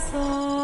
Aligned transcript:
E 0.00 0.59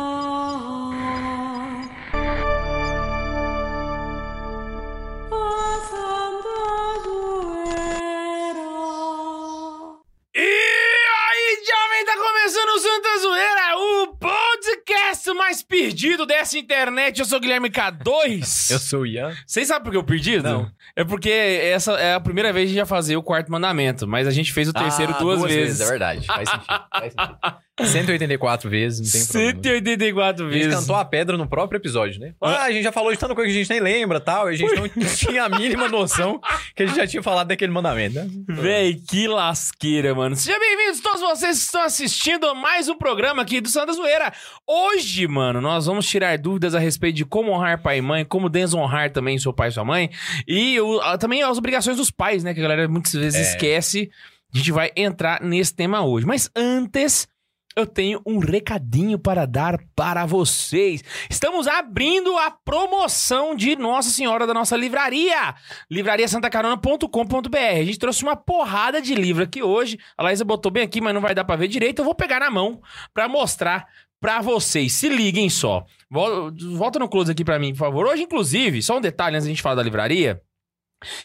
perdido 15.86 16.26
dessa 16.26 16.58
internet. 16.58 17.20
Eu 17.20 17.24
sou 17.24 17.38
o 17.38 17.40
Guilherme 17.40 17.70
K2. 17.70 18.70
Eu 18.70 18.78
sou 18.78 19.00
o 19.00 19.06
Ian. 19.06 19.32
Vocês 19.46 19.68
sabem 19.68 19.84
por 19.84 19.90
que 19.92 19.96
eu 19.96 20.04
perdido? 20.04 20.42
Não. 20.42 20.70
É 20.96 21.04
porque 21.04 21.30
essa 21.30 21.92
é 21.92 22.14
a 22.14 22.20
primeira 22.20 22.52
vez 22.52 22.64
que 22.64 22.66
a 22.66 22.72
gente 22.72 22.78
ia 22.78 22.86
fazer 22.86 23.16
o 23.16 23.22
quarto 23.22 23.50
mandamento, 23.52 24.06
mas 24.06 24.26
a 24.26 24.30
gente 24.30 24.52
fez 24.52 24.68
o 24.68 24.72
terceiro 24.72 25.12
Ah, 25.14 25.18
duas, 25.18 25.42
vezes. 25.42 25.80
É 25.80 25.86
verdade. 25.86 26.26
Faz 26.26 26.48
sentido. 26.48 26.66
Faz 26.90 27.12
sentido. 27.12 27.36
184 27.78 28.70
vezes, 28.70 29.00
não 29.00 29.20
tem 29.20 29.52
problema. 29.52 29.62
184 29.62 30.46
A 30.46 30.50
gente 30.50 30.58
vezes. 30.64 30.80
cantou 30.80 30.96
a 30.96 31.04
pedra 31.04 31.36
no 31.36 31.46
próprio 31.46 31.76
episódio, 31.76 32.18
né? 32.18 32.32
Ah, 32.40 32.62
a 32.62 32.72
gente 32.72 32.82
já 32.82 32.90
falou 32.90 33.12
de 33.12 33.18
tanta 33.18 33.34
coisa 33.34 33.50
que 33.52 33.54
a 33.54 33.60
gente 33.60 33.68
nem 33.68 33.80
lembra 33.80 34.18
tal. 34.18 34.50
E 34.50 34.54
a 34.54 34.56
gente 34.56 34.74
não 34.74 34.88
tinha 35.14 35.44
a 35.44 35.48
mínima 35.50 35.86
noção 35.86 36.40
que 36.74 36.84
a 36.84 36.86
gente 36.86 36.96
já 36.96 37.06
tinha 37.06 37.22
falado 37.22 37.48
daquele 37.48 37.70
mandamento, 37.70 38.14
né? 38.14 38.26
Véi, 38.48 38.94
que 38.94 39.28
lasqueira, 39.28 40.14
mano. 40.14 40.34
Sejam 40.34 40.58
bem-vindos 40.58 41.00
todos 41.00 41.20
vocês 41.20 41.58
que 41.58 41.64
estão 41.64 41.82
assistindo 41.82 42.46
a 42.48 42.54
mais 42.54 42.88
um 42.88 42.96
programa 42.96 43.42
aqui 43.42 43.60
do 43.60 43.68
Santa 43.68 43.92
Zoeira. 43.92 44.32
Hoje, 44.66 45.28
mano, 45.28 45.60
nós 45.60 45.75
vamos 45.84 46.06
tirar 46.06 46.38
dúvidas 46.38 46.74
a 46.74 46.78
respeito 46.78 47.16
de 47.16 47.26
como 47.26 47.52
honrar 47.52 47.82
pai 47.82 47.98
e 47.98 48.00
mãe, 48.00 48.24
como 48.24 48.48
desonrar 48.48 49.10
também 49.12 49.36
seu 49.38 49.52
pai 49.52 49.68
e 49.68 49.72
sua 49.72 49.84
mãe. 49.84 50.08
E 50.48 50.80
o- 50.80 51.18
também 51.18 51.42
as 51.42 51.58
obrigações 51.58 51.98
dos 51.98 52.10
pais, 52.10 52.42
né? 52.42 52.54
Que 52.54 52.60
a 52.60 52.62
galera 52.62 52.88
muitas 52.88 53.12
vezes 53.12 53.38
É. 53.38 53.50
esquece. 53.50 54.10
A 54.54 54.56
gente 54.56 54.72
vai 54.72 54.90
entrar 54.96 55.42
nesse 55.42 55.74
tema 55.74 56.02
hoje. 56.02 56.24
Mas 56.24 56.48
antes, 56.56 57.28
eu 57.76 57.84
tenho 57.84 58.22
um 58.24 58.38
recadinho 58.38 59.18
para 59.18 59.44
dar 59.46 59.78
para 59.94 60.24
vocês. 60.24 61.04
Estamos 61.28 61.66
abrindo 61.66 62.34
a 62.38 62.50
promoção 62.50 63.54
de 63.54 63.76
Nossa 63.76 64.08
Senhora 64.08 64.46
da 64.46 64.54
nossa 64.54 64.74
livraria. 64.78 65.54
livrariasantacarona.com.br. 65.90 67.56
A 67.58 67.84
gente 67.84 67.98
trouxe 67.98 68.22
uma 68.22 68.34
porrada 68.36 69.00
de 69.02 69.14
livro 69.14 69.42
aqui 69.44 69.62
hoje. 69.62 69.98
A 70.16 70.22
Laísa 70.22 70.44
botou 70.44 70.72
bem 70.72 70.82
aqui, 70.84 71.00
mas 71.00 71.12
não 71.12 71.20
vai 71.20 71.34
dar 71.34 71.44
para 71.44 71.56
ver 71.56 71.68
direito. 71.68 72.00
Eu 72.00 72.04
vou 72.04 72.14
pegar 72.14 72.40
na 72.40 72.50
mão 72.50 72.80
para 73.12 73.28
mostrar 73.28 73.86
para 74.26 74.40
vocês. 74.42 74.92
Se 74.92 75.08
liguem 75.08 75.48
só. 75.48 75.86
Vol- 76.10 76.50
Volta 76.76 76.98
no 76.98 77.08
close 77.08 77.30
aqui 77.30 77.44
para 77.44 77.60
mim, 77.60 77.70
por 77.72 77.78
favor. 77.78 78.06
Hoje, 78.08 78.24
inclusive, 78.24 78.82
só 78.82 78.98
um 78.98 79.00
detalhe 79.00 79.36
antes 79.36 79.46
da 79.46 79.50
gente 79.50 79.62
falar 79.62 79.76
da 79.76 79.82
livraria. 79.84 80.42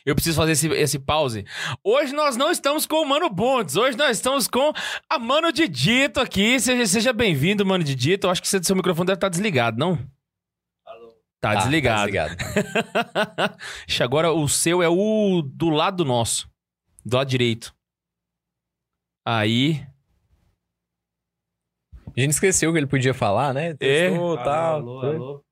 Eu 0.05 0.13
preciso 0.13 0.37
fazer 0.37 0.51
esse, 0.51 0.67
esse 0.67 0.99
pause. 0.99 1.43
Hoje 1.83 2.13
nós 2.13 2.37
não 2.37 2.51
estamos 2.51 2.85
com 2.85 2.97
o 2.97 3.05
Mano 3.05 3.27
Bontes. 3.27 3.75
Hoje 3.75 3.97
nós 3.97 4.17
estamos 4.17 4.47
com 4.47 4.71
a 5.09 5.17
Mano 5.17 5.51
Didito 5.51 6.19
aqui. 6.19 6.59
Seja, 6.59 6.85
seja 6.85 7.11
bem-vindo, 7.13 7.65
Mano 7.65 7.83
Didito. 7.83 8.27
Eu 8.27 8.31
acho 8.31 8.39
que 8.41 8.47
seu 8.47 8.63
seu 8.63 8.75
microfone 8.75 9.07
deve 9.07 9.17
estar 9.17 9.29
desligado, 9.29 9.79
não? 9.79 9.97
Tá 11.39 11.51
Ah, 11.53 11.55
desligado. 11.55 12.11
Tá 12.13 12.27
desligado. 12.27 13.57
Agora 14.03 14.31
o 14.31 14.47
seu 14.47 14.83
é 14.83 14.87
o 14.89 15.41
do 15.43 15.69
lado 15.71 15.97
do 15.97 16.05
nosso. 16.05 16.47
Do 17.03 17.17
lado 17.17 17.27
direito. 17.29 17.73
Aí. 19.25 19.83
A 22.15 22.19
gente 22.19 22.31
esqueceu 22.31 22.71
que 22.71 22.77
ele 22.77 22.87
podia 22.87 23.13
falar, 23.13 23.53
né? 23.53 23.69
É. 23.69 23.73
Testou, 23.75 24.37
tal. 24.37 24.75
Alô, 24.75 24.99
alô. 25.01 25.45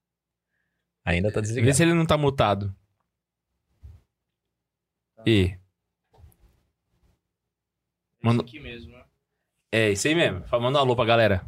Ainda 1.05 1.31
tá 1.31 1.39
Vê 1.39 1.47
desligado. 1.47 1.73
se 1.75 1.83
ele 1.83 1.93
não 1.93 2.05
tá 2.05 2.17
mutado. 2.17 2.75
E. 5.25 5.57
Manda- 8.21 8.43
Esse 8.43 8.57
aqui 8.57 8.59
mesmo, 8.59 8.91
né? 8.91 9.03
É, 9.71 9.91
isso 9.91 10.07
aí 10.07 10.15
mesmo. 10.15 10.43
Manda 10.59 10.79
um 10.79 10.81
alô 10.81 10.95
pra 10.95 11.05
galera. 11.05 11.45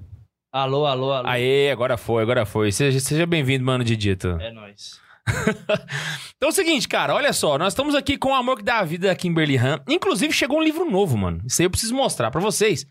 Alô, 0.52 0.86
alô, 0.86 1.12
alô. 1.12 1.28
Aê, 1.28 1.72
agora 1.72 1.98
foi, 1.98 2.24
agora 2.24 2.46
foi. 2.46 2.72
Seja, 2.72 3.00
seja 3.00 3.26
bem-vindo, 3.26 3.64
Mano 3.66 3.84
Didito. 3.84 4.30
É 4.40 4.52
nóis. 4.52 5.00
Então 6.42 6.50
é 6.50 6.52
o 6.52 6.56
seguinte, 6.56 6.88
cara, 6.88 7.14
olha 7.14 7.32
só, 7.34 7.56
nós 7.56 7.72
estamos 7.74 7.94
aqui 7.94 8.18
com 8.18 8.30
o 8.30 8.34
Amor 8.34 8.58
que 8.58 8.64
dá 8.64 8.80
a 8.80 8.84
vida 8.84 9.08
da 9.08 9.16
Kimberly 9.16 9.58
Han. 9.58 9.80
Inclusive, 9.88 10.34
chegou 10.34 10.58
um 10.58 10.64
livro 10.64 10.90
novo, 10.90 11.16
mano. 11.16 11.40
Isso 11.46 11.62
aí 11.62 11.68
eu 11.68 11.70
preciso 11.70 11.94
mostrar 11.94 12.32
pra 12.32 12.42
vocês. 12.42 12.84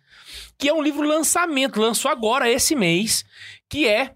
Que 0.56 0.68
é 0.68 0.72
um 0.72 0.80
livro 0.80 1.04
lançamento, 1.04 1.80
lançou 1.80 2.08
agora, 2.08 2.48
esse 2.48 2.76
mês, 2.76 3.24
que 3.68 3.88
é 3.88 4.14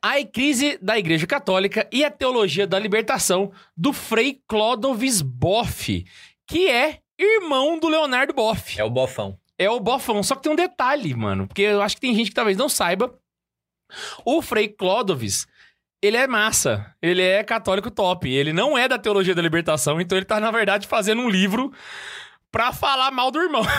A 0.00 0.24
Crise 0.24 0.78
da 0.80 0.96
Igreja 0.96 1.26
Católica 1.26 1.88
e 1.90 2.04
a 2.04 2.10
Teologia 2.10 2.68
da 2.68 2.78
Libertação, 2.78 3.50
do 3.76 3.92
Frei 3.92 4.40
Clódovis 4.46 5.20
Boff, 5.22 6.06
que 6.46 6.68
é 6.68 7.00
irmão 7.18 7.80
do 7.80 7.88
Leonardo 7.88 8.32
Boff. 8.32 8.80
É 8.80 8.84
o 8.84 8.90
bofão. 8.90 9.36
É 9.58 9.68
o 9.68 9.80
bofão, 9.80 10.22
só 10.22 10.36
que 10.36 10.42
tem 10.42 10.52
um 10.52 10.56
detalhe, 10.56 11.12
mano, 11.14 11.48
porque 11.48 11.62
eu 11.62 11.82
acho 11.82 11.96
que 11.96 12.00
tem 12.00 12.14
gente 12.14 12.28
que 12.28 12.34
talvez 12.34 12.56
não 12.56 12.68
saiba. 12.68 13.12
O 14.24 14.40
Frei 14.40 14.68
Clódovis, 14.68 15.48
ele 16.02 16.16
é 16.16 16.26
massa, 16.26 16.94
ele 17.02 17.22
é 17.22 17.44
católico 17.44 17.90
top, 17.90 18.28
ele 18.32 18.52
não 18.52 18.76
é 18.76 18.88
da 18.88 18.98
teologia 18.98 19.34
da 19.34 19.42
libertação, 19.42 20.00
então 20.00 20.16
ele 20.16 20.24
tá, 20.24 20.40
na 20.40 20.50
verdade, 20.50 20.86
fazendo 20.86 21.22
um 21.22 21.28
livro 21.28 21.72
pra 22.50 22.72
falar 22.72 23.10
mal 23.10 23.30
do 23.30 23.40
irmão. 23.40 23.62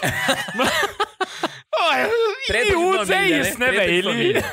Olha, 1.80 2.10
Treta 2.46 2.76
miúdos 2.76 3.10
é 3.10 3.14
família, 3.14 3.40
isso, 3.40 3.58
né? 3.58 3.66
né, 3.66 3.72
velho? 3.72 4.10
Ele... 4.10 4.44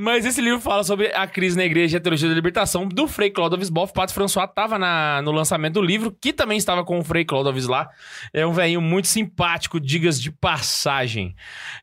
Mas 0.00 0.24
esse 0.24 0.40
livro 0.40 0.60
fala 0.60 0.84
sobre 0.84 1.08
a 1.08 1.26
crise 1.26 1.56
na 1.56 1.64
igreja 1.64 1.96
e 1.96 1.98
a 1.98 2.00
teologia 2.00 2.28
da 2.28 2.34
libertação 2.36 2.86
do 2.86 3.08
Frei 3.08 3.30
Clódovis 3.30 3.68
Boff. 3.68 3.92
Pato 3.92 4.14
François 4.14 4.48
estava 4.48 4.78
no 5.22 5.32
lançamento 5.32 5.74
do 5.74 5.82
livro, 5.82 6.16
que 6.20 6.32
também 6.32 6.56
estava 6.56 6.84
com 6.84 7.00
o 7.00 7.02
Frei 7.02 7.24
Clódovis 7.24 7.66
lá. 7.66 7.90
É 8.32 8.46
um 8.46 8.52
velhinho 8.52 8.80
muito 8.80 9.08
simpático, 9.08 9.80
digas 9.80 10.20
de 10.22 10.30
passagem. 10.30 11.34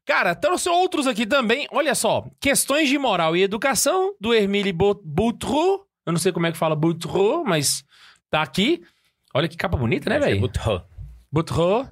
Cara, 0.05 0.33
trouxe 0.33 0.69
outros 0.69 1.07
aqui 1.07 1.25
também. 1.25 1.67
Olha 1.73 1.93
só, 1.93 2.25
Questões 2.39 2.87
de 2.87 2.97
Moral 2.97 3.35
e 3.35 3.43
Educação, 3.43 4.15
do 4.21 4.33
Hermile 4.33 4.71
Bo- 4.71 5.01
Boutreau. 5.03 5.85
Eu 6.05 6.13
não 6.13 6.19
sei 6.19 6.31
como 6.31 6.45
é 6.47 6.53
que 6.53 6.57
fala 6.57 6.73
Boutreau, 6.73 7.43
mas 7.43 7.83
tá 8.31 8.41
aqui. 8.41 8.81
Olha 9.33 9.49
que 9.49 9.57
capa 9.57 9.75
bonita, 9.75 10.09
né, 10.09 10.15
é 10.15 10.19
velho? 10.19 10.39
botão. 10.39 10.81
Boutreau. 11.29 11.85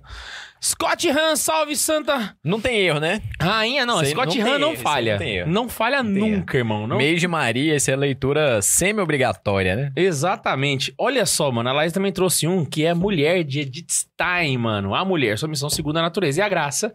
Scott 0.66 1.10
Han, 1.10 1.36
salve 1.36 1.76
Santa 1.76 2.38
Não 2.42 2.58
tem 2.62 2.78
erro, 2.80 2.98
né? 3.02 3.22
Rainha, 3.42 3.86
não. 3.86 4.00
Aí 4.00 4.12
Scott 4.12 4.40
não 4.40 4.48
Han 4.48 4.60
não 4.60 4.72
erro, 4.72 4.82
falha. 4.82 5.20
não 5.20 5.26
erro. 5.26 5.52
Não 5.52 5.70
falha 5.70 5.98
tem 5.98 6.06
nunca, 6.14 6.58
irmão. 6.58 6.88
Não 6.88 6.96
Mês 6.98 7.20
de 7.20 7.28
Maria, 7.28 7.76
essa 7.76 7.92
é 7.92 7.94
a 7.94 7.98
leitura 7.98 8.62
semi-obrigatória, 8.62 9.76
né? 9.76 9.92
Exatamente. 9.94 10.94
Olha 10.98 11.26
só, 11.26 11.52
mano. 11.52 11.68
A 11.68 11.74
Laís 11.74 11.92
também 11.92 12.14
trouxe 12.14 12.48
um 12.48 12.64
que 12.64 12.86
é 12.86 12.94
Mulher 12.94 13.44
de 13.44 13.60
Edith 13.60 13.92
Stein, 13.92 14.58
mano. 14.58 14.96
A 14.96 15.04
mulher, 15.04 15.38
sua 15.38 15.50
missão 15.50 15.70
segundo 15.70 15.98
a 15.98 16.02
natureza 16.02 16.40
e 16.40 16.42
a 16.42 16.48
graça. 16.48 16.94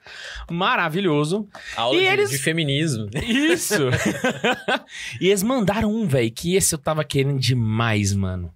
Maravilhoso. 0.50 1.46
Aula 1.76 1.94
E 1.96 2.00
de, 2.00 2.06
eles- 2.06 2.30
de 2.30 2.38
feminismo. 2.38 3.10
Isso. 3.22 3.90
e 5.20 5.28
eles 5.28 5.42
mandaram 5.42 5.92
um, 5.94 6.06
velho, 6.06 6.30
que 6.30 6.56
esse 6.56 6.74
eu 6.74 6.78
tava 6.78 7.04
querendo 7.04 7.38
demais, 7.38 8.14
mano. 8.14 8.50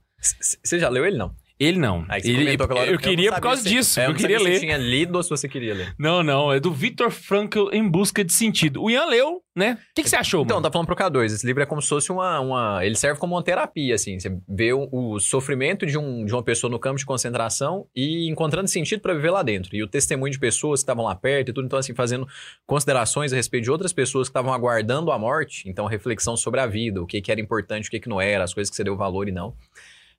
Você 0.62 0.78
já 0.78 0.88
leu 0.88 1.04
ele, 1.04 1.18
não? 1.18 1.34
Ele 1.62 1.78
não. 1.78 2.04
Aí 2.08 2.20
você 2.20 2.30
Ele- 2.30 2.56
hora 2.60 2.86
eu 2.86 2.92
não 2.92 2.98
queria 2.98 3.32
por 3.32 3.40
causa 3.40 3.62
se- 3.62 3.68
disso. 3.68 4.00
É, 4.00 4.04
eu 4.04 4.08
não 4.10 4.16
queria 4.16 4.38
ler. 4.40 4.58
tinha 4.58 4.76
lido 4.76 5.16
ou 5.16 5.22
se 5.22 5.30
você 5.30 5.48
queria 5.48 5.74
ler. 5.74 5.94
Não, 5.98 6.22
não. 6.22 6.52
É 6.52 6.58
do 6.58 6.72
Viktor 6.72 7.10
Frankl 7.10 7.68
em 7.72 7.88
busca 7.88 8.24
de 8.24 8.32
sentido. 8.32 8.82
O 8.82 8.90
Ian 8.90 9.06
leu, 9.06 9.40
né? 9.54 9.78
O 9.90 9.94
que, 9.94 10.02
que 10.02 10.08
você 10.10 10.16
achou, 10.16 10.42
Então, 10.42 10.56
mano? 10.56 10.64
tá 10.68 10.72
falando 10.72 10.86
pro 10.86 10.96
K2. 10.96 11.26
Esse 11.26 11.46
livro 11.46 11.62
é 11.62 11.66
como 11.66 11.80
se 11.80 11.88
fosse 11.88 12.10
uma. 12.10 12.40
uma 12.40 12.84
ele 12.84 12.96
serve 12.96 13.20
como 13.20 13.34
uma 13.36 13.42
terapia, 13.42 13.94
assim. 13.94 14.18
Você 14.18 14.36
vê 14.48 14.72
o, 14.72 14.88
o 14.90 15.20
sofrimento 15.20 15.86
de, 15.86 15.96
um, 15.96 16.24
de 16.24 16.32
uma 16.32 16.42
pessoa 16.42 16.70
no 16.70 16.78
campo 16.78 16.98
de 16.98 17.06
concentração 17.06 17.86
e 17.94 18.28
encontrando 18.28 18.68
sentido 18.68 19.00
pra 19.00 19.14
viver 19.14 19.30
lá 19.30 19.42
dentro. 19.42 19.76
E 19.76 19.82
o 19.82 19.86
testemunho 19.86 20.32
de 20.32 20.38
pessoas 20.38 20.80
que 20.80 20.84
estavam 20.84 21.04
lá 21.04 21.14
perto 21.14 21.50
e 21.50 21.52
tudo. 21.52 21.66
Então, 21.66 21.78
assim, 21.78 21.94
fazendo 21.94 22.26
considerações 22.66 23.32
a 23.32 23.36
respeito 23.36 23.64
de 23.64 23.70
outras 23.70 23.92
pessoas 23.92 24.28
que 24.28 24.30
estavam 24.30 24.52
aguardando 24.52 25.10
a 25.12 25.18
morte. 25.18 25.68
Então, 25.68 25.86
reflexão 25.86 26.36
sobre 26.36 26.60
a 26.60 26.66
vida, 26.66 27.00
o 27.02 27.06
que, 27.06 27.20
que 27.20 27.30
era 27.30 27.40
importante, 27.40 27.88
o 27.88 27.90
que, 27.90 28.00
que 28.00 28.08
não 28.08 28.20
era, 28.20 28.42
as 28.44 28.52
coisas 28.54 28.70
que 28.70 28.76
você 28.76 28.84
deu 28.84 28.96
valor 28.96 29.28
e 29.28 29.32
não. 29.32 29.54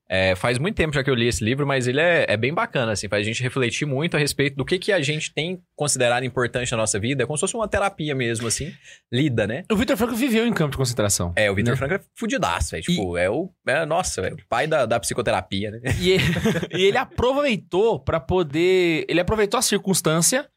É, 0.10 0.36
faz 0.36 0.60
muito 0.60 0.76
tempo 0.76 0.94
já 0.94 1.04
que 1.04 1.10
eu 1.10 1.16
li 1.16 1.28
esse 1.28 1.44
livro, 1.44 1.66
mas 1.66 1.88
ele 1.88 2.00
é, 2.00 2.26
é 2.30 2.38
bem 2.38 2.54
bacana, 2.54 2.92
assim, 2.92 3.08
faz 3.08 3.22
a 3.22 3.26
gente 3.26 3.42
refletir 3.42 3.86
muito 3.88 4.16
a 4.16 4.20
respeito 4.20 4.56
do 4.56 4.66
que, 4.66 4.78
que 4.78 4.92
a 4.92 5.02
gente 5.02 5.34
tem 5.34 5.60
considerado 5.76 6.24
importante 6.24 6.70
na 6.72 6.78
nossa 6.78 7.00
vida. 7.00 7.24
É 7.24 7.26
como 7.26 7.38
se 7.38 7.42
fosse 7.42 7.56
uma 7.56 7.68
terapia 7.68 8.14
mesmo, 8.14 8.46
assim, 8.48 8.72
lida, 9.12 9.48
né? 9.48 9.64
O 9.72 9.76
Viktor 9.76 9.96
Frankl 9.98 10.14
viveu 10.16 10.46
em 10.46 10.54
campo 10.54 10.72
de 10.72 10.78
concentração. 10.78 11.34
É, 11.36 11.50
o 11.50 11.56
Vitor 11.56 11.72
Né? 11.72 11.78
Franco 11.78 11.94
é 11.96 12.00
fudidaço, 12.16 12.72
velho. 12.72 12.84
Tipo, 12.84 13.18
é 13.18 13.30
o. 13.30 13.50
É, 13.66 13.86
nossa, 13.86 14.22
velho. 14.22 14.36
O 14.36 14.48
pai 14.48 14.68
da, 14.68 14.86
da 14.86 15.00
psicoterapia, 15.00 15.72
né? 15.72 15.80
E 16.00 16.12
ele, 16.12 16.24
e 16.78 16.84
ele 16.84 16.98
aproveitou 16.98 18.00
pra 18.00 18.20
poder. 18.20 19.06
Ele 19.08 19.20
aproveitou 19.22 19.58
a 19.58 19.62
circunstância 19.64 20.48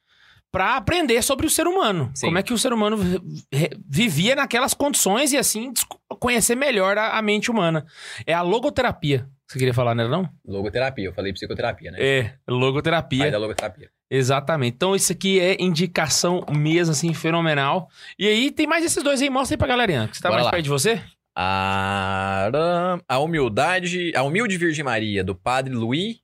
pra 0.52 0.76
aprender 0.76 1.22
sobre 1.22 1.46
o 1.46 1.50
ser 1.50 1.66
humano. 1.66 2.10
Sim. 2.14 2.26
Como 2.26 2.38
é 2.38 2.42
que 2.42 2.52
o 2.52 2.58
ser 2.58 2.72
humano 2.72 2.96
vi- 2.96 3.20
vi- 3.52 3.70
vivia 3.88 4.34
naquelas 4.34 4.74
condições 4.74 5.32
e 5.32 5.36
assim 5.38 5.72
conhecer 6.20 6.56
melhor 6.56 6.98
a, 6.98 7.16
a 7.18 7.22
mente 7.22 7.50
humana. 7.50 7.86
É 8.26 8.32
a 8.34 8.42
logoterapia. 8.42 9.28
Você 9.48 9.58
queria 9.58 9.74
falar, 9.74 9.94
né, 9.94 10.08
não? 10.08 10.28
Logoterapia, 10.44 11.04
eu 11.04 11.12
falei 11.12 11.32
psicoterapia, 11.32 11.92
né? 11.92 11.98
É, 12.00 12.34
logoterapia. 12.48 13.30
da 13.30 13.38
logoterapia. 13.38 13.90
Exatamente. 14.10 14.74
Então, 14.74 14.94
isso 14.94 15.12
aqui 15.12 15.38
é 15.38 15.56
indicação 15.60 16.44
mesmo, 16.50 16.92
assim, 16.92 17.14
fenomenal. 17.14 17.88
E 18.18 18.26
aí, 18.26 18.50
tem 18.50 18.66
mais 18.66 18.84
esses 18.84 19.02
dois 19.02 19.22
aí. 19.22 19.30
Mostra 19.30 19.54
aí 19.54 19.58
pra 19.58 19.68
galerinha. 19.68 20.08
Que 20.08 20.16
você 20.16 20.22
tá 20.22 20.28
Bora 20.28 20.38
mais 20.42 20.46
lá. 20.46 20.50
perto 20.50 20.64
de 20.64 20.70
você? 20.70 21.00
A, 21.36 22.50
a 23.08 23.18
humildade. 23.18 24.12
A 24.16 24.22
humilde 24.22 24.56
Virgem 24.56 24.84
Maria, 24.84 25.22
do 25.22 25.34
padre 25.34 25.74
Luiz 25.74 26.16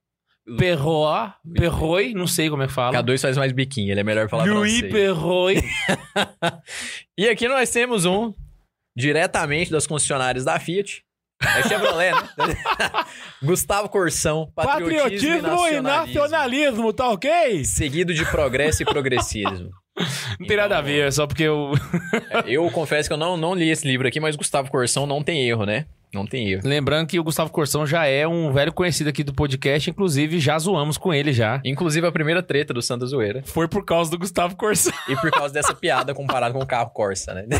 Perroy, 0.58 1.30
Perroy, 1.54 2.14
não 2.14 2.26
sei 2.26 2.50
como 2.50 2.64
é 2.64 2.66
que 2.66 2.72
fala. 2.72 3.00
K2 3.00 3.20
faz 3.20 3.36
mais 3.38 3.52
biquinho, 3.52 3.92
ele 3.92 4.00
é 4.00 4.04
melhor 4.04 4.28
falar 4.28 4.44
Louis 4.44 4.78
francês. 4.78 4.92
Perroy. 4.92 5.62
E 7.16 7.28
aqui 7.28 7.46
nós 7.46 7.70
temos 7.70 8.04
um 8.04 8.34
diretamente 8.96 9.70
das 9.70 9.86
concessionárias 9.86 10.44
da 10.44 10.58
Fiat. 10.58 11.04
É 11.58 11.68
Chevrolet, 11.68 12.12
né? 12.12 12.24
Gustavo 13.42 13.88
Corsão, 13.88 14.50
patriotismo, 14.54 15.02
Patriotismo 15.02 15.34
e 15.34 15.38
e 15.38 15.42
nacionalismo. 15.42 15.82
nacionalismo, 15.82 16.92
tá 16.92 17.08
ok? 17.10 17.64
Seguido 17.64 18.14
de 18.14 18.24
progresso 18.26 18.82
e 18.82 18.86
progressismo. 18.86 19.70
Não 20.40 20.46
tem 20.46 20.56
nada 20.56 20.78
a 20.78 20.80
ver, 20.80 21.08
é 21.08 21.10
só 21.10 21.26
porque 21.26 21.42
eu. 21.42 21.72
Eu 22.46 22.70
confesso 22.70 23.08
que 23.08 23.12
eu 23.12 23.18
não, 23.18 23.36
não 23.36 23.54
li 23.54 23.68
esse 23.68 23.86
livro 23.86 24.08
aqui, 24.08 24.18
mas 24.18 24.36
Gustavo 24.36 24.70
Corsão 24.70 25.06
não 25.06 25.22
tem 25.22 25.46
erro, 25.46 25.66
né? 25.66 25.84
Não 26.14 26.26
tem 26.26 26.50
erro. 26.50 26.60
Lembrando 26.64 27.06
que 27.06 27.18
o 27.18 27.24
Gustavo 27.24 27.50
Corsão 27.50 27.86
já 27.86 28.04
é 28.06 28.28
um 28.28 28.52
velho 28.52 28.70
conhecido 28.72 29.08
aqui 29.08 29.24
do 29.24 29.32
podcast, 29.32 29.88
inclusive 29.88 30.38
já 30.38 30.58
zoamos 30.58 30.98
com 30.98 31.12
ele 31.14 31.32
já. 31.32 31.60
Inclusive 31.64 32.06
a 32.06 32.12
primeira 32.12 32.42
treta 32.42 32.74
do 32.74 32.82
Santa 32.82 33.06
Zoeira. 33.06 33.42
Foi 33.46 33.66
por 33.66 33.82
causa 33.84 34.10
do 34.10 34.18
Gustavo 34.18 34.54
Corsão. 34.56 34.92
E 35.08 35.16
por 35.16 35.30
causa 35.30 35.54
dessa 35.54 35.74
piada 35.74 36.12
comparado 36.14 36.52
com 36.54 36.60
o 36.62 36.66
carro 36.66 36.90
Corsa, 36.90 37.32
né? 37.34 37.46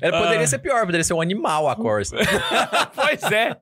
Ela 0.00 0.18
poderia 0.18 0.44
Ah. 0.44 0.46
ser 0.46 0.58
pior, 0.58 0.84
poderia 0.86 1.02
ser 1.02 1.14
um 1.14 1.20
animal 1.20 1.68
a 1.68 1.74
Corsa. 1.74 2.16
pois 2.94 3.22
é. 3.32 3.56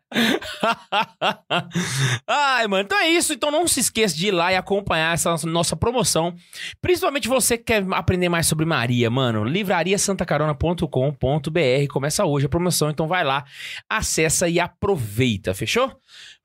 Ai, 2.28 2.66
mano, 2.66 2.84
então 2.84 2.98
é 2.98 3.08
isso. 3.08 3.32
Então 3.32 3.50
não 3.50 3.66
se 3.66 3.80
esqueça 3.80 4.14
de 4.16 4.28
ir 4.28 4.32
lá 4.32 4.52
e 4.52 4.56
acompanhar 4.56 5.14
essa 5.14 5.34
nossa 5.46 5.74
promoção. 5.76 6.34
Principalmente 6.82 7.26
você 7.28 7.56
que 7.56 7.64
quer 7.64 7.84
aprender 7.92 8.28
mais 8.28 8.46
sobre 8.46 8.66
Maria, 8.66 9.08
mano. 9.10 9.44
livrariasantacarona.com.br. 9.44 11.88
Começa 11.90 12.24
hoje 12.24 12.46
a 12.46 12.48
promoção, 12.48 12.90
então 12.90 13.06
vai 13.06 13.13
lá, 13.22 13.44
acessa 13.88 14.48
e 14.48 14.58
aproveita, 14.58 15.54
fechou? 15.54 15.94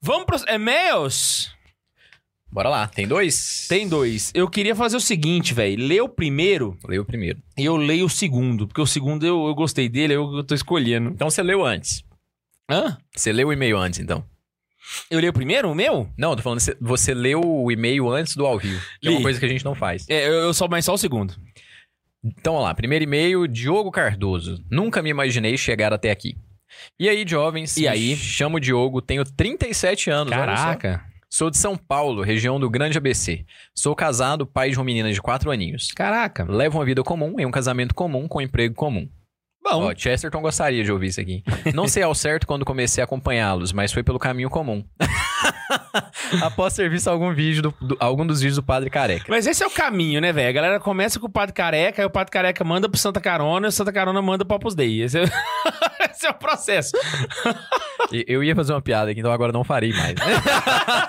Vamos 0.02 0.26
pros 0.26 0.44
e-mails? 0.48 1.52
Bora 2.52 2.68
lá, 2.70 2.88
tem 2.88 3.08
dois? 3.08 3.68
Tem 3.68 3.88
dois. 3.88 4.32
Eu 4.34 4.50
queria 4.50 4.76
fazer 4.76 4.98
o 4.98 5.02
seguinte, 5.02 5.54
velho. 5.54 5.86
Lê 5.86 6.02
o 6.02 6.10
primeiro 6.10 6.78
Leio 6.88 7.04
o 7.04 7.06
primeiro. 7.06 7.40
e 7.58 7.64
eu 7.64 7.78
leio 7.78 8.06
o 8.06 8.10
segundo. 8.10 8.68
Porque 8.68 8.82
o 8.82 8.88
segundo 8.88 9.24
eu, 9.26 9.48
eu 9.48 9.54
gostei 9.54 9.88
dele, 9.88 10.14
eu, 10.16 10.36
eu 10.38 10.44
tô 10.44 10.56
escolhendo. 10.56 11.10
Então 11.12 11.30
você 11.30 11.44
leu 11.44 11.64
antes. 11.64 12.04
Hã? 12.70 12.98
Você 13.16 13.32
leu 13.32 13.50
o 13.50 13.54
e-mail 13.54 13.78
antes, 13.78 14.00
então. 14.00 14.24
Eu 15.12 15.20
leio 15.20 15.30
o 15.30 15.34
primeiro, 15.34 15.70
o 15.70 15.76
meu? 15.76 16.10
Não, 16.18 16.32
eu 16.32 16.36
tô 16.38 16.42
falando, 16.42 16.60
você- 16.60 16.76
você 16.82 17.14
leu 17.14 17.40
o 17.42 17.72
e-mail 17.72 18.10
antes 18.10 18.36
do 18.36 18.44
ao 18.48 18.58
vivo. 18.58 18.82
Que 19.00 19.08
é 19.10 19.12
uma 19.12 19.22
coisa 19.22 19.40
que 19.40 19.46
a 19.46 19.50
gente 19.50 19.64
não 19.64 19.76
faz. 19.76 20.10
É, 20.10 20.28
eu, 20.28 20.34
eu 20.34 20.54
só, 20.54 20.68
mas 20.68 20.86
só 20.86 20.96
o 20.96 20.98
segundo. 20.98 21.36
Então, 22.24 22.54
vamos 22.54 22.68
lá. 22.68 22.74
Primeiro 22.74 23.04
e-mail, 23.04 23.48
Diogo 23.48 23.92
Cardoso. 23.92 24.64
Nunca 24.72 25.04
me 25.04 25.10
imaginei 25.12 25.56
chegar 25.56 25.94
até 25.94 26.10
aqui. 26.10 26.36
E 27.00 27.08
aí, 27.10 27.24
jovens? 27.28 27.76
E 27.78 27.88
aí? 27.88 28.16
Chamo 28.16 28.60
Diogo, 28.60 29.02
tenho 29.02 29.24
37 29.24 30.10
anos. 30.10 30.34
Caraca. 30.34 31.04
Sou 31.32 31.50
de 31.52 31.58
São 31.58 31.78
Paulo, 31.78 32.24
região 32.24 32.60
do 32.60 32.70
Grande 32.70 32.98
ABC. 32.98 33.46
Sou 33.76 33.96
casado, 33.96 34.48
pai 34.48 34.72
de 34.72 34.78
uma 34.78 34.84
menina 34.86 35.12
de 35.14 35.22
4 35.22 35.52
aninhos. 35.52 35.92
Caraca. 35.92 36.44
Levo 36.50 36.80
uma 36.80 36.86
vida 36.86 37.04
comum 37.04 37.36
em 37.40 37.46
um 37.46 37.52
casamento 37.52 37.94
comum 37.94 38.28
com 38.28 38.40
um 38.40 38.42
emprego 38.42 38.74
comum. 38.74 39.08
Bom, 39.62 39.84
Ó, 39.84 39.94
Chesterton 39.96 40.42
gostaria 40.42 40.84
de 40.84 40.92
ouvir 40.92 41.08
isso 41.08 41.22
aqui. 41.22 41.44
Não 41.76 41.88
sei 41.88 42.02
ao 42.02 42.16
certo 42.16 42.48
quando 42.48 42.66
comecei 42.66 43.02
a 43.02 43.06
acompanhá-los, 43.06 43.72
mas 43.74 43.92
foi 43.94 44.02
pelo 44.02 44.18
caminho 44.18 44.50
comum. 44.50 44.84
Após 46.42 46.74
ter 46.74 46.90
visto 46.90 47.08
algum 47.10 47.34
vídeo 47.34 47.62
do, 47.62 47.76
do- 47.82 47.98
algum 48.00 48.26
dos 48.26 48.40
vídeos 48.40 48.56
do 48.56 48.64
Padre 48.64 48.90
Careca. 48.90 49.26
mas 49.28 49.46
esse 49.46 49.64
é 49.64 49.68
o 49.68 49.72
caminho, 49.72 50.22
né, 50.22 50.32
velho? 50.32 50.50
A 50.50 50.52
galera 50.52 50.80
começa 50.80 51.20
com 51.20 51.28
o 51.28 51.32
Padre 51.32 51.54
Careca, 51.54 52.02
aí 52.02 52.06
o 52.06 52.10
Padre 52.10 52.32
Careca 52.32 52.64
manda 52.64 52.88
pro 52.90 52.98
Santa 53.00 53.20
Carona 53.22 53.68
e 53.68 53.70
o 53.70 53.72
Santa 53.72 53.92
Carona 53.92 54.22
manda 54.22 54.46
pro 54.46 54.56
Opus 54.58 54.76
Dei. 54.76 55.02
Esse 55.02 55.20
é, 55.20 55.24
esse 56.20 56.28
é 56.28 56.30
o 56.30 56.34
processo. 56.34 56.92
Eu 58.28 58.44
ia 58.44 58.54
fazer 58.56 58.74
uma 58.74 58.82
piada 58.82 59.10
aqui, 59.12 59.22
então 59.22 59.32
agora 59.32 59.54
não 59.54 59.64
farei 59.64 59.94
mais. 59.94 60.16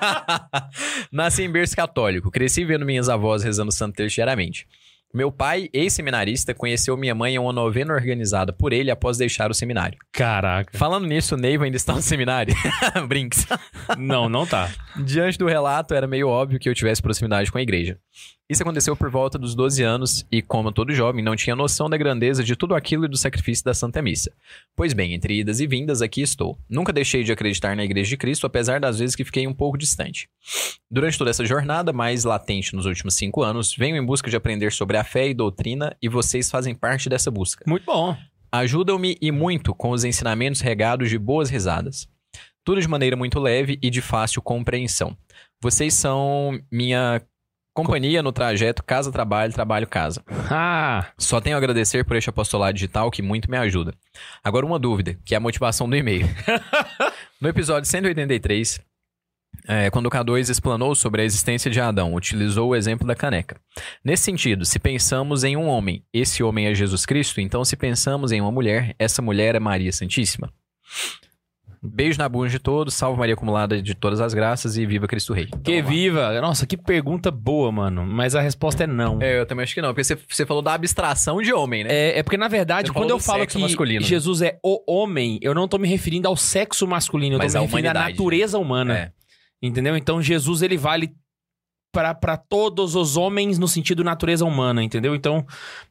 Nasci 1.11 1.43
em 1.43 1.51
berço 1.51 1.75
católico, 1.75 2.31
cresci 2.31 2.65
vendo 2.65 2.87
minhas 2.87 3.09
avós 3.09 3.43
rezando 3.43 3.73
Santo 3.73 3.97
Terço 3.97 4.15
diariamente. 4.15 4.69
Meu 5.13 5.33
pai, 5.33 5.69
ex-seminarista, 5.73 6.55
conheceu 6.55 6.97
minha 6.97 7.17
mãe 7.17 7.35
em 7.35 7.39
uma 7.39 7.53
novena 7.53 7.93
organizada 7.93 8.53
por 8.53 8.73
ele 8.73 8.93
após 8.93 9.19
deixar 9.19 9.51
o 9.51 9.55
seminário. 9.55 9.99
Caraca. 10.13 10.79
Falando 10.79 11.09
nisso, 11.09 11.35
o 11.35 11.39
Neiva 11.39 11.65
ainda 11.65 11.77
está 11.77 11.93
no 11.95 12.03
seminário. 12.03 12.55
Brinks. 13.09 13.45
Não, 13.99 14.29
não 14.29 14.47
tá. 14.47 14.71
Diante 15.05 15.37
do 15.37 15.49
relato, 15.49 15.95
era 15.95 16.07
meio 16.07 16.29
óbvio 16.29 16.61
que 16.61 16.69
eu 16.69 16.75
tivesse 16.75 17.03
proximidade 17.03 17.51
com 17.51 17.59
a 17.59 17.63
igreja. 17.63 17.99
Isso 18.51 18.65
aconteceu 18.65 18.97
por 18.97 19.09
volta 19.09 19.39
dos 19.39 19.55
12 19.55 19.85
anos 19.85 20.27
e, 20.29 20.43
como 20.43 20.73
todo 20.73 20.93
jovem, 20.93 21.23
não 21.23 21.37
tinha 21.37 21.55
noção 21.55 21.89
da 21.89 21.97
grandeza 21.97 22.43
de 22.43 22.57
tudo 22.57 22.75
aquilo 22.75 23.05
e 23.05 23.09
do 23.09 23.17
sacrifício 23.17 23.65
da 23.65 23.73
Santa 23.73 24.03
Missa. 24.03 24.33
Pois 24.75 24.93
bem, 24.93 25.15
entre 25.15 25.39
idas 25.39 25.61
e 25.61 25.69
vindas, 25.69 26.03
aqui 26.03 26.21
estou. 26.21 26.59
Nunca 26.69 26.93
deixei 26.93 27.23
de 27.23 27.31
acreditar 27.31 27.77
na 27.77 27.85
Igreja 27.85 28.09
de 28.09 28.17
Cristo, 28.17 28.49
apesar 28.49 28.81
das 28.81 28.99
vezes 28.99 29.15
que 29.15 29.25
fiquei 29.25 29.47
um 29.47 29.55
pouco 29.55 29.79
distante. 29.79 30.29
Durante 30.91 31.17
toda 31.17 31.31
essa 31.31 31.47
jornada, 31.47 31.93
mais 31.93 32.25
latente 32.25 32.75
nos 32.75 32.87
últimos 32.87 33.15
cinco 33.15 33.41
anos, 33.41 33.73
venho 33.73 33.97
em 33.97 34.05
busca 34.05 34.29
de 34.29 34.35
aprender 34.35 34.73
sobre 34.73 34.97
a 34.97 35.05
fé 35.05 35.29
e 35.29 35.35
doutrina 35.35 35.97
e 36.03 36.09
vocês 36.09 36.51
fazem 36.51 36.75
parte 36.75 37.09
dessa 37.09 37.31
busca. 37.31 37.65
Muito 37.69 37.85
bom. 37.85 38.17
Ajudam-me 38.51 39.17
e 39.23 39.31
muito 39.31 39.73
com 39.73 39.91
os 39.91 40.03
ensinamentos 40.03 40.61
regados 40.61 41.09
de 41.09 41.17
boas 41.17 41.51
risadas. 41.51 42.09
Tudo 42.65 42.81
de 42.81 42.89
maneira 42.89 43.15
muito 43.15 43.39
leve 43.39 43.79
e 43.81 43.89
de 43.89 44.03
fácil 44.03 44.43
compreensão. 44.43 45.17
Vocês 45.63 45.95
são 45.95 46.59
minha 46.69 47.23
companhia 47.75 48.23
no 48.23 48.33
trajeto 48.33 48.83
casa-trabalho, 48.83 49.53
trabalho-casa. 49.53 50.23
Ah, 50.51 51.07
Só 51.19 51.41
tenho 51.41 51.57
a 51.57 51.59
agradecer 51.59 52.05
por 52.05 52.17
este 52.17 52.31
apostolado 52.31 52.75
digital 52.75 53.11
que 53.11 53.23
muito 53.23 53.51
me 53.51 53.57
ajuda. 53.57 53.95
Agora 54.43 54.67
uma 54.67 54.79
dúvida, 54.79 55.19
que 55.25 55.35
é 55.35 55.37
a 55.37 55.41
motivação 55.41 55.89
do 55.89 55.97
e-mail. 55.97 56.27
no 57.41 57.49
episódio 57.49 57.89
183, 57.89 58.81
é, 59.67 59.91
quando 59.91 60.07
o 60.07 60.11
K2 60.11 60.49
explanou 60.49 60.95
sobre 60.95 61.23
a 61.23 61.25
existência 61.25 61.71
de 61.71 61.81
Adão, 61.81 62.15
utilizou 62.15 62.71
o 62.71 62.77
exemplo 62.77 63.07
da 63.07 63.15
caneca. 63.15 63.61
Nesse 64.05 64.25
sentido, 64.25 64.65
se 64.65 64.79
pensamos 64.79 65.45
em 65.45 65.57
um 65.57 65.67
homem, 65.67 66.05
esse 66.13 66.43
homem 66.43 66.67
é 66.67 66.75
Jesus 66.75 67.05
Cristo, 67.07 67.41
então 67.41 67.65
se 67.65 67.77
pensamos 67.77 68.33
em 68.33 68.41
uma 68.41 68.51
mulher, 68.51 68.95
essa 68.99 69.23
mulher 69.23 69.55
é 69.55 69.61
Maria 69.61 69.93
Santíssima. 69.93 70.53
Beijo 71.83 72.19
na 72.19 72.29
bunda 72.29 72.51
de 72.51 72.59
todos, 72.59 72.93
salve 72.93 73.19
Maria 73.19 73.33
acumulada 73.33 73.81
de 73.81 73.95
todas 73.95 74.21
as 74.21 74.35
graças 74.35 74.77
e 74.77 74.85
viva 74.85 75.09
Cristo 75.09 75.33
Rei. 75.33 75.47
Então, 75.47 75.63
que 75.63 75.81
viva. 75.81 76.39
Nossa, 76.39 76.67
que 76.67 76.77
pergunta 76.77 77.31
boa, 77.31 77.73
mano. 77.73 78.05
Mas 78.05 78.35
a 78.35 78.41
resposta 78.43 78.85
é 78.85 78.87
não. 78.87 79.19
É, 79.23 79.41
eu 79.41 79.47
também 79.47 79.63
acho 79.63 79.75
que 79.75 79.81
não, 79.81 79.89
porque 79.89 80.05
você, 80.05 80.19
você 80.29 80.45
falou 80.45 80.63
da 80.63 80.75
abstração 80.75 81.41
de 81.41 81.55
homem, 81.55 81.85
né? 81.85 81.91
É, 81.91 82.19
é 82.19 82.23
porque, 82.23 82.37
na 82.37 82.49
verdade, 82.49 82.89
Você 82.89 82.93
quando 82.93 83.11
eu 83.11 83.19
falo 83.19 83.47
que 83.47 83.59
masculino, 83.59 84.03
né? 84.03 84.07
Jesus 84.07 84.43
é 84.43 84.59
o 84.63 84.83
homem, 84.87 85.39
eu 85.41 85.55
não 85.55 85.67
tô 85.67 85.79
me 85.79 85.89
referindo 85.89 86.29
ao 86.29 86.37
sexo 86.37 86.87
masculino, 86.87 87.37
eu 87.37 87.39
Mas 87.39 87.55
tô 87.55 87.61
me 87.61 87.65
referindo 87.65 87.89
à 87.89 87.93
humanidade, 87.93 88.19
natureza 88.19 88.59
humana. 88.59 88.99
É. 88.99 89.13
Entendeu? 89.63 89.97
Então, 89.97 90.21
Jesus, 90.21 90.61
ele 90.61 90.77
vale 90.77 91.11
pra 91.93 92.37
todos 92.37 92.95
os 92.95 93.17
homens 93.17 93.59
no 93.59 93.67
sentido 93.67 94.05
natureza 94.05 94.45
humana, 94.45 94.83
entendeu? 94.83 95.15
Então, 95.15 95.45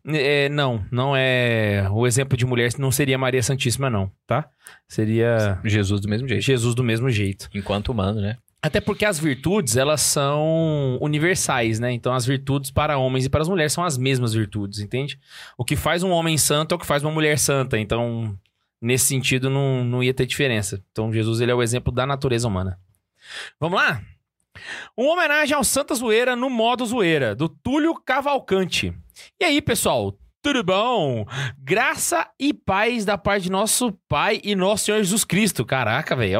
é, 0.08 0.48
não, 0.50 0.84
não 0.92 1.14
é... 1.16 1.88
O 1.92 2.08
exemplo 2.08 2.38
de 2.38 2.46
mulher 2.46 2.72
não 2.78 2.92
seria 2.92 3.18
Maria 3.18 3.44
Santíssima, 3.44 3.90
não, 3.90 4.12
tá? 4.26 4.48
Seria 4.88 5.60
Jesus 5.64 6.02
do 6.02 6.08
mesmo 6.08 6.28
jeito. 6.28 6.42
Jesus 6.42 6.74
do 6.76 6.84
mesmo 6.84 7.10
jeito. 7.10 7.50
Enquanto 7.54 7.90
humano, 7.90 8.22
né? 8.22 8.38
Até 8.62 8.82
porque 8.82 9.06
as 9.06 9.18
virtudes, 9.18 9.78
elas 9.78 10.02
são 10.02 10.98
universais, 11.00 11.80
né? 11.80 11.94
Então, 11.94 12.14
as 12.14 12.26
virtudes 12.26 12.72
para 12.72 12.98
homens 12.98 13.26
e 13.26 13.30
para 13.30 13.42
as 13.42 13.48
mulheres 13.48 13.72
são 13.72 13.86
as 13.86 13.98
mesmas 13.98 14.34
virtudes, 14.34 14.80
entende? 14.80 15.18
O 15.58 15.64
que 15.64 15.78
faz 15.78 16.04
um 16.04 16.12
homem 16.12 16.38
santo 16.38 16.74
é 16.74 16.76
o 16.76 16.80
que 16.80 16.86
faz 16.86 17.02
uma 17.04 17.12
mulher 17.12 17.40
santa. 17.40 17.80
Então, 17.80 18.38
nesse 18.82 19.06
sentido, 19.06 19.50
não, 19.50 19.86
não 19.86 20.04
ia 20.04 20.14
ter 20.14 20.26
diferença. 20.26 20.84
Então, 20.92 21.12
Jesus, 21.12 21.40
ele 21.40 21.52
é 21.52 21.56
o 21.56 21.64
exemplo 21.64 21.94
da 21.94 22.06
natureza 22.06 22.48
humana. 22.48 22.78
Vamos 23.60 23.80
lá? 23.80 24.02
Uma 24.96 25.14
homenagem 25.14 25.56
ao 25.56 25.64
Santa 25.64 25.94
Zoeira 25.96 26.36
no 26.36 26.50
modo 26.50 26.86
zoeira, 26.86 27.36
do 27.36 27.48
Túlio 27.48 27.94
Cavalcante. 27.96 28.94
E 29.40 29.46
aí, 29.46 29.62
pessoal? 29.62 30.18
Tudo 30.42 30.64
bom? 30.64 31.26
Graça 31.58 32.26
e 32.40 32.54
paz 32.54 33.04
da 33.04 33.18
parte 33.18 33.44
de 33.44 33.52
nosso 33.52 33.92
Pai 34.08 34.40
e 34.42 34.56
nosso 34.56 34.86
Senhor 34.86 34.98
Jesus 35.00 35.26
Cristo. 35.26 35.66
Caraca, 35.66 36.16
velho. 36.16 36.40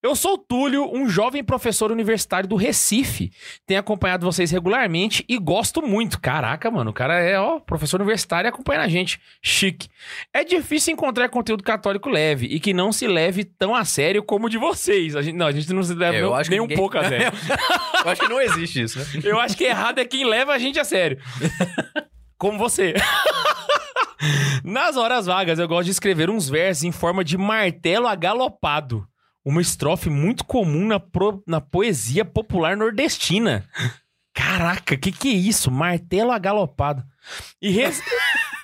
Eu 0.00 0.14
sou 0.14 0.34
o 0.34 0.38
Túlio, 0.38 0.88
um 0.94 1.08
jovem 1.08 1.42
professor 1.42 1.90
universitário 1.90 2.48
do 2.48 2.54
Recife. 2.54 3.32
Tenho 3.66 3.80
acompanhado 3.80 4.24
vocês 4.24 4.52
regularmente 4.52 5.24
e 5.28 5.36
gosto 5.36 5.82
muito. 5.82 6.20
Caraca, 6.20 6.70
mano, 6.70 6.90
o 6.90 6.94
cara 6.94 7.18
é, 7.18 7.36
ó, 7.40 7.58
professor 7.58 8.00
universitário 8.00 8.46
e 8.46 8.50
acompanha 8.50 8.82
a 8.82 8.88
gente. 8.88 9.20
Chique. 9.42 9.88
É 10.32 10.44
difícil 10.44 10.92
encontrar 10.92 11.28
conteúdo 11.28 11.64
católico 11.64 12.08
leve 12.08 12.46
e 12.46 12.60
que 12.60 12.72
não 12.72 12.92
se 12.92 13.08
leve 13.08 13.42
tão 13.44 13.74
a 13.74 13.84
sério 13.84 14.22
como 14.22 14.46
o 14.46 14.48
de 14.48 14.58
vocês. 14.58 15.16
A 15.16 15.22
gente, 15.22 15.34
não, 15.36 15.46
a 15.48 15.52
gente 15.52 15.72
não 15.72 15.82
se 15.82 15.92
leva 15.94 16.16
É, 16.16 16.22
eu 16.22 16.32
nem- 16.36 16.50
nem 16.50 16.60
um 16.60 16.62
ninguém- 16.62 16.76
pouco 16.78 16.96
a 16.98 17.02
sério. 17.08 17.32
Eu 18.04 18.10
acho 18.12 18.20
que 18.20 18.28
não 18.28 18.40
existe 18.40 18.80
isso, 18.80 18.98
né? 19.00 19.06
Eu 19.24 19.40
acho 19.40 19.56
que 19.56 19.64
errado 19.64 19.98
é 19.98 20.04
quem 20.04 20.24
leva 20.24 20.52
a 20.52 20.58
gente 20.58 20.78
a 20.78 20.84
sério. 20.84 21.18
Como 22.42 22.58
você. 22.58 22.92
Nas 24.64 24.96
horas 24.96 25.26
vagas, 25.26 25.60
eu 25.60 25.68
gosto 25.68 25.84
de 25.84 25.92
escrever 25.92 26.28
uns 26.28 26.48
versos 26.48 26.82
em 26.82 26.90
forma 26.90 27.22
de 27.22 27.38
martelo 27.38 28.08
agalopado. 28.08 29.06
Uma 29.44 29.62
estrofe 29.62 30.10
muito 30.10 30.44
comum 30.44 30.84
na, 30.88 30.98
pro- 30.98 31.40
na 31.46 31.60
poesia 31.60 32.24
popular 32.24 32.76
nordestina. 32.76 33.64
Caraca, 34.34 34.96
que 34.96 35.12
que 35.12 35.28
é 35.28 35.32
isso? 35.32 35.70
Martelo 35.70 36.32
agalopado. 36.32 37.04
E, 37.60 37.70
res- 37.70 38.02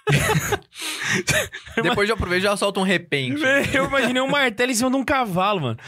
Depois 1.80 2.08
de 2.08 2.12
aproveito 2.12 2.42
já 2.42 2.56
solta 2.56 2.80
um 2.80 2.84
repente. 2.84 3.40
Eu 3.72 3.84
imaginei 3.86 4.20
um 4.20 4.28
martelo 4.28 4.72
em 4.72 4.74
cima 4.74 4.90
de 4.90 4.96
um 4.96 5.04
cavalo, 5.04 5.60
mano. 5.60 5.78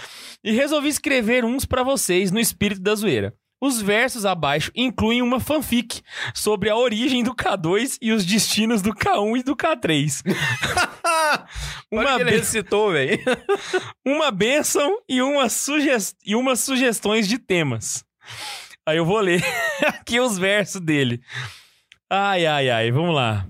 E 0.44 0.52
resolvi 0.52 0.88
escrever 0.88 1.44
uns 1.44 1.64
pra 1.64 1.82
vocês 1.82 2.30
no 2.30 2.38
espírito 2.38 2.80
da 2.80 2.94
zoeira. 2.94 3.35
Os 3.61 3.83
versos 3.83 4.25
abaixo 4.25 4.73
incluem 4.75 5.21
uma 5.21 5.38
fanfic 5.38 6.00
sobre 6.35 6.71
a 6.71 6.76
origem 6.76 7.23
do 7.23 7.35
K2 7.35 7.99
e 8.00 8.11
os 8.11 8.25
destinos 8.25 8.81
do 8.81 8.95
K1 8.95 9.40
e 9.40 9.43
do 9.43 9.55
K3. 9.55 10.23
Uma 11.93 12.17
que 12.17 12.23
ele 12.23 12.31
recitou, 12.31 12.93
velho. 12.93 13.19
uma 14.07 14.31
benção 14.31 15.00
e, 15.09 15.21
uma 15.21 15.47
e 16.25 16.37
umas 16.37 16.61
sugestões 16.61 17.26
de 17.29 17.38
temas. 17.38 18.05
Aí 18.87 18.97
eu 18.97 19.05
vou 19.05 19.19
ler 19.19 19.45
aqui 19.87 20.21
os 20.21 20.38
versos 20.38 20.81
dele. 20.81 21.21
Ai, 22.09 22.47
ai, 22.47 22.71
ai, 22.71 22.90
vamos 22.90 23.14
lá. 23.14 23.47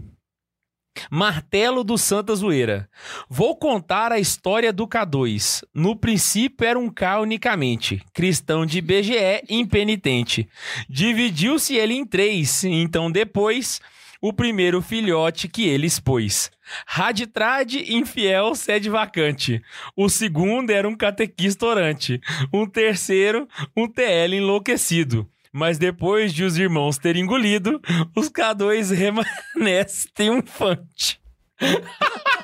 Martelo 1.11 1.85
do 1.85 1.97
Santa 1.97 2.35
Zoeira. 2.35 2.89
Vou 3.29 3.57
contar 3.57 4.13
a 4.13 4.19
história 4.19 4.73
do 4.73 4.87
K2. 4.87 5.63
No 5.75 5.97
princípio 5.97 6.67
era 6.67 6.79
um 6.79 6.89
K 6.89 7.21
unicamente. 7.21 8.03
Cristão 8.13 8.67
de 8.67 8.81
BGE, 8.81 9.43
impenitente. 9.49 10.49
Dividiu-se 10.89 11.77
ele 11.77 11.95
em 11.95 12.05
três. 12.05 12.65
Então 12.65 13.11
depois, 13.11 13.81
o 14.21 14.33
primeiro 14.33 14.83
filhote 14.83 15.49
que 15.49 15.67
ele 15.67 15.87
expôs. 15.87 16.51
Raditrade, 16.87 17.93
infiel, 17.95 18.55
sede 18.55 18.91
vacante. 18.91 19.63
O 19.97 20.09
segundo 20.09 20.71
era 20.71 20.89
um 20.89 20.97
catequista 20.97 21.67
orante. 21.67 22.21
Um 22.53 22.67
terceiro, 22.67 23.49
um 23.77 23.89
TL 23.89 24.35
enlouquecido. 24.35 25.29
Mas 25.53 25.79
depois 25.79 26.33
de 26.33 26.45
os 26.45 26.57
irmãos 26.57 26.99
terem 26.99 27.23
engolido, 27.23 27.81
os 28.17 28.31
K2 28.31 28.95
remanescem 28.95 30.11
triunfante. 30.15 31.21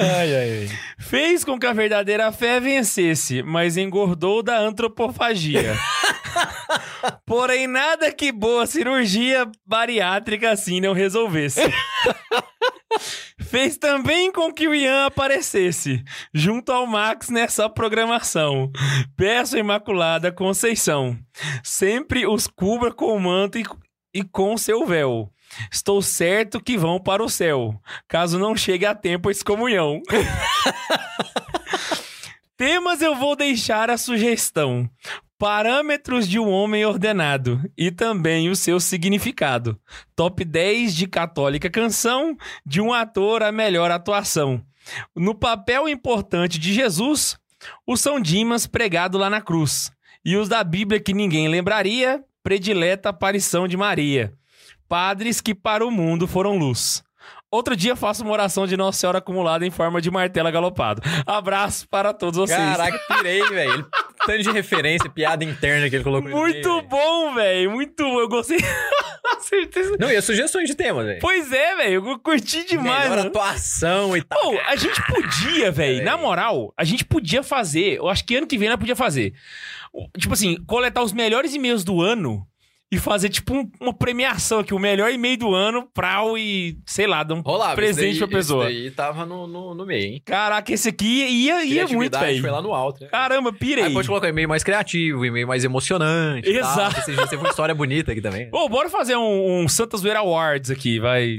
Ai, 0.00 0.34
ai, 0.34 0.50
ai. 0.62 0.68
Fez 0.98 1.44
com 1.44 1.58
que 1.58 1.66
a 1.66 1.74
verdadeira 1.74 2.32
fé 2.32 2.58
vencesse, 2.58 3.42
mas 3.42 3.76
engordou 3.76 4.42
da 4.42 4.58
antropofagia. 4.58 5.76
Porém, 7.26 7.66
nada 7.66 8.10
que 8.10 8.32
boa 8.32 8.66
cirurgia 8.66 9.50
bariátrica 9.66 10.50
assim 10.50 10.80
não 10.80 10.94
resolvesse. 10.94 11.60
Fez 13.40 13.76
também 13.76 14.32
com 14.32 14.52
que 14.52 14.68
o 14.68 14.74
Ian 14.74 15.06
aparecesse, 15.06 16.02
junto 16.32 16.72
ao 16.72 16.86
Max 16.86 17.28
nessa 17.28 17.68
programação. 17.68 18.70
Peço 19.16 19.56
a 19.56 19.58
Imaculada 19.58 20.32
Conceição, 20.32 21.18
sempre 21.62 22.26
os 22.26 22.46
cubra 22.46 22.92
com 22.92 23.14
o 23.14 23.20
manto 23.20 23.58
e, 23.58 23.64
e 24.14 24.22
com 24.22 24.56
seu 24.56 24.86
véu. 24.86 25.30
Estou 25.70 26.00
certo 26.00 26.60
que 26.60 26.76
vão 26.76 27.00
para 27.00 27.22
o 27.22 27.28
céu, 27.28 27.80
caso 28.08 28.38
não 28.38 28.54
chegue 28.56 28.86
a 28.86 28.94
tempo 28.94 29.28
a 29.28 29.32
excomunhão. 29.32 30.00
Temas 32.56 33.00
eu 33.00 33.14
vou 33.16 33.34
deixar 33.34 33.88
a 33.90 33.96
sugestão. 33.96 34.88
Parâmetros 35.38 36.28
de 36.28 36.38
um 36.38 36.50
homem 36.50 36.84
ordenado 36.84 37.58
e 37.76 37.90
também 37.90 38.50
o 38.50 38.56
seu 38.56 38.78
significado. 38.78 39.80
Top 40.14 40.44
10 40.44 40.94
de 40.94 41.06
católica 41.06 41.70
canção, 41.70 42.36
de 42.64 42.78
um 42.80 42.92
ator 42.92 43.42
a 43.42 43.50
melhor 43.50 43.90
atuação. 43.90 44.62
No 45.16 45.34
papel 45.34 45.88
importante 45.88 46.58
de 46.58 46.74
Jesus, 46.74 47.38
o 47.86 47.96
São 47.96 48.20
Dimas 48.20 48.66
pregado 48.66 49.16
lá 49.16 49.30
na 49.30 49.40
cruz. 49.40 49.90
E 50.22 50.36
os 50.36 50.48
da 50.48 50.62
Bíblia 50.62 51.00
que 51.00 51.14
ninguém 51.14 51.48
lembraria, 51.48 52.22
predileta 52.42 53.08
aparição 53.08 53.66
de 53.66 53.78
Maria. 53.78 54.34
Padres 54.90 55.40
que 55.40 55.54
para 55.54 55.86
o 55.86 55.90
mundo 55.90 56.26
foram 56.26 56.58
luz. 56.58 57.00
Outro 57.48 57.76
dia 57.76 57.94
faço 57.94 58.24
uma 58.24 58.32
oração 58.32 58.66
de 58.66 58.76
Nossa 58.76 58.98
Senhora 58.98 59.18
acumulada 59.18 59.64
em 59.64 59.70
forma 59.70 60.00
de 60.00 60.10
martelo 60.10 60.50
galopado. 60.50 61.00
Abraço 61.24 61.88
para 61.88 62.12
todos 62.12 62.36
vocês. 62.40 62.58
Caraca, 62.58 62.98
pirei, 63.06 63.40
velho. 63.50 63.86
Tanto 64.26 64.42
de 64.42 64.50
referência, 64.50 65.08
piada 65.08 65.44
interna 65.44 65.88
que 65.88 65.94
ele 65.94 66.02
colocou. 66.02 66.28
Muito 66.28 66.68
meio, 66.68 66.82
bom, 66.88 67.34
velho. 67.34 67.70
Muito 67.70 68.02
bom. 68.02 68.18
Eu 68.18 68.28
gostei. 68.28 68.58
Certeza. 69.38 69.96
Não, 69.96 70.10
e 70.10 70.16
as 70.16 70.24
sugestões 70.24 70.68
de 70.68 70.74
tema, 70.74 71.04
velho. 71.04 71.20
Pois 71.20 71.52
é, 71.52 71.76
velho. 71.76 72.08
Eu 72.08 72.18
curti 72.18 72.64
demais. 72.64 73.04
Melhor 73.04 73.16
mano. 73.16 73.28
atuação 73.28 74.16
e 74.16 74.22
tal. 74.22 74.40
Pô, 74.40 74.58
a 74.66 74.74
gente 74.74 75.00
podia, 75.06 75.70
velho. 75.70 76.04
Na 76.04 76.16
moral, 76.16 76.74
a 76.76 76.82
gente 76.82 77.04
podia 77.04 77.44
fazer. 77.44 77.98
Eu 77.98 78.08
acho 78.08 78.24
que 78.24 78.34
ano 78.34 78.46
que 78.46 78.58
vem 78.58 78.68
nós 78.68 78.76
podia 78.76 78.96
fazer. 78.96 79.34
Tipo 80.18 80.34
assim, 80.34 80.56
coletar 80.66 81.00
os 81.00 81.12
melhores 81.12 81.54
e-mails 81.54 81.84
do 81.84 82.02
ano 82.02 82.44
e 82.92 82.98
fazer, 82.98 83.28
tipo, 83.28 83.54
um- 83.54 83.70
uma 83.80 83.92
premiação 83.94 84.58
aqui. 84.58 84.74
O 84.74 84.78
melhor 84.78 85.10
e-mail 85.12 85.36
do 85.38 85.54
ano, 85.54 85.88
prau 85.94 86.36
e, 86.36 86.76
sei 86.84 87.06
lá, 87.06 87.22
dar 87.22 87.34
um 87.34 87.40
Rolava. 87.40 87.76
presente 87.76 88.10
esse 88.10 88.18
pra 88.18 88.26
daí, 88.26 88.36
pessoa. 88.36 88.70
Esse 88.70 88.80
daí 88.82 88.90
tava 88.90 89.24
no, 89.24 89.46
no, 89.46 89.74
no 89.74 89.86
meio, 89.86 90.14
hein? 90.14 90.22
Caraca, 90.24 90.72
esse 90.72 90.88
aqui 90.88 91.06
ia, 91.06 91.64
ia 91.64 91.86
muito, 91.86 92.10
Criatividade 92.10 92.24
foi 92.32 92.40
velho. 92.40 92.52
lá 92.52 92.60
no 92.62 92.74
alto. 92.74 93.02
Né? 93.04 93.08
Caramba, 93.10 93.52
pirei. 93.52 93.84
Aí 93.84 93.92
pode 93.92 94.08
colocar 94.08 94.26
um 94.26 94.30
e-mail 94.30 94.48
mais 94.48 94.64
criativo, 94.64 95.20
um 95.20 95.24
e-mail 95.24 95.46
mais 95.46 95.64
emocionante. 95.64 96.50
e 96.50 96.58
tal, 96.58 96.70
Exato. 96.72 96.98
Esse 97.00 97.12
dia 97.14 97.26
teve 97.28 97.36
uma 97.42 97.50
história 97.50 97.74
bonita 97.74 98.10
aqui 98.10 98.20
também. 98.20 98.48
Ô, 98.52 98.68
bora 98.68 98.88
fazer 98.90 99.14
um, 99.16 99.62
um 99.62 99.68
Santa 99.68 99.96
Zoeira 99.96 100.18
Awards 100.18 100.70
aqui, 100.70 100.98
vai. 100.98 101.38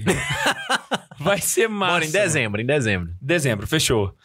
vai 1.20 1.42
ser 1.42 1.68
massa. 1.68 1.94
Mano, 1.96 2.06
em 2.06 2.12
dezembro, 2.12 2.62
em 2.62 2.66
dezembro. 2.66 3.12
Dezembro, 3.22 3.68
fechou. 3.68 4.16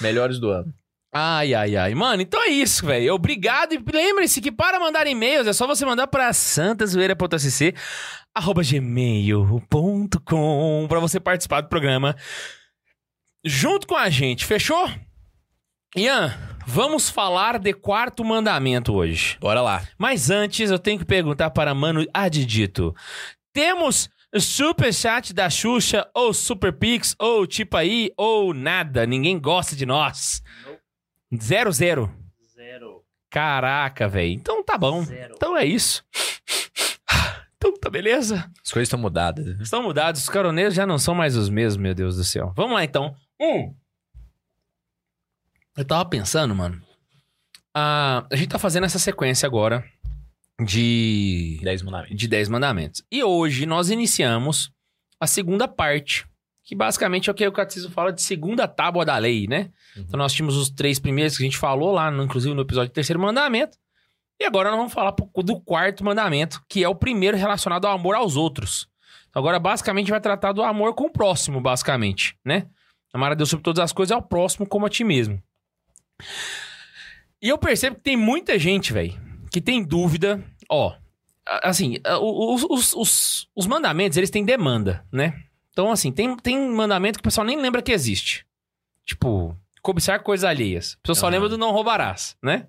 Melhores 0.00 0.38
do 0.38 0.48
ano. 0.50 0.72
Ai, 1.14 1.52
ai, 1.52 1.76
ai. 1.76 1.94
Mano, 1.94 2.22
então 2.22 2.42
é 2.42 2.48
isso, 2.48 2.86
velho. 2.86 3.14
Obrigado. 3.14 3.74
E 3.74 3.82
lembre-se 3.92 4.40
que 4.40 4.50
para 4.50 4.80
mandar 4.80 5.06
e-mails 5.06 5.46
é 5.46 5.52
só 5.52 5.66
você 5.66 5.84
mandar 5.84 6.06
pra 6.06 6.32
santazoeira.sc 6.32 7.74
arroba 8.34 8.62
gmail.com 8.62 10.16
pra 10.88 10.98
você 11.00 11.20
participar 11.20 11.60
do 11.60 11.68
programa 11.68 12.16
junto 13.44 13.86
com 13.86 13.96
a 13.96 14.08
gente, 14.08 14.46
fechou? 14.46 14.88
Ian, 15.94 16.34
vamos 16.66 17.10
falar 17.10 17.58
de 17.58 17.74
quarto 17.74 18.24
mandamento 18.24 18.94
hoje. 18.94 19.36
Bora 19.38 19.60
lá. 19.60 19.82
Mas 19.98 20.30
antes, 20.30 20.70
eu 20.70 20.78
tenho 20.78 20.98
que 20.98 21.04
perguntar 21.04 21.50
para 21.50 21.74
Mano 21.74 22.06
Adidito. 22.14 22.94
Temos 23.52 24.08
Super 24.40 24.94
Chat 24.94 25.34
da 25.34 25.50
Xuxa, 25.50 26.08
ou 26.14 26.32
Super 26.32 26.72
Pix, 26.72 27.14
ou 27.18 27.46
tipo 27.46 27.76
aí, 27.76 28.10
ou 28.16 28.54
nada. 28.54 29.04
Ninguém 29.04 29.38
gosta 29.38 29.76
de 29.76 29.84
nós. 29.84 30.42
Zero, 31.40 31.72
zero. 31.72 32.14
Zero. 32.54 33.04
Caraca, 33.30 34.08
velho. 34.08 34.32
Então 34.32 34.62
tá 34.62 34.76
bom. 34.76 35.02
Zero. 35.04 35.34
Então 35.36 35.56
é 35.56 35.64
isso. 35.64 36.04
Então 37.56 37.74
tá 37.78 37.88
beleza. 37.88 38.50
As 38.64 38.72
coisas 38.72 38.88
estão 38.88 38.98
mudadas. 38.98 39.60
Estão 39.60 39.82
mudados. 39.82 40.22
Os 40.22 40.28
caroneiros 40.28 40.74
já 40.74 40.84
não 40.84 40.98
são 40.98 41.14
mais 41.14 41.36
os 41.36 41.48
mesmos, 41.48 41.80
meu 41.80 41.94
Deus 41.94 42.16
do 42.16 42.24
céu. 42.24 42.52
Vamos 42.56 42.72
lá, 42.72 42.82
então. 42.82 43.14
Um. 43.40 43.72
Eu 45.76 45.84
tava 45.84 46.04
pensando, 46.04 46.54
mano. 46.54 46.82
Ah, 47.74 48.26
a 48.30 48.36
gente 48.36 48.48
tá 48.48 48.58
fazendo 48.58 48.84
essa 48.84 48.98
sequência 48.98 49.46
agora 49.46 49.84
de, 50.62 51.58
10 51.62 51.82
mandamentos. 51.82 52.16
de 52.16 52.28
10 52.28 52.48
mandamentos. 52.48 53.02
E 53.10 53.24
hoje 53.24 53.64
nós 53.64 53.90
iniciamos 53.90 54.70
a 55.18 55.26
segunda 55.26 55.66
parte, 55.66 56.26
que 56.64 56.74
basicamente 56.74 57.28
é 57.28 57.32
o 57.32 57.34
que 57.34 57.46
o 57.46 57.52
catecismo 57.52 57.90
fala 57.90 58.12
de 58.12 58.22
segunda 58.22 58.68
tábua 58.68 59.04
da 59.04 59.16
lei, 59.18 59.46
né? 59.48 59.70
Uhum. 59.96 60.02
Então 60.02 60.18
nós 60.18 60.32
tínhamos 60.32 60.56
os 60.56 60.70
três 60.70 60.98
primeiros 60.98 61.36
que 61.36 61.42
a 61.42 61.46
gente 61.46 61.56
falou 61.58 61.92
lá, 61.92 62.10
no- 62.10 62.22
inclusive 62.22 62.54
no 62.54 62.62
episódio 62.62 62.90
do 62.90 62.94
terceiro 62.94 63.20
mandamento. 63.20 63.76
E 64.40 64.44
agora 64.44 64.70
nós 64.70 64.78
vamos 64.78 64.92
falar 64.92 65.10
do 65.12 65.60
quarto 65.60 66.04
mandamento, 66.04 66.62
que 66.68 66.82
é 66.82 66.88
o 66.88 66.94
primeiro 66.94 67.36
relacionado 67.36 67.84
ao 67.86 67.92
amor 67.94 68.14
aos 68.14 68.36
outros. 68.36 68.88
Então, 69.28 69.40
agora, 69.40 69.58
basicamente, 69.58 70.10
vai 70.10 70.20
tratar 70.20 70.52
do 70.52 70.62
amor 70.62 70.94
com 70.94 71.04
o 71.04 71.10
próximo, 71.10 71.60
basicamente, 71.60 72.36
né? 72.44 72.66
Amar 73.12 73.32
a 73.32 73.34
Deus 73.34 73.48
sobre 73.50 73.62
todas 73.62 73.80
as 73.82 73.92
coisas 73.92 74.10
é 74.10 74.14
ao 74.14 74.22
próximo 74.22 74.66
como 74.66 74.84
a 74.86 74.88
ti 74.90 75.04
mesmo. 75.04 75.40
E 77.40 77.48
eu 77.48 77.58
percebo 77.58 77.96
que 77.96 78.02
tem 78.02 78.16
muita 78.16 78.58
gente, 78.58 78.92
velho, 78.92 79.14
que 79.50 79.60
tem 79.60 79.82
dúvida. 79.82 80.42
Ó, 80.68 80.94
assim, 81.62 81.98
o- 82.20 82.54
os, 82.54 82.64
os, 82.64 82.92
os, 82.94 83.48
os 83.54 83.66
mandamentos, 83.66 84.16
eles 84.16 84.30
têm 84.30 84.44
demanda, 84.44 85.04
né? 85.12 85.34
Então, 85.72 85.90
assim, 85.90 86.12
tem, 86.12 86.36
tem 86.36 86.70
mandamento 86.70 87.18
que 87.18 87.22
o 87.22 87.24
pessoal 87.24 87.46
nem 87.46 87.60
lembra 87.60 87.82
que 87.82 87.92
existe. 87.92 88.46
Tipo, 89.04 89.56
cobiçar 89.82 90.22
coisas 90.22 90.44
alheias. 90.44 90.96
A 90.98 91.02
pessoa 91.02 91.16
só 91.16 91.26
Aham. 91.26 91.32
lembra 91.32 91.48
do 91.48 91.58
não 91.58 91.72
roubarás, 91.72 92.36
né? 92.42 92.68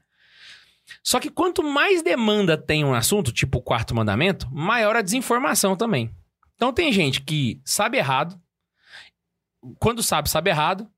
Só 1.03 1.19
que 1.19 1.29
quanto 1.29 1.63
mais 1.63 2.01
demanda 2.01 2.57
tem 2.57 2.83
um 2.83 2.93
assunto, 2.93 3.31
tipo 3.31 3.59
o 3.59 3.61
quarto 3.61 3.95
mandamento, 3.95 4.49
maior 4.51 4.95
a 4.95 5.01
desinformação 5.01 5.75
também. 5.75 6.13
Então 6.55 6.73
tem 6.73 6.91
gente 6.91 7.21
que 7.21 7.61
sabe 7.65 7.97
errado, 7.97 8.39
quando 9.79 10.03
sabe, 10.03 10.29
sabe 10.29 10.49
errado, 10.49 10.89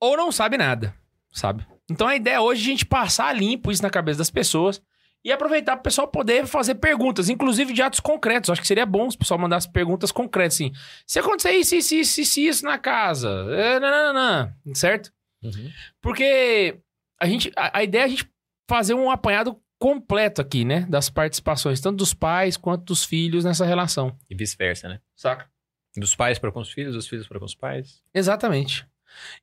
ou 0.00 0.16
não 0.16 0.32
sabe 0.32 0.56
nada, 0.56 0.94
sabe? 1.32 1.66
Então 1.90 2.06
a 2.06 2.16
ideia 2.16 2.40
hoje 2.40 2.62
é 2.62 2.64
a 2.64 2.66
gente 2.70 2.86
passar 2.86 3.32
limpo 3.36 3.70
isso 3.70 3.82
na 3.82 3.90
cabeça 3.90 4.18
das 4.18 4.30
pessoas 4.30 4.82
e 5.24 5.30
aproveitar 5.30 5.76
para 5.76 5.80
o 5.80 5.84
pessoal 5.84 6.08
poder 6.08 6.46
fazer 6.46 6.76
perguntas, 6.76 7.28
inclusive 7.28 7.72
de 7.72 7.82
atos 7.82 8.00
concretos. 8.00 8.50
Acho 8.50 8.60
que 8.60 8.66
seria 8.66 8.86
bom 8.86 9.10
se 9.10 9.16
o 9.16 9.18
pessoal 9.18 9.38
mandasse 9.38 9.70
perguntas 9.70 10.10
concretas, 10.10 10.54
assim. 10.54 10.72
Se 11.06 11.18
acontecer 11.18 11.52
isso, 11.52 11.74
isso, 11.76 11.94
isso, 11.94 12.20
isso, 12.20 12.40
isso 12.40 12.64
na 12.64 12.78
casa, 12.78 13.28
é, 13.50 13.78
não, 13.78 13.90
não, 13.90 14.52
não, 14.64 14.74
certo? 14.74 15.12
Uhum. 15.42 15.70
Porque 16.00 16.78
a 17.20 17.26
gente, 17.26 17.52
a, 17.56 17.78
a 17.78 17.84
ideia 17.84 18.02
é 18.02 18.04
a 18.04 18.08
gente 18.08 18.28
fazer 18.68 18.94
um 18.94 19.10
apanhado 19.10 19.60
completo 19.78 20.40
aqui, 20.40 20.64
né? 20.64 20.86
Das 20.88 21.10
participações, 21.10 21.80
tanto 21.80 21.96
dos 21.96 22.14
pais 22.14 22.56
quanto 22.56 22.84
dos 22.84 23.04
filhos 23.04 23.44
nessa 23.44 23.66
relação. 23.66 24.16
E 24.30 24.34
vice-versa, 24.34 24.88
né? 24.88 25.00
Saca? 25.16 25.50
Dos 25.96 26.14
pais 26.14 26.38
para 26.38 26.52
com 26.52 26.60
os 26.60 26.70
filhos, 26.70 26.94
dos 26.94 27.08
filhos 27.08 27.26
para 27.26 27.38
com 27.38 27.44
os 27.44 27.54
pais. 27.54 28.00
Exatamente. 28.14 28.86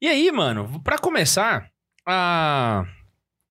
E 0.01 0.07
aí, 0.07 0.31
mano, 0.31 0.81
pra 0.81 0.98
começar, 0.98 1.69
a... 2.05 2.86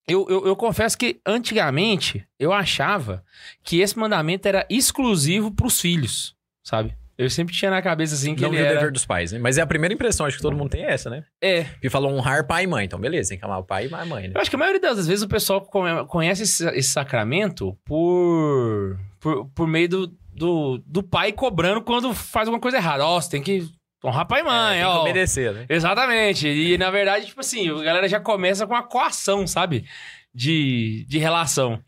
eu, 0.08 0.26
eu, 0.28 0.46
eu 0.46 0.56
confesso 0.56 0.96
que 0.96 1.20
antigamente 1.24 2.26
eu 2.38 2.52
achava 2.52 3.22
que 3.62 3.80
esse 3.80 3.98
mandamento 3.98 4.48
era 4.48 4.66
exclusivo 4.70 5.50
pros 5.50 5.80
filhos, 5.80 6.34
sabe? 6.64 6.96
Eu 7.18 7.28
sempre 7.28 7.52
tinha 7.52 7.70
na 7.70 7.82
cabeça 7.82 8.14
assim 8.14 8.34
que 8.34 8.42
não 8.42 8.50
ele 8.50 8.62
o 8.62 8.64
era... 8.64 8.74
dever 8.76 8.92
dos 8.92 9.04
pais, 9.04 9.32
né? 9.32 9.40
Mas 9.40 9.58
é 9.58 9.60
a 9.60 9.66
primeira 9.66 9.92
impressão, 9.92 10.24
acho 10.24 10.36
que 10.36 10.42
todo 10.42 10.56
mundo 10.56 10.70
tem 10.70 10.84
essa, 10.84 11.10
né? 11.10 11.24
É, 11.40 11.64
Porque 11.64 11.90
falou 11.90 12.12
honrar 12.12 12.46
pai 12.46 12.62
e 12.62 12.66
mãe, 12.68 12.84
então 12.86 12.98
beleza, 12.98 13.30
tem 13.30 13.38
que 13.38 13.44
amar 13.44 13.58
o 13.58 13.64
pai 13.64 13.88
e 13.88 13.94
a 13.94 14.04
mãe, 14.06 14.28
né? 14.28 14.32
Eu 14.36 14.40
acho 14.40 14.48
que 14.48 14.54
a 14.54 14.58
maioria 14.58 14.80
das 14.80 15.06
vezes 15.06 15.24
o 15.24 15.28
pessoal 15.28 15.60
conhece 16.06 16.44
esse, 16.44 16.64
esse 16.68 16.90
sacramento 16.90 17.76
por, 17.84 18.96
por, 19.18 19.46
por 19.46 19.66
meio 19.66 19.88
do, 19.88 20.06
do, 20.32 20.78
do 20.86 21.02
pai 21.02 21.32
cobrando 21.32 21.82
quando 21.82 22.14
faz 22.14 22.46
alguma 22.46 22.60
coisa 22.60 22.76
errada. 22.76 23.04
Ó, 23.04 23.20
você 23.20 23.30
tem 23.30 23.42
que 23.42 23.68
honrar 24.04 24.26
pai 24.26 24.40
e 24.40 24.44
mãe, 24.44 24.78
é, 24.78 24.82
tem 24.82 24.90
que 24.92 24.98
ó. 24.98 25.00
obedecer, 25.02 25.52
né? 25.52 25.66
Exatamente. 25.68 26.46
E 26.48 26.78
na 26.78 26.90
verdade, 26.90 27.26
tipo 27.26 27.40
assim, 27.40 27.68
a 27.68 27.82
galera 27.82 28.08
já 28.08 28.20
começa 28.20 28.66
com 28.66 28.74
uma 28.74 28.82
coação, 28.82 29.46
sabe? 29.46 29.84
De, 30.32 31.04
de 31.08 31.18
relação. 31.18 31.82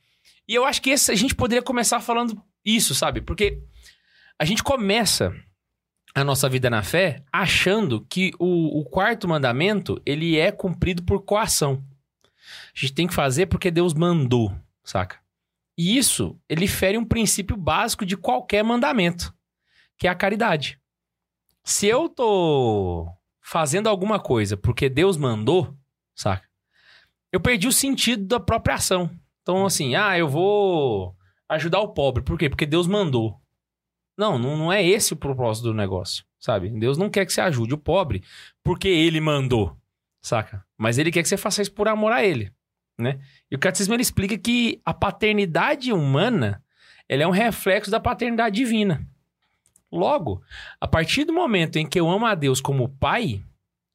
E 0.48 0.54
eu 0.54 0.64
acho 0.64 0.82
que 0.82 0.90
esse, 0.90 1.12
a 1.12 1.14
gente 1.14 1.34
poderia 1.34 1.62
começar 1.62 2.00
falando 2.00 2.42
isso, 2.64 2.94
sabe? 2.94 3.20
Porque 3.20 3.62
a 4.38 4.44
gente 4.44 4.62
começa 4.62 5.32
a 6.14 6.24
nossa 6.24 6.48
vida 6.48 6.68
na 6.68 6.82
fé 6.82 7.22
achando 7.32 8.04
que 8.08 8.32
o, 8.38 8.80
o 8.80 8.84
quarto 8.84 9.28
mandamento 9.28 10.00
ele 10.04 10.38
é 10.38 10.50
cumprido 10.50 11.02
por 11.04 11.22
coação. 11.22 11.84
A 12.74 12.78
gente 12.80 12.94
tem 12.94 13.06
que 13.06 13.14
fazer 13.14 13.46
porque 13.46 13.70
Deus 13.70 13.94
mandou, 13.94 14.52
saca? 14.82 15.18
E 15.78 15.96
isso, 15.96 16.36
ele 16.48 16.66
fere 16.66 16.98
um 16.98 17.04
princípio 17.04 17.56
básico 17.56 18.04
de 18.04 18.16
qualquer 18.16 18.64
mandamento, 18.64 19.32
que 19.96 20.08
é 20.08 20.10
a 20.10 20.14
caridade. 20.14 20.79
Se 21.62 21.86
eu 21.86 22.08
tô 22.08 23.08
fazendo 23.40 23.88
alguma 23.88 24.18
coisa 24.18 24.56
porque 24.56 24.88
Deus 24.88 25.16
mandou, 25.16 25.76
saca? 26.14 26.48
Eu 27.32 27.40
perdi 27.40 27.68
o 27.68 27.72
sentido 27.72 28.26
da 28.26 28.40
própria 28.40 28.74
ação. 28.74 29.10
Então, 29.42 29.64
assim, 29.64 29.94
ah, 29.94 30.18
eu 30.18 30.28
vou 30.28 31.16
ajudar 31.48 31.80
o 31.80 31.88
pobre. 31.88 32.22
Por 32.22 32.38
quê? 32.38 32.48
Porque 32.48 32.66
Deus 32.66 32.86
mandou. 32.86 33.40
Não, 34.16 34.38
não, 34.38 34.56
não 34.56 34.72
é 34.72 34.86
esse 34.86 35.12
o 35.12 35.16
propósito 35.16 35.64
do 35.64 35.74
negócio, 35.74 36.24
sabe? 36.38 36.68
Deus 36.68 36.98
não 36.98 37.08
quer 37.08 37.24
que 37.24 37.32
você 37.32 37.40
ajude 37.40 37.74
o 37.74 37.78
pobre 37.78 38.22
porque 38.62 38.88
ele 38.88 39.20
mandou, 39.20 39.76
saca? 40.20 40.64
Mas 40.76 40.98
ele 40.98 41.10
quer 41.10 41.22
que 41.22 41.28
você 41.28 41.36
faça 41.36 41.62
isso 41.62 41.72
por 41.72 41.88
amor 41.88 42.12
a 42.12 42.22
ele, 42.22 42.52
né? 42.98 43.18
E 43.50 43.56
o 43.56 43.58
catecismo 43.58 43.94
ele 43.94 44.02
explica 44.02 44.36
que 44.36 44.80
a 44.84 44.92
paternidade 44.92 45.92
humana, 45.92 46.62
ela 47.08 47.22
é 47.22 47.26
um 47.26 47.30
reflexo 47.30 47.90
da 47.90 47.98
paternidade 47.98 48.56
divina. 48.56 49.08
Logo, 49.92 50.42
a 50.80 50.86
partir 50.86 51.24
do 51.24 51.32
momento 51.32 51.76
em 51.76 51.88
que 51.88 51.98
eu 51.98 52.08
amo 52.08 52.26
a 52.26 52.34
Deus 52.34 52.60
como 52.60 52.88
pai, 52.88 53.42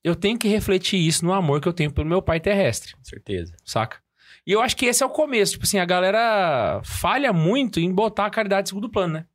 eu 0.03 0.15
tenho 0.15 0.37
que 0.37 0.47
refletir 0.47 0.99
isso 0.99 1.25
no 1.25 1.33
amor 1.33 1.61
que 1.61 1.67
eu 1.67 1.73
tenho 1.73 1.91
pelo 1.91 2.07
meu 2.07 2.21
pai 2.21 2.39
terrestre, 2.39 2.93
Com 2.95 3.03
certeza. 3.03 3.55
saca? 3.63 3.97
E 4.45 4.51
eu 4.51 4.61
acho 4.61 4.77
que 4.77 4.85
esse 4.85 5.01
é 5.01 5.05
o 5.05 5.09
começo. 5.09 5.53
Tipo 5.53 5.63
assim, 5.63 5.79
a 5.79 5.85
galera 5.85 6.79
falha 6.83 7.33
muito 7.33 7.79
em 7.79 7.91
botar 7.91 8.25
a 8.27 8.29
caridade 8.29 8.67
em 8.67 8.69
segundo 8.69 8.89
plano, 8.89 9.15
né? 9.15 9.25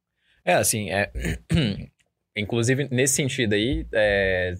É, 0.44 0.54
assim, 0.54 0.90
é... 0.90 1.10
inclusive 2.36 2.88
nesse 2.90 3.14
sentido 3.14 3.54
aí, 3.54 3.86
é... 3.92 4.54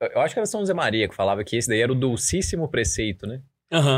eu 0.00 0.20
acho 0.20 0.34
que 0.34 0.40
era 0.40 0.46
São 0.46 0.60
José 0.60 0.72
Maria 0.72 1.08
que 1.08 1.14
falava 1.14 1.44
que 1.44 1.56
esse 1.56 1.68
daí 1.68 1.80
era 1.80 1.92
o 1.92 1.94
dulcíssimo 1.94 2.68
preceito, 2.68 3.26
né? 3.26 3.42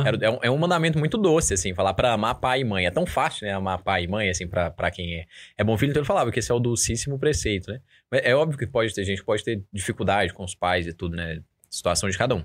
Era- 0.06 0.18
é, 0.20 0.30
um, 0.30 0.38
é 0.42 0.50
um 0.50 0.58
mandamento 0.58 0.98
muito 0.98 1.16
doce, 1.16 1.54
assim, 1.54 1.72
falar 1.74 1.94
pra 1.94 2.12
amar 2.12 2.34
pai 2.36 2.60
e 2.60 2.64
mãe. 2.64 2.86
É 2.86 2.90
tão 2.90 3.06
fácil, 3.06 3.46
né? 3.46 3.52
Amar 3.54 3.82
pai 3.82 4.04
e 4.04 4.08
mãe, 4.08 4.28
assim, 4.28 4.46
pra, 4.46 4.70
pra 4.70 4.90
quem 4.90 5.16
é, 5.20 5.24
é 5.56 5.64
bom 5.64 5.76
filho. 5.78 5.90
Então 5.90 6.00
ele 6.00 6.06
falava 6.06 6.30
que 6.30 6.38
esse 6.38 6.50
é 6.50 6.54
o 6.54 6.60
dulcíssimo 6.60 7.18
preceito, 7.18 7.70
né? 7.72 7.80
Mas 8.10 8.20
é 8.24 8.34
óbvio 8.34 8.58
que 8.58 8.66
pode 8.66 8.92
ter 8.94 9.04
gente 9.04 9.20
que 9.20 9.24
pode 9.26 9.42
ter 9.42 9.62
dificuldade 9.72 10.32
com 10.34 10.44
os 10.44 10.54
pais 10.54 10.86
e 10.86 10.92
tudo, 10.92 11.16
né? 11.16 11.40
Situação 11.70 12.10
de 12.10 12.18
cada 12.18 12.34
um. 12.34 12.44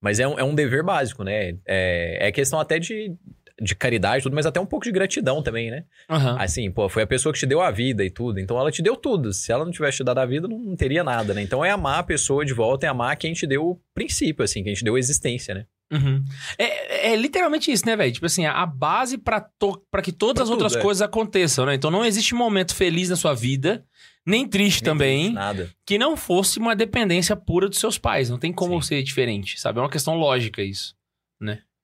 Mas 0.00 0.20
é 0.20 0.28
um, 0.28 0.38
é 0.38 0.44
um 0.44 0.54
dever 0.54 0.84
básico, 0.84 1.24
né? 1.24 1.56
É, 1.66 2.28
é 2.28 2.30
questão 2.30 2.60
até 2.60 2.78
de, 2.78 3.12
de 3.60 3.74
caridade 3.74 4.20
e 4.20 4.22
tudo, 4.22 4.36
mas 4.36 4.46
até 4.46 4.60
um 4.60 4.66
pouco 4.66 4.84
de 4.84 4.92
gratidão 4.92 5.42
também, 5.42 5.68
né? 5.68 5.82
Aham. 6.08 6.36
Assim, 6.38 6.70
pô, 6.70 6.88
foi 6.88 7.02
a 7.02 7.06
pessoa 7.08 7.32
que 7.32 7.40
te 7.40 7.46
deu 7.46 7.60
a 7.60 7.72
vida 7.72 8.04
e 8.04 8.10
tudo. 8.10 8.38
Então 8.38 8.56
ela 8.56 8.70
te 8.70 8.80
deu 8.80 8.94
tudo. 8.96 9.32
Se 9.32 9.50
ela 9.50 9.64
não 9.64 9.72
tivesse 9.72 9.96
te 9.96 10.04
dado 10.04 10.18
a 10.18 10.26
vida, 10.26 10.46
não, 10.46 10.56
não 10.58 10.76
teria 10.76 11.02
nada, 11.02 11.34
né? 11.34 11.42
Então 11.42 11.64
é 11.64 11.70
amar 11.70 11.98
a 11.98 12.02
pessoa 12.04 12.44
de 12.44 12.54
volta, 12.54 12.86
é 12.86 12.88
amar 12.88 13.16
quem 13.16 13.32
te 13.32 13.48
deu 13.48 13.66
o 13.70 13.80
princípio, 13.92 14.44
assim, 14.44 14.62
quem 14.62 14.74
te 14.74 14.84
deu 14.84 14.94
a 14.94 14.98
existência, 15.00 15.56
né? 15.56 15.66
Uhum. 15.90 16.22
É, 16.58 17.12
é 17.12 17.16
literalmente 17.16 17.72
isso, 17.72 17.86
né, 17.86 17.96
velho? 17.96 18.12
Tipo 18.12 18.26
assim, 18.26 18.44
a 18.44 18.66
base 18.66 19.16
pra, 19.16 19.40
to- 19.40 19.82
pra 19.90 20.02
que 20.02 20.12
todas 20.12 20.34
Pra 20.34 20.42
as 20.44 20.48
tudo, 20.50 20.62
outras 20.62 20.76
é. 20.76 20.82
coisas 20.82 21.00
aconteçam, 21.02 21.64
né? 21.66 21.74
Então 21.74 21.90
não 21.90 22.04
existe 22.04 22.34
momento 22.34 22.74
feliz 22.74 23.08
na 23.08 23.16
sua 23.16 23.34
vida, 23.34 23.84
nem 24.26 24.46
triste 24.46 24.82
Nem 24.82 24.92
também, 24.92 25.32
Nada. 25.32 25.70
que 25.86 25.96
não 25.96 26.16
fosse 26.16 26.58
uma 26.58 26.76
dependência 26.76 27.34
pura 27.34 27.68
dos 27.68 27.78
seus 27.78 27.96
pais. 27.96 28.28
Não 28.28 28.38
tem 28.38 28.52
como 28.52 28.80
Sim. 28.82 28.88
ser 28.88 29.02
diferente, 29.02 29.58
sabe? 29.58 29.78
É 29.78 29.82
uma 29.82 29.88
questão 29.90 30.14
lógica 30.14 30.62
isso. 30.62 30.94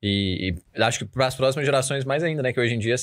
E, 0.02 0.54
e 0.76 0.82
acho 0.82 0.98
que 0.98 1.04
para 1.06 1.26
as 1.26 1.34
próximas 1.34 1.64
gerações 1.64 2.04
mais 2.04 2.22
ainda, 2.22 2.42
né? 2.42 2.52
Que 2.52 2.60
hoje 2.60 2.74
em 2.74 2.78
dia, 2.78 2.94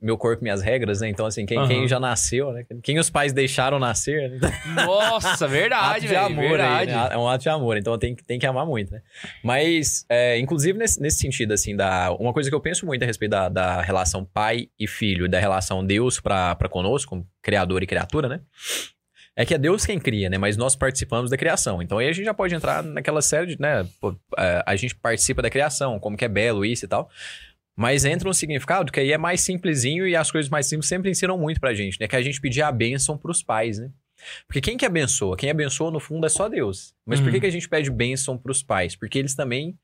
meu 0.00 0.16
corpo, 0.16 0.42
minhas 0.42 0.62
regras, 0.62 1.00
né? 1.00 1.08
Então, 1.08 1.26
assim, 1.26 1.44
quem, 1.46 1.58
Aham. 1.58 1.68
quem 1.68 1.88
já 1.88 1.98
nasceu, 2.00 2.52
né? 2.52 2.64
Quem 2.82 2.98
os 2.98 3.10
pais 3.10 3.32
deixaram 3.32 3.78
nascer, 3.78 4.30
né? 4.30 4.38
Nossa, 4.84 5.30
ato 5.44 5.48
verdade, 5.48 6.00
de 6.02 6.06
velho. 6.08 6.20
amor 6.26 6.60
aí, 6.60 6.86
verdade. 6.86 6.92
né? 6.92 7.08
É 7.12 7.18
um 7.18 7.28
ato 7.28 7.42
de 7.42 7.48
amor, 7.48 7.76
então 7.76 7.98
tem, 7.98 8.14
que- 8.14 8.24
tem 8.24 8.38
que 8.38 8.46
amar 8.46 8.64
muito, 8.66 8.92
né? 8.92 9.02
Mas, 9.42 10.04
é, 10.08 10.38
inclusive 10.38 10.78
nesse, 10.78 11.00
nesse 11.00 11.18
sentido, 11.18 11.52
assim, 11.52 11.74
da, 11.76 12.10
uma 12.12 12.32
coisa 12.32 12.48
que 12.48 12.54
eu 12.54 12.60
penso 12.60 12.86
muito 12.86 13.02
a 13.02 13.06
respeito 13.06 13.30
da, 13.32 13.48
da 13.48 13.80
relação 13.82 14.24
pai 14.24 14.68
e 14.78 14.86
filho, 14.86 15.28
da 15.28 15.38
relação 15.38 15.84
Deus 15.84 16.20
para 16.20 16.56
conosco, 16.70 17.10
como 17.10 17.26
criador 17.42 17.82
e 17.82 17.86
criatura, 17.86 18.28
né? 18.28 18.40
É 19.34 19.44
que 19.46 19.54
é 19.54 19.58
Deus 19.58 19.86
quem 19.86 20.00
cria, 20.00 20.28
né? 20.28 20.36
Mas 20.36 20.56
nós 20.56 20.74
participamos 20.74 21.30
da 21.30 21.36
criação. 21.36 21.80
Então 21.80 21.98
aí 21.98 22.08
a 22.08 22.12
gente 22.12 22.24
já 22.24 22.34
pode 22.34 22.52
entrar 22.56 22.82
naquela 22.82 23.22
série 23.22 23.46
de, 23.54 23.60
né? 23.60 23.86
é, 24.36 24.64
a 24.66 24.74
gente 24.74 24.96
participa 24.96 25.40
da 25.40 25.48
criação, 25.48 25.96
como 26.00 26.16
que 26.16 26.24
é 26.24 26.28
belo 26.28 26.64
isso 26.64 26.84
e 26.84 26.88
tal. 26.88 27.08
Mas 27.80 28.04
entra 28.04 28.28
um 28.28 28.32
significado 28.32 28.90
que 28.90 28.98
aí 28.98 29.12
é 29.12 29.16
mais 29.18 29.40
simplesinho 29.40 30.04
e 30.04 30.16
as 30.16 30.32
coisas 30.32 30.50
mais 30.50 30.66
simples 30.66 30.88
sempre 30.88 31.08
ensinam 31.10 31.38
muito 31.38 31.60
pra 31.60 31.72
gente, 31.74 31.96
né? 32.00 32.08
Que 32.08 32.16
é 32.16 32.18
a 32.18 32.22
gente 32.22 32.40
pedir 32.40 32.60
a 32.62 32.72
bênção 32.72 33.16
pros 33.16 33.40
pais, 33.40 33.78
né? 33.78 33.88
Porque 34.48 34.60
quem 34.60 34.76
que 34.76 34.84
abençoa? 34.84 35.36
Quem 35.36 35.48
abençoa, 35.48 35.92
no 35.92 36.00
fundo, 36.00 36.26
é 36.26 36.28
só 36.28 36.48
Deus. 36.48 36.92
Mas 37.06 37.20
por 37.20 37.26
Uhum. 37.26 37.34
que, 37.34 37.40
que 37.40 37.46
a 37.46 37.50
gente 37.50 37.68
pede 37.68 37.88
bênção 37.88 38.36
pros 38.36 38.64
pais? 38.64 38.96
Porque 38.96 39.16
eles 39.16 39.32
também 39.32 39.78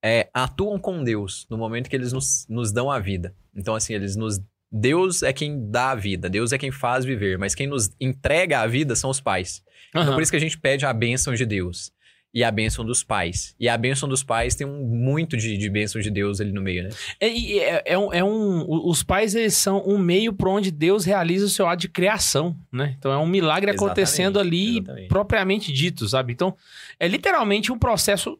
é, 0.00 0.28
atuam 0.32 0.78
com 0.78 1.02
Deus 1.02 1.44
no 1.50 1.58
momento 1.58 1.90
que 1.90 1.96
eles 1.96 2.12
nos, 2.12 2.46
nos 2.48 2.70
dão 2.70 2.88
a 2.88 3.00
vida. 3.00 3.34
Então, 3.52 3.74
assim, 3.74 3.94
eles 3.94 4.14
nos. 4.14 4.40
Deus 4.70 5.24
é 5.24 5.32
quem 5.32 5.70
dá 5.70 5.90
a 5.90 5.94
vida, 5.96 6.28
Deus 6.30 6.52
é 6.52 6.58
quem 6.58 6.70
faz 6.70 7.04
viver, 7.04 7.36
mas 7.38 7.54
quem 7.54 7.66
nos 7.66 7.90
entrega 8.00 8.60
a 8.60 8.66
vida 8.68 8.94
são 8.94 9.10
os 9.10 9.20
pais. 9.20 9.62
Então, 9.88 10.02
Aham. 10.02 10.14
por 10.14 10.22
isso 10.22 10.30
que 10.30 10.36
a 10.36 10.40
gente 10.40 10.58
pede 10.58 10.84
a 10.86 10.92
bênção 10.92 11.34
de 11.34 11.44
Deus 11.46 11.92
e 12.34 12.42
a 12.42 12.50
bênção 12.50 12.84
dos 12.84 13.04
pais. 13.04 13.54
E 13.60 13.68
a 13.68 13.78
bênção 13.78 14.08
dos 14.08 14.24
pais 14.24 14.56
tem 14.56 14.66
um 14.66 14.82
muito 14.84 15.36
de, 15.36 15.56
de 15.56 15.70
bênção 15.70 16.00
de 16.00 16.10
Deus 16.10 16.40
ali 16.40 16.50
no 16.50 16.60
meio, 16.60 16.82
né? 16.82 16.88
É, 17.20 17.28
é, 17.28 17.82
é 17.92 17.98
um, 17.98 18.12
é 18.12 18.24
um- 18.24 18.66
Os 18.88 19.04
pais, 19.04 19.36
eles 19.36 19.54
são 19.54 19.82
um 19.86 19.96
meio 19.96 20.32
por 20.32 20.48
onde 20.48 20.72
Deus 20.72 21.04
realiza 21.04 21.46
o 21.46 21.48
seu 21.48 21.68
ato 21.68 21.82
de 21.82 21.88
criação, 21.88 22.56
né? 22.72 22.96
Então 22.98 23.12
é 23.12 23.16
um 23.18 23.26
milagre 23.26 23.70
Exatamente, 23.70 23.84
acontecendo 23.92 24.40
ali, 24.40 24.78
exatamente. 24.78 25.08
propriamente 25.08 25.72
dito, 25.72 26.08
sabe? 26.08 26.32
Então 26.32 26.56
é 26.98 27.06
literalmente 27.06 27.70
um 27.70 27.78
processo 27.78 28.36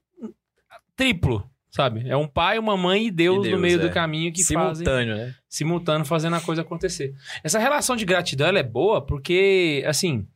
triplo, 0.96 1.48
sabe? 1.70 2.04
É 2.08 2.16
um 2.16 2.26
pai, 2.26 2.58
uma 2.58 2.76
mãe 2.76 3.06
e 3.06 3.10
Deus, 3.10 3.38
E 3.38 3.48
Deus, 3.48 3.54
no 3.54 3.60
meio 3.60 3.78
do 3.80 3.86
é. 3.86 3.90
caminho 3.90 4.32
que 4.32 4.42
fazem 4.44 4.74
Simultâneo, 4.84 5.16
né? 5.16 5.34
simultâneo 5.48 6.04
fazendo 6.04 6.34
a 6.36 6.40
coisa 6.40 6.62
acontecer. 6.62 7.14
Essa 7.42 7.58
relação 7.58 7.94
de 7.96 8.04
gratidão 8.04 8.48
ela 8.48 8.58
é 8.58 8.62
boa 8.64 9.00
porque, 9.04 9.84
assim, 9.86 10.26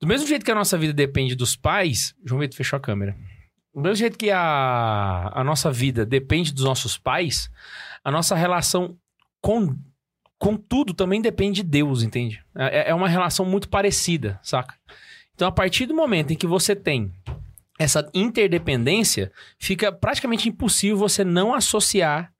do 0.00 0.06
mesmo 0.06 0.26
jeito 0.26 0.44
que 0.44 0.50
a 0.50 0.54
nossa 0.54 0.76
vida 0.76 0.92
depende 0.92 1.34
dos 1.34 1.56
pais. 1.56 2.14
João 2.24 2.40
Vitor 2.40 2.56
fechou 2.56 2.76
a 2.76 2.80
câmera. 2.80 3.16
Do 3.74 3.80
mesmo 3.80 3.96
jeito 3.96 4.18
que 4.18 4.30
a, 4.30 5.30
a 5.34 5.44
nossa 5.44 5.70
vida 5.70 6.04
depende 6.04 6.52
dos 6.52 6.64
nossos 6.64 6.96
pais, 6.96 7.50
a 8.02 8.10
nossa 8.10 8.34
relação 8.34 8.96
com, 9.40 9.76
com 10.38 10.56
tudo 10.56 10.94
também 10.94 11.20
depende 11.20 11.62
de 11.62 11.68
Deus, 11.68 12.02
entende? 12.02 12.42
É, 12.54 12.90
é 12.90 12.94
uma 12.94 13.08
relação 13.08 13.44
muito 13.44 13.68
parecida, 13.68 14.40
saca? 14.42 14.74
Então, 15.34 15.46
a 15.46 15.52
partir 15.52 15.84
do 15.84 15.94
momento 15.94 16.32
em 16.32 16.36
que 16.36 16.46
você 16.46 16.74
tem 16.74 17.12
essa 17.78 18.08
interdependência, 18.14 19.30
fica 19.58 19.92
praticamente 19.92 20.48
impossível 20.48 20.96
você 20.96 21.22
não 21.22 21.52
associar 21.52 22.32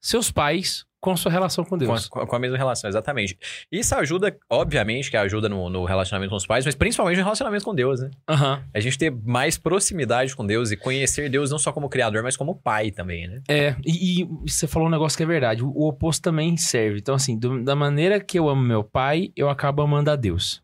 seus 0.00 0.30
pais 0.30 0.84
com 1.02 1.10
a 1.10 1.16
sua 1.16 1.32
relação 1.32 1.64
com 1.64 1.76
Deus. 1.76 2.08
com 2.08 2.20
a- 2.20 2.26
com 2.26 2.36
a 2.36 2.38
mesma 2.38 2.56
relação, 2.56 2.88
exatamente. 2.88 3.36
Isso 3.72 3.92
ajuda, 3.96 4.34
obviamente, 4.48 5.10
que 5.10 5.16
ajuda 5.16 5.48
no, 5.48 5.68
no 5.68 5.84
relacionamento 5.84 6.30
com 6.30 6.36
os 6.36 6.46
pais, 6.46 6.64
mas 6.64 6.76
principalmente 6.76 7.16
no 7.18 7.24
relacionamento 7.24 7.64
com 7.64 7.74
Deus, 7.74 8.00
né? 8.00 8.10
Aham. 8.28 8.62
A 8.72 8.78
gente 8.78 8.96
ter 8.96 9.10
mais 9.10 9.58
proximidade 9.58 10.34
com 10.36 10.46
Deus 10.46 10.70
e 10.70 10.76
conhecer 10.76 11.28
Deus 11.28 11.50
não 11.50 11.58
só 11.58 11.72
como 11.72 11.88
criador, 11.88 12.22
mas 12.22 12.36
como 12.36 12.54
pai 12.54 12.92
também, 12.92 13.26
né? 13.26 13.42
É, 13.48 13.74
e, 13.84 14.22
e 14.22 14.28
você 14.48 14.68
falou 14.68 14.86
um 14.86 14.90
negócio 14.90 15.16
que 15.16 15.24
é 15.24 15.26
verdade. 15.26 15.64
O, 15.64 15.68
o 15.70 15.88
oposto 15.88 16.22
também 16.22 16.56
serve. 16.56 17.00
Então, 17.00 17.16
assim, 17.16 17.36
do- 17.36 17.64
da 17.64 17.74
maneira 17.74 18.20
que 18.20 18.38
eu 18.38 18.48
amo 18.48 18.62
meu 18.62 18.84
pai, 18.84 19.32
eu 19.36 19.50
acabo 19.50 19.82
amando 19.82 20.08
a 20.10 20.14
Deus. 20.16 20.62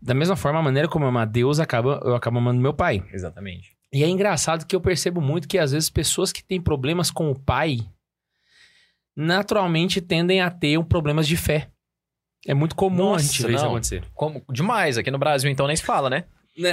Da 0.00 0.14
mesma 0.14 0.36
forma, 0.36 0.58
a 0.58 0.62
maneira 0.62 0.88
como 0.88 1.04
eu 1.04 1.08
amo 1.08 1.18
a 1.20 1.24
Deus, 1.24 1.58
acaba, 1.60 2.00
eu 2.04 2.14
acabo 2.14 2.36
amando 2.38 2.60
meu 2.60 2.74
pai. 2.74 3.02
Exatamente. 3.12 3.70
E 3.92 4.02
é 4.02 4.08
engraçado 4.08 4.66
que 4.66 4.74
eu 4.74 4.80
percebo 4.80 5.20
muito 5.20 5.46
que, 5.46 5.58
às 5.58 5.72
vezes, 5.72 5.88
pessoas 5.90 6.32
que 6.32 6.42
têm 6.42 6.60
problemas 6.60 7.10
com 7.10 7.30
o 7.30 7.38
pai 7.38 7.78
naturalmente 9.16 10.00
tendem 10.00 10.40
a 10.40 10.50
ter 10.50 10.78
um 10.78 10.84
problemas 10.84 11.26
de 11.26 11.36
fé. 11.36 11.68
É 12.46 12.54
muito 12.54 12.74
comum 12.74 13.14
a 13.14 13.18
gente 13.18 13.40
Nossa, 13.40 13.46
ver 13.48 13.54
isso 13.54 13.64
não. 13.64 13.70
acontecer. 13.70 14.02
Como, 14.14 14.42
demais. 14.50 14.98
Aqui 14.98 15.10
no 15.10 15.18
Brasil, 15.18 15.50
então, 15.50 15.66
nem 15.66 15.76
se 15.76 15.82
fala, 15.84 16.10
né? 16.10 16.24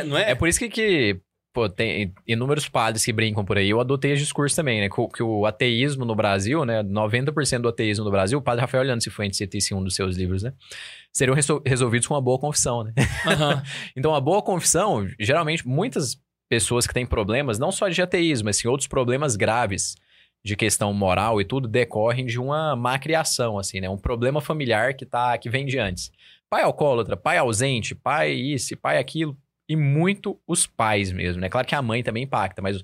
Não 0.06 0.18
É 0.18 0.34
por 0.34 0.48
isso 0.48 0.58
que, 0.58 0.68
que 0.68 1.20
pô, 1.54 1.70
tem 1.70 2.12
inúmeros 2.28 2.68
padres 2.68 3.06
que 3.06 3.14
brincam 3.14 3.46
por 3.46 3.58
aí. 3.58 3.70
Eu 3.70 3.80
adotei 3.80 4.12
esse 4.14 4.24
discurso 4.24 4.56
também, 4.56 4.82
né? 4.82 4.90
Que, 4.90 5.00
o- 5.00 5.08
que 5.08 5.22
o 5.22 5.46
ateísmo 5.46 6.06
no 6.06 6.16
Brasil, 6.16 6.66
né? 6.66 6.82
90% 6.82 7.62
do 7.62 7.70
ateísmo 7.70 8.04
no 8.04 8.10
Brasil, 8.12 8.40
o 8.40 8.42
padre 8.42 8.62
Rafael 8.62 8.84
Leandro 8.84 9.04
Cifuentes 9.04 9.38
cita 9.38 9.58
isso 9.58 9.74
em 9.74 9.78
um 9.78 9.84
dos 9.84 9.94
seus 9.96 10.18
livros, 10.18 10.42
né? 10.42 10.54
Seriam 11.14 11.36
resol- 11.36 11.62
resolvidos 11.66 12.08
com 12.08 12.16
uma 12.16 12.22
boa 12.22 12.40
confissão, 12.40 12.84
né? 12.84 12.94
Aham. 13.28 13.62
Então, 13.96 14.16
a 14.16 14.20
boa 14.22 14.42
confissão, 14.42 15.08
geralmente, 15.20 15.68
muitas 15.68 16.18
pessoas 16.50 16.88
que 16.88 16.94
têm 16.96 17.06
problemas, 17.06 17.60
não 17.60 17.72
só 17.72 17.88
de 17.90 18.02
ateísmo, 18.02 18.46
mas 18.46 18.58
sim 18.58 18.68
outros 18.68 18.88
problemas 18.88 19.36
graves 19.36 19.96
de 20.44 20.56
questão 20.56 20.94
moral 20.94 21.42
e 21.42 21.46
tudo, 21.46 21.68
decorrem 21.68 22.26
de 22.26 22.40
uma 22.40 22.76
má 22.76 22.98
criação, 22.98 23.58
assim, 23.58 23.80
né? 23.80 23.90
Um 23.90 23.98
problema 23.98 24.40
familiar 24.42 24.94
que, 24.94 25.06
tá, 25.06 25.38
que 25.38 25.50
vem 25.50 25.66
de 25.66 25.78
antes. 25.78 26.12
Pai 26.50 26.64
alcoólatra, 26.64 27.18
pai 27.18 27.38
ausente, 27.38 27.94
pai 27.94 28.32
isso, 28.32 28.76
pai 28.78 28.98
aquilo. 28.98 29.38
E 29.68 29.76
muito 29.76 30.40
os 30.48 30.66
pais 30.66 31.12
mesmo, 31.12 31.42
né? 31.42 31.50
Claro 31.50 31.68
que 31.68 31.76
a 31.76 31.82
mãe 31.82 32.02
também 32.02 32.24
impacta, 32.24 32.62
mas 32.62 32.84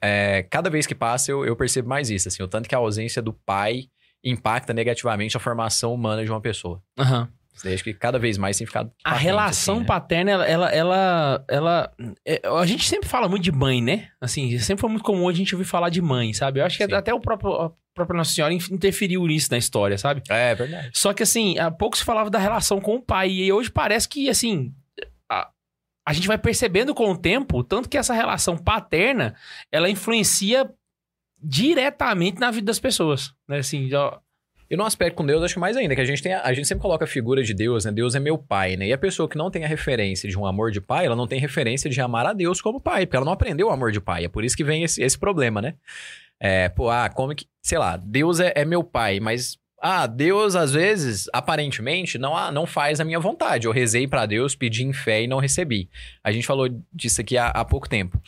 é, 0.00 0.42
cada 0.50 0.68
vez 0.68 0.86
que 0.86 0.94
passa 0.94 1.30
eu, 1.30 1.44
eu 1.44 1.54
percebo 1.54 1.88
mais 1.88 2.10
isso, 2.10 2.26
assim. 2.26 2.42
O 2.42 2.48
tanto 2.48 2.68
que 2.68 2.74
a 2.74 2.78
ausência 2.78 3.22
do 3.22 3.32
pai 3.32 3.88
impacta 4.24 4.72
negativamente 4.72 5.36
a 5.36 5.40
formação 5.40 5.94
humana 5.94 6.24
de 6.24 6.30
uma 6.30 6.40
pessoa. 6.40 6.82
Aham. 6.98 7.28
Isso 7.52 7.64
daí 7.64 7.74
acho 7.74 7.84
que 7.84 7.92
cada 7.92 8.18
vez 8.18 8.38
mais 8.38 8.56
tem 8.56 8.66
ficado 8.66 8.90
A 9.04 9.10
patente, 9.10 9.24
relação 9.24 9.74
assim, 9.74 9.80
né? 9.82 9.86
paterna, 9.86 10.30
ela, 10.30 10.70
ela, 10.70 11.44
ela, 11.48 11.92
é, 12.26 12.40
A 12.44 12.64
gente 12.64 12.88
sempre 12.88 13.08
fala 13.08 13.28
muito 13.28 13.42
de 13.42 13.52
mãe, 13.52 13.82
né? 13.82 14.08
Assim, 14.20 14.58
sempre 14.58 14.80
foi 14.80 14.90
muito 14.90 15.04
comum 15.04 15.28
a 15.28 15.32
gente 15.32 15.54
ouvir 15.54 15.66
falar 15.66 15.90
de 15.90 16.00
mãe, 16.00 16.32
sabe? 16.32 16.60
Eu 16.60 16.64
acho 16.64 16.78
que 16.78 16.86
Sim. 16.86 16.94
até 16.94 17.12
o 17.12 17.20
próprio, 17.20 17.52
a 17.52 17.72
própria 17.94 18.16
Nossa 18.16 18.32
Senhora 18.32 18.54
interferiu 18.54 19.26
nisso 19.26 19.48
na 19.50 19.58
história, 19.58 19.98
sabe? 19.98 20.22
É, 20.30 20.54
verdade. 20.54 20.90
Só 20.94 21.12
que, 21.12 21.22
assim, 21.22 21.58
há 21.58 21.70
pouco 21.70 21.96
se 21.96 22.04
falava 22.04 22.30
da 22.30 22.38
relação 22.38 22.80
com 22.80 22.96
o 22.96 23.02
pai. 23.02 23.30
E 23.30 23.52
hoje 23.52 23.70
parece 23.70 24.08
que, 24.08 24.30
assim, 24.30 24.74
a, 25.30 25.50
a 26.06 26.12
gente 26.12 26.26
vai 26.26 26.38
percebendo 26.38 26.94
com 26.94 27.10
o 27.10 27.16
tempo, 27.16 27.62
tanto 27.62 27.88
que 27.88 27.98
essa 27.98 28.14
relação 28.14 28.56
paterna, 28.56 29.34
ela 29.70 29.90
influencia 29.90 30.70
diretamente 31.42 32.40
na 32.40 32.50
vida 32.50 32.66
das 32.66 32.78
pessoas. 32.78 33.34
Né? 33.48 33.58
Assim, 33.58 33.92
ó, 33.94 34.18
E 34.72 34.76
no 34.76 34.86
aspecto 34.86 35.16
com 35.16 35.26
Deus, 35.26 35.42
acho 35.42 35.60
mais 35.60 35.76
ainda, 35.76 35.94
que 35.94 36.00
a 36.00 36.04
gente 36.04 36.22
tem 36.22 36.32
a, 36.32 36.44
a 36.44 36.54
gente 36.54 36.66
sempre 36.66 36.80
coloca 36.80 37.04
a 37.04 37.06
figura 37.06 37.42
de 37.42 37.52
Deus, 37.52 37.84
né? 37.84 37.92
Deus 37.92 38.14
é 38.14 38.18
meu 38.18 38.38
pai, 38.38 38.74
né? 38.74 38.86
E 38.86 38.92
a 38.94 38.96
pessoa 38.96 39.28
que 39.28 39.36
não 39.36 39.50
tem 39.50 39.66
a 39.66 39.68
referência 39.68 40.30
de 40.30 40.38
um 40.38 40.46
amor 40.46 40.70
de 40.70 40.80
pai, 40.80 41.04
ela 41.04 41.14
não 41.14 41.26
tem 41.26 41.38
referência 41.38 41.90
de 41.90 42.00
amar 42.00 42.24
a 42.24 42.32
Deus 42.32 42.62
como 42.62 42.80
pai, 42.80 43.04
porque 43.04 43.16
ela 43.16 43.26
não 43.26 43.34
aprendeu 43.34 43.66
o 43.66 43.70
amor 43.70 43.92
de 43.92 44.00
pai. 44.00 44.24
É 44.24 44.28
por 44.30 44.42
isso 44.42 44.56
que 44.56 44.64
vem 44.64 44.82
esse, 44.82 45.02
esse 45.02 45.18
problema, 45.18 45.60
né? 45.60 45.74
É, 46.40 46.70
pô, 46.70 46.88
ah, 46.88 47.10
como 47.10 47.34
que, 47.34 47.44
sei 47.60 47.76
lá, 47.76 47.98
Deus 47.98 48.40
é, 48.40 48.54
é 48.56 48.64
meu 48.64 48.82
pai, 48.82 49.20
mas 49.20 49.58
ah, 49.78 50.06
Deus 50.06 50.56
às 50.56 50.72
vezes, 50.72 51.28
aparentemente, 51.34 52.16
não, 52.16 52.34
ah, 52.34 52.50
não 52.50 52.64
faz 52.64 52.98
a 52.98 53.04
minha 53.04 53.20
vontade. 53.20 53.66
Eu 53.66 53.72
rezei 53.72 54.08
pra 54.08 54.24
Deus, 54.24 54.54
pedi 54.54 54.84
em 54.84 54.94
fé 54.94 55.22
e 55.22 55.26
não 55.26 55.38
recebi. 55.38 55.90
A 56.24 56.32
gente 56.32 56.46
falou 56.46 56.66
disso 56.90 57.20
aqui 57.20 57.36
há, 57.36 57.48
há 57.48 57.62
pouco 57.62 57.90
tempo. 57.90 58.18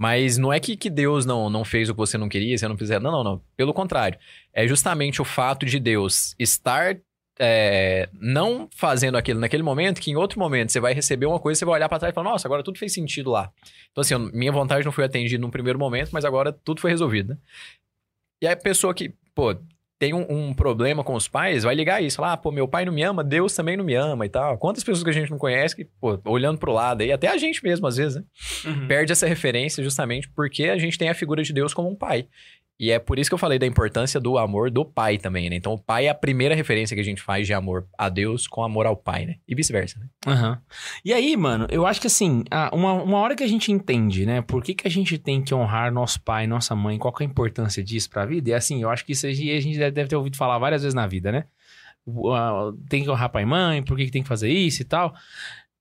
Mas 0.00 0.38
não 0.38 0.50
é 0.50 0.58
que, 0.58 0.78
que 0.78 0.88
Deus 0.88 1.26
não, 1.26 1.50
não 1.50 1.62
fez 1.62 1.90
o 1.90 1.92
que 1.92 1.98
você 1.98 2.16
não 2.16 2.26
queria, 2.26 2.56
você 2.56 2.66
não 2.66 2.78
fizer. 2.78 2.98
Não, 2.98 3.12
não, 3.12 3.22
não. 3.22 3.42
Pelo 3.54 3.74
contrário. 3.74 4.18
É 4.52 4.66
justamente 4.66 5.22
o 5.22 5.24
fato 5.24 5.64
de 5.64 5.78
Deus 5.78 6.34
estar 6.38 6.96
é, 7.42 8.08
não 8.12 8.68
fazendo 8.74 9.16
aquilo 9.16 9.40
naquele 9.40 9.62
momento, 9.62 10.00
que 10.00 10.10
em 10.10 10.16
outro 10.16 10.38
momento 10.38 10.70
você 10.70 10.78
vai 10.78 10.92
receber 10.92 11.24
uma 11.24 11.40
coisa, 11.40 11.58
você 11.58 11.64
vai 11.64 11.76
olhar 11.76 11.88
pra 11.88 11.98
trás 11.98 12.12
e 12.12 12.14
falar, 12.14 12.30
nossa, 12.30 12.46
agora 12.46 12.62
tudo 12.62 12.78
fez 12.78 12.92
sentido 12.92 13.30
lá. 13.30 13.50
Então, 13.90 14.02
assim, 14.02 14.14
minha 14.34 14.52
vontade 14.52 14.84
não 14.84 14.92
foi 14.92 15.04
atendida 15.04 15.40
num 15.40 15.50
primeiro 15.50 15.78
momento, 15.78 16.10
mas 16.12 16.24
agora 16.24 16.52
tudo 16.52 16.80
foi 16.80 16.90
resolvido, 16.90 17.30
né? 17.30 17.38
E 18.42 18.46
aí 18.46 18.52
a 18.52 18.56
pessoa 18.56 18.92
que, 18.92 19.14
pô, 19.34 19.56
tem 19.98 20.14
um, 20.14 20.26
um 20.30 20.54
problema 20.54 21.04
com 21.04 21.14
os 21.14 21.28
pais, 21.28 21.62
vai 21.62 21.74
ligar 21.74 22.02
isso, 22.02 22.22
lá, 22.22 22.32
ah, 22.32 22.36
pô, 22.36 22.50
meu 22.50 22.66
pai 22.66 22.86
não 22.86 22.92
me 22.92 23.02
ama, 23.02 23.22
Deus 23.22 23.54
também 23.54 23.76
não 23.76 23.84
me 23.84 23.94
ama 23.94 24.24
e 24.24 24.30
tal. 24.30 24.56
Quantas 24.56 24.82
pessoas 24.82 25.04
que 25.04 25.10
a 25.10 25.12
gente 25.12 25.30
não 25.30 25.36
conhece 25.36 25.76
que, 25.76 25.84
pô, 25.84 26.18
olhando 26.24 26.58
pro 26.58 26.72
lado 26.72 27.02
aí, 27.02 27.12
até 27.12 27.28
a 27.28 27.36
gente 27.36 27.62
mesmo 27.62 27.86
às 27.86 27.96
vezes, 27.96 28.16
né? 28.16 28.24
perde 28.88 29.12
essa 29.12 29.26
referência 29.26 29.84
justamente 29.84 30.26
porque 30.30 30.64
a 30.64 30.78
gente 30.78 30.96
tem 30.96 31.10
a 31.10 31.14
figura 31.14 31.42
de 31.42 31.52
Deus 31.52 31.74
como 31.74 31.90
um 31.90 31.94
pai. 31.94 32.26
E 32.80 32.90
é 32.90 32.98
por 32.98 33.18
isso 33.18 33.28
que 33.28 33.34
eu 33.34 33.38
falei 33.38 33.58
da 33.58 33.66
importância 33.66 34.18
do 34.18 34.38
amor 34.38 34.70
do 34.70 34.86
pai 34.86 35.18
também, 35.18 35.50
né? 35.50 35.56
Então 35.56 35.74
o 35.74 35.78
pai 35.78 36.06
é 36.06 36.08
a 36.08 36.14
primeira 36.14 36.54
referência 36.54 36.94
que 36.94 37.00
a 37.02 37.04
gente 37.04 37.20
faz 37.20 37.46
de 37.46 37.52
amor 37.52 37.86
a 37.98 38.08
Deus 38.08 38.46
com 38.46 38.64
amor 38.64 38.86
ao 38.86 38.96
pai, 38.96 39.26
né? 39.26 39.34
E 39.46 39.54
vice-versa, 39.54 40.00
né? 40.00 40.06
Aham. 40.26 40.58
E 41.04 41.12
aí, 41.12 41.36
mano, 41.36 41.66
eu 41.70 41.86
acho 41.86 42.00
que 42.00 42.06
assim, 42.06 42.42
uma, 42.72 42.94
uma 42.94 43.18
hora 43.18 43.36
que 43.36 43.44
a 43.44 43.46
gente 43.46 43.70
entende, 43.70 44.24
né, 44.24 44.40
por 44.40 44.62
que, 44.62 44.72
que 44.72 44.88
a 44.88 44.90
gente 44.90 45.18
tem 45.18 45.42
que 45.42 45.54
honrar 45.54 45.92
nosso 45.92 46.22
pai, 46.22 46.46
nossa 46.46 46.74
mãe, 46.74 46.96
qual 46.98 47.12
que 47.12 47.22
é 47.22 47.26
a 47.26 47.28
importância 47.28 47.84
disso 47.84 48.08
pra 48.08 48.24
vida, 48.24 48.48
e 48.48 48.54
assim, 48.54 48.80
eu 48.80 48.88
acho 48.88 49.04
que 49.04 49.12
isso 49.12 49.26
a 49.26 49.30
gente 49.30 49.78
deve 49.78 50.08
ter 50.08 50.16
ouvido 50.16 50.38
falar 50.38 50.58
várias 50.58 50.80
vezes 50.80 50.94
na 50.94 51.06
vida, 51.06 51.30
né? 51.30 51.44
Tem 52.88 53.04
que 53.04 53.10
honrar 53.10 53.28
pai 53.28 53.42
e 53.42 53.46
mãe, 53.46 53.82
por 53.82 53.94
que, 53.94 54.06
que 54.06 54.10
tem 54.10 54.22
que 54.22 54.28
fazer 54.28 54.48
isso 54.48 54.80
e 54.80 54.86
tal. 54.86 55.14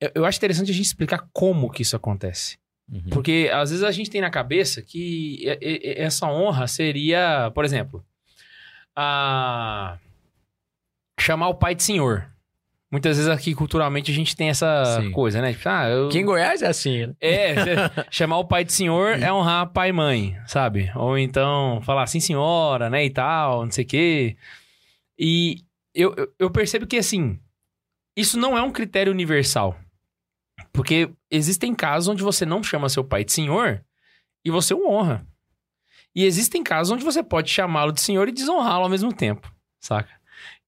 Eu, 0.01 0.11
eu 0.15 0.25
acho 0.25 0.37
interessante 0.37 0.69
a 0.69 0.73
gente 0.73 0.87
explicar 0.87 1.29
como 1.31 1.71
que 1.71 1.81
isso 1.81 1.95
acontece. 1.95 2.58
Porque 3.11 3.49
às 3.53 3.69
vezes 3.69 3.83
a 3.83 3.91
gente 3.91 4.09
tem 4.09 4.21
na 4.21 4.29
cabeça 4.31 4.81
que 4.81 5.43
essa 5.95 6.27
honra 6.27 6.65
seria, 6.67 7.51
por 7.53 7.63
exemplo, 7.63 8.03
a 8.95 9.97
chamar 11.19 11.49
o 11.49 11.55
pai 11.55 11.75
de 11.75 11.83
senhor. 11.83 12.27
Muitas 12.91 13.17
vezes 13.17 13.29
aqui 13.31 13.53
culturalmente 13.53 14.09
a 14.09 14.13
gente 14.13 14.35
tem 14.35 14.49
essa 14.49 14.99
Sim. 14.99 15.11
coisa, 15.11 15.39
né? 15.41 15.53
Tipo, 15.53 15.69
ah, 15.69 15.87
eu... 15.87 16.07
Aqui 16.07 16.17
em 16.17 16.25
Goiás 16.25 16.63
é 16.63 16.67
assim, 16.67 17.05
né? 17.05 17.13
É, 17.21 17.53
chamar 18.09 18.39
o 18.39 18.45
pai 18.45 18.63
de 18.63 18.73
senhor 18.73 19.11
é 19.21 19.31
honrar 19.31 19.67
pai 19.71 19.89
e 19.89 19.93
mãe, 19.93 20.35
sabe? 20.47 20.91
Ou 20.95 21.15
então 21.15 21.79
falar 21.83 22.07
sim 22.07 22.19
senhora, 22.19 22.89
né, 22.89 23.05
e 23.05 23.09
tal, 23.11 23.63
não 23.63 23.71
sei 23.71 23.83
o 23.83 23.87
quê. 23.87 24.37
E 25.19 25.57
eu, 25.93 26.15
eu- 26.17 26.33
eu 26.39 26.49
percebo 26.49 26.87
que, 26.87 26.97
assim, 26.97 27.39
isso 28.17 28.39
não 28.39 28.57
é 28.57 28.61
um 28.63 28.71
critério 28.71 29.11
universal. 29.13 29.77
Porque 30.79 31.09
existem 31.29 31.75
casos 31.75 32.07
onde 32.07 32.23
você 32.23 32.45
não 32.45 32.63
chama 32.63 32.87
seu 32.87 33.03
pai 33.03 33.25
de 33.25 33.33
senhor 33.33 33.83
e 34.45 34.49
você 34.49 34.73
o 34.73 34.89
honra. 34.89 35.27
E 36.15 36.23
existem 36.23 36.63
casos 36.63 36.93
onde 36.93 37.03
você 37.03 37.21
pode 37.21 37.51
chamá-lo 37.51 37.91
de 37.91 37.99
senhor 37.99 38.29
e 38.29 38.31
desonrá-lo 38.31 38.85
ao 38.85 38.89
mesmo 38.89 39.11
tempo, 39.11 39.53
saca? 39.77 40.09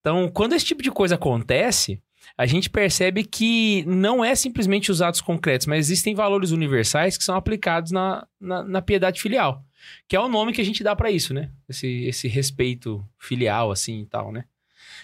Então, 0.01 0.29
quando 0.29 0.51
esse 0.51 0.65
tipo 0.65 0.83
de 0.83 0.91
coisa 0.91 1.15
acontece, 1.15 2.03
a 2.37 2.45
gente 2.45 2.69
percebe 2.69 3.23
que 3.23 3.85
não 3.87 4.21
é 4.21 4.35
simplesmente 4.35 4.91
os 4.91 5.01
atos 5.01 5.21
concretos, 5.21 5.65
mas 5.65 5.79
existem 5.79 6.13
valores 6.13 6.51
universais 6.51 7.17
que 7.17 7.23
são 7.23 7.37
aplicados 7.37 7.93
na, 7.93 8.27
na, 8.37 8.63
na 8.63 8.81
piedade 8.81 9.21
filial, 9.21 9.63
que 10.09 10.15
é 10.17 10.19
o 10.19 10.27
nome 10.27 10.51
que 10.51 10.59
a 10.59 10.65
gente 10.65 10.83
dá 10.83 10.93
pra 10.93 11.09
isso, 11.09 11.33
né? 11.33 11.49
Esse, 11.69 11.87
esse 12.03 12.27
respeito 12.27 13.01
filial, 13.17 13.71
assim 13.71 14.01
e 14.01 14.05
tal, 14.07 14.29
né? 14.33 14.43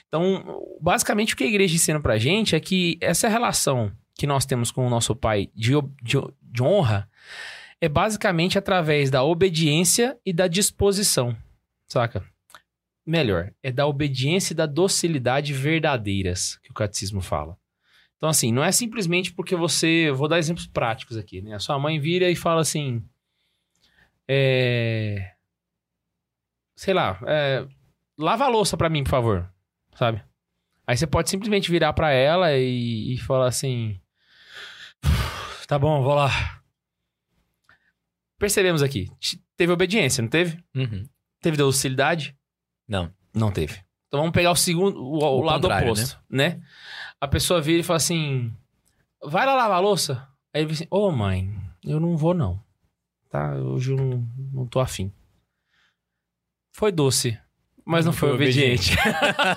Então, 0.09 0.61
basicamente, 0.81 1.33
o 1.33 1.37
que 1.37 1.45
a 1.45 1.47
igreja 1.47 1.75
ensina 1.75 2.01
pra 2.01 2.17
gente 2.17 2.57
é 2.57 2.59
que 2.59 2.97
essa 2.99 3.29
relação 3.29 3.89
que 4.17 4.25
nós 4.25 4.45
temos 4.45 4.71
com 4.71 4.85
o 4.85 4.89
nosso 4.89 5.15
pai 5.15 5.49
de, 5.53 5.73
de, 6.01 6.17
de 6.41 6.63
honra 6.63 7.09
é 7.79 7.87
basicamente 7.87 8.57
através 8.57 9.11
da 9.11 9.23
obediência 9.23 10.17
e 10.25 10.33
da 10.33 10.47
disposição, 10.47 11.37
saca? 11.87 12.25
Melhor, 13.05 13.53
é 13.61 13.71
da 13.71 13.85
obediência 13.85 14.53
e 14.53 14.55
da 14.55 14.65
docilidade 14.65 15.53
verdadeiras 15.53 16.57
que 16.63 16.71
o 16.71 16.73
catecismo 16.73 17.21
fala. 17.21 17.57
Então, 18.17 18.27
assim, 18.27 18.51
não 18.51 18.63
é 18.63 18.71
simplesmente 18.71 19.31
porque 19.31 19.55
você. 19.55 20.11
Vou 20.11 20.27
dar 20.27 20.39
exemplos 20.39 20.65
práticos 20.65 21.15
aqui, 21.15 21.41
né? 21.41 21.53
A 21.53 21.59
sua 21.59 21.77
mãe 21.77 21.99
vira 21.99 22.29
e 22.29 22.35
fala 22.35 22.61
assim. 22.61 23.03
É. 24.27 25.33
Sei 26.75 26.93
lá, 26.93 27.19
é, 27.25 27.65
lava 28.17 28.45
a 28.45 28.49
louça 28.49 28.75
pra 28.75 28.89
mim, 28.89 29.03
por 29.03 29.11
favor. 29.11 29.49
Sabe? 29.95 30.21
Aí 30.85 30.97
você 30.97 31.05
pode 31.05 31.29
simplesmente 31.29 31.71
virar 31.71 31.93
pra 31.93 32.11
ela 32.11 32.57
e, 32.57 33.13
e 33.13 33.17
falar 33.19 33.47
assim. 33.47 33.99
Tá 35.67 35.77
bom, 35.77 36.01
vou 36.03 36.13
lá. 36.15 36.29
Percebemos 38.39 38.81
aqui. 38.81 39.09
te- 39.19 39.41
Teve 39.55 39.71
obediência, 39.73 40.21
não 40.21 40.29
teve? 40.29 40.63
Uhum. 40.75 41.07
Teve 41.41 41.57
docilidade? 41.57 42.37
Não. 42.87 43.11
Não 43.33 43.51
teve. 43.51 43.83
Então 44.07 44.19
vamos 44.21 44.33
pegar 44.33 44.51
o 44.51 44.55
segundo, 44.55 44.97
o, 45.01 45.17
o 45.19 45.39
O 45.39 45.41
lado 45.41 45.67
oposto, 45.67 46.19
né? 46.29 46.61
A 47.19 47.27
pessoa 47.27 47.59
vira 47.59 47.79
e 47.79 47.83
fala 47.83 47.97
assim: 47.97 48.53
vai 49.23 49.45
lá 49.45 49.53
lavar 49.55 49.77
a 49.77 49.81
louça. 49.81 50.27
Aí 50.53 50.61
ele 50.61 50.71
assim: 50.71 50.87
Ô 50.89 51.11
mãe, 51.11 51.53
eu 51.83 51.99
não 51.99 52.15
vou 52.15 52.33
não. 52.33 52.63
Tá? 53.29 53.55
Hoje 53.55 53.91
eu 53.91 53.97
não, 53.97 54.27
não 54.53 54.65
tô 54.67 54.79
afim. 54.79 55.11
Foi 56.73 56.91
doce, 56.91 57.37
mas 57.87 58.05
não, 58.05 58.11
Não 58.11 58.17
foi 58.17 58.29
foi 58.29 58.35
obediente. 58.35 58.95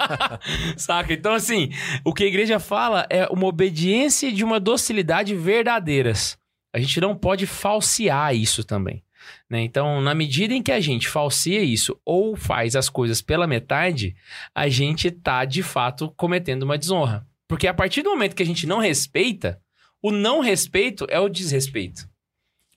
Saca? 0.79 1.13
Então, 1.13 1.35
assim, 1.35 1.71
o 2.05 2.15
que 2.15 2.23
a 2.25 2.27
igreja 2.27 2.61
fala 2.61 3.07
é 3.11 3.27
uma 3.27 3.47
obediência 3.47 4.29
e 4.29 4.33
de 4.33 4.45
uma 4.45 4.61
docilidade 4.61 5.35
verdadeiras. 5.35 6.39
A 6.73 6.79
gente 6.79 7.01
não 7.01 7.17
pode 7.17 7.47
falsear 7.47 8.35
isso 8.35 8.63
também. 8.63 9.03
né? 9.49 9.61
Então, 9.63 10.01
na 10.01 10.15
medida 10.15 10.55
em 10.55 10.63
que 10.63 10.71
a 10.71 10.81
gente 10.81 11.09
falsia 11.09 11.61
isso 11.61 11.99
ou 12.05 12.37
faz 12.37 12.77
as 12.77 12.89
coisas 12.89 13.21
pela 13.21 13.47
metade, 13.47 14.15
a 14.55 14.69
gente 14.69 15.11
tá 15.11 15.45
de 15.45 15.63
fato 15.63 16.13
cometendo 16.17 16.63
uma 16.63 16.79
desonra. 16.79 17.27
Porque 17.49 17.67
a 17.67 17.75
partir 17.75 18.03
do 18.03 18.11
momento 18.11 18.37
que 18.37 18.45
a 18.45 18.47
gente 18.47 18.67
não 18.67 18.79
respeita, 18.79 19.61
o 20.01 20.13
não 20.13 20.41
respeito 20.41 21.05
é 21.11 21.19
o 21.19 21.29
desrespeito. 21.29 22.09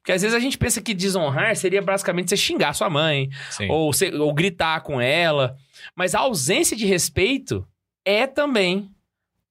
Porque 0.04 0.12
às 0.12 0.22
vezes 0.22 0.36
a 0.36 0.40
gente 0.40 0.58
pensa 0.58 0.82
que 0.82 0.94
desonrar 0.94 1.56
seria 1.56 1.82
basicamente 1.82 2.28
você 2.30 2.36
xingar 2.36 2.74
sua 2.74 2.90
mãe, 2.90 3.30
Sim. 3.50 3.70
ou, 3.70 3.94
você- 3.94 4.14
ou 4.14 4.34
gritar 4.34 4.82
com 4.82 5.00
ela. 5.00 5.56
Mas 5.96 6.14
a 6.14 6.20
ausência 6.20 6.76
de 6.76 6.86
respeito 6.86 7.66
é 8.06 8.28
também 8.28 8.90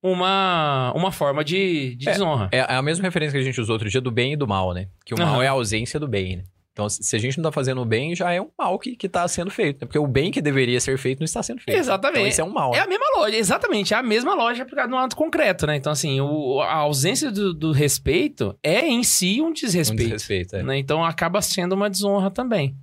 uma, 0.03 0.93
uma 0.95 1.11
forma 1.13 1.43
de, 1.45 1.95
de 1.97 2.09
É, 2.09 2.13
desonra. 2.13 2.49
É 2.53 2.61
a 2.75 2.83
mesma 2.83 3.05
referência 3.05 3.33
que 3.33 3.41
a 3.43 3.45
gente 3.45 3.61
usou 3.61 3.73
outro 3.75 3.89
dia 3.89 4.01
do 4.01 4.11
bem 4.11 4.33
e 4.33 4.37
do 4.37 4.47
mal, 4.47 4.75
né? 4.75 4.89
Que 5.07 5.15
o 5.15 5.19
mal 5.19 5.35
Aham. 5.37 5.43
é 5.43 5.49
a 5.49 5.53
ausência 5.53 5.99
do 5.99 6.09
bem, 6.09 6.37
né? 6.37 6.45
Então, 6.73 6.89
se 6.89 7.15
a 7.15 7.19
gente 7.19 7.37
não 7.37 7.45
tá 7.45 7.53
fazendo 7.53 7.83
o 7.83 7.85
bem, 7.85 8.17
já 8.17 8.33
é 8.33 8.41
um 8.41 8.49
mal 8.59 8.79
que, 8.79 8.97
que 8.97 9.07
tá 9.07 9.29
sendo 9.29 9.51
feito, 9.51 9.77
né? 9.83 9.87
Porque 9.87 9.99
o 9.99 10.07
bem 10.07 10.31
que 10.31 10.41
deveria 10.41 10.81
ser 10.81 10.97
feito 10.97 11.21
não 11.21 11.27
está 11.27 11.43
sendo 11.43 11.61
feito. 11.61 11.77
Exatamente. 11.79 12.19
Então, 12.21 12.29
isso 12.29 12.41
é 12.41 12.45
um 12.45 12.51
mal. 12.51 12.75
É 12.75 12.79
a 12.81 12.87
mesma 12.87 13.05
loja, 13.19 13.37
exatamente, 13.37 13.93
é 13.93 13.97
a 13.99 14.03
mesma 14.03 14.35
loja 14.35 14.63
aplicada 14.63 14.89
no 14.89 14.97
ato 14.97 15.15
concreto, 15.15 15.67
né? 15.67 15.77
Então, 15.77 15.93
assim, 15.93 16.19
o- 16.23 16.61
a 16.63 16.73
ausência 16.77 17.31
do, 17.31 17.53
do 17.53 17.73
respeito 17.73 18.59
é 18.63 18.87
em 18.87 19.03
si 19.03 19.43
um 19.43 19.49
um 19.49 19.53
desrespeito. 19.53 20.03
desrespeito, 20.05 20.57
é. 20.57 20.63
né? 20.63 20.79
Então 20.79 21.05
acaba 21.05 21.43
sendo 21.43 21.75
uma 21.75 21.91
desonra 21.91 22.31
também, 22.31 22.75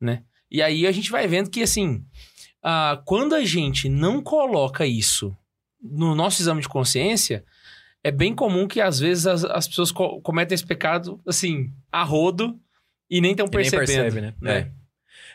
né? 0.00 0.22
E 0.50 0.62
aí 0.62 0.86
a 0.86 0.92
gente 0.92 1.10
vai 1.10 1.26
vendo 1.26 1.50
que, 1.50 1.62
assim, 1.62 2.02
ah, 2.62 3.02
quando 3.04 3.34
a 3.34 3.44
gente 3.44 3.86
não 3.86 4.22
coloca 4.22 4.86
isso 4.86 5.36
no 5.82 6.14
nosso 6.14 6.40
exame 6.40 6.62
de 6.62 6.68
consciência, 6.70 7.44
é 8.02 8.10
bem 8.10 8.34
comum 8.34 8.66
que 8.66 8.80
às 8.80 8.98
vezes 8.98 9.26
as, 9.26 9.44
as 9.44 9.68
pessoas 9.68 9.92
co- 9.92 10.22
cometem 10.22 10.54
esse 10.54 10.64
pecado, 10.64 11.20
assim, 11.26 11.70
a 11.92 12.02
rodo 12.02 12.58
e 13.10 13.20
nem 13.20 13.32
estão 13.32 13.46
E 13.46 13.50
nem 13.56 13.70
percebendo. 13.70 14.12
percebe, 14.12 14.34
né? 14.40 14.70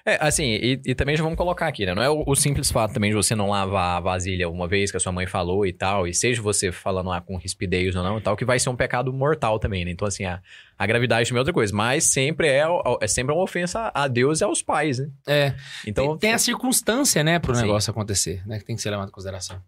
É, 0.04 0.18
assim, 0.20 0.46
e, 0.46 0.82
e 0.84 0.96
também 0.96 1.16
já 1.16 1.22
vamos 1.24 1.38
colocar 1.38 1.68
aqui, 1.68 1.86
né? 1.86 1.94
Não 1.94 2.02
é 2.02 2.10
o, 2.10 2.24
o 2.26 2.36
simples 2.36 2.72
fato 2.72 2.92
também 2.92 3.12
de 3.12 3.16
você 3.16 3.36
não 3.36 3.50
lavar 3.52 3.98
a 3.98 4.00
vasilha 4.00 4.50
uma 4.50 4.68
vez 4.68 4.90
que 4.90 4.98
a 4.98 5.00
sua 5.00 5.12
mãe 5.12 5.28
falou 5.28 5.64
e 5.64 5.72
tal, 5.72 6.08
e 6.08 6.14
seja 6.14 6.42
você 6.42 6.72
falando 6.72 7.08
lá 7.10 7.22
com 7.22 7.38
rispidez 7.38 7.96
ou 7.96 8.04
não 8.04 8.18
e 8.18 8.22
tal, 8.22 8.36
que 8.36 8.44
vai 8.44 8.58
ser 8.58 8.70
um 8.70 8.76
pecado 8.76 9.14
mortal 9.14 9.60
também, 9.60 9.86
né? 9.86 9.92
Então, 9.92 10.08
assim, 10.08 10.26
a, 10.26 10.42
a 10.76 10.88
gravidade 10.88 11.30
também 11.30 11.38
é 11.38 11.42
outra 11.42 11.54
coisa, 11.54 11.76
mas 11.76 12.06
sempre 12.06 12.48
é, 12.48 12.64
é 13.00 13.08
sempre 13.08 13.32
uma 13.36 13.44
ofensa 13.44 13.92
a 13.94 14.08
Deus 14.08 14.42
e 14.42 14.44
aos 14.44 14.64
pais, 14.64 14.98
né? 14.98 15.10
É. 15.28 15.54
Então, 15.86 16.08
tem, 16.10 16.18
tem 16.18 16.34
a 16.34 16.40
circunstância, 16.40 17.24
né, 17.24 17.38
pro 17.38 17.54
Sim. 17.54 17.62
negócio 17.62 17.92
acontecer, 17.92 18.42
né? 18.48 18.58
Que 18.58 18.66
tem 18.66 18.76
que 18.76 18.82
ser 18.82 18.90
levado 18.90 19.10
em 19.10 19.12
consideração. 19.12 19.62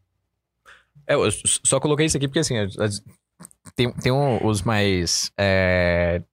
É, 1.05 1.13
eu 1.13 1.29
só 1.63 1.79
coloquei 1.79 2.07
isso 2.07 2.17
aqui 2.17 2.27
porque, 2.27 2.39
assim, 2.39 2.57
as- 2.57 2.79
as- 2.79 3.03
tem, 3.75 3.91
tem 3.93 4.11
um- 4.11 4.43
os 4.43 4.63
mais. 4.63 5.31
É... 5.37 6.23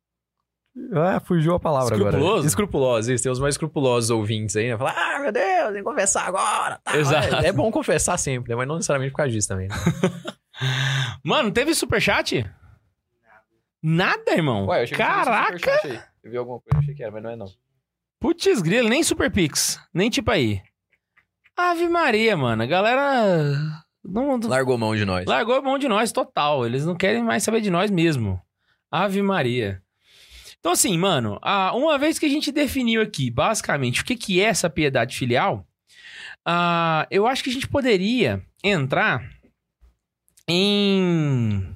Ah, 0.93 1.21
fugiu 1.21 1.55
a 1.55 1.61
palavra 1.61 1.95
Escrupuloso? 1.95 2.27
agora. 2.33 2.47
Escrupulosos, 2.47 3.09
isso. 3.09 3.23
Tem 3.23 3.33
os 3.33 3.38
mais 3.40 3.55
escrupulosos 3.55 4.11
ouvintes 4.11 4.57
aí, 4.57 4.69
né? 4.71 4.77
Falar, 4.79 4.95
ah, 4.97 5.19
meu 5.21 5.31
Deus, 5.33 5.66
tem 5.69 5.75
que 5.77 5.83
confessar 5.83 6.27
agora. 6.27 6.81
tal. 6.83 6.97
Exato. 6.97 7.35
É, 7.37 7.47
é 7.49 7.53
bom 7.53 7.71
confessar 7.71 8.16
sempre, 8.19 8.51
né? 8.51 8.57
Mas 8.57 8.66
não 8.69 8.77
necessariamente 8.77 9.12
por 9.12 9.19
causa 9.19 9.31
disso 9.33 9.49
também. 9.49 9.69
né? 9.69 9.75
Mano, 11.25 11.51
teve 11.53 11.75
superchat? 11.75 12.45
Nada, 13.83 14.33
irmão. 14.33 14.66
Ué, 14.66 14.79
eu 14.81 14.83
achei 14.85 14.97
que 14.97 15.03
tinha 15.03 15.07
Caraca! 15.25 15.81
aí. 15.85 16.01
Eu 16.23 16.31
vi 16.31 16.37
alguma 16.37 16.61
coisa, 16.61 16.79
achei 16.79 16.95
que 16.95 17.03
era, 17.03 17.11
mas 17.12 17.23
não 17.23 17.31
é 17.31 17.37
não. 17.37 17.47
Putz, 18.21 18.61
grilo, 18.61 18.88
nem 18.88 19.03
Super 19.03 19.31
Pix, 19.31 19.81
nem 19.95 20.11
tipo 20.11 20.31
aí. 20.31 20.61
Ave 21.57 21.88
Maria, 21.88 22.37
mano. 22.37 22.62
A 22.62 22.66
galera 22.66 23.57
não, 24.05 24.37
não- 24.37 24.49
Largou 24.49 24.77
mão 24.77 24.95
de 24.95 25.05
nós. 25.07 25.25
largou 25.27 25.55
a 25.55 25.62
mão 25.62 25.79
de 25.79 25.88
nós 25.88 26.12
total. 26.12 26.66
Eles 26.66 26.85
não 26.85 26.95
querem 26.95 27.23
mais 27.23 27.43
saber 27.43 27.61
de 27.62 27.71
nós 27.71 27.90
mesmo. 27.90 28.40
Ave 28.90 29.23
Maria. 29.23 29.83
Então, 30.61 30.73
assim, 30.73 30.96
mano, 30.99 31.40
uma 31.75 31.99
vez 31.99 32.18
que 32.18 32.27
a 32.27 32.29
gente 32.29 32.53
definiu 32.53 33.01
aqui, 33.01 33.31
basicamente, 33.31 34.03
o 34.03 34.05
que, 34.05 34.14
que 34.14 34.40
é 34.40 34.44
essa 34.44 34.68
piedade 34.68 35.16
filial, 35.16 35.66
eu 37.11 37.27
acho 37.27 37.42
que 37.42 37.51
a 37.51 37.53
gente 37.53 37.66
poderia 37.66 38.44
entrar 38.62 39.27
em. 40.46 41.75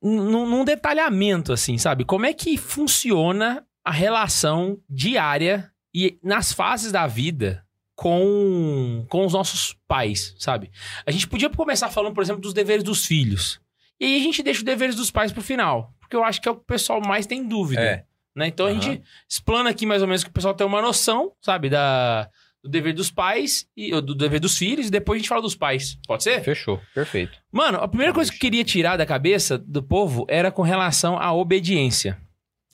num 0.00 0.64
detalhamento, 0.64 1.52
assim, 1.52 1.76
sabe? 1.78 2.04
Como 2.04 2.26
é 2.26 2.32
que 2.32 2.56
funciona 2.56 3.66
a 3.84 3.90
relação 3.90 4.78
diária 4.88 5.70
e 5.92 6.18
nas 6.22 6.52
fases 6.52 6.92
da 6.92 7.06
vida 7.06 7.64
com, 7.94 9.04
com 9.08 9.24
os 9.24 9.32
nossos 9.32 9.76
pais, 9.86 10.34
sabe? 10.38 10.70
A 11.06 11.10
gente 11.10 11.28
podia 11.28 11.50
começar 11.50 11.90
falando, 11.90 12.14
por 12.14 12.22
exemplo, 12.22 12.42
dos 12.42 12.54
deveres 12.54 12.82
dos 12.82 13.06
filhos. 13.06 13.60
E 14.00 14.04
aí 14.04 14.20
a 14.20 14.22
gente 14.22 14.42
deixa 14.42 14.60
os 14.60 14.64
deveres 14.64 14.96
dos 14.96 15.10
pais 15.10 15.32
pro 15.32 15.42
final. 15.42 15.94
Porque 16.14 16.16
eu 16.16 16.24
acho 16.24 16.40
que 16.40 16.48
é 16.48 16.52
o 16.52 16.54
que 16.54 16.62
o 16.62 16.64
pessoal 16.64 17.00
mais 17.00 17.26
tem 17.26 17.46
dúvida. 17.46 17.82
É. 17.82 18.04
Né? 18.36 18.46
Então 18.46 18.66
a 18.66 18.70
Aham. 18.70 18.80
gente 18.80 19.02
explana 19.28 19.70
aqui 19.70 19.84
mais 19.84 20.00
ou 20.00 20.06
menos 20.06 20.22
que 20.22 20.30
o 20.30 20.32
pessoal 20.32 20.54
tem 20.54 20.66
uma 20.66 20.80
noção, 20.80 21.32
sabe? 21.40 21.68
Da, 21.68 22.28
do 22.62 22.70
dever 22.70 22.94
dos 22.94 23.10
pais 23.10 23.66
e 23.76 23.90
do 24.00 24.14
dever 24.14 24.38
dos 24.40 24.56
filhos, 24.56 24.86
e 24.86 24.90
depois 24.90 25.16
a 25.16 25.18
gente 25.18 25.28
fala 25.28 25.42
dos 25.42 25.56
pais. 25.56 25.98
Pode 26.06 26.22
ser? 26.22 26.42
Fechou, 26.42 26.80
perfeito. 26.94 27.38
Mano, 27.50 27.78
a 27.78 27.88
primeira 27.88 28.12
coisa 28.12 28.30
que 28.30 28.36
eu 28.36 28.40
queria 28.40 28.64
tirar 28.64 28.96
da 28.96 29.04
cabeça 29.04 29.58
do 29.58 29.82
povo 29.82 30.24
era 30.28 30.50
com 30.52 30.62
relação 30.62 31.18
à 31.18 31.32
obediência. 31.32 32.16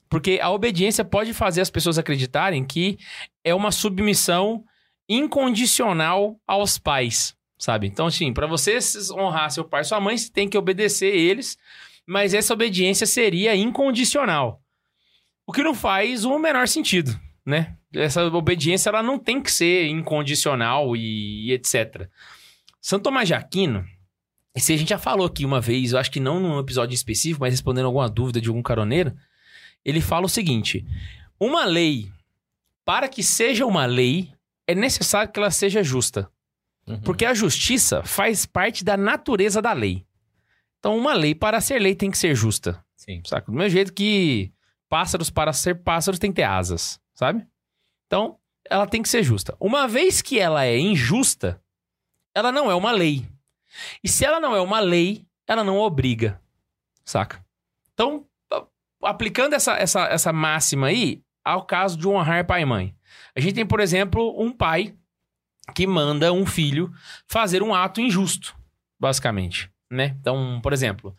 Porque 0.08 0.38
a 0.42 0.50
obediência 0.50 1.04
pode 1.04 1.32
fazer 1.32 1.60
as 1.62 1.70
pessoas 1.70 1.98
acreditarem 1.98 2.64
que 2.64 2.98
é 3.44 3.54
uma 3.54 3.70
submissão 3.70 4.64
incondicional 5.08 6.38
aos 6.46 6.78
pais, 6.78 7.34
sabe? 7.58 7.86
Então, 7.86 8.06
assim, 8.06 8.32
para 8.32 8.46
você 8.46 8.78
honrar 9.12 9.50
seu 9.50 9.64
pai 9.64 9.82
e 9.82 9.84
sua 9.84 10.00
mãe, 10.00 10.16
você 10.16 10.30
tem 10.30 10.48
que 10.48 10.58
obedecer 10.58 11.14
eles, 11.14 11.56
mas 12.10 12.34
essa 12.34 12.52
obediência 12.52 13.06
seria 13.06 13.54
incondicional. 13.54 14.60
O 15.46 15.52
que 15.52 15.62
não 15.62 15.76
faz 15.76 16.24
o 16.24 16.36
menor 16.40 16.66
sentido, 16.66 17.16
né? 17.46 17.76
Essa 17.94 18.26
obediência 18.26 18.88
ela 18.88 19.00
não 19.00 19.16
tem 19.16 19.40
que 19.40 19.50
ser 19.50 19.86
incondicional 19.86 20.96
e, 20.96 21.46
e 21.46 21.52
etc. 21.52 22.08
Santo 22.80 23.04
Tomás 23.04 23.28
de 23.28 23.34
Aquino, 23.34 23.86
esse 24.52 24.72
a 24.72 24.76
gente 24.76 24.88
já 24.88 24.98
falou 24.98 25.24
aqui 25.24 25.44
uma 25.44 25.60
vez, 25.60 25.92
eu 25.92 26.00
acho 26.00 26.10
que 26.10 26.18
não 26.18 26.40
num 26.40 26.58
episódio 26.58 26.96
específico, 26.96 27.42
mas 27.42 27.52
respondendo 27.54 27.84
alguma 27.84 28.08
dúvida 28.08 28.40
de 28.40 28.48
algum 28.48 28.62
caroneiro, 28.62 29.14
ele 29.84 30.00
fala 30.00 30.26
o 30.26 30.28
seguinte: 30.28 30.84
uma 31.38 31.64
lei, 31.64 32.10
para 32.84 33.08
que 33.08 33.22
seja 33.22 33.64
uma 33.64 33.86
lei, 33.86 34.32
é 34.66 34.74
necessário 34.74 35.30
que 35.30 35.38
ela 35.38 35.52
seja 35.52 35.80
justa. 35.80 36.28
Uhum. 36.88 37.00
Porque 37.02 37.24
a 37.24 37.34
justiça 37.34 38.02
faz 38.02 38.46
parte 38.46 38.84
da 38.84 38.96
natureza 38.96 39.62
da 39.62 39.72
lei. 39.72 40.04
Então, 40.80 40.96
uma 40.96 41.12
lei, 41.12 41.34
para 41.34 41.60
ser 41.60 41.78
lei, 41.78 41.94
tem 41.94 42.10
que 42.10 42.18
ser 42.18 42.34
justa. 42.34 42.84
Sim. 42.96 43.22
Saca? 43.24 43.52
Do 43.52 43.56
mesmo 43.56 43.70
jeito 43.70 43.92
que 43.92 44.52
pássaros, 44.88 45.30
para 45.30 45.52
ser 45.52 45.76
pássaros, 45.76 46.18
tem 46.18 46.32
que 46.32 46.36
ter 46.36 46.42
asas, 46.42 46.98
sabe? 47.14 47.46
Então, 48.06 48.38
ela 48.68 48.86
tem 48.86 49.02
que 49.02 49.08
ser 49.08 49.22
justa. 49.22 49.56
Uma 49.60 49.86
vez 49.86 50.20
que 50.20 50.40
ela 50.40 50.64
é 50.64 50.76
injusta, 50.78 51.62
ela 52.34 52.50
não 52.50 52.70
é 52.70 52.74
uma 52.74 52.90
lei. 52.90 53.24
E 54.02 54.08
se 54.08 54.24
ela 54.24 54.40
não 54.40 54.56
é 54.56 54.60
uma 54.60 54.80
lei, 54.80 55.26
ela 55.46 55.62
não 55.62 55.78
obriga, 55.78 56.40
saca? 57.04 57.44
Então, 57.92 58.26
aplicando 59.02 59.54
essa, 59.54 59.74
essa, 59.74 60.04
essa 60.06 60.32
máxima 60.32 60.88
aí 60.88 61.22
ao 61.44 61.64
caso 61.64 61.96
de 61.96 62.06
honrar 62.06 62.46
pai 62.46 62.62
e 62.62 62.66
mãe. 62.66 62.94
A 63.34 63.40
gente 63.40 63.54
tem, 63.54 63.66
por 63.66 63.80
exemplo, 63.80 64.40
um 64.40 64.52
pai 64.52 64.94
que 65.74 65.86
manda 65.86 66.32
um 66.32 66.46
filho 66.46 66.92
fazer 67.26 67.62
um 67.62 67.74
ato 67.74 68.00
injusto, 68.00 68.56
basicamente, 68.98 69.70
né? 69.90 70.16
Então, 70.20 70.60
por 70.62 70.72
exemplo, 70.72 71.14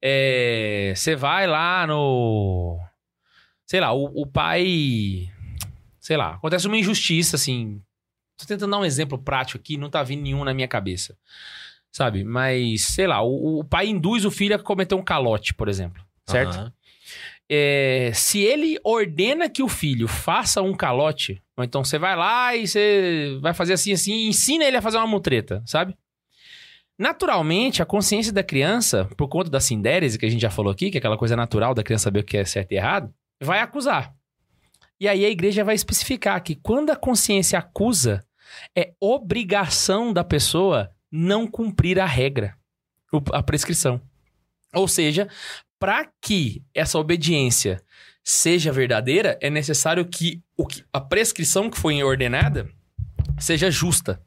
é, 0.00 0.92
você 0.96 1.14
vai 1.14 1.46
lá 1.46 1.86
no... 1.86 2.80
Sei 3.66 3.80
lá, 3.80 3.92
o, 3.92 4.04
o 4.22 4.26
pai... 4.26 5.30
Sei 6.00 6.16
lá, 6.16 6.34
acontece 6.34 6.66
uma 6.66 6.76
injustiça, 6.76 7.36
assim... 7.36 7.80
Tô 8.36 8.46
tentando 8.46 8.72
dar 8.72 8.78
um 8.78 8.84
exemplo 8.84 9.16
prático 9.16 9.58
aqui, 9.58 9.76
não 9.76 9.88
tá 9.88 10.02
vindo 10.02 10.22
nenhum 10.22 10.42
na 10.42 10.52
minha 10.52 10.66
cabeça. 10.66 11.16
Sabe? 11.92 12.24
Mas, 12.24 12.86
sei 12.86 13.06
lá, 13.06 13.22
o, 13.22 13.60
o 13.60 13.64
pai 13.64 13.86
induz 13.86 14.24
o 14.24 14.30
filho 14.30 14.56
a 14.56 14.58
cometer 14.58 14.96
um 14.96 15.04
calote, 15.04 15.54
por 15.54 15.68
exemplo. 15.68 16.04
Certo? 16.26 16.56
Aham. 16.56 16.72
É, 17.48 18.10
se 18.14 18.40
ele 18.40 18.80
ordena 18.82 19.50
que 19.50 19.62
o 19.62 19.68
filho 19.68 20.08
faça 20.08 20.62
um 20.62 20.74
calote, 20.74 21.42
ou 21.56 21.62
então 21.62 21.84
você 21.84 21.98
vai 21.98 22.16
lá 22.16 22.56
e 22.56 22.66
você 22.66 23.38
vai 23.40 23.52
fazer 23.52 23.74
assim, 23.74 23.92
assim, 23.92 24.12
e 24.12 24.28
ensina 24.28 24.64
ele 24.64 24.78
a 24.78 24.82
fazer 24.82 24.96
uma 24.96 25.06
mutreta, 25.06 25.62
sabe? 25.66 25.94
Naturalmente, 26.98 27.82
a 27.82 27.86
consciência 27.86 28.32
da 28.32 28.42
criança, 28.42 29.08
por 29.16 29.28
conta 29.28 29.50
da 29.50 29.60
sindérese 29.60 30.18
que 30.18 30.26
a 30.26 30.30
gente 30.30 30.40
já 30.40 30.50
falou 30.50 30.72
aqui, 30.72 30.90
que 30.90 30.96
é 30.96 31.00
aquela 31.00 31.18
coisa 31.18 31.34
natural 31.34 31.74
da 31.74 31.82
criança 31.82 32.04
saber 32.04 32.20
o 32.20 32.24
que 32.24 32.36
é 32.36 32.44
certo 32.44 32.72
e 32.72 32.76
errado, 32.76 33.12
vai 33.42 33.60
acusar. 33.60 34.14
E 35.00 35.08
aí 35.08 35.24
a 35.24 35.30
igreja 35.30 35.64
vai 35.64 35.74
especificar 35.74 36.40
que 36.42 36.54
quando 36.54 36.90
a 36.90 36.96
consciência 36.96 37.58
acusa, 37.58 38.24
é 38.76 38.92
obrigação 39.00 40.12
da 40.12 40.22
pessoa 40.22 40.90
não 41.10 41.46
cumprir 41.46 41.98
a 41.98 42.06
regra, 42.06 42.56
a 43.32 43.42
prescrição. 43.42 44.00
Ou 44.72 44.86
seja, 44.86 45.28
para 45.78 46.08
que 46.20 46.62
essa 46.72 46.98
obediência 46.98 47.82
seja 48.22 48.72
verdadeira, 48.72 49.38
é 49.40 49.50
necessário 49.50 50.04
que, 50.06 50.42
o 50.56 50.66
que 50.66 50.84
a 50.92 51.00
prescrição 51.00 51.68
que 51.68 51.78
foi 51.78 52.02
ordenada 52.02 52.70
seja 53.38 53.70
justa, 53.70 54.23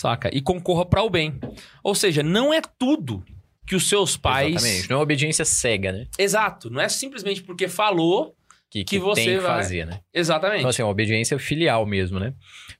saca? 0.00 0.30
E 0.32 0.40
concorra 0.40 0.86
para 0.86 1.02
o 1.02 1.10
bem. 1.10 1.38
Ou 1.82 1.94
seja, 1.94 2.22
não 2.22 2.52
é 2.54 2.60
tudo 2.78 3.24
que 3.66 3.74
os 3.76 3.88
seus 3.88 4.16
pais. 4.16 4.54
Exatamente. 4.56 4.90
Não 4.90 4.98
é 4.98 5.02
obediência 5.02 5.44
cega, 5.44 5.92
né? 5.92 6.06
Exato. 6.18 6.70
Não 6.70 6.80
é 6.80 6.88
simplesmente 6.88 7.42
porque 7.42 7.68
falou. 7.68 8.34
Que, 8.70 8.84
Que 8.84 8.98
você 8.98 9.24
tem 9.24 9.34
que 9.36 9.40
vai- 9.40 9.56
fazer, 9.62 9.86
né? 9.86 10.00
Exatamente. 10.12 10.58
Então, 10.58 10.68
assim, 10.68 10.82
é 10.82 10.84
uma 10.84 10.90
obediência 10.90 11.38
filial 11.38 11.86
mesmo, 11.86 12.20
né? 12.20 12.34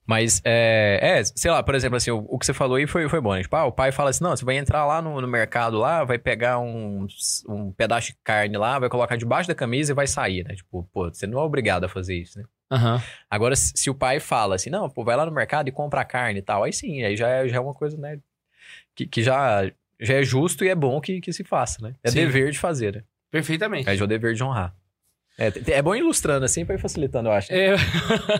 Mas, 0.07 0.39
é, 0.45 0.99
é, 1.03 1.25
sei 1.25 1.51
lá, 1.51 1.63
por 1.63 1.75
exemplo, 1.75 1.97
assim, 1.97 2.11
o, 2.11 2.19
o 2.29 2.39
que 2.39 2.45
você 2.45 2.53
falou 2.53 2.77
aí 2.77 2.87
foi, 2.87 3.09
foi 3.09 3.23
bom, 3.23 3.33
né? 3.35 3.41
Tipo, 3.41 3.57
ah, 3.57 3.65
o 3.65 3.73
pai 3.73 3.91
fala 3.91 4.11
assim, 4.11 4.23
não, 4.23 4.37
você 4.37 4.45
vai 4.45 4.59
entrar 4.59 4.85
lá 4.85 5.01
no, 5.01 5.19
no 5.19 5.27
mercado 5.27 5.79
lá, 5.79 6.05
vai 6.05 6.19
pegar 6.19 6.59
um, 6.59 7.07
um 7.49 7.73
pedaço 7.73 8.09
de 8.09 8.19
carne 8.23 8.59
lá, 8.59 8.79
vai 8.79 8.91
colocar 8.91 9.17
debaixo 9.17 9.49
da 9.49 9.55
camisa 9.55 9.93
e 9.93 9.95
vai 9.95 10.07
sair, 10.07 10.45
né? 10.45 10.55
Tipo, 10.57 10.87
pô, 10.93 11.09
você 11.09 11.27
não 11.27 11.39
é 11.39 11.43
obrigado 11.43 11.85
a 11.85 11.89
fazer 11.89 12.17
isso, 12.19 12.39
né? 12.39 12.45
Aham. 12.71 13.03
Agora, 13.31 13.57
se 13.57 13.89
o 13.89 13.95
pai 13.95 14.21
fala 14.21 14.55
assim, 14.57 14.71
não, 14.71 14.89
pô, 14.91 15.05
vai 15.05 15.17
lá 15.17 15.25
no 15.25 15.33
mercado 15.33 15.69
e 15.69 15.73
compra 15.73 16.03
a 16.03 16.05
carne 16.05 16.41
e 16.41 16.43
tal, 16.43 16.65
aí 16.65 16.73
sim, 16.73 17.03
aí 17.03 17.17
já 17.17 17.29
é, 17.29 17.49
já 17.49 17.57
é 17.57 17.61
uma 17.61 17.75
coisa, 17.75 17.97
né? 17.97 18.19
que, 18.99 19.07
que 19.07 19.23
já, 19.23 19.71
já 20.01 20.15
é 20.15 20.23
justo 20.25 20.65
e 20.65 20.69
é 20.69 20.75
bom 20.75 21.01
que, 21.01 21.21
que 21.21 21.33
se 21.33 21.45
faça, 21.45 21.81
né? 21.81 21.95
É 22.03 22.11
Sim. 22.11 22.17
dever 22.17 22.51
de 22.51 22.59
fazer, 22.59 22.97
né? 22.97 23.03
Perfeitamente. 23.31 23.89
É 23.89 23.97
já 23.97 24.05
o 24.05 24.09
dever 24.09 24.35
de 24.35 24.43
honrar. 24.43 24.75
É, 25.39 25.53
é 25.71 25.83
bom 25.83 25.95
ilustrando 25.95 26.45
assim 26.45 26.65
pra 26.67 26.75
ir 26.75 26.79
facilitando, 26.79 27.29
eu 27.29 27.33
acho. 27.33 27.53
É. 27.53 27.77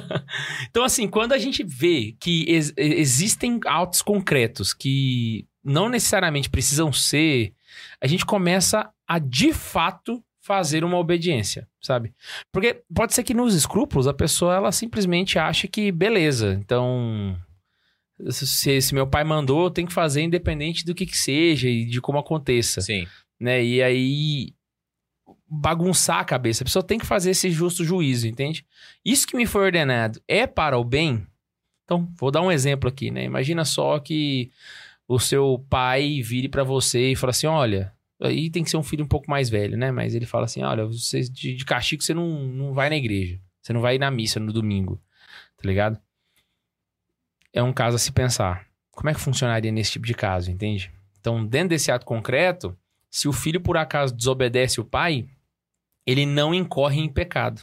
então, 0.69 0.83
assim, 0.83 1.07
quando 1.07 1.33
a 1.33 1.39
gente 1.39 1.63
vê 1.63 2.17
que 2.19 2.45
ex- 2.49 2.73
existem 2.77 3.61
autos 3.67 4.03
concretos 4.03 4.75
que 4.75 5.47
não 5.63 5.89
necessariamente 5.89 6.51
precisam 6.51 6.93
ser, 6.93 7.53
a 8.01 8.07
gente 8.09 8.27
começa 8.27 8.91
a, 9.07 9.21
de 9.21 9.53
fato, 9.53 10.25
fazer 10.49 10.83
uma 10.83 10.97
obediência, 10.97 11.69
sabe? 11.79 12.15
Porque 12.51 12.83
pode 12.95 13.13
ser 13.13 13.23
que 13.23 13.35
nos 13.35 13.55
escrúpulos 13.55 14.07
a 14.07 14.15
pessoa, 14.15 14.57
ela 14.57 14.73
simplesmente 14.73 15.39
acha 15.39 15.69
que, 15.69 15.93
beleza, 15.93 16.59
então... 16.59 17.39
Se, 18.31 18.81
se 18.81 18.95
meu 18.95 19.07
pai 19.07 19.23
mandou, 19.23 19.65
eu 19.65 19.71
tenho 19.71 19.87
que 19.87 19.95
fazer 19.95 20.23
independente 20.23 20.85
do 20.85 20.95
que, 20.95 21.07
que 21.07 21.17
seja 21.17 21.69
e 21.69 21.85
de 21.85 22.01
como 22.01 22.19
aconteça 22.19 22.81
Sim. 22.81 23.07
né? 23.39 23.63
E 23.63 23.81
aí 23.81 24.55
bagunçar 25.49 26.19
a 26.19 26.25
cabeça. 26.25 26.65
A 26.65 26.67
pessoa 26.67 26.83
tem 26.83 26.99
que 26.99 27.07
fazer 27.07 27.31
esse 27.31 27.49
justo 27.51 27.85
juízo, 27.85 28.27
entende? 28.27 28.67
Isso 29.05 29.25
que 29.25 29.37
me 29.37 29.47
foi 29.47 29.67
ordenado 29.67 30.21
é 30.27 30.49
para 30.49 30.77
o 30.77 30.83
bem. 30.83 31.25
Então, 31.85 32.09
vou 32.19 32.33
dar 32.33 32.43
um 32.43 32.51
exemplo 32.51 32.89
aqui, 32.89 33.09
né? 33.11 33.23
Imagina 33.23 33.65
só 33.65 34.01
que 34.01 34.51
o 35.07 35.21
seu 35.21 35.65
pai 35.71 36.21
vire 36.21 36.49
para 36.49 36.65
você 36.65 37.13
e 37.13 37.17
fala 37.17 37.31
assim: 37.31 37.47
olha, 37.47 37.93
aí 38.21 38.51
tem 38.51 38.65
que 38.65 38.71
ser 38.71 38.77
um 38.77 38.83
filho 38.83 39.05
um 39.05 39.09
pouco 39.09 39.31
mais 39.31 39.49
velho, 39.49 39.77
né? 39.77 39.91
Mas 39.91 40.15
ele 40.15 40.27
fala 40.27 40.45
assim: 40.45 40.63
olha, 40.63 40.85
você, 40.87 41.21
de, 41.21 41.55
de 41.55 41.65
castigo 41.65 42.03
você 42.03 42.15
não, 42.15 42.47
não 42.49 42.73
vai 42.73 42.89
na 42.89 42.97
igreja. 42.97 43.41
Você 43.61 43.73
não 43.73 43.81
vai 43.81 43.97
ir 43.97 43.99
na 43.99 44.11
missa 44.11 44.41
no 44.41 44.53
domingo, 44.53 45.01
tá 45.57 45.67
ligado? 45.69 46.01
É 47.53 47.63
um 47.63 47.73
caso 47.73 47.97
a 47.97 47.99
se 47.99 48.13
pensar. 48.13 48.67
Como 48.91 49.11
é 49.11 49.15
que 49.15 49.21
funcionaria 49.21 49.71
nesse 49.71 49.93
tipo 49.93 50.07
de 50.07 50.15
caso, 50.15 50.51
entende? 50.51 50.91
Então, 51.21 51.45
dentro 51.45 51.71
desse 51.71 51.91
ato 51.91 52.07
concreto, 52.07 52.77
se 53.11 53.29
o 53.29 53.33
filho 53.33 53.61
por 53.61 53.77
acaso 53.77 54.15
desobedece 54.15 54.81
o 54.81 54.85
pai, 54.85 55.29
ele 56.07 56.25
não 56.25 56.55
incorre 56.55 57.01
em 57.01 57.09
pecado, 57.09 57.63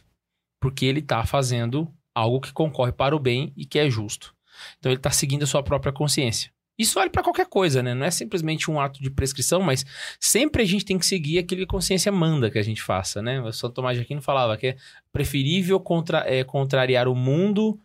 porque 0.60 0.86
ele 0.86 1.00
está 1.00 1.26
fazendo 1.26 1.92
algo 2.14 2.40
que 2.40 2.54
concorre 2.54 2.92
para 2.92 3.16
o 3.16 3.20
bem 3.20 3.52
e 3.58 3.66
que 3.66 3.80
é 3.80 3.90
justo. 3.90 4.36
Então 4.78 4.92
ele 4.92 5.00
está 5.00 5.12
seguindo 5.12 5.44
a 5.44 5.48
sua 5.48 5.64
própria 5.64 5.92
consciência. 5.92 6.52
Isso 6.78 6.96
vale 6.96 7.10
para 7.10 7.24
qualquer 7.24 7.46
coisa, 7.46 7.82
né? 7.82 7.94
Não 7.94 8.06
é 8.06 8.12
simplesmente 8.12 8.70
um 8.70 8.80
ato 8.80 9.02
de 9.02 9.10
prescrição, 9.10 9.62
mas 9.62 9.86
sempre 10.20 10.62
a 10.62 10.66
gente 10.66 10.84
tem 10.84 11.00
que 11.00 11.06
seguir 11.06 11.40
aquilo 11.40 11.60
que 11.60 11.66
a 11.66 11.68
consciência 11.68 12.12
manda 12.12 12.52
que 12.52 12.60
a 12.60 12.64
gente 12.64 12.82
faça, 12.82 13.22
né? 13.22 13.42
O 13.42 13.52
Santo 13.54 13.76
Tomás 13.76 13.98
de 13.98 14.04
Aquino 14.04 14.22
falava 14.22 14.58
que 14.58 14.68
é 14.68 14.76
preferível 15.12 15.80
contra, 15.80 16.20
é, 16.28 16.44
contrariar 16.44 17.08
o 17.08 17.16
mundo 17.16 17.80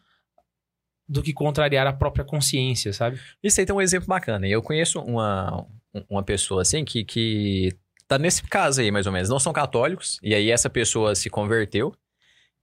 do 1.09 1.23
que 1.23 1.33
contrariar 1.33 1.87
a 1.87 1.93
própria 1.93 2.25
consciência, 2.25 2.93
sabe? 2.93 3.21
Isso 3.43 3.61
aí 3.61 3.67
tem 3.67 3.75
um 3.75 3.81
exemplo 3.81 4.09
bacana. 4.09 4.47
Eu 4.47 4.63
conheço 4.63 5.01
uma, 5.01 5.67
uma 6.09 6.23
pessoa 6.23 6.63
assim 6.63 6.85
que, 6.85 7.05
que 7.05 7.77
tá 8.07 8.19
nesse 8.19 8.43
caso 8.43 8.81
aí, 8.81 8.91
mais 8.91 9.07
ou 9.07 9.13
menos. 9.13 9.29
Não 9.29 9.39
são 9.39 9.53
católicos, 9.53 10.19
e 10.23 10.35
aí 10.35 10.51
essa 10.51 10.71
pessoa 10.71 11.15
se 11.15 11.31
converteu. 11.31 11.95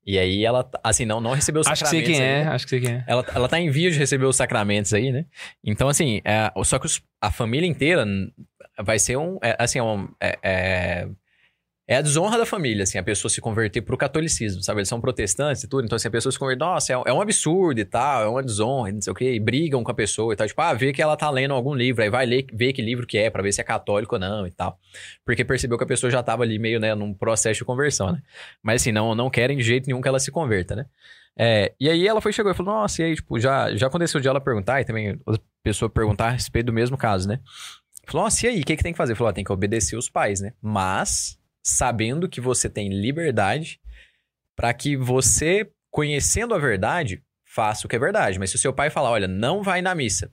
E 0.08 0.18
aí 0.18 0.46
ela, 0.46 0.68
assim, 0.82 1.06
não, 1.06 1.20
não 1.20 1.34
recebeu 1.34 1.60
os 1.60 1.68
Acho 1.68 1.84
que 1.84 1.90
sei 1.90 2.00
sacramentos. 2.00 2.20
quem 2.26 2.26
é, 2.34 2.38
ainda. 2.40 2.52
acho 2.54 2.66
que 2.66 2.70
sei 2.70 2.80
quem 2.80 2.94
é. 2.94 3.04
Ela, 3.06 3.26
ela 3.36 3.50
tá 3.50 3.60
em 3.60 3.70
vias 3.70 3.92
de 3.94 4.00
receber 4.00 4.26
os 4.26 4.38
sacramentos 4.38 4.94
aí, 4.94 5.12
né? 5.12 5.26
Então, 5.62 5.90
assim, 5.90 6.22
é, 6.24 6.50
só 6.64 6.80
que 6.80 6.86
os- 6.86 7.02
a 7.22 7.30
família 7.30 7.68
inteira 7.68 8.06
vai 8.80 9.00
ser 9.00 9.18
um. 9.18 9.38
é, 9.44 9.56
assim, 9.60 9.80
é, 9.80 9.84
um- 9.84 10.08
é, 10.22 11.08
é, 11.88 11.96
a 11.98 12.02
desonra 12.02 12.38
da 12.38 12.46
família, 12.46 12.84
assim, 12.84 12.98
a 12.98 13.04
pessoa 13.04 13.30
se 13.32 13.40
converter 13.40 13.82
pro 13.82 13.96
catolicismo, 13.98 14.62
sabe? 14.62 14.80
Eles 14.82 14.90
são 14.90 15.00
protestantes 15.00 15.64
e 15.64 15.68
tudo, 15.70 15.86
então, 15.86 15.96
assim, 15.96 16.10
a 16.10 16.12
pessoa 16.12 16.32
se 16.32 16.38
converte, 16.38 16.60
nossa, 16.60 16.92
é, 16.92 16.98
um- 16.98 17.04
é 17.06 17.22
absurdo 17.22 17.80
e 17.80 17.86
tal, 17.86 18.24
é 18.24 18.28
uma 18.28 18.44
desonra, 18.44 18.92
não 18.92 19.02
sei 19.02 19.12
o 19.12 19.16
quê, 19.16 19.34
e 19.34 19.40
brigam 19.40 19.84
com 19.84 19.92
a 19.92 19.94
pessoa 19.94 20.34
e 20.34 20.36
tal. 20.36 20.46
Tipo, 20.46 20.62
ah, 20.62 20.74
vê 20.74 20.92
que 20.92 21.02
ela 21.02 21.16
tá 21.16 21.30
lendo 21.30 21.54
algum 21.54 21.74
livro, 21.74 22.04
aí 22.04 22.10
vai 22.10 22.26
ler, 22.26 22.46
ver 22.54 22.74
que 22.74 22.82
livro 22.82 23.08
que 23.08 23.18
é, 23.18 23.30
pra 23.30 23.42
ver 23.42 23.54
se 23.54 23.62
é 23.62 23.64
católico 23.64 24.16
ou 24.16 24.20
não 24.20 24.46
e 24.46 24.52
tal. 24.52 24.78
Porque 25.26 25.46
percebeu 25.46 25.78
que 25.78 25.84
a 25.86 25.88
pessoa 25.88 26.12
já 26.12 26.22
tava 26.22 26.44
ali 26.44 26.60
meio, 26.60 26.80
né, 26.80 26.94
num 26.94 27.14
processo 27.14 27.60
de 27.60 27.66
conversão, 27.66 28.12
né? 28.12 28.22
Mas, 28.62 28.82
assim, 28.82 28.92
não, 28.92 29.16
não 29.16 29.30
querem 29.30 29.56
de 29.58 29.64
jeito 29.64 29.88
nenhum 29.88 30.02
que 30.02 30.08
ela 30.10 30.20
se 30.20 30.30
converta, 30.32 30.76
né? 30.76 30.86
É, 31.40 31.72
e 31.80 31.88
aí 31.90 32.08
ela 32.08 32.20
foi, 32.20 32.34
chegou 32.34 32.52
e 32.52 32.56
falou, 32.56 32.74
nossa, 32.74 33.02
e 33.02 33.06
aí, 33.06 33.16
tipo, 33.16 33.40
já, 33.40 33.74
já 33.76 33.88
aconteceu 33.88 34.20
de 34.20 34.28
ela 34.28 34.42
perguntar, 34.42 34.82
e 34.82 34.86
também 34.86 35.20
outra 35.26 35.42
pessoa 35.64 35.88
perguntar 35.90 36.28
a 36.28 36.30
respeito 36.32 36.66
do 36.66 36.74
mesmo 36.74 36.98
caso, 36.98 37.28
né? 37.30 37.40
Falou, 38.08 38.24
nossa, 38.26 38.46
e 38.46 38.50
aí, 38.50 38.62
o 38.62 38.66
que, 38.66 38.76
que 38.76 38.84
tem 38.84 38.92
que 38.92 38.98
fazer? 38.98 39.16
Falou, 39.16 39.30
ó, 39.30 39.34
tem 39.34 39.44
que 39.44 39.52
obedecer 39.52 39.96
os 39.98 40.10
pais, 40.10 40.42
né? 40.42 40.54
Mas, 40.62 41.37
sabendo 41.68 42.30
que 42.30 42.40
você 42.40 42.70
tem 42.70 42.88
liberdade 42.88 43.82
para 44.56 44.74
que 44.74 44.96
você, 44.96 45.70
conhecendo 45.92 46.56
a 46.56 46.58
verdade, 46.58 47.22
faça 47.46 47.86
o 47.86 47.90
que 47.90 47.96
é 47.96 48.00
verdade. 48.00 48.40
Mas 48.40 48.52
se 48.52 48.56
o 48.56 48.60
seu 48.60 48.72
pai 48.72 48.90
falar, 48.90 49.12
olha, 49.12 49.28
não 49.28 49.62
vai 49.62 49.82
na 49.82 49.94
missa. 49.94 50.32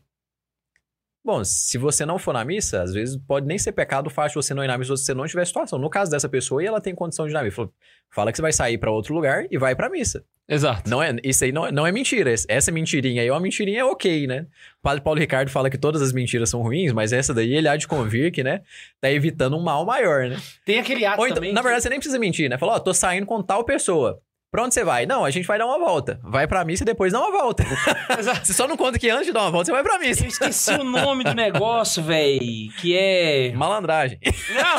Bom, 1.25 1.43
se 1.43 1.79
você 1.79 2.05
não 2.05 2.19
for 2.19 2.35
na 2.35 2.45
missa, 2.45 2.83
às 2.83 2.93
vezes 2.93 3.17
pode 3.17 3.47
nem 3.47 3.57
ser 3.57 3.73
pecado 3.73 4.09
o 4.09 4.11
fato 4.11 4.29
de 4.29 4.35
você 4.35 4.53
não 4.53 4.63
ir 4.63 4.67
na 4.67 4.77
missa 4.77 4.95
se 4.95 5.05
você 5.07 5.15
não 5.15 5.27
tiver 5.27 5.47
situação. 5.47 5.79
No 5.79 5.89
caso 5.89 6.11
dessa 6.11 6.29
pessoa, 6.29 6.63
e 6.63 6.67
ela 6.67 6.83
tem 6.83 6.95
condição 6.95 7.25
de 7.25 7.33
ir 7.33 7.35
na 7.35 7.43
missa. 7.43 7.67
Fala 8.11 8.31
que 8.31 8.37
você 8.37 8.43
vai 8.43 8.53
sair 8.53 8.77
para 8.77 8.91
outro 8.91 9.15
lugar 9.15 9.47
e 9.51 9.57
vai 9.57 9.75
pra 9.75 9.89
missa. 9.89 10.23
Exato. 10.47 10.89
Não 10.91 11.03
é, 11.03 11.17
isso 11.25 11.43
aí 11.43 11.51
não, 11.51 11.67
é- 11.67 11.73
não 11.73 11.87
é 11.87 11.91
mentira. 11.91 12.31
Essa 12.47 12.71
mentirinha 12.71 13.23
aí 13.23 13.29
é 13.29 13.33
uma 13.33 13.41
mentirinha 13.41 13.87
ok, 13.87 14.27
né? 14.27 14.43
O 14.79 14.83
padre 14.83 15.03
Paulo 15.03 15.19
Ricardo 15.19 15.49
fala 15.51 15.71
que 15.71 15.79
todas 15.79 16.03
as 16.03 16.13
mentiras 16.13 16.51
são 16.51 16.61
ruins, 16.61 16.93
mas 16.93 17.15
essa 17.15 17.33
daí 17.33 17.55
ele 17.55 17.67
há 17.69 17.77
de 17.79 17.89
convir 17.89 18.31
que, 18.31 18.45
né? 18.45 18.61
Tá 19.01 19.11
evitando 19.11 19.57
um 19.57 19.63
mal 19.63 19.87
maior, 19.87 20.29
né? 20.29 20.37
Tem 20.67 20.79
aquele 20.79 21.07
ato 21.07 21.23
então, 21.25 21.37
também. 21.37 21.55
na 21.55 21.61
que- 21.61 21.65
verdade, 21.65 21.83
você 21.85 21.89
nem 21.89 21.99
precisa 21.99 22.19
mentir, 22.19 22.51
né? 22.51 22.59
Falou, 22.59 22.75
ó, 22.75 22.79
tô 22.79 22.93
saindo 22.93 23.25
com 23.25 23.43
tal 23.43 23.65
pessoa. 23.65 24.21
Pra 24.55 24.63
onde 24.63 24.73
você 24.73 24.85
vai? 24.85 25.05
Não, 25.05 25.25
a 25.25 25.33
gente 25.33 25.49
vai 25.49 25.59
dar 25.59 25.67
uma 25.67 25.81
volta. 25.81 26.21
Vai 26.23 26.47
pra 26.47 26.65
missa 26.65 26.85
e 26.85 26.87
depois 26.87 27.13
dá 27.13 27.19
uma 27.19 27.33
volta. 27.33 27.65
Exato. 28.17 28.47
você 28.47 28.53
só 28.53 28.69
não 28.69 28.77
conta 28.77 29.01
que 29.01 29.11
antes 29.11 29.27
de 29.27 29.33
dar 29.33 29.41
uma 29.41 29.51
volta, 29.51 29.67
você 29.67 29.73
vai 29.73 29.83
pra 29.83 29.99
missa. 29.99 30.23
Eu 30.23 30.29
esqueci 30.29 30.71
o 30.75 30.85
nome 30.85 31.25
do 31.25 31.35
negócio, 31.35 32.01
véi. 32.05 32.69
Que 32.81 32.97
é. 32.97 33.53
Malandragem. 33.53 34.21
Não! 34.55 34.77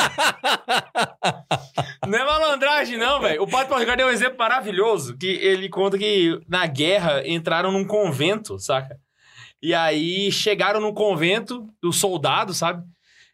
Não 2.07 2.17
é 2.17 2.23
malandragem, 2.23 2.97
não, 2.97 3.19
velho. 3.19 3.43
O 3.43 3.49
Padre 3.49 3.77
Ricardo 3.79 3.99
é 3.99 4.05
um 4.05 4.11
exemplo 4.11 4.37
maravilhoso. 4.37 5.17
Que 5.17 5.27
ele 5.27 5.67
conta 5.67 5.97
que 5.97 6.39
na 6.47 6.65
guerra 6.67 7.27
entraram 7.27 7.69
num 7.69 7.83
convento, 7.83 8.57
saca? 8.57 8.95
E 9.61 9.73
aí 9.73 10.31
chegaram 10.31 10.79
no 10.79 10.93
convento 10.93 11.67
dos 11.83 11.99
soldados, 11.99 12.55
sabe? 12.55 12.81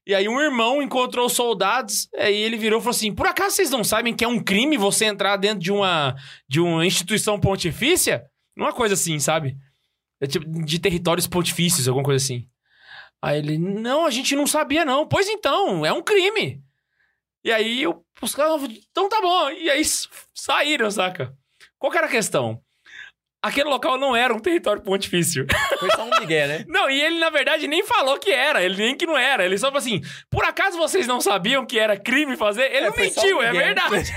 E 0.06 0.16
aí 0.16 0.28
um 0.28 0.42
irmão 0.42 0.82
encontrou 0.82 1.28
os 1.28 1.34
soldados, 1.34 2.08
aí 2.18 2.36
ele 2.36 2.58
virou 2.58 2.80
e 2.80 2.82
falou 2.82 2.96
assim: 2.96 3.14
Por 3.14 3.28
acaso 3.28 3.56
vocês 3.56 3.70
não 3.70 3.84
sabem 3.84 4.16
que 4.16 4.24
é 4.24 4.28
um 4.28 4.44
crime 4.44 4.78
você 4.78 5.06
entrar 5.06 5.38
dentro 5.38 5.60
de 5.60 5.72
uma, 5.72 6.16
de 6.48 6.60
uma 6.60 6.86
instituição 6.86 7.40
pontifícia? 7.40 8.26
Uma 8.58 8.74
coisa 8.74 8.96
assim, 8.96 9.20
sabe? 9.20 9.56
É 10.20 10.28
tipo 10.28 10.46
de 10.64 10.80
territórios 10.80 11.28
pontifícios, 11.28 11.88
alguma 11.88 12.04
coisa 12.04 12.24
assim. 12.24 12.48
Aí 13.22 13.38
ele, 13.38 13.58
não, 13.58 14.06
a 14.06 14.10
gente 14.12 14.36
não 14.36 14.48
sabia, 14.48 14.84
não. 14.84 15.08
Pois 15.08 15.28
então, 15.30 15.86
é 15.86 15.94
um 15.94 16.02
crime. 16.02 16.62
E 17.44 17.52
aí 17.52 17.84
eu- 17.84 18.04
os 18.22 18.34
caras, 18.36 18.62
então 18.92 19.08
tá 19.08 19.22
bom. 19.22 19.50
E 19.52 19.70
aí 19.70 19.84
saíram, 20.34 20.90
saca? 20.90 21.36
Qual 21.78 21.92
que 21.92 21.98
era 21.98 22.08
a 22.08 22.12
questão? 22.12 22.62
Aquele 23.44 23.70
local 23.70 23.98
não 23.98 24.16
era 24.16 24.32
um 24.32 24.40
território 24.40 24.84
pontifício. 24.84 25.48
Foi 25.80 25.90
só 25.92 26.04
um 26.04 26.20
migué, 26.20 26.46
né? 26.46 26.66
Não, 26.68 26.88
e 26.88 27.02
ele, 27.02 27.20
na 27.20 27.32
verdade, 27.32 27.68
nem 27.68 27.84
falou 27.84 28.20
que 28.20 28.30
era. 28.30 28.64
Ele 28.64 28.78
nem 28.78 28.96
que 28.96 29.08
não 29.08 29.18
era. 29.18 29.44
Ele 29.44 29.58
só 29.58 29.68
falou 29.68 29.80
assim: 29.80 30.00
por 30.30 30.46
acaso 30.46 30.78
vocês 30.78 31.08
não 31.08 31.20
sabiam 31.20 31.66
que 31.66 31.80
era 31.80 31.98
crime 31.98 32.38
fazer? 32.38 32.72
Ele 32.72 32.92
só 32.92 32.98
mentiu, 32.98 33.38
um 33.40 33.42
é 33.42 33.52
migué, 33.52 33.64
verdade. 33.66 34.12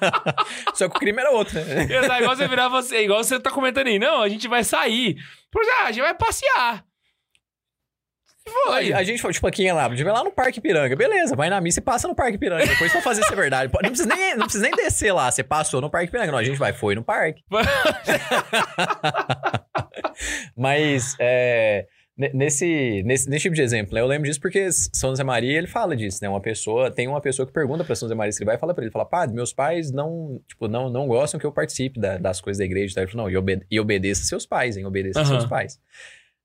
só 0.72 0.88
que 0.88 0.96
o 0.96 1.00
crime 1.00 1.20
era 1.20 1.30
outro, 1.30 1.60
né? 1.60 1.82
Exato, 1.84 2.22
igual 2.22 2.36
você 2.36 2.48
virar 2.48 2.68
você, 2.68 3.04
igual 3.04 3.22
você 3.22 3.38
tá 3.38 3.50
comentando 3.50 3.88
aí. 3.88 3.98
Não, 3.98 4.22
a 4.22 4.28
gente 4.30 4.48
vai 4.48 4.64
sair. 4.64 5.16
Pois 5.52 5.68
é, 5.68 5.82
a 5.82 5.92
gente 5.92 6.02
vai 6.02 6.14
passear. 6.14 6.84
Foi. 8.46 8.92
A, 8.92 8.98
a 8.98 9.04
gente 9.04 9.22
foi, 9.22 9.32
tipo, 9.32 9.46
aqui 9.46 9.70
lá, 9.72 9.86
a 9.86 9.90
gente 9.90 10.04
vai 10.04 10.12
lá 10.12 10.22
no 10.22 10.30
Parque 10.30 10.60
Piranga. 10.60 10.94
Beleza, 10.94 11.34
vai 11.34 11.48
na 11.48 11.60
missa 11.60 11.80
e 11.80 11.82
passa 11.82 12.06
no 12.06 12.14
Parque 12.14 12.38
Piranga. 12.38 12.66
Depois 12.66 12.92
pra 12.92 13.00
fazer 13.00 13.24
ser 13.24 13.34
verdade. 13.36 13.72
Não 13.72 13.90
precisa, 13.90 14.08
nem, 14.08 14.34
não 14.36 14.44
precisa 14.44 14.64
nem 14.64 14.72
descer 14.76 15.12
lá, 15.12 15.30
você 15.30 15.42
passou 15.42 15.80
no 15.80 15.90
Parque 15.90 16.10
Piranga. 16.10 16.32
Não, 16.32 16.38
a 16.38 16.44
gente 16.44 16.58
vai, 16.58 16.72
foi 16.72 16.94
no 16.94 17.02
parque. 17.02 17.42
Mas, 20.56 21.16
é, 21.18 21.86
ne- 22.16 22.30
nesse, 22.34 23.02
nesse, 23.04 23.28
nesse 23.28 23.42
tipo 23.42 23.54
de 23.54 23.62
exemplo, 23.62 23.94
né, 23.94 24.00
eu 24.00 24.06
lembro 24.06 24.26
disso 24.28 24.40
porque 24.40 24.70
São 24.72 25.10
José 25.10 25.24
Maria, 25.24 25.56
ele 25.58 25.66
fala 25.66 25.96
disso, 25.96 26.18
né? 26.22 26.28
Uma 26.28 26.40
pessoa, 26.40 26.90
tem 26.90 27.08
uma 27.08 27.20
pessoa 27.20 27.46
que 27.46 27.52
pergunta 27.52 27.84
pra 27.84 27.94
São 27.94 28.06
José 28.08 28.14
Maria 28.14 28.32
se 28.32 28.38
ele 28.40 28.46
vai 28.46 28.56
e 28.56 28.58
fala 28.58 28.74
pra 28.74 28.84
ele, 28.84 28.92
fala, 28.92 29.04
padre, 29.06 29.34
meus 29.34 29.52
pais 29.52 29.90
não, 29.90 30.40
tipo, 30.46 30.68
não, 30.68 30.88
não 30.90 31.06
gostam 31.06 31.38
que 31.40 31.46
eu 31.46 31.52
participe 31.52 31.98
da- 32.00 32.18
das 32.18 32.40
coisas 32.40 32.58
da 32.58 32.64
igreja. 32.64 32.92
e 32.92 32.94
tal." 32.94 33.04
Ele 33.04 33.10
falou, 33.10 33.26
não, 33.26 33.32
e, 33.32 33.36
obede 33.36 33.66
e 33.70 33.80
obedeça 33.80 34.24
seus 34.24 34.46
pais, 34.46 34.76
hein? 34.76 34.84
Obedeça 34.86 35.20
Aham. 35.20 35.28
seus 35.28 35.46
pais. 35.46 35.80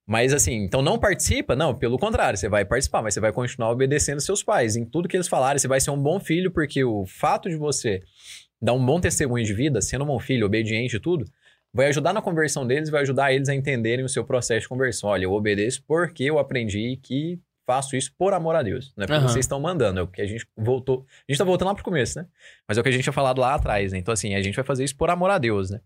Mas 0.10 0.34
assim, 0.34 0.64
então 0.64 0.82
não 0.82 0.98
participa? 0.98 1.56
Não, 1.56 1.76
pelo 1.76 2.00
contrário, 2.00 2.36
você 2.36 2.50
vai 2.50 2.66
participar, 2.66 3.04
mas 3.04 3.14
você 3.14 3.20
vai 3.20 3.32
continuar 3.32 3.70
obedecendo 3.70 4.20
seus 4.20 4.42
pais. 4.42 4.76
Em 4.76 4.84
tudo 4.84 5.08
que 5.08 5.16
eles 5.16 5.28
falarem, 5.28 5.60
você 5.60 5.68
vai 5.68 5.80
ser 5.80 5.92
um 5.92 6.02
bom 6.02 6.20
filho, 6.20 6.50
porque 6.50 6.84
o 6.84 7.06
fato 7.06 7.48
de 7.48 7.56
você 7.56 8.02
dar 8.60 8.74
um 8.74 8.84
bom 8.84 9.00
testemunho 9.00 9.46
de 9.46 9.54
vida, 9.54 9.80
sendo 9.84 10.04
um 10.04 10.08
bom 10.08 10.20
filho, 10.20 10.48
obediente 10.48 10.96
e 10.96 11.00
tudo, 11.00 11.26
vai 11.72 11.90
ajudar 11.90 12.12
na 12.12 12.24
conversão 12.24 12.66
deles, 12.66 12.90
vai 12.90 13.04
ajudar 13.04 13.32
eles 13.32 13.50
a 13.50 13.54
entenderem 13.54 14.04
o 14.04 14.10
seu 14.10 14.26
processo 14.26 14.62
de 14.62 14.68
conversão. 14.68 15.12
Olha, 15.12 15.26
eu 15.26 15.32
obedeço 15.32 15.84
porque 15.88 16.24
eu 16.24 16.40
aprendi 16.40 16.98
que 17.04 17.40
faço 17.68 17.96
isso 17.96 18.12
por 18.18 18.34
amor 18.34 18.56
a 18.56 18.64
Deus. 18.64 18.92
Não 18.98 19.04
é 19.04 19.06
porque 19.06 19.20
Aham. 19.20 19.28
vocês 19.28 19.46
estão 19.46 19.60
mandando, 19.60 20.00
é 20.00 20.02
o 20.02 20.08
que 20.08 20.24
a 20.24 20.26
gente 20.26 20.44
voltou. 20.58 21.06
A 21.08 21.32
gente 21.32 21.38
tá 21.38 21.44
voltando 21.44 21.68
lá 21.68 21.76
pro 21.76 21.84
começo, 21.84 22.18
né? 22.18 22.26
Mas 22.68 22.80
é 22.80 22.82
o 22.82 22.84
que 22.84 22.90
a 22.90 22.92
gente 22.92 23.04
tinha 23.04 23.14
falado 23.14 23.40
lá 23.40 23.54
atrás, 23.54 23.92
né? 23.92 24.00
Então, 24.00 24.12
assim, 24.12 24.34
a 24.34 24.42
gente 24.42 24.56
vai 24.56 24.66
fazer 24.66 24.84
isso 24.84 24.98
por 24.98 25.12
amor 25.12 25.30
a 25.30 25.38
Deus, 25.38 25.70
né? 25.70 25.80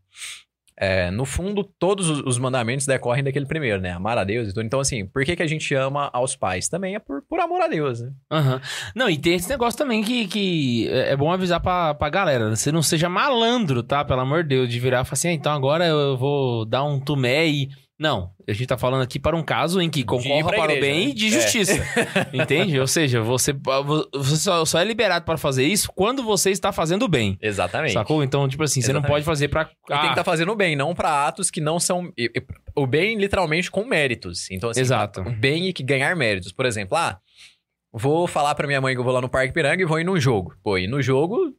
É, 0.78 1.12
no 1.12 1.26
fundo, 1.26 1.64
todos 1.64 2.10
os- 2.10 2.22
os 2.26 2.38
mandamentos 2.40 2.86
decorrem 2.86 3.24
daquele 3.24 3.46
primeiro, 3.46 3.82
né? 3.82 3.92
Amar 3.92 4.18
a 4.18 4.24
Deus 4.24 4.50
e 4.50 4.54
tudo. 4.54 4.66
Então, 4.66 4.80
assim, 4.80 5.06
por 5.06 5.24
que, 5.24 5.36
que 5.36 5.44
a 5.44 5.48
gente 5.48 5.74
ama 5.76 6.10
aos 6.14 6.36
pais? 6.36 6.68
Também 6.68 6.96
é 6.96 7.00
por, 7.00 7.22
por 7.30 7.40
amor 7.40 7.62
a 7.62 7.68
Deus, 7.68 8.02
né? 8.02 8.12
Aham. 8.32 8.62
Não, 8.96 9.10
e 9.10 9.18
tem 9.18 9.36
esse 9.36 9.50
negócio 9.50 9.78
também 9.78 10.04
que, 10.04 10.28
que 10.28 10.88
é 10.90 11.12
é 11.14 11.16
bom 11.18 11.32
avisar 11.32 11.60
pra, 11.60 11.94
pra 11.94 12.10
galera. 12.10 12.50
né? 12.50 12.56
Você 12.56 12.72
não 12.72 12.82
seja 12.82 13.08
malandro, 13.10 13.84
tá? 13.84 14.04
Pelo 14.04 14.22
amor 14.22 14.44
de 14.44 14.50
Deus, 14.50 14.70
de 14.70 14.80
virar 14.80 15.02
e 15.02 15.06
falar 15.06 15.14
assim, 15.14 15.28
ah, 15.30 15.34
então 15.34 15.52
agora 15.54 15.86
eu 15.86 16.18
vou 16.18 16.66
dar 16.66 16.84
um 16.84 17.00
tumé 17.00 17.46
e. 17.48 17.70
Não, 18.00 18.32
a 18.48 18.52
gente 18.52 18.66
tá 18.68 18.78
falando 18.78 19.04
aqui 19.04 19.20
para 19.20 19.36
um 19.36 19.44
caso 19.44 19.80
em 19.80 19.90
que 19.90 20.04
concorra 20.04 20.50
para 20.52 20.62
o 20.62 20.76
igreja, 20.76 20.82
bem 20.82 21.06
né? 21.06 21.12
e 21.12 21.14
de 21.14 21.28
É. 21.28 21.30
justiça. 21.30 21.74
Entende? 22.34 22.80
Ou 22.80 22.88
seja, 22.88 23.22
você, 23.22 23.54
você 24.12 24.36
só, 24.38 24.66
só 24.66 24.80
é 24.80 24.84
liberado 24.84 25.24
para 25.24 25.38
fazer 25.38 25.64
isso 25.66 25.92
quando 25.96 26.24
você 26.24 26.50
está 26.50 26.72
fazendo 26.72 27.04
o 27.04 27.08
bem. 27.08 27.38
Exatamente. 27.42 27.94
Sacou? 27.94 28.24
Então, 28.24 28.48
tipo 28.50 28.64
assim, 28.64 28.82
você 28.82 28.92
não 28.92 29.00
Exatamente. 29.00 29.14
pode 29.14 29.26
fazer 29.26 29.48
pra. 29.48 29.62
E 29.62 29.66
tem 29.88 30.00
que 30.02 30.08
Ah, 30.08 30.10
estar 30.10 30.24
fazendo 30.24 30.52
o 30.52 30.56
bem, 30.56 30.76
não 30.76 30.96
pra 30.96 31.28
atos 31.28 31.52
que 31.52 31.62
não 31.62 31.80
são. 31.80 32.12
O 32.76 32.88
bem, 32.88 33.18
literalmente, 33.18 33.70
com 33.70 33.86
méritos. 33.86 34.50
Então, 34.50 34.72
assim, 34.72 34.82
Exato. 34.82 35.22
o 35.22 35.32
bem 35.32 35.68
e 35.68 35.74
que 35.74 35.84
ganhar 35.84 36.16
méritos. 36.16 36.52
Por 36.52 36.66
exemplo, 36.66 36.98
ah, 36.98 37.20
vou 37.94 38.26
falar 38.28 38.56
pra 38.56 38.66
minha 38.66 38.82
mãe 38.82 38.96
que 38.96 39.00
eu 39.00 39.04
vou 39.04 39.14
lá 39.14 39.22
no 39.22 39.30
Parque 39.30 39.54
Piranga 39.54 39.82
e 39.84 39.86
vou 39.86 40.00
ir 40.00 40.04
num 40.04 40.20
jogo. 40.20 40.56
Pô, 40.64 40.80
ir 40.80 40.88
no 40.88 41.00
jogo 41.02 41.54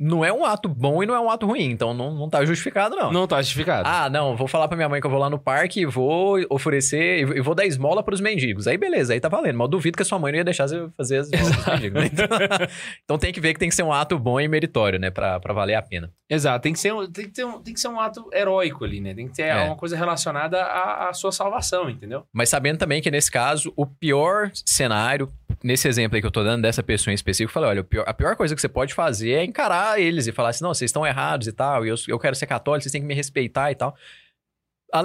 não 0.00 0.24
é 0.24 0.32
um 0.32 0.44
ato 0.44 0.68
bom 0.68 1.02
e 1.02 1.06
não 1.06 1.14
é 1.14 1.20
um 1.20 1.28
ato 1.30 1.46
ruim. 1.46 1.64
Então, 1.70 1.92
não, 1.92 2.14
não 2.14 2.28
tá 2.30 2.42
justificado, 2.44 2.96
não. 2.96 3.12
não 3.12 3.26
tá 3.26 3.40
justificado. 3.42 3.86
Ah, 3.86 4.08
não, 4.08 4.34
vou 4.36 4.48
falar 4.48 4.66
pra 4.66 4.76
minha 4.76 4.88
mãe 4.88 5.00
que 5.00 5.06
eu 5.06 5.10
vou 5.10 5.20
lá 5.20 5.28
no 5.28 5.38
parque 5.38 5.80
e 5.82 5.86
vou 5.86 6.38
oferecer, 6.48 7.36
e 7.36 7.40
vou 7.40 7.54
dar 7.54 7.66
esmola 7.66 8.02
pros 8.02 8.20
mendigos. 8.20 8.66
Aí 8.66 8.78
beleza, 8.78 9.12
aí 9.12 9.20
tá 9.20 9.28
valendo. 9.28 9.56
Mas 9.58 9.64
eu 9.66 9.68
duvido 9.68 9.96
que 9.96 10.02
a 10.02 10.06
sua 10.06 10.18
mãe 10.18 10.32
não 10.32 10.38
ia 10.38 10.44
deixar 10.44 10.66
você 10.66 10.88
fazer 10.96 11.18
as 11.18 11.28
esmolas 11.32 11.56
pros 11.56 11.66
mendigos. 11.80 12.00
né? 12.02 12.10
Então, 12.12 12.26
então 13.04 13.18
tem 13.18 13.32
que 13.32 13.40
ver 13.40 13.52
que 13.52 13.60
tem 13.60 13.68
que 13.68 13.74
ser 13.74 13.82
um 13.82 13.92
ato 13.92 14.18
bom 14.18 14.40
e 14.40 14.48
meritório, 14.48 14.98
né? 14.98 15.10
Pra, 15.10 15.38
pra 15.38 15.52
valer 15.52 15.74
a 15.74 15.82
pena. 15.82 16.10
Exato, 16.28 16.62
tem 16.62 16.72
que, 16.72 16.78
ser, 16.78 16.92
um- 16.94 17.10
tem, 17.10 17.24
que 17.26 17.32
ter 17.32 17.44
um, 17.44 17.60
tem 17.60 17.74
que 17.74 17.80
ser 17.80 17.88
um 17.88 17.98
ato 18.00 18.28
heróico 18.32 18.84
ali, 18.84 19.00
né? 19.00 19.12
Tem 19.14 19.26
que 19.28 19.34
ter 19.34 19.42
É. 19.42 19.64
uma 19.64 19.76
coisa 19.76 19.96
relacionada 19.96 20.62
à, 20.62 21.08
à 21.08 21.12
sua 21.12 21.32
salvação, 21.32 21.90
entendeu? 21.90 22.24
Mas 22.32 22.48
sabendo 22.48 22.78
também 22.78 23.02
que 23.02 23.10
nesse 23.10 23.30
caso, 23.30 23.72
o 23.76 23.84
pior 23.84 24.50
cenário, 24.54 25.28
nesse 25.62 25.88
exemplo 25.88 26.16
aí 26.16 26.20
que 26.20 26.26
eu 26.26 26.30
tô 26.30 26.42
dando 26.42 26.62
dessa 26.62 26.82
pessoa 26.82 27.12
em 27.12 27.14
específico, 27.14 27.50
eu 27.50 27.54
falei: 27.54 27.70
olha, 27.70 27.84
pior- 27.84 28.04
a 28.06 28.14
pior 28.14 28.36
coisa 28.36 28.54
que 28.54 28.60
você 28.60 28.68
pode 28.68 28.94
fazer 28.94 29.32
é 29.32 29.44
encarar 29.44 30.00
eles 30.00 30.26
e 30.26 30.32
falar 30.32 30.50
assim: 30.50 30.64
não, 30.64 30.72
vocês 30.74 30.88
estão 30.88 31.06
errados 31.06 31.46
e 31.46 31.52
tal, 31.52 31.84
e 31.84 31.88
eu, 31.88 31.96
eu 32.08 32.18
quero 32.18 32.34
ser 32.36 32.46
católico, 32.46 32.82
vocês 32.82 32.92
têm 32.92 33.00
que 33.00 33.06
me 33.06 33.14
respeitar 33.14 33.70
e 33.70 33.74
tal. 33.74 33.96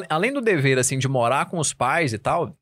Além 0.09 0.33
do 0.33 0.41
dever, 0.41 0.79
assim, 0.79 0.97
de 0.97 1.07
morar 1.07 1.45
com 1.45 1.59
os 1.59 1.71
pais 1.71 2.11
e 2.11 2.17
tal, 2.17 2.57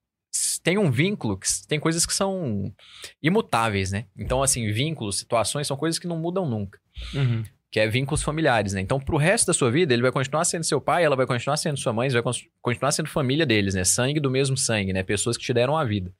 tem 0.61 0.77
um 0.77 0.91
vínculo, 0.91 1.37
que 1.37 1.47
tem 1.67 1.79
coisas 1.79 2.05
que 2.05 2.13
são 2.13 2.73
imutáveis, 3.21 3.91
né? 3.91 4.05
Então, 4.17 4.43
assim, 4.43 4.71
vínculos, 4.71 5.19
situações 5.19 5.67
são 5.67 5.77
coisas 5.77 5.97
que 5.97 6.07
não 6.07 6.17
mudam 6.17 6.45
nunca. 6.45 6.79
Uhum. 7.13 7.43
Que 7.71 7.79
é 7.79 7.87
vínculos 7.87 8.21
familiares, 8.21 8.73
né? 8.73 8.81
Então, 8.81 8.99
pro 8.99 9.17
resto 9.17 9.47
da 9.47 9.53
sua 9.53 9.71
vida, 9.71 9.93
ele 9.93 10.01
vai 10.01 10.11
continuar 10.11 10.43
sendo 10.45 10.63
seu 10.63 10.81
pai, 10.81 11.03
ela 11.03 11.15
vai 11.15 11.25
continuar 11.25 11.57
sendo 11.57 11.77
sua 11.77 11.93
mãe, 11.93 12.09
vai 12.09 12.21
continuar 12.61 12.91
sendo 12.91 13.09
família 13.09 13.45
deles, 13.45 13.73
né? 13.73 13.83
Sangue 13.83 14.19
do 14.19 14.29
mesmo 14.29 14.57
sangue, 14.57 14.91
né? 14.93 15.01
Pessoas 15.01 15.37
que 15.37 15.43
te 15.43 15.53
deram 15.53 15.77
a 15.77 15.83
vida. 15.83 16.11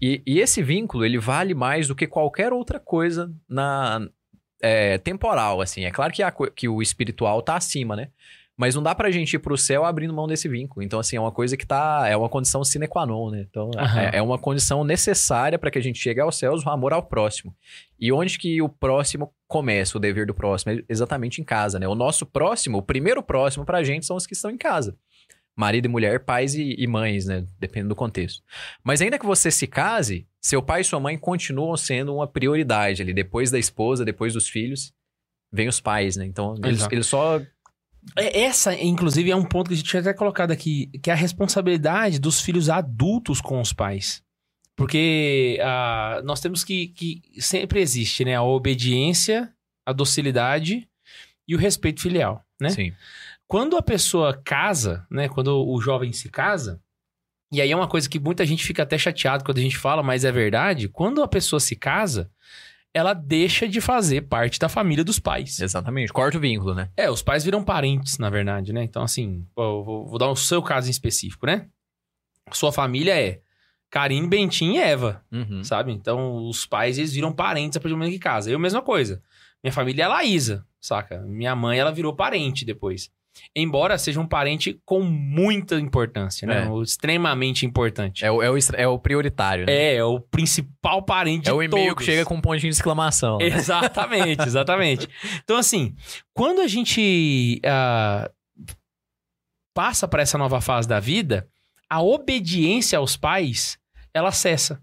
E, 0.00 0.22
e 0.26 0.40
esse 0.40 0.62
vínculo, 0.62 1.04
ele 1.04 1.18
vale 1.18 1.54
mais 1.54 1.88
do 1.88 1.94
que 1.94 2.06
qualquer 2.06 2.52
outra 2.52 2.78
coisa 2.78 3.32
na 3.48 4.06
é, 4.62 4.98
temporal, 4.98 5.60
assim. 5.60 5.84
É 5.84 5.90
claro 5.90 6.12
que, 6.12 6.22
a 6.22 6.32
que 6.54 6.68
o 6.68 6.82
espiritual 6.82 7.42
tá 7.42 7.56
acima, 7.56 7.96
né? 7.96 8.08
Mas 8.58 8.74
não 8.74 8.82
dá 8.82 8.94
pra 8.94 9.10
gente 9.10 9.34
ir 9.34 9.38
pro 9.38 9.56
céu 9.56 9.84
abrindo 9.84 10.14
mão 10.14 10.26
desse 10.26 10.48
vínculo. 10.48 10.82
Então, 10.82 10.98
assim, 10.98 11.16
é 11.16 11.20
uma 11.20 11.30
coisa 11.30 11.58
que 11.58 11.66
tá... 11.66 12.08
É 12.08 12.16
uma 12.16 12.28
condição 12.28 12.64
sine 12.64 12.88
qua 12.88 13.04
non, 13.04 13.30
né? 13.30 13.46
Então, 13.48 13.70
Aham. 13.76 14.00
é, 14.00 14.16
é 14.16 14.22
uma 14.22 14.38
condição 14.38 14.82
necessária 14.82 15.58
para 15.58 15.70
que 15.70 15.78
a 15.78 15.82
gente 15.82 15.98
chegue 15.98 16.20
aos 16.20 16.38
céus, 16.38 16.64
o 16.64 16.70
amor 16.70 16.94
ao 16.94 17.02
próximo. 17.02 17.54
E 18.00 18.10
onde 18.10 18.38
que 18.38 18.62
o 18.62 18.68
próximo 18.68 19.30
começa, 19.46 19.98
o 19.98 20.00
dever 20.00 20.26
do 20.26 20.32
próximo? 20.32 20.72
É 20.72 20.82
exatamente 20.88 21.38
em 21.38 21.44
casa, 21.44 21.78
né? 21.78 21.86
O 21.86 21.94
nosso 21.94 22.24
próximo, 22.24 22.78
o 22.78 22.82
primeiro 22.82 23.22
próximo 23.22 23.66
pra 23.66 23.84
gente 23.84 24.06
são 24.06 24.16
os 24.16 24.26
que 24.26 24.32
estão 24.32 24.50
em 24.50 24.56
casa. 24.56 24.96
Marido 25.56 25.86
e 25.86 25.88
mulher, 25.88 26.20
pais 26.20 26.54
e, 26.54 26.74
e 26.78 26.86
mães, 26.86 27.24
né? 27.24 27.46
Dependendo 27.58 27.90
do 27.90 27.96
contexto. 27.96 28.42
Mas 28.84 29.00
ainda 29.00 29.18
que 29.18 29.24
você 29.24 29.50
se 29.50 29.66
case, 29.66 30.26
seu 30.40 30.62
pai 30.62 30.82
e 30.82 30.84
sua 30.84 31.00
mãe 31.00 31.16
continuam 31.16 31.76
sendo 31.76 32.14
uma 32.14 32.26
prioridade 32.26 33.00
ali. 33.00 33.14
Depois 33.14 33.50
da 33.50 33.58
esposa, 33.58 34.04
depois 34.04 34.34
dos 34.34 34.48
filhos, 34.48 34.92
vem 35.50 35.66
os 35.66 35.80
pais, 35.80 36.16
né? 36.16 36.26
Então, 36.26 36.54
eles, 36.62 36.86
eles 36.90 37.06
só... 37.06 37.40
É, 38.14 38.42
Essa, 38.42 38.74
inclusive, 38.74 39.30
é 39.30 39.36
um 39.36 39.44
ponto 39.44 39.68
que 39.68 39.74
a 39.74 39.76
gente 39.76 39.88
tinha 39.88 40.00
até 40.00 40.12
colocado 40.12 40.50
aqui, 40.50 40.88
que 41.02 41.08
é 41.08 41.12
a 41.14 41.16
responsabilidade 41.16 42.20
dos 42.20 42.40
filhos 42.40 42.68
adultos 42.68 43.40
com 43.40 43.60
os 43.60 43.72
pais. 43.72 44.22
Porque 44.76 45.58
ah, 45.62 46.20
nós 46.22 46.38
temos 46.38 46.62
que, 46.62 46.88
que 46.88 47.22
sempre 47.40 47.80
existe, 47.80 48.26
né? 48.26 48.34
A 48.34 48.42
obediência, 48.42 49.50
a 49.86 49.92
docilidade 49.92 50.86
e 51.48 51.54
o 51.54 51.58
respeito 51.58 52.02
filial, 52.02 52.44
né? 52.60 52.68
Sim. 52.68 52.92
Quando 53.46 53.76
a 53.76 53.82
pessoa 53.82 54.40
casa, 54.44 55.06
né? 55.10 55.28
Quando 55.28 55.64
o 55.66 55.80
jovem 55.80 56.12
se 56.12 56.28
casa, 56.28 56.80
e 57.52 57.60
aí 57.60 57.70
é 57.70 57.76
uma 57.76 57.86
coisa 57.88 58.08
que 58.08 58.18
muita 58.18 58.44
gente 58.44 58.64
fica 58.64 58.82
até 58.82 58.98
chateado 58.98 59.44
quando 59.44 59.58
a 59.58 59.62
gente 59.62 59.76
fala, 59.78 60.02
mas 60.02 60.24
é 60.24 60.32
verdade. 60.32 60.88
Quando 60.88 61.22
a 61.22 61.28
pessoa 61.28 61.60
se 61.60 61.76
casa, 61.76 62.28
ela 62.92 63.14
deixa 63.14 63.68
de 63.68 63.80
fazer 63.80 64.22
parte 64.22 64.58
da 64.58 64.68
família 64.68 65.04
dos 65.04 65.20
pais. 65.20 65.60
Exatamente. 65.60 66.12
Corta 66.12 66.38
o 66.38 66.40
vínculo, 66.40 66.74
né? 66.74 66.90
É, 66.96 67.08
os 67.10 67.22
pais 67.22 67.44
viram 67.44 67.62
parentes, 67.62 68.18
na 68.18 68.28
verdade, 68.30 68.72
né? 68.72 68.82
Então, 68.82 69.02
assim, 69.02 69.46
vou, 69.54 70.06
vou 70.06 70.18
dar 70.18 70.28
o 70.28 70.34
seu 70.36 70.60
caso 70.62 70.88
em 70.88 70.90
específico, 70.90 71.46
né? 71.46 71.68
Sua 72.52 72.72
família 72.72 73.14
é 73.20 73.40
Karine, 73.90 74.26
Bentinho 74.26 74.72
e 74.74 74.78
Eva, 74.78 75.22
Uhum. 75.30 75.62
sabe? 75.62 75.92
Então, 75.92 76.48
os 76.48 76.66
pais, 76.66 76.98
eles 76.98 77.12
viram 77.12 77.32
parentes 77.32 77.76
a 77.76 77.80
partir 77.80 77.92
do 77.94 77.98
momento 77.98 78.12
que 78.12 78.18
casa. 78.18 78.50
Eu, 78.50 78.58
mesma 78.58 78.82
coisa. 78.82 79.22
Minha 79.62 79.72
família 79.72 80.02
é 80.02 80.06
a 80.06 80.08
Laísa, 80.08 80.66
saca? 80.80 81.20
Minha 81.22 81.54
mãe, 81.54 81.78
ela 81.78 81.92
virou 81.92 82.14
parente 82.14 82.64
depois. 82.64 83.10
Embora 83.54 83.96
seja 83.98 84.20
um 84.20 84.26
parente 84.26 84.78
com 84.84 85.02
muita 85.02 85.76
importância, 85.76 86.46
né? 86.46 86.64
É. 86.64 86.68
O 86.68 86.82
Extremamente 86.82 87.64
importante. 87.64 88.24
É 88.24 88.30
o, 88.30 88.42
é 88.42 88.50
o, 88.50 88.56
é 88.74 88.88
o 88.88 88.98
prioritário, 88.98 89.66
né? 89.66 89.72
É, 89.72 89.96
é 89.96 90.04
o 90.04 90.20
principal 90.20 91.02
parente 91.02 91.48
É 91.48 91.52
o 91.52 91.62
e-mail 91.62 91.88
todos. 91.88 92.04
que 92.04 92.10
chega 92.10 92.24
com 92.24 92.34
um 92.34 92.40
pontinho 92.40 92.70
de 92.70 92.76
exclamação. 92.76 93.38
né? 93.38 93.46
Exatamente, 93.46 94.42
exatamente. 94.46 95.08
Então, 95.42 95.56
assim, 95.56 95.94
quando 96.34 96.60
a 96.60 96.66
gente 96.66 97.60
ah, 97.64 98.30
passa 99.74 100.06
para 100.08 100.22
essa 100.22 100.38
nova 100.38 100.60
fase 100.60 100.88
da 100.88 101.00
vida, 101.00 101.48
a 101.88 102.02
obediência 102.02 102.98
aos 102.98 103.16
pais, 103.16 103.78
ela 104.12 104.32
cessa. 104.32 104.82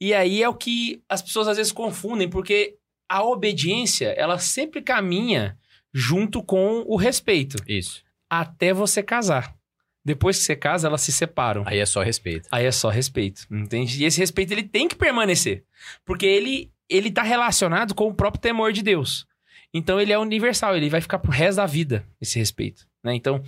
E 0.00 0.14
aí 0.14 0.42
é 0.42 0.48
o 0.48 0.54
que 0.54 1.02
as 1.08 1.22
pessoas 1.22 1.48
às 1.48 1.56
vezes 1.56 1.72
confundem, 1.72 2.28
porque 2.28 2.76
a 3.08 3.22
obediência, 3.22 4.08
ela 4.16 4.38
sempre 4.38 4.82
caminha 4.82 5.56
junto 5.98 6.42
com 6.42 6.84
o 6.86 6.94
respeito, 6.94 7.56
Isso. 7.66 8.04
até 8.28 8.70
você 8.70 9.02
casar. 9.02 9.56
Depois 10.04 10.36
que 10.36 10.44
você 10.44 10.54
casa, 10.54 10.86
elas 10.86 11.00
se 11.00 11.10
separam. 11.10 11.62
Aí 11.64 11.78
é 11.78 11.86
só 11.86 12.02
respeito. 12.02 12.46
Aí 12.52 12.66
é 12.66 12.70
só 12.70 12.90
respeito, 12.90 13.46
entende? 13.50 14.02
E 14.02 14.04
esse 14.04 14.20
respeito 14.20 14.52
ele 14.52 14.62
tem 14.62 14.86
que 14.86 14.94
permanecer, 14.94 15.64
porque 16.04 16.26
ele 16.26 16.70
ele 16.88 17.10
tá 17.10 17.22
relacionado 17.22 17.94
com 17.94 18.08
o 18.08 18.14
próprio 18.14 18.42
temor 18.42 18.72
de 18.72 18.82
Deus. 18.82 19.26
Então 19.72 19.98
ele 19.98 20.12
é 20.12 20.18
universal, 20.18 20.76
ele 20.76 20.90
vai 20.90 21.00
ficar 21.00 21.18
pro 21.18 21.32
resto 21.32 21.56
da 21.56 21.66
vida 21.66 22.06
esse 22.20 22.38
respeito, 22.38 22.86
né? 23.02 23.14
Então, 23.14 23.42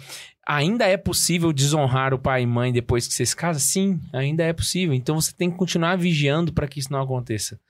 ainda 0.47 0.87
é 0.87 0.97
possível 0.97 1.53
desonrar 1.53 2.15
o 2.15 2.19
pai 2.19 2.43
e 2.43 2.47
mãe 2.47 2.73
depois 2.73 3.07
que 3.07 3.13
você 3.13 3.27
se 3.27 3.37
casa? 3.37 3.61
Sim, 3.61 4.01
ainda 4.13 4.43
é 4.43 4.55
possível. 4.55 4.95
Então 4.95 5.21
você 5.21 5.33
tem 5.33 5.51
que 5.51 5.57
continuar 5.59 5.97
vigiando 5.99 6.53
para 6.53 6.67
que 6.67 6.81
isso 6.81 6.91
não 6.91 7.03
aconteça, 7.03 7.61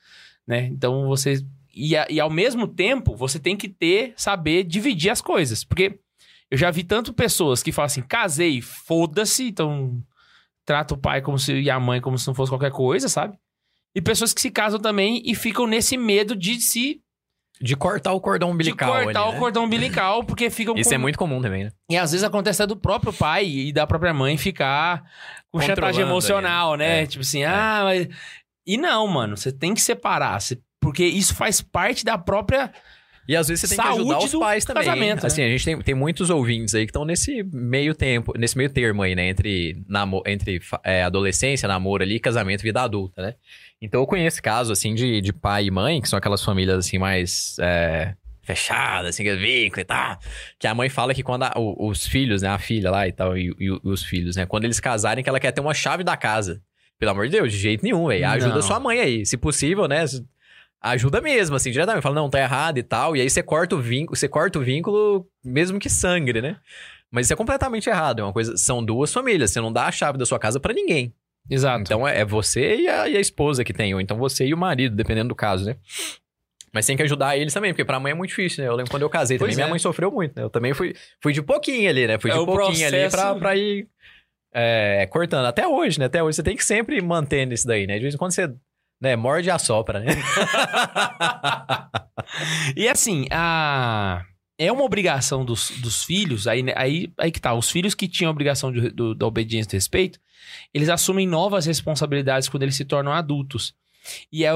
né? 0.46 0.66
Então 0.66 1.06
você 1.08 1.44
e, 1.78 1.96
a- 1.96 2.06
e 2.10 2.18
ao 2.20 2.28
mesmo 2.30 2.66
tempo, 2.66 3.14
você 3.16 3.38
tem 3.38 3.56
que 3.56 3.68
ter 3.68 4.12
saber 4.16 4.64
dividir 4.64 5.10
as 5.10 5.20
coisas, 5.20 5.62
porque 5.64 5.98
eu 6.50 6.56
já 6.58 6.70
vi 6.70 6.82
tanto 6.82 7.12
pessoas 7.12 7.62
que 7.62 7.70
falam 7.72 7.86
assim: 7.86 8.02
"Casei, 8.02 8.60
foda-se", 8.60 9.48
então 9.48 10.02
trata 10.64 10.94
o 10.94 10.98
pai 10.98 11.20
como 11.22 11.38
se 11.38 11.52
e 11.54 11.70
a 11.70 11.78
mãe 11.80 12.00
como 12.00 12.18
se 12.18 12.26
não 12.26 12.34
fosse 12.34 12.50
qualquer 12.50 12.70
coisa, 12.72 13.08
sabe? 13.08 13.36
E 13.94 14.00
pessoas 14.02 14.32
que 14.34 14.40
se 14.40 14.50
casam 14.50 14.78
também 14.78 15.22
e 15.24 15.34
ficam 15.34 15.66
nesse 15.66 15.96
medo 15.96 16.36
de 16.36 16.60
se 16.60 17.00
De 17.60 17.74
cortar 17.74 18.12
o 18.12 18.20
cordão 18.20 18.50
de 18.50 18.54
umbilical. 18.54 18.92
cortar 19.02 19.20
ali, 19.22 19.28
o 19.30 19.32
né? 19.32 19.38
cordão 19.38 19.64
umbilical, 19.64 20.22
porque 20.24 20.48
ficam 20.50 20.76
Isso 20.76 20.90
com... 20.90 20.94
é 20.94 20.98
muito 20.98 21.18
comum 21.18 21.40
também, 21.40 21.64
né? 21.64 21.72
E 21.90 21.96
às 21.96 22.12
vezes 22.12 22.22
acontece 22.22 22.62
até 22.62 22.68
do 22.68 22.76
próprio 22.78 23.12
pai 23.12 23.46
e 23.46 23.72
da 23.72 23.86
própria 23.86 24.12
mãe 24.14 24.36
ficar 24.36 25.02
com 25.50 25.58
chantagem 25.60 26.02
emocional, 26.02 26.74
ali, 26.74 26.78
né? 26.82 26.88
né? 26.88 27.02
É. 27.02 27.06
Tipo 27.06 27.22
assim, 27.22 27.42
ah, 27.44 27.80
mas... 27.84 28.08
E 28.66 28.76
não, 28.76 29.06
mano, 29.08 29.36
você 29.36 29.50
tem 29.50 29.72
que 29.74 29.80
separar, 29.80 30.38
você- 30.40 30.58
porque 30.88 31.04
isso 31.04 31.34
faz 31.34 31.60
parte 31.60 32.04
da 32.04 32.16
própria... 32.16 32.72
E 33.30 33.36
às 33.36 33.46
vezes 33.46 33.68
você 33.68 33.76
tem 33.76 33.84
que 33.84 33.90
Saúde 33.90 34.00
ajudar 34.10 34.18
os 34.24 34.34
pais 34.40 34.64
também. 34.64 34.84
casamento, 34.84 35.20
né? 35.20 35.26
Assim, 35.26 35.42
a 35.42 35.48
gente 35.48 35.62
tem, 35.62 35.78
tem 35.82 35.94
muitos 35.94 36.30
ouvintes 36.30 36.74
aí 36.74 36.86
que 36.86 36.90
estão 36.90 37.04
nesse 37.04 37.42
meio 37.52 37.94
tempo, 37.94 38.32
nesse 38.38 38.56
meio 38.56 38.70
termo 38.70 39.02
aí, 39.02 39.14
né? 39.14 39.28
Entre, 39.28 39.84
namo 39.86 40.22
entre 40.24 40.58
é, 40.82 41.02
adolescência, 41.02 41.68
namoro 41.68 42.02
ali, 42.02 42.18
casamento, 42.18 42.62
vida 42.62 42.80
adulta, 42.80 43.20
né? 43.20 43.34
Então 43.82 44.00
eu 44.00 44.06
conheço 44.06 44.42
casos, 44.42 44.78
assim, 44.78 44.94
de, 44.94 45.20
de 45.20 45.30
pai 45.30 45.66
e 45.66 45.70
mãe, 45.70 46.00
que 46.00 46.08
são 46.08 46.18
aquelas 46.18 46.42
famílias, 46.42 46.78
assim, 46.78 46.96
mais 46.96 47.54
é, 47.60 48.14
fechadas, 48.42 49.10
assim, 49.10 49.24
que 49.24 49.36
vínculo 49.36 49.82
e 49.82 49.84
tal. 49.84 50.18
Que 50.58 50.66
a 50.66 50.74
mãe 50.74 50.88
fala 50.88 51.12
que 51.12 51.22
quando 51.22 51.42
a- 51.42 51.52
os 51.58 52.06
filhos, 52.06 52.40
né? 52.40 52.48
A 52.48 52.58
filha 52.58 52.90
lá 52.90 53.06
e 53.06 53.12
tal, 53.12 53.36
e, 53.36 53.54
e 53.60 53.70
os 53.84 54.02
filhos, 54.04 54.36
né? 54.36 54.46
Quando 54.46 54.64
eles 54.64 54.80
casarem, 54.80 55.22
que 55.22 55.28
ela 55.28 55.38
quer 55.38 55.52
ter 55.52 55.60
uma 55.60 55.74
chave 55.74 56.02
da 56.02 56.16
casa. 56.16 56.62
Pelo 56.98 57.10
amor 57.10 57.26
de 57.26 57.32
Deus, 57.32 57.52
de 57.52 57.58
jeito 57.58 57.84
nenhum, 57.84 58.06
velho. 58.08 58.26
Ajuda 58.26 58.62
sua 58.62 58.80
mãe 58.80 58.98
aí. 59.00 59.26
Se 59.26 59.36
possível, 59.36 59.86
né? 59.86 60.02
Ajuda 60.80 61.20
mesmo, 61.20 61.56
assim, 61.56 61.70
diretamente. 61.70 62.02
Fala, 62.02 62.14
não, 62.14 62.30
tá 62.30 62.38
errado 62.40 62.78
e 62.78 62.82
tal. 62.82 63.16
E 63.16 63.20
aí 63.20 63.28
você 63.30 63.42
corta 63.42 63.74
o 63.76 63.80
vínculo, 63.80 64.16
você 64.16 64.28
corta 64.28 64.58
o 64.58 64.62
vínculo 64.62 65.26
mesmo 65.44 65.78
que 65.78 65.88
sangre, 65.90 66.40
né? 66.40 66.56
Mas 67.10 67.26
isso 67.26 67.32
é 67.32 67.36
completamente 67.36 67.88
errado. 67.88 68.20
É 68.20 68.24
uma 68.24 68.32
coisa. 68.32 68.56
São 68.56 68.84
duas 68.84 69.12
famílias. 69.12 69.50
Você 69.50 69.60
não 69.60 69.72
dá 69.72 69.86
a 69.86 69.92
chave 69.92 70.18
da 70.18 70.26
sua 70.26 70.38
casa 70.38 70.60
pra 70.60 70.74
ninguém. 70.74 71.12
Exato. 71.50 71.80
Então 71.82 72.06
é, 72.06 72.20
é 72.20 72.24
você 72.24 72.76
e 72.76 72.88
a, 72.88 73.08
e 73.08 73.16
a 73.16 73.20
esposa 73.20 73.64
que 73.64 73.72
tem, 73.72 73.94
ou 73.94 74.00
então 74.00 74.18
você 74.18 74.46
e 74.46 74.52
o 74.52 74.58
marido, 74.58 74.94
dependendo 74.94 75.28
do 75.30 75.34
caso, 75.34 75.64
né? 75.64 75.76
Mas 76.70 76.84
tem 76.84 76.94
que 76.96 77.02
ajudar 77.02 77.34
eles 77.38 77.54
também, 77.54 77.72
porque 77.72 77.84
pra 77.86 77.98
mãe 77.98 78.12
é 78.12 78.14
muito 78.14 78.28
difícil, 78.28 78.62
né? 78.62 78.68
Eu 78.68 78.76
lembro 78.76 78.90
quando 78.90 79.02
eu 79.02 79.08
casei 79.08 79.38
também, 79.38 79.48
Pois 79.48 79.56
minha 79.56 79.66
é. 79.68 79.72
mim 79.72 79.78
sofreu 79.78 80.10
muito, 80.12 80.34
né? 80.36 80.42
Eu 80.42 80.50
também 80.50 80.74
fui, 80.74 80.94
fui 81.22 81.32
de 81.32 81.40
pouquinho 81.40 81.88
ali, 81.88 82.06
né? 82.06 82.18
Fui 82.18 82.30
É 82.30 82.34
de 82.38 82.44
pouquinho 82.44 82.86
ali 82.86 82.98
pra, 83.08 83.08
processo- 83.08 83.38
pra 83.38 83.56
ir 83.56 83.88
é, 84.52 85.06
cortando. 85.10 85.46
Até 85.46 85.66
hoje, 85.66 85.98
né? 85.98 86.04
Até 86.04 86.22
hoje 86.22 86.36
você 86.36 86.42
tem 86.42 86.54
que 86.54 86.64
sempre 86.64 87.00
manter 87.00 87.50
isso 87.50 87.66
daí, 87.66 87.86
né? 87.86 87.94
De 87.96 88.02
vez 88.02 88.14
em 88.14 88.18
quando 88.18 88.32
você 88.32 88.52
né, 89.00 89.14
morde 89.16 89.48
e 89.48 89.50
assopra, 89.50 90.00
né? 90.00 90.06
E 92.76 92.88
assim, 92.88 93.26
a... 93.30 94.22
é 94.58 94.70
uma 94.70 94.82
obrigação 94.84 95.44
dos, 95.44 95.70
dos 95.80 96.04
filhos, 96.04 96.46
aí, 96.46 96.62
né, 96.62 96.72
aí, 96.76 97.12
aí 97.18 97.30
que 97.30 97.40
tá, 97.40 97.54
os 97.54 97.70
filhos 97.70 97.94
que 97.94 98.06
tinham 98.08 98.28
a 98.28 98.32
obrigação 98.32 98.70
de- 98.72 98.90
do- 98.90 99.14
da 99.14 99.26
obediência 99.26 99.68
e 99.68 99.70
do 99.72 99.74
respeito, 99.76 100.18
eles 100.72 100.88
assumem 100.88 101.26
novas 101.26 101.66
responsabilidades 101.66 102.48
quando 102.48 102.62
eles 102.64 102.76
se 102.76 102.84
tornam 102.84 103.12
adultos. 103.12 103.74
E 104.32 104.44
é, 104.44 104.48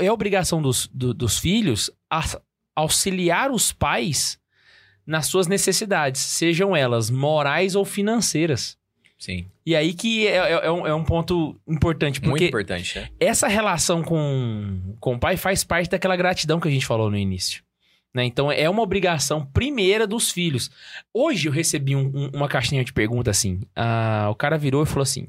é 0.00 0.12
obrigação 0.12 0.60
dos, 0.62 0.86
do- 0.88 1.14
dos 1.14 1.38
filhos 1.38 1.90
auxiliar 2.74 3.50
os 3.50 3.72
pais 3.72 4.38
nas 5.06 5.26
suas 5.26 5.46
necessidades, 5.46 6.20
sejam 6.20 6.74
elas 6.74 7.10
morais 7.10 7.74
ou 7.76 7.84
financeiras. 7.84 8.76
Sim, 9.18 9.46
E 9.64 9.74
aí 9.74 9.94
que 9.94 10.26
é, 10.28 10.36
é- 10.36 10.66
é 10.66 10.70
um, 10.70 10.86
é 10.86 10.94
um 10.94 11.02
ponto 11.04 11.58
importante, 11.66 12.20
muito 12.20 12.30
porque 12.32 12.46
importante, 12.48 12.98
né? 12.98 13.08
essa 13.18 13.48
relação 13.48 14.02
com, 14.02 14.94
com 15.00 15.14
o 15.14 15.18
pai 15.18 15.36
faz 15.38 15.64
parte 15.64 15.88
daquela 15.90 16.14
gratidão 16.16 16.60
que 16.60 16.68
a 16.68 16.70
gente 16.70 16.84
falou 16.86 17.10
no 17.10 17.16
início. 17.16 17.62
Né? 18.14 18.24
Então 18.24 18.52
é 18.52 18.68
uma 18.68 18.82
obrigação 18.82 19.44
primeira 19.46 20.06
dos 20.06 20.30
filhos. 20.30 20.70
Hoje 21.14 21.48
eu 21.48 21.52
recebi 21.52 21.96
um- 21.96 22.10
um- 22.14 22.30
uma 22.34 22.46
caixinha 22.48 22.84
de 22.84 22.92
pergunta 22.92 23.30
assim. 23.30 23.60
ah, 23.74 24.28
o 24.30 24.34
cara 24.34 24.58
virou 24.58 24.82
e 24.82 24.86
falou 24.86 25.02
assim: 25.02 25.28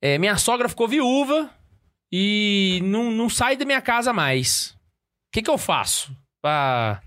é, 0.00 0.18
Minha 0.18 0.36
sogra 0.36 0.68
ficou 0.68 0.88
viúva 0.88 1.48
e 2.10 2.80
não, 2.84 3.10
não 3.10 3.28
sai 3.28 3.56
da 3.56 3.64
minha 3.64 3.80
casa 3.80 4.12
mais. 4.12 4.70
O 5.28 5.32
que, 5.32 5.42
que 5.42 5.50
eu 5.50 5.58
faço 5.58 6.14
pra 6.40 7.00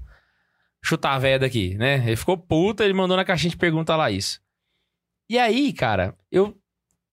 chutar 0.84 1.14
a 1.14 1.20
véia 1.20 1.40
daqui, 1.40 1.76
né? 1.76 2.04
Ele 2.06 2.16
ficou 2.16 2.38
puta, 2.38 2.84
ele 2.84 2.94
mandou 2.94 3.16
na 3.18 3.26
caixinha 3.26 3.50
de 3.52 3.58
pergunta 3.58 3.96
lá 3.96 4.10
isso. 4.10 4.40
E 5.30 5.40
aí, 5.40 5.74
cara, 5.74 6.16
eu, 6.32 6.58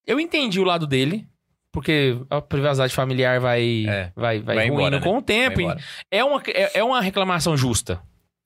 eu 0.05 0.19
entendi 0.19 0.59
o 0.59 0.63
lado 0.63 0.85
dele, 0.85 1.27
porque 1.71 2.15
a 2.29 2.41
privacidade 2.41 2.93
familiar 2.93 3.39
vai, 3.39 3.85
É, 3.87 4.11
vai, 4.15 4.39
vai, 4.39 4.55
vai 4.55 4.69
ruindo 4.69 4.81
embora, 4.81 4.99
né? 4.99 5.03
com 5.03 5.17
o 5.17 5.21
tempo. 5.21 5.61
E. 5.61 5.75
É 6.11 6.23
uma, 6.23 6.41
é, 6.47 6.79
é 6.79 6.83
uma 6.83 7.01
reclamação 7.01 7.57
justa 7.57 8.01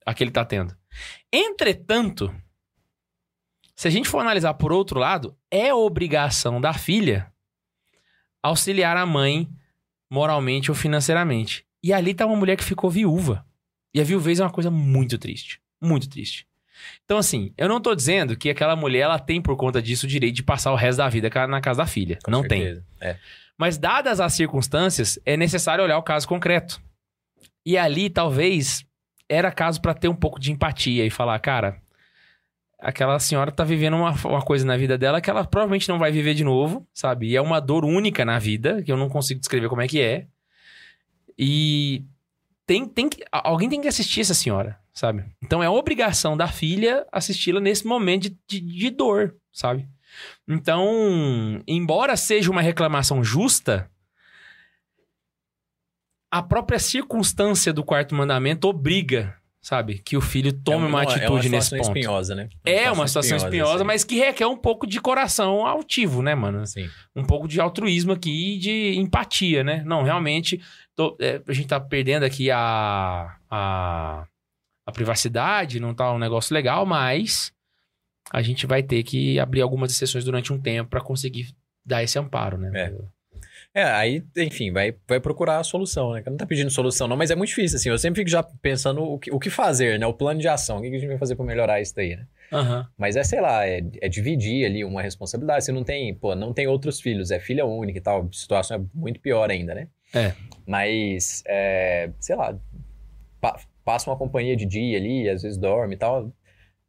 a 0.06 0.14
que 0.14 0.24
ele 0.24 0.30
tá 0.30 0.44
tendo. 0.44 0.74
Entretanto, 1.32 2.34
se 3.76 3.86
a 3.86 3.90
gente 3.90 4.08
for 4.08 4.20
analisar 4.20 4.54
por 4.54 4.72
outro 4.72 4.98
lado, 4.98 5.36
é 5.50 5.72
obrigação 5.72 6.60
da 6.60 6.72
filha 6.72 7.30
auxiliar 8.42 8.96
a 8.96 9.04
mãe 9.04 9.48
moralmente 10.10 10.70
ou 10.70 10.74
financeiramente. 10.74 11.66
E 11.82 11.92
ali 11.92 12.14
tá 12.14 12.26
uma 12.26 12.36
mulher 12.36 12.56
que 12.56 12.64
ficou 12.64 12.90
viúva. 12.90 13.44
E 13.94 14.00
a 14.00 14.04
viuvez 14.04 14.40
é 14.40 14.44
uma 14.44 14.50
coisa 14.50 14.70
muito 14.70 15.18
triste. 15.18 15.60
Muito 15.80 16.08
triste. 16.08 16.46
Então, 17.04 17.18
assim, 17.18 17.52
eu 17.56 17.68
não 17.68 17.80
tô 17.80 17.94
dizendo 17.94 18.36
que 18.36 18.50
aquela 18.50 18.76
mulher 18.76 19.00
ela 19.00 19.18
tem 19.18 19.40
por 19.40 19.56
conta 19.56 19.80
disso 19.80 20.06
o 20.06 20.08
direito 20.08 20.36
de 20.36 20.42
passar 20.42 20.72
o 20.72 20.76
resto 20.76 20.98
da 20.98 21.08
vida 21.08 21.30
na 21.46 21.60
casa 21.60 21.78
da 21.78 21.86
filha. 21.86 22.18
Com 22.24 22.30
não 22.30 22.42
tem. 22.42 22.62
certeza. 22.62 22.86
É. 23.00 23.16
Mas, 23.56 23.76
dadas 23.76 24.20
as 24.20 24.34
circunstâncias, 24.34 25.18
é 25.24 25.36
necessário 25.36 25.82
olhar 25.82 25.98
o 25.98 26.02
caso 26.02 26.28
concreto. 26.28 26.80
E 27.66 27.76
ali, 27.76 28.08
talvez, 28.08 28.84
era 29.28 29.50
caso 29.50 29.80
pra 29.80 29.94
ter 29.94 30.08
um 30.08 30.14
pouco 30.14 30.38
de 30.40 30.52
empatia 30.52 31.04
e 31.04 31.10
falar, 31.10 31.38
cara, 31.40 31.80
aquela 32.78 33.18
senhora 33.18 33.50
tá 33.50 33.64
vivendo 33.64 33.94
uma, 33.94 34.12
uma 34.24 34.42
coisa 34.42 34.64
na 34.64 34.76
vida 34.76 34.96
dela 34.96 35.20
que 35.20 35.28
ela 35.28 35.44
provavelmente 35.44 35.88
não 35.88 35.98
vai 35.98 36.12
viver 36.12 36.34
de 36.34 36.44
novo, 36.44 36.86
sabe? 36.94 37.28
E 37.28 37.36
é 37.36 37.40
uma 37.40 37.60
dor 37.60 37.84
única 37.84 38.24
na 38.24 38.38
vida, 38.38 38.82
que 38.82 38.92
eu 38.92 38.96
não 38.96 39.08
consigo 39.08 39.40
descrever 39.40 39.68
como 39.68 39.82
é 39.82 39.88
que 39.88 40.00
é. 40.00 40.26
E 41.36 42.04
tem, 42.66 42.86
tem 42.86 43.08
que, 43.08 43.24
alguém 43.30 43.68
tem 43.68 43.80
que 43.80 43.88
assistir 43.88 44.20
essa 44.20 44.34
senhora, 44.34 44.78
sabe? 44.98 45.24
Então 45.42 45.62
é 45.62 45.68
obrigação 45.70 46.36
da 46.36 46.48
filha 46.48 47.06
assisti-la 47.12 47.60
nesse 47.60 47.86
momento 47.86 48.24
de, 48.28 48.36
de, 48.48 48.60
de 48.60 48.90
dor, 48.90 49.36
sabe? 49.52 49.86
Então, 50.48 51.62
embora 51.68 52.16
seja 52.16 52.50
uma 52.50 52.60
reclamação 52.62 53.22
justa, 53.22 53.88
a 56.30 56.42
própria 56.42 56.78
circunstância 56.78 57.72
do 57.72 57.84
quarto 57.84 58.14
mandamento 58.14 58.66
obriga, 58.68 59.34
sabe, 59.62 59.98
que 59.98 60.16
o 60.16 60.20
filho 60.20 60.52
tome 60.52 60.84
É 60.86 60.88
uma 60.88 61.02
atitude 61.02 61.48
nesse 61.48 61.68
situação 61.68 61.78
ponto. 61.78 61.96
espinhosa, 61.98 62.34
né? 62.34 62.48
É 62.64 62.90
uma 62.90 63.06
situação 63.06 63.36
espinhosa, 63.36 63.76
assim. 63.76 63.84
mas 63.84 64.04
que 64.04 64.16
requer 64.18 64.46
um 64.46 64.56
pouco 64.56 64.86
de 64.86 65.00
coração 65.00 65.66
altivo, 65.66 66.22
né, 66.22 66.34
mano? 66.34 66.66
Sim. 66.66 66.88
um 67.14 67.24
pouco 67.24 67.46
de 67.46 67.60
altruísmo 67.60 68.12
aqui 68.12 68.56
e 68.56 68.58
de 68.58 68.98
empatia, 68.98 69.62
né? 69.62 69.82
Não, 69.86 70.02
realmente, 70.02 70.60
tô- 70.96 71.16
é, 71.20 71.40
a 71.46 71.52
gente 71.52 71.68
tá 71.68 71.78
perdendo 71.80 72.24
aqui 72.24 72.50
a, 72.50 73.36
a, 73.50 74.26
a 74.88 74.92
privacidade, 74.92 75.78
não 75.78 75.92
tá 75.92 76.10
um 76.14 76.18
negócio 76.18 76.54
legal, 76.54 76.86
mas 76.86 77.52
a 78.32 78.40
gente 78.40 78.66
vai 78.66 78.82
ter 78.82 79.02
que 79.02 79.38
abrir 79.38 79.60
algumas 79.60 79.92
exceções 79.92 80.24
durante 80.24 80.50
um 80.50 80.58
tempo 80.58 80.88
para 80.88 81.02
conseguir 81.02 81.54
dar 81.84 82.02
esse 82.02 82.18
amparo, 82.18 82.56
né? 82.56 82.70
É. 82.74 82.94
É, 83.74 83.84
aí, 83.84 84.24
enfim, 84.38 84.72
vai, 84.72 84.94
vai 85.06 85.20
procurar 85.20 85.58
a 85.58 85.62
solução, 85.62 86.14
né? 86.14 86.22
Que 86.22 86.30
Não 86.30 86.38
tá 86.38 86.46
pedindo 86.46 86.70
solução, 86.70 87.06
não, 87.06 87.18
mas 87.18 87.30
é 87.30 87.36
muito 87.36 87.50
difícil, 87.50 87.76
assim. 87.76 87.90
Eu 87.90 87.98
sempre 87.98 88.20
fico 88.20 88.30
já 88.30 88.42
pensando 88.42 89.02
o 89.02 89.18
que, 89.18 89.30
o 89.30 89.38
que 89.38 89.50
fazer, 89.50 89.98
né? 89.98 90.06
O 90.06 90.14
plano 90.14 90.40
de 90.40 90.48
ação. 90.48 90.78
O 90.78 90.80
que 90.80 90.86
a 90.86 90.90
gente 90.90 91.06
vai 91.06 91.18
fazer 91.18 91.36
pra 91.36 91.44
melhorar 91.44 91.82
isso 91.82 91.94
daí, 91.94 92.16
né? 92.16 92.26
Aham. 92.50 92.88
Mas 92.96 93.14
é, 93.14 93.22
sei 93.22 93.42
lá, 93.42 93.66
é, 93.66 93.82
é 94.00 94.08
dividir 94.08 94.64
ali 94.64 94.82
uma 94.84 95.02
responsabilidade. 95.02 95.66
Se 95.66 95.70
não 95.70 95.84
tem, 95.84 96.14
pô, 96.14 96.34
não 96.34 96.54
tem 96.54 96.66
outros 96.66 96.98
filhos, 96.98 97.30
é 97.30 97.38
filha 97.38 97.66
única 97.66 97.98
e 97.98 98.02
tal, 98.02 98.22
a 98.22 98.32
situação 98.32 98.78
é 98.78 98.80
muito 98.94 99.20
pior 99.20 99.50
ainda, 99.50 99.74
né? 99.74 99.88
É. 100.14 100.32
Mas, 100.66 101.42
é, 101.46 102.10
sei 102.18 102.36
lá, 102.36 102.58
passa 103.88 104.10
uma 104.10 104.16
companhia 104.18 104.54
de 104.54 104.66
dia 104.66 104.98
ali, 104.98 105.28
às 105.30 105.40
vezes 105.42 105.56
dorme 105.56 105.94
e 105.94 105.98
tal. 105.98 106.30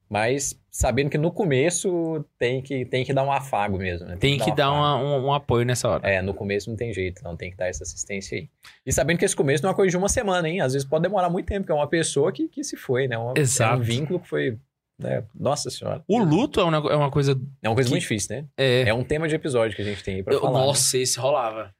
Mas 0.09 0.59
sabendo 0.71 1.09
que 1.09 1.17
no 1.19 1.31
começo 1.31 2.25
tem 2.37 2.61
que, 2.61 2.83
tem 2.83 3.05
que 3.05 3.13
dar 3.13 3.23
um 3.23 3.31
afago 3.31 3.77
mesmo, 3.77 4.07
né? 4.07 4.17
Tem 4.19 4.37
que 4.39 4.51
um 4.51 4.55
dar 4.55 4.71
uma- 4.71 4.97
um, 4.97 5.27
um 5.27 5.33
apoio 5.33 5.63
nessa 5.65 5.87
hora. 5.87 6.09
É, 6.09 6.19
no 6.21 6.33
começo 6.33 6.67
não 6.69 6.75
tem 6.75 6.91
jeito, 6.91 7.23
não 7.23 7.37
tem 7.37 7.51
que 7.51 7.55
dar 7.57 7.67
essa 7.67 7.83
assistência 7.83 8.37
aí. 8.37 8.49
E 8.85 8.91
sabendo 8.91 9.19
que 9.19 9.23
esse 9.25 9.35
começo 9.35 9.63
não 9.63 9.69
é 9.69 9.71
uma 9.71 9.75
coisa 9.75 9.91
de 9.91 9.97
uma 9.97 10.09
semana, 10.09 10.49
hein? 10.49 10.59
Às 10.61 10.73
vezes 10.73 10.85
pode 10.87 11.03
demorar 11.03 11.29
muito 11.29 11.45
tempo, 11.45 11.61
porque 11.61 11.71
é 11.71 11.75
uma 11.75 11.87
pessoa 11.87 12.31
que, 12.31 12.47
que 12.49 12.63
se 12.63 12.75
foi, 12.75 13.07
né? 13.07 13.17
Uma, 13.17 13.33
Exato. 13.37 13.75
É 13.75 13.77
um 13.77 13.81
vínculo 13.81 14.19
que 14.19 14.27
foi. 14.27 14.57
né? 14.99 15.23
Nossa 15.33 15.69
senhora. 15.69 16.03
O 16.07 16.17
luto 16.21 16.59
é 16.59 16.63
uma, 16.63 16.77
é 16.91 16.95
uma 16.95 17.09
coisa. 17.11 17.39
É 17.63 17.69
uma 17.69 17.75
coisa 17.75 17.87
que- 17.87 17.93
muito 17.93 18.01
difícil, 18.01 18.35
né? 18.35 18.45
É, 18.57 18.89
É 18.89 18.93
um 18.93 19.03
tema 19.03 19.27
de 19.29 19.35
episódio 19.35 19.75
que 19.75 19.81
a 19.81 19.85
gente 19.85 20.03
tem 20.03 20.15
aí 20.15 20.23
pra 20.23 20.33
eu- 20.33 20.41
falar. 20.41 20.59
né? 20.59 20.65
nossa, 20.65 20.97
esse 20.97 21.17
rolava. 21.19 21.73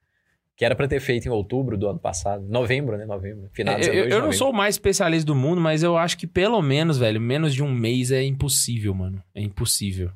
Que 0.60 0.64
era 0.66 0.76
pra 0.76 0.86
ter 0.86 1.00
feito 1.00 1.24
em 1.24 1.30
outubro 1.30 1.78
do 1.78 1.88
ano 1.88 1.98
passado. 1.98 2.44
Novembro, 2.46 2.98
né? 2.98 3.06
Novembro. 3.06 3.48
Final 3.50 3.78
É, 3.78 3.86
eu, 3.86 4.04
eu 4.10 4.20
não 4.20 4.30
sou 4.30 4.50
o 4.50 4.52
mais 4.52 4.74
especialista 4.74 5.24
do 5.24 5.34
mundo, 5.34 5.58
mas 5.58 5.82
eu 5.82 5.96
acho 5.96 6.18
que 6.18 6.26
pelo 6.26 6.60
menos, 6.60 6.98
velho, 6.98 7.18
menos 7.18 7.54
de 7.54 7.62
um 7.62 7.72
mês 7.72 8.12
é 8.12 8.22
impossível, 8.22 8.92
mano. 8.92 9.24
É 9.34 9.40
impossível. 9.40 10.10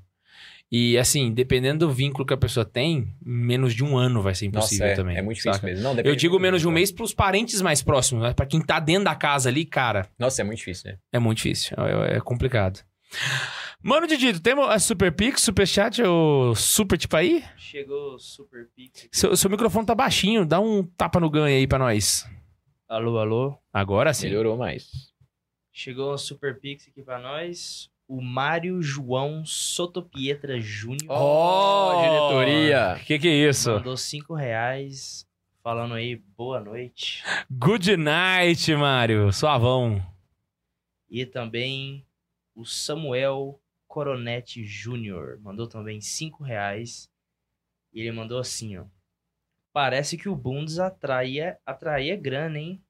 E 0.71 0.99
assim, 0.99 1.33
dependendo 1.33 1.87
do 1.87 1.91
vínculo 1.91 2.27
que 2.27 2.35
a 2.35 2.37
pessoa 2.37 2.63
tem, 2.63 3.09
menos 3.25 3.75
de 3.75 3.83
um 3.83 3.97
ano 3.97 4.21
vai 4.21 4.35
ser 4.35 4.45
Nossa, 4.49 4.67
impossível 4.67 4.87
é, 4.87 4.95
também. 4.95 5.17
é 5.17 5.23
muito 5.23 5.37
difícil 5.37 5.55
saca? 5.55 5.67
mesmo. 5.67 5.83
Não, 5.83 5.99
Eu 6.01 6.15
digo 6.15 6.39
menos 6.39 6.61
de 6.61 6.69
um 6.69 6.71
mês 6.71 6.93
pros 6.93 7.15
parentes 7.15 7.63
mais 7.63 7.83
próximos, 7.83 8.23
mas 8.23 8.35
pra 8.35 8.45
quem 8.45 8.61
tá 8.61 8.79
dentro 8.79 9.05
da 9.05 9.15
casa 9.15 9.49
ali, 9.49 9.65
cara, 9.65 10.11
Nossa, 10.19 10.43
é 10.43 10.45
muito 10.45 10.59
difícil, 10.59 10.91
né? 10.91 10.99
é 11.11 11.19
muito 11.19 11.39
difícil. 11.39 11.75
É, 11.79 12.19
é 12.19 12.21
complicado. 12.21 12.81
Mano 13.87 14.07
Didito, 14.07 14.41
temos 14.41 14.67
a 14.67 14.79
Super 14.79 15.13
Pix, 15.15 15.43
Super 15.43 15.69
Chat 15.69 16.03
ou 16.03 16.55
Super 16.55 16.97
tipo 16.97 17.15
aí? 17.17 17.45
Chegou 17.55 18.15
o 18.15 18.19
Super 18.19 18.67
Pix. 18.75 19.05
aqui. 19.05 19.11
Seu, 19.13 19.37
seu 19.37 19.51
microfone 19.51 19.85
tá 19.85 19.95
baixinho, 19.95 20.47
dá 20.47 20.59
um 20.59 20.83
tapa 20.83 21.21
no 21.21 21.29
ganho 21.29 21.55
aí 21.55 21.67
pra 21.67 21.79
nós. 21.79 22.27
Alô, 22.89 23.19
alô. 23.19 23.59
Agora 23.71 24.15
sim. 24.15 24.29
Melhorou 24.29 24.57
mais. 24.57 25.13
Chegou 25.71 26.15
o 26.15 26.17
Super 26.17 26.59
Pix 26.59 26.89
aqui 26.89 27.03
pra 27.03 27.19
nós. 27.19 27.91
O 28.09 28.23
Mário 28.23 28.81
João 28.81 29.45
Sotopietra 29.45 30.59
Júnior. 30.59 31.11
Ó, 31.11 32.01
diretoria. 32.01 32.99
Que 33.05 33.19
que 33.19 33.29
é 33.29 33.51
isso? 33.51 33.71
Mandou 33.71 33.99
cinco 33.99 34.33
reais. 34.33 35.27
Falando 35.63 35.93
aí, 35.93 36.17
boa 36.17 36.59
noite. 36.59 37.23
Good 37.51 37.99
night, 37.99 38.75
Mário. 38.77 39.31
Suavão. 39.31 40.03
E 41.11 41.27
também 41.27 42.07
o 42.55 42.65
Samuel 42.65 43.61
Coronete 43.95 44.65
Júnior. 44.65 45.39
Mandou 45.41 45.69
também 45.69 46.01
cinco 46.01 46.43
reais. 46.43 47.09
E 47.93 48.01
ele 48.01 48.11
mandou 48.11 48.41
assim, 48.41 48.77
ó. 48.77 48.87
Parece 49.73 50.19
que 50.19 50.29
o 50.29 50.35
Bundes 50.35 50.81
atraía, 50.81 51.57
atraía 51.65 52.17
grana, 52.17 52.59
hein? 52.59 52.83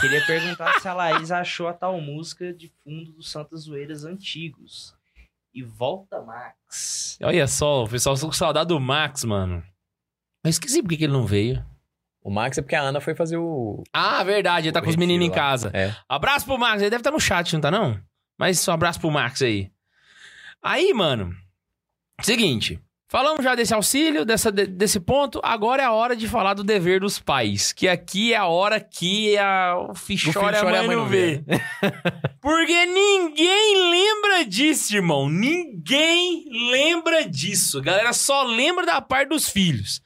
Queria 0.00 0.24
perguntar 0.24 0.78
se 0.78 0.86
a 0.86 0.94
Laís 0.94 1.30
achou 1.32 1.66
a 1.66 1.72
tal 1.72 2.00
música 2.00 2.52
de 2.52 2.68
fundo 2.68 3.10
dos 3.10 3.28
Santas 3.28 3.62
Zoeiras 3.62 4.04
antigos. 4.04 4.94
E 5.52 5.64
volta, 5.64 6.22
Max. 6.22 7.18
Olha 7.20 7.48
só, 7.48 7.82
o 7.82 7.88
pessoal 7.88 8.14
tá 8.14 8.20
com 8.20 8.32
saudade 8.32 8.68
do 8.68 8.78
Max, 8.78 9.24
mano. 9.24 9.64
Eu 10.44 10.50
esqueci 10.50 10.80
por 10.80 10.90
que 10.90 10.96
que 10.98 11.04
ele 11.04 11.12
não 11.12 11.26
veio. 11.26 11.64
O 12.22 12.30
Max 12.30 12.56
é 12.56 12.62
porque 12.62 12.76
a 12.76 12.82
Ana 12.82 13.00
foi 13.00 13.16
fazer 13.16 13.36
o. 13.36 13.82
Ah, 13.92 14.22
verdade, 14.22 14.68
ele 14.68 14.72
tá 14.72 14.80
com 14.80 14.90
os 14.90 14.96
meninos 14.96 15.26
em 15.26 15.30
lá. 15.30 15.34
casa. 15.34 15.70
É. 15.74 15.92
Abraço 16.08 16.46
pro 16.46 16.58
Max, 16.58 16.82
ele 16.82 16.90
deve 16.90 17.00
estar 17.00 17.10
no 17.10 17.18
chat, 17.18 17.52
não 17.52 17.60
tá 17.60 17.70
não? 17.70 18.00
Mas 18.38 18.66
um 18.68 18.72
abraço 18.72 19.00
pro 19.00 19.10
Max 19.10 19.42
aí. 19.42 19.72
Aí, 20.66 20.92
mano, 20.92 21.32
seguinte, 22.22 22.80
falamos 23.08 23.44
já 23.44 23.54
desse 23.54 23.72
auxílio, 23.72 24.24
dessa, 24.24 24.50
de- 24.50 24.66
desse 24.66 24.98
ponto, 24.98 25.40
agora 25.44 25.82
é 25.82 25.86
a 25.86 25.92
hora 25.92 26.16
de 26.16 26.26
falar 26.26 26.54
do 26.54 26.64
dever 26.64 27.00
dos 27.00 27.18
pais, 27.20 27.72
que 27.72 27.86
aqui 27.88 28.32
é 28.32 28.36
a 28.36 28.46
hora 28.46 28.80
que 28.80 29.38
a, 29.38 29.76
o 29.78 29.92
chora 30.32 30.56
e 30.56 30.60
a 30.60 30.64
mãe 30.64 30.96
não 30.96 31.06
vê. 31.06 31.44
Porque 32.42 32.86
ninguém 32.86 33.90
lembra 33.90 34.44
disso, 34.44 34.94
irmão. 34.94 35.28
Ninguém 35.28 36.44
lembra 36.72 37.28
disso. 37.28 37.80
Galera 37.80 38.12
só 38.12 38.42
lembra 38.42 38.84
da 38.84 39.00
parte 39.00 39.28
dos 39.28 39.48
filhos. 39.48 40.00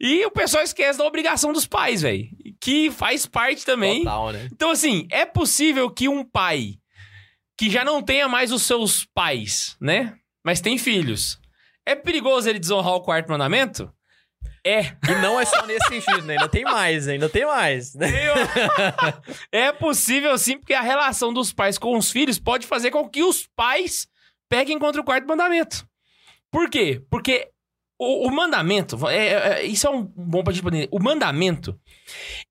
E 0.00 0.24
o 0.24 0.30
pessoal 0.30 0.62
esquece 0.62 0.98
da 0.98 1.04
obrigação 1.04 1.52
dos 1.52 1.66
pais, 1.66 2.02
velho. 2.02 2.28
Que 2.60 2.90
faz 2.90 3.26
parte 3.26 3.64
também. 3.64 4.04
Total, 4.04 4.32
né? 4.32 4.48
Então, 4.52 4.70
assim, 4.70 5.06
é 5.10 5.24
possível 5.24 5.90
que 5.90 6.08
um 6.08 6.24
pai 6.24 6.74
que 7.58 7.68
já 7.68 7.84
não 7.84 8.00
tenha 8.00 8.28
mais 8.28 8.52
os 8.52 8.62
seus 8.62 9.04
pais, 9.04 9.76
né? 9.80 10.16
Mas 10.44 10.60
tem 10.60 10.78
filhos. 10.78 11.40
É 11.84 11.96
perigoso 11.96 12.48
ele 12.48 12.60
desonrar 12.60 12.94
o 12.94 13.02
quarto 13.02 13.28
mandamento? 13.28 13.92
É. 14.64 14.96
E 15.08 15.14
não 15.20 15.40
é 15.40 15.44
só 15.44 15.66
nesse 15.66 15.88
sentido, 15.88 16.22
né? 16.22 16.34
Ainda 16.34 16.48
tem 16.48 16.62
mais, 16.62 17.08
ainda 17.08 17.28
tem 17.28 17.44
mais. 17.44 17.94
né? 17.94 18.06
é 19.50 19.72
possível 19.72 20.36
sim, 20.38 20.58
porque 20.58 20.74
a 20.74 20.80
relação 20.80 21.32
dos 21.32 21.52
pais 21.52 21.78
com 21.78 21.96
os 21.96 22.12
filhos 22.12 22.38
pode 22.38 22.66
fazer 22.66 22.90
com 22.90 23.08
que 23.08 23.22
os 23.22 23.48
pais 23.56 24.06
peguem 24.48 24.78
contra 24.78 25.00
o 25.00 25.04
quarto 25.04 25.26
mandamento. 25.26 25.88
Por 26.50 26.70
quê? 26.70 27.02
Porque 27.10 27.50
o, 27.98 28.28
o 28.28 28.30
mandamento, 28.30 29.08
é, 29.08 29.16
é, 29.16 29.32
é, 29.32 29.62
isso 29.64 29.86
é 29.86 29.90
um 29.90 30.04
bom 30.04 30.44
pra 30.44 30.52
gente 30.52 30.62
poder. 30.62 30.88
O 30.92 31.02
mandamento, 31.02 31.78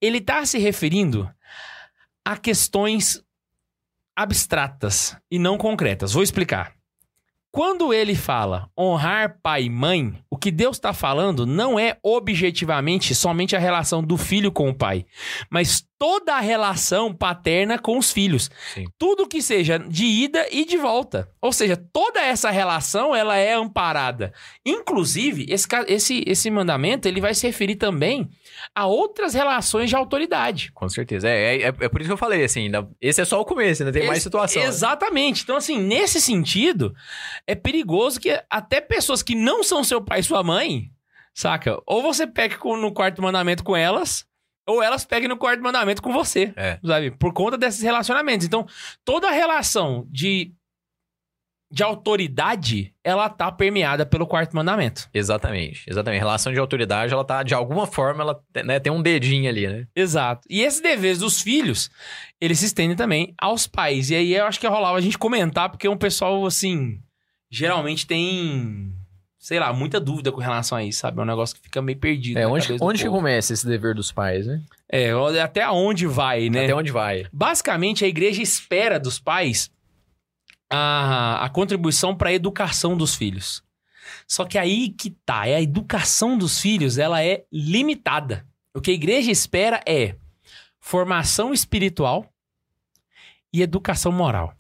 ele 0.02 0.20
tá 0.20 0.46
se 0.46 0.58
referindo 0.58 1.32
a 2.26 2.36
questões 2.36 3.24
abstratas 4.18 5.16
e 5.30 5.38
não 5.38 5.60
concretas. 5.60 6.12
Vou 6.12 6.24
explicar. 6.24 6.74
Quando 7.52 7.94
ele 7.94 8.16
fala 8.16 8.70
honrar 8.78 9.40
pai 9.42 9.64
e 9.64 9.70
mãe, 9.70 10.14
o 10.30 10.38
que 10.38 10.52
Deus 10.52 10.78
está 10.78 10.92
falando 10.92 11.46
não 11.46 11.80
é 11.80 11.98
objetivamente 12.04 13.16
somente 13.16 13.56
a 13.56 13.60
relação 13.60 14.04
do 14.04 14.18
filho 14.18 14.52
com 14.52 14.70
o 14.70 14.76
pai, 14.76 15.06
mas 15.50 15.87
toda 16.00 16.36
a 16.36 16.40
relação 16.40 17.14
paterna 17.14 17.80
com 17.80 17.98
os 17.98 18.12
filhos. 18.12 18.50
Sim. 18.74 18.86
Tudo 19.00 19.28
que 19.28 19.42
seja 19.42 19.80
de 19.80 20.06
ida 20.06 20.46
e 20.52 20.64
de 20.66 20.78
volta. 20.78 21.30
Ou 21.42 21.52
seja, 21.52 21.76
toda 21.76 22.22
essa 22.22 22.50
relação 22.52 23.16
ela 23.16 23.36
é 23.38 23.54
amparada. 23.54 24.32
Inclusive, 24.66 25.46
esse, 25.50 25.68
esse, 25.88 26.24
esse 26.28 26.52
mandamento 26.52 27.08
ele 27.08 27.20
vai 27.22 27.34
se 27.34 27.48
referir 27.48 27.76
também 27.78 28.30
a 28.76 28.86
outras 28.86 29.34
relações 29.34 29.90
de 29.90 29.96
autoridade. 29.96 30.72
Com 30.74 30.88
certeza. 30.90 31.30
É, 31.30 31.62
é, 31.64 31.68
é 31.68 31.90
por 31.90 32.02
isso 32.02 32.10
que 32.10 32.14
eu 32.14 32.18
falei, 32.18 32.44
assim, 32.44 32.64
ainda- 32.66 32.88
esse 33.02 33.22
é 33.22 33.26
só 33.26 33.40
o 33.42 33.46
começo, 33.46 33.82
ainda 33.84 33.92
tem 33.92 34.06
mais 34.08 34.18
Ex- 34.18 34.24
situação. 34.24 34.62
né? 34.62 34.68
Exatamente. 34.68 35.44
Então, 35.44 35.56
assim, 35.58 35.80
nesse 35.80 36.22
sentido, 36.22 36.94
é 37.46 37.56
perigoso 37.56 38.20
que 38.20 38.40
até 38.50 38.80
pessoas 38.82 39.24
que 39.24 39.36
não 39.36 39.64
são 39.64 39.84
seu 39.84 40.02
pai 40.02 40.20
e 40.20 40.24
sua 40.24 40.44
mãe, 40.44 40.92
saca? 41.34 41.80
Ou 41.86 42.02
você 42.02 42.28
com- 42.60 42.78
no 42.78 42.92
quarto 42.94 43.22
mandamento 43.22 43.64
com 43.64 43.76
elas, 43.76 44.26
ou 44.68 44.84
elas 44.84 45.06
peguem 45.06 45.30
no 45.30 45.38
quarto 45.38 45.64
mandamento 45.64 46.02
com 46.02 46.12
você, 46.12 46.54
É. 46.56 46.78
sabe? 46.86 47.12
Por 47.12 47.34
conta 47.34 47.58
desses 47.58 47.82
relacionamentos. 47.82 48.46
Então, 48.46 48.68
toda 49.06 49.32
relação 49.32 50.06
de, 50.12 50.54
de 51.72 51.84
autoridade, 51.84 52.94
ela 53.04 53.30
tá 53.30 53.52
permeada 53.52 54.06
pelo 54.06 54.28
quarto 54.28 54.56
mandamento. 54.56 55.10
Exatamente, 55.14 55.84
exatamente. 55.90 56.20
Relação 56.20 56.52
de 56.54 56.60
autoridade, 56.60 57.14
ela 57.14 57.24
tá, 57.26 57.44
de 57.44 57.54
alguma 57.54 57.88
forma, 57.88 58.22
ela 58.24 58.42
né, 58.66 58.80
tem 58.80 58.92
um 58.92 59.02
dedinho 59.02 59.50
ali, 59.50 59.68
né? 59.68 59.88
Exato. 59.96 60.48
E 60.50 60.62
esses 60.62 60.82
deveres 60.82 61.20
dos 61.20 61.42
filhos, 61.42 61.90
eles 62.40 62.60
se 62.60 62.66
estendem 62.66 62.96
também 62.96 63.34
aos 63.40 63.68
pais. 63.68 64.10
E 64.10 64.16
aí 64.16 64.34
eu 64.36 64.46
acho 64.46 64.60
que 64.60 64.68
rolava 64.68 64.98
a 64.98 65.02
gente 65.02 65.18
comentar, 65.18 65.70
porque 65.70 65.88
um 65.88 65.98
pessoal, 65.98 66.46
assim, 66.46 67.00
geralmente 67.50 68.06
tem, 68.06 68.94
sei 69.48 69.62
lá, 69.62 69.72
muita 69.72 69.98
dúvida 69.98 70.30
com 70.30 70.42
relação 70.42 70.78
a 70.78 70.84
isso, 70.84 71.00
sabe? 71.00 71.20
É 71.20 71.24
um 71.24 71.26
negócio 71.26 71.56
que 71.56 71.62
fica 71.62 71.82
meio 71.82 71.98
perdido. 71.98 72.38
É, 72.38 72.46
onde, 72.46 72.76
onde 72.82 73.02
que 73.02 73.10
começa 73.10 73.54
esse 73.54 73.66
dever 73.66 73.96
dos 73.96 74.12
pais, 74.12 74.46
né? 74.46 74.62
É, 74.90 75.12
até 75.42 75.66
onde 75.70 76.06
vai, 76.06 76.50
né? 76.50 76.66
Até 76.66 76.76
onde 76.76 76.92
vai? 76.92 77.26
Basicamente, 77.32 78.04
a 78.04 78.10
igreja 78.10 78.42
espera 78.42 79.00
dos 79.00 79.20
pais 79.20 79.72
a, 80.70 81.46
a 81.46 81.48
contribuição 81.48 82.14
para 82.14 82.28
a 82.28 82.34
educação 82.34 82.98
dos 82.98 83.16
filhos. 83.16 83.64
Só 84.28 84.44
que 84.44 84.58
aí 84.58 84.90
que 84.90 85.12
tá, 85.12 85.48
é 85.48 85.56
a 85.56 85.62
educação 85.62 86.38
dos 86.38 86.60
filhos, 86.60 86.98
ela 86.98 87.24
é 87.24 87.46
limitada. 87.50 88.46
O 88.74 88.82
que 88.82 88.92
a 88.92 88.96
igreja 88.96 89.32
espera 89.32 89.80
é 89.88 90.18
formação 90.78 91.54
espiritual 91.54 92.30
e 93.54 93.62
educação 93.62 94.12
moral. 94.12 94.54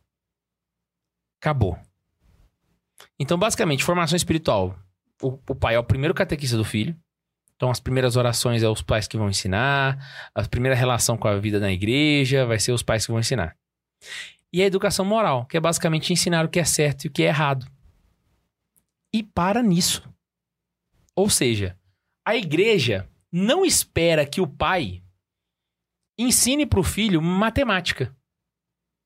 Acabou. 1.41 1.77
Então, 3.19 3.37
basicamente, 3.37 3.83
formação 3.83 4.15
espiritual. 4.15 4.77
O, 5.21 5.39
o 5.49 5.55
pai 5.55 5.75
é 5.75 5.79
o 5.79 5.83
primeiro 5.83 6.13
catequista 6.13 6.55
do 6.57 6.63
filho. 6.63 6.95
Então, 7.55 7.71
as 7.71 7.79
primeiras 7.79 8.15
orações 8.15 8.61
é 8.61 8.69
os 8.69 8.83
pais 8.83 9.07
que 9.07 9.17
vão 9.17 9.29
ensinar. 9.29 10.29
A 10.35 10.43
primeira 10.47 10.75
relação 10.75 11.17
com 11.17 11.27
a 11.27 11.37
vida 11.39 11.59
na 11.59 11.71
igreja 11.71 12.45
vai 12.45 12.59
ser 12.59 12.71
os 12.71 12.83
pais 12.83 13.05
que 13.05 13.11
vão 13.11 13.19
ensinar. 13.19 13.57
E 14.53 14.61
a 14.61 14.65
educação 14.65 15.03
moral, 15.03 15.45
que 15.47 15.57
é 15.57 15.59
basicamente 15.59 16.13
ensinar 16.13 16.45
o 16.45 16.49
que 16.49 16.59
é 16.59 16.63
certo 16.63 17.05
e 17.05 17.07
o 17.07 17.11
que 17.11 17.23
é 17.23 17.27
errado. 17.27 17.65
E 19.13 19.23
para 19.23 19.63
nisso. 19.63 20.07
Ou 21.15 21.29
seja, 21.29 21.75
a 22.23 22.35
igreja 22.35 23.09
não 23.31 23.65
espera 23.65 24.25
que 24.25 24.39
o 24.39 24.47
pai 24.47 25.01
ensine 26.17 26.65
para 26.65 26.79
o 26.79 26.83
filho 26.83 27.21
matemática, 27.21 28.15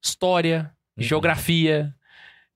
história, 0.03 0.75
Uhum. 0.97 1.03
geografia 1.03 1.95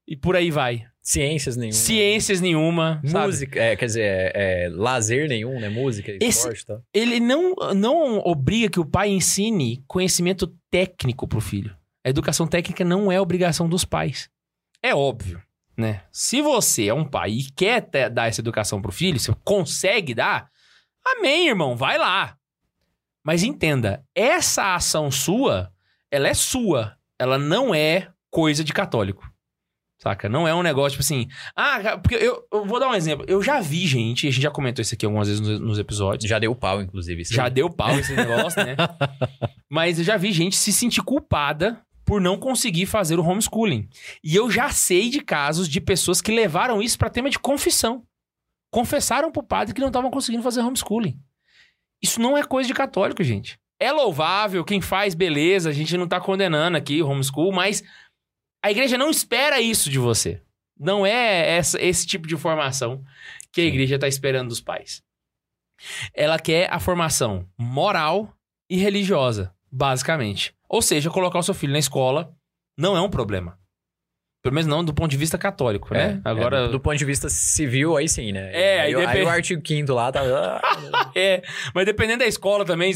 e 0.06 0.16
por 0.16 0.36
aí 0.36 0.52
vai. 0.52 0.86
Ciências 1.08 1.56
nenhuma. 1.56 1.78
Ciências 1.78 2.42
nenhuma? 2.42 3.00
Música, 3.04 3.60
é, 3.62 3.76
quer 3.76 3.86
dizer, 3.86 4.02
é, 4.02 4.32
é, 4.66 4.70
lazer 4.70 5.30
nenhum, 5.30 5.60
né? 5.60 5.70
Música, 5.70 6.12
esporte 6.20 6.62
e 6.62 6.66
tal. 6.66 6.82
ele 6.92 7.20
não, 7.20 7.54
não 7.76 8.18
obriga 8.26 8.70
que 8.72 8.80
o 8.80 8.86
pai 8.86 9.10
ensine 9.10 9.84
conhecimento 9.88 10.48
técnico 10.72 11.28
pro 11.28 11.40
filho. 11.40 11.78
A 12.04 12.10
educação 12.10 12.48
técnica 12.48 12.84
não 12.84 13.12
é 13.12 13.22
obrigação 13.22 13.70
dos 13.70 13.86
pais. 13.86 14.30
É 14.82 14.96
óbvio, 14.96 15.40
né? 15.78 16.02
Se 16.12 16.42
você 16.42 16.88
é 16.88 16.94
um 16.94 17.06
pai 17.06 17.32
e 17.34 17.52
quer 17.52 17.82
te- 17.82 18.10
dar 18.10 18.28
essa 18.28 18.42
educação 18.42 18.82
pro 18.82 18.92
filho, 18.92 19.20
você 19.20 19.32
consegue 19.44 20.16
dar, 20.16 20.50
amém, 21.06 21.48
irmão, 21.50 21.76
vai 21.76 22.00
lá. 22.00 22.36
Mas 23.24 23.44
entenda, 23.44 24.04
essa 24.16 24.74
ação 24.74 25.12
sua, 25.12 25.72
ela 26.12 26.28
é 26.28 26.34
sua. 26.34 26.96
Ela 27.20 27.38
não 27.38 27.74
é 27.76 28.10
coisa 28.32 28.64
de 28.64 28.74
católico. 28.74 29.28
Saca? 30.06 30.30
Não 30.30 30.48
é 30.48 30.54
um 30.54 30.62
negócio 30.62 30.92
tipo 30.92 31.02
assim. 31.02 31.28
Ah, 31.56 31.98
porque 31.98 32.14
eu, 32.14 32.46
eu 32.54 32.64
vou 32.64 32.80
dar 32.80 32.90
um 32.90 32.94
exemplo. 32.94 33.26
Eu 33.28 33.42
já 33.42 33.60
vi 33.60 33.88
gente, 33.88 34.28
a 34.28 34.30
gente 34.30 34.44
já 34.44 34.52
comentou 34.52 34.84
isso 34.84 34.94
aqui 34.94 35.04
algumas 35.04 35.28
vezes 35.28 35.42
nos, 35.42 35.60
nos 35.60 35.80
episódios. 35.80 36.30
Já 36.30 36.38
deu 36.38 36.54
pau, 36.54 36.80
inclusive. 36.80 37.24
Já 37.24 37.46
aí. 37.46 37.50
deu 37.50 37.72
pau 37.72 37.98
esse 37.98 38.14
negócio, 38.16 38.64
né? 38.64 38.76
Mas 39.68 39.98
eu 39.98 40.06
já 40.06 40.16
vi 40.16 40.32
gente 40.32 40.56
se 40.56 40.72
sentir 40.72 41.02
culpada 41.02 41.82
por 42.06 42.22
não 42.22 42.38
conseguir 42.38 42.86
fazer 42.86 43.18
o 43.18 43.26
homeschooling. 43.26 43.90
E 44.24 44.36
eu 44.36 44.52
já 44.52 44.70
sei 44.70 45.10
de 45.10 45.22
casos 45.22 45.68
de 45.68 45.82
pessoas 45.82 46.22
que 46.22 46.32
levaram 46.32 46.84
isso 46.84 47.00
para 47.00 47.10
tema 47.10 47.28
de 47.28 47.40
confissão. 47.40 48.04
Confessaram 48.72 49.32
pro 49.32 49.42
padre 49.42 49.74
que 49.74 49.82
não 49.82 49.88
estavam 49.88 50.12
conseguindo 50.12 50.44
fazer 50.44 50.62
homeschooling. 50.62 51.20
Isso 52.00 52.22
não 52.22 52.38
é 52.38 52.44
coisa 52.44 52.68
de 52.68 52.76
católico, 52.76 53.24
gente. 53.24 53.58
É 53.80 53.92
louvável, 53.92 54.64
quem 54.64 54.80
faz, 54.80 55.14
beleza, 55.14 55.70
a 55.70 55.74
gente 55.74 55.98
não 55.98 56.08
tá 56.08 56.20
condenando 56.22 56.78
aqui 56.78 57.02
o 57.02 57.10
homeschool, 57.10 57.52
mas 57.52 57.84
a 58.66 58.72
igreja 58.72 58.98
não 58.98 59.12
espera 59.12 59.62
isso 59.62 59.92
de 59.92 60.00
você. 60.00 60.42
Não 60.80 61.06
é 61.06 61.56
essa- 61.58 61.80
esse 61.80 62.06
tipo 62.08 62.28
de 62.28 62.36
formação 62.36 63.04
que 63.54 63.62
a 63.62 63.66
igreja 63.66 64.00
tá 64.00 64.08
esperando 64.08 64.50
dos 64.50 64.60
pais. 64.60 65.04
Ela 66.16 66.40
quer 66.40 66.68
a 66.74 66.80
formação 66.80 67.48
moral 67.58 68.34
e 68.68 68.78
religiosa, 68.78 69.54
basicamente. 69.72 70.56
Ou 70.68 70.82
seja, 70.82 71.12
colocar 71.12 71.38
o 71.38 71.44
seu 71.44 71.54
filho 71.54 71.74
na 71.74 71.80
escola 71.80 72.34
não 72.76 72.98
é 72.98 73.02
um 73.02 73.10
problema. 73.10 73.60
Pelo 74.42 74.56
menos 74.56 74.68
não 74.68 74.84
do 74.84 74.94
ponto 74.94 75.12
de 75.12 75.18
vista 75.18 75.38
católico, 75.38 75.94
né? 75.94 76.22
É, 76.24 76.30
Agora. 76.30 76.66
é, 76.66 76.68
do, 76.68 76.80
ponto 76.80 76.98
de 76.98 77.06
vista 77.06 77.30
civil, 77.30 77.98
aí 77.98 78.08
sim, 78.10 78.32
né? 78.32 78.52
É, 78.52 78.82
aí 78.82 78.96
aí, 78.96 79.06
aí 79.06 79.24
o 79.24 79.30
artigo 79.30 79.62
5 79.66 79.94
lá 79.94 80.12
tá. 80.12 80.22
É, 81.16 81.42
mas 81.74 81.86
dependendo 81.86 82.20
da 82.20 82.28
escola 82.28 82.66
também, 82.66 82.92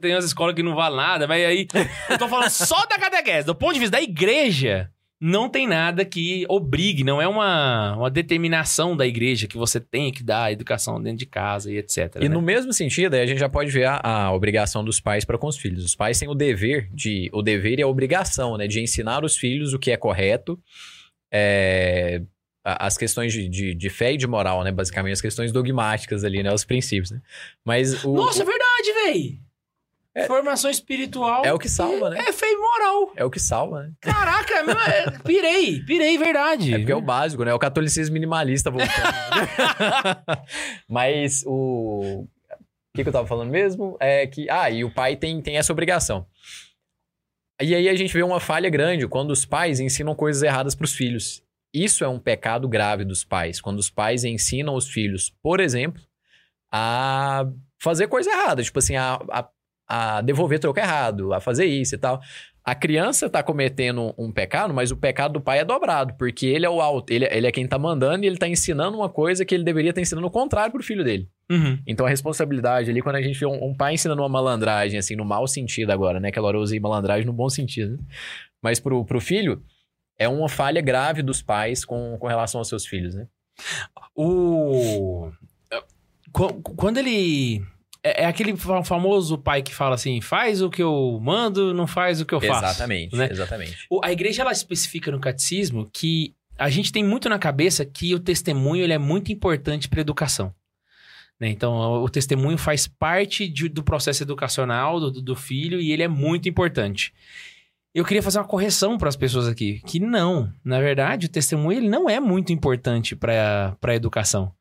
tem 0.00 0.14
as 0.14 0.24
escolas 0.24 0.54
que 0.54 0.62
não 0.62 0.74
valem 0.74 0.96
nada, 0.98 1.26
mas 1.26 1.44
aí. 1.44 1.66
Eu 2.10 2.18
tô 2.18 2.28
falando 2.28 2.50
só 2.50 2.86
da 2.86 2.98
catequese. 2.98 3.46
Do 3.46 3.54
ponto 3.54 3.74
de 3.74 3.80
vista 3.80 3.96
da 3.96 4.02
igreja, 4.02 4.90
não 5.26 5.48
tem 5.48 5.66
nada 5.66 6.04
que 6.04 6.44
obrigue, 6.50 7.02
não 7.02 7.20
é 7.22 7.26
uma, 7.26 7.96
uma 7.96 8.10
determinação 8.10 8.94
da 8.94 9.06
igreja 9.06 9.46
que 9.46 9.56
você 9.56 9.80
tem 9.80 10.12
que 10.12 10.22
dar 10.22 10.44
a 10.44 10.52
educação 10.52 11.00
dentro 11.02 11.20
de 11.20 11.26
casa 11.26 11.72
e 11.72 11.78
etc. 11.78 12.16
E 12.16 12.28
né? 12.28 12.34
no 12.34 12.42
mesmo 12.42 12.74
sentido, 12.74 13.14
aí 13.14 13.22
a 13.22 13.26
gente 13.26 13.38
já 13.38 13.48
pode 13.48 13.70
ver 13.70 13.86
a, 13.86 14.00
a 14.04 14.32
obrigação 14.32 14.84
dos 14.84 15.00
pais 15.00 15.24
para 15.24 15.38
com 15.38 15.46
os 15.46 15.56
filhos. 15.56 15.82
Os 15.82 15.96
pais 15.96 16.18
têm 16.18 16.28
o 16.28 16.34
dever 16.34 16.90
de. 16.92 17.30
O 17.32 17.40
dever 17.40 17.78
e 17.78 17.82
a 17.82 17.86
obrigação, 17.88 18.58
né? 18.58 18.66
De 18.66 18.80
ensinar 18.80 19.24
os 19.24 19.34
filhos 19.36 19.72
o 19.72 19.78
que 19.78 19.90
é 19.90 19.96
correto. 19.96 20.60
é, 21.32 22.20
as 22.62 22.96
questões 22.96 23.32
de, 23.32 23.48
de, 23.48 23.74
de 23.74 23.90
fé 23.90 24.12
e 24.12 24.16
de 24.16 24.26
moral, 24.26 24.62
né? 24.64 24.72
Basicamente, 24.72 25.12
as 25.14 25.20
questões 25.20 25.52
dogmáticas 25.52 26.24
ali, 26.24 26.42
né? 26.42 26.52
Os 26.52 26.64
princípios, 26.64 27.10
né? 27.10 27.20
Mas 27.64 28.04
o, 28.04 28.14
Nossa, 28.14 28.40
é 28.40 28.42
o- 28.42 28.46
verdade, 28.46 29.43
véi. 30.14 30.26
Formação 30.26 30.70
espiritual. 30.70 31.44
é 31.44 31.52
o 31.52 31.58
que 31.58 31.68
salva, 31.68 32.10
né? 32.10 32.18
É 32.18 32.32
fé 32.32 32.46
e 32.50 32.56
moral. 32.56 33.12
É 33.16 33.24
o 33.24 33.30
que 33.30 33.40
salva, 33.40 33.82
né? 33.84 33.92
Caraca, 34.00 34.62
meu, 34.62 34.78
é- 34.78 35.10
pirei, 35.24 35.80
pirei, 35.80 36.16
verdade. 36.18 36.74
É 36.74 36.78
porque 36.78 36.92
é 36.92 36.96
o 36.96 37.00
básico, 37.02 37.44
né? 37.44 37.50
É 37.50 37.54
o 37.54 37.58
catolicismo 37.58 38.14
minimalista 38.14 38.70
voltando. 38.70 38.92
Mas 40.88 41.42
o. 41.46 42.26
O 42.26 42.96
que, 42.96 43.02
que 43.02 43.08
eu 43.08 43.12
tava 43.12 43.26
falando 43.26 43.50
mesmo? 43.50 43.96
É 43.98 44.26
que. 44.26 44.48
Ah, 44.48 44.70
e 44.70 44.84
o 44.84 44.90
pai 44.90 45.16
tem, 45.16 45.40
tem 45.42 45.56
essa 45.56 45.72
obrigação. 45.72 46.26
E 47.60 47.74
aí 47.74 47.88
a 47.88 47.94
gente 47.94 48.12
vê 48.12 48.22
uma 48.22 48.40
falha 48.40 48.68
grande 48.68 49.06
quando 49.08 49.30
os 49.30 49.44
pais 49.44 49.80
ensinam 49.80 50.14
coisas 50.14 50.42
erradas 50.42 50.74
pros 50.74 50.92
filhos. 50.94 51.42
Isso 51.72 52.04
é 52.04 52.08
um 52.08 52.20
pecado 52.20 52.68
grave 52.68 53.04
dos 53.04 53.24
pais. 53.24 53.60
Quando 53.60 53.78
os 53.80 53.90
pais 53.90 54.24
ensinam 54.24 54.74
os 54.74 54.88
filhos, 54.88 55.34
por 55.42 55.58
exemplo, 55.60 56.00
a 56.72 57.44
fazer 57.80 58.06
coisa 58.06 58.30
errada. 58.30 58.62
Tipo 58.62 58.78
assim, 58.78 58.96
a, 58.96 59.14
a, 59.28 59.48
a 59.88 60.20
devolver 60.20 60.58
troco 60.58 60.78
errado, 60.78 61.32
a 61.32 61.40
fazer 61.40 61.66
isso 61.66 61.94
e 61.94 61.98
tal. 61.98 62.20
A 62.66 62.74
criança 62.74 63.28
tá 63.28 63.42
cometendo 63.42 64.14
um 64.16 64.32
pecado, 64.32 64.72
mas 64.72 64.90
o 64.90 64.96
pecado 64.96 65.34
do 65.34 65.40
pai 65.40 65.58
é 65.58 65.64
dobrado, 65.66 66.14
porque 66.18 66.46
ele 66.46 66.64
é 66.64 66.70
o 66.70 66.80
alto, 66.80 67.12
ele, 67.12 67.26
ele 67.30 67.46
é 67.46 67.52
quem 67.52 67.66
tá 67.68 67.78
mandando 67.78 68.24
e 68.24 68.26
ele 68.26 68.38
tá 68.38 68.48
ensinando 68.48 68.96
uma 68.96 69.08
coisa 69.10 69.44
que 69.44 69.54
ele 69.54 69.62
deveria 69.64 69.90
estar 69.90 70.00
ensinando 70.00 70.26
o 70.26 70.30
contrário 70.30 70.72
pro 70.72 70.82
filho 70.82 71.04
dele. 71.04 71.28
Uhum. 71.50 71.78
Então 71.86 72.06
a 72.06 72.08
responsabilidade 72.08 72.88
ali, 72.90 73.02
quando 73.02 73.16
a 73.16 73.22
gente 73.22 73.38
vê 73.38 73.44
um, 73.44 73.62
um 73.62 73.76
pai 73.76 73.92
ensinando 73.92 74.22
uma 74.22 74.30
malandragem, 74.30 74.98
assim, 74.98 75.14
no 75.14 75.26
mau 75.26 75.46
sentido 75.46 75.90
agora, 75.90 76.18
né? 76.18 76.28
Aquela 76.28 76.48
hora 76.48 76.56
eu 76.56 76.62
usei 76.62 76.80
malandragem 76.80 77.26
no 77.26 77.34
bom 77.34 77.50
sentido, 77.50 77.98
né? 77.98 78.02
Mas 78.62 78.80
pro, 78.80 79.04
pro 79.04 79.20
filho, 79.20 79.62
é 80.18 80.26
uma 80.26 80.48
falha 80.48 80.80
grave 80.80 81.20
dos 81.22 81.42
pais 81.42 81.84
com, 81.84 82.16
com 82.18 82.26
relação 82.26 82.60
aos 82.62 82.68
seus 82.68 82.86
filhos, 82.86 83.14
né? 83.14 83.26
O. 84.16 85.30
Qu- 86.32 86.62
Quando 86.76 86.96
ele. 86.98 87.62
É 88.04 88.24
é 88.24 88.26
aquele 88.26 88.54
fa- 88.56 88.84
famoso 88.84 89.38
pai 89.38 89.62
que 89.62 89.74
fala 89.74 89.94
assim: 89.94 90.20
faz 90.20 90.60
o 90.60 90.68
que 90.68 90.82
eu 90.82 91.18
mando, 91.22 91.72
não 91.72 91.86
faz 91.86 92.20
o 92.20 92.26
que 92.26 92.34
eu 92.34 92.40
faço. 92.40 92.64
exatamente, 92.66 93.16
né? 93.16 93.28
exatamente. 93.30 93.86
O- 93.90 94.00
A 94.04 94.12
igreja 94.12 94.42
ela 94.42 94.52
especifica 94.52 95.10
no 95.10 95.18
catecismo 95.18 95.88
que 95.92 96.34
a 96.58 96.68
gente 96.68 96.92
tem 96.92 97.02
muito 97.02 97.28
na 97.28 97.38
cabeça 97.38 97.84
que 97.84 98.14
o 98.14 98.18
testemunho 98.20 98.82
ele 98.84 98.92
é 98.92 98.98
muito 98.98 99.32
importante 99.32 99.88
para 99.88 100.00
educação. 100.00 100.52
né? 101.40 101.48
Então, 101.48 101.72
o 101.74 102.04
o 102.04 102.08
testemunho 102.08 102.56
faz 102.56 102.86
parte 102.86 103.48
de- 103.48 103.68
do 103.68 103.82
processo 103.82 104.22
educacional 104.22 105.00
do, 105.00 105.10
do 105.22 105.34
filho 105.34 105.80
e 105.80 105.90
ele 105.90 106.02
é 106.04 106.08
muito 106.08 106.48
importante. 106.48 107.12
Eu 107.92 108.04
queria 108.04 108.22
fazer 108.22 108.38
uma 108.38 108.44
correção 108.46 108.96
para 108.98 109.08
as 109.08 109.16
pessoas 109.16 109.46
aqui, 109.48 109.80
que 109.86 109.98
não, 109.98 110.52
na 110.64 110.80
verdade, 110.80 111.26
o 111.26 111.28
testemunho 111.28 111.78
ele 111.78 111.88
não 111.88 112.08
é 112.10 112.20
muito 112.20 112.52
importante 112.52 113.16
para 113.16 113.76
a 113.82 113.94
educação. 113.94 114.52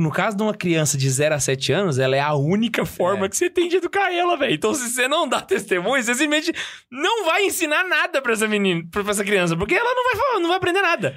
No 0.00 0.10
caso 0.10 0.36
de 0.36 0.42
uma 0.42 0.54
criança 0.54 0.96
de 0.96 1.08
0 1.10 1.34
a 1.34 1.38
7 1.40 1.72
anos, 1.72 1.98
ela 1.98 2.16
é 2.16 2.20
a 2.20 2.34
única 2.34 2.86
forma 2.86 3.26
É. 3.26 3.28
que 3.28 3.36
você 3.36 3.50
tem 3.50 3.68
de 3.68 3.76
educar 3.76 4.12
ela, 4.12 4.36
velho. 4.36 4.54
Então, 4.54 4.72
se 4.74 4.88
você 4.90 5.06
não 5.06 5.28
dá 5.28 5.40
testemunho, 5.42 6.02
você 6.02 6.14
simplesmente 6.14 6.52
não 6.90 7.26
vai 7.26 7.44
ensinar 7.44 7.84
nada 7.86 8.22
pra 8.22 8.32
essa 8.32 8.48
menina, 8.48 8.82
pra 8.90 9.02
essa 9.10 9.24
criança, 9.24 9.56
porque 9.56 9.74
ela 9.74 9.94
não 9.94 10.04
vai 10.04 10.16
falar, 10.16 10.40
não 10.40 10.48
vai 10.48 10.56
aprender 10.56 10.80
nada. 10.80 11.16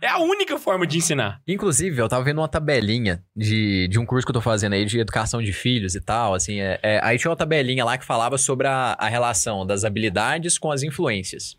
É 0.00 0.08
a 0.08 0.18
única 0.18 0.58
forma 0.58 0.86
de 0.86 0.98
ensinar. 0.98 1.40
Inclusive, 1.46 2.00
eu 2.00 2.08
tava 2.08 2.24
vendo 2.24 2.38
uma 2.38 2.48
tabelinha 2.48 3.24
de, 3.36 3.86
de 3.88 3.98
um 3.98 4.06
curso 4.06 4.26
que 4.26 4.30
eu 4.30 4.34
tô 4.34 4.40
fazendo 4.40 4.72
aí 4.72 4.84
de 4.84 4.98
educação 4.98 5.40
de 5.42 5.52
filhos 5.52 5.94
e 5.94 6.00
tal, 6.00 6.34
assim, 6.34 6.60
é, 6.60 6.78
é- 6.82 7.00
aí 7.02 7.18
tinha 7.18 7.30
uma 7.30 7.36
tabelinha 7.36 7.84
lá 7.84 7.96
que 7.96 8.04
falava 8.04 8.36
sobre 8.38 8.66
a, 8.66 8.96
a 8.98 9.08
relação 9.08 9.64
das 9.66 9.84
habilidades 9.84 10.58
com 10.58 10.70
as 10.72 10.82
influências. 10.82 11.56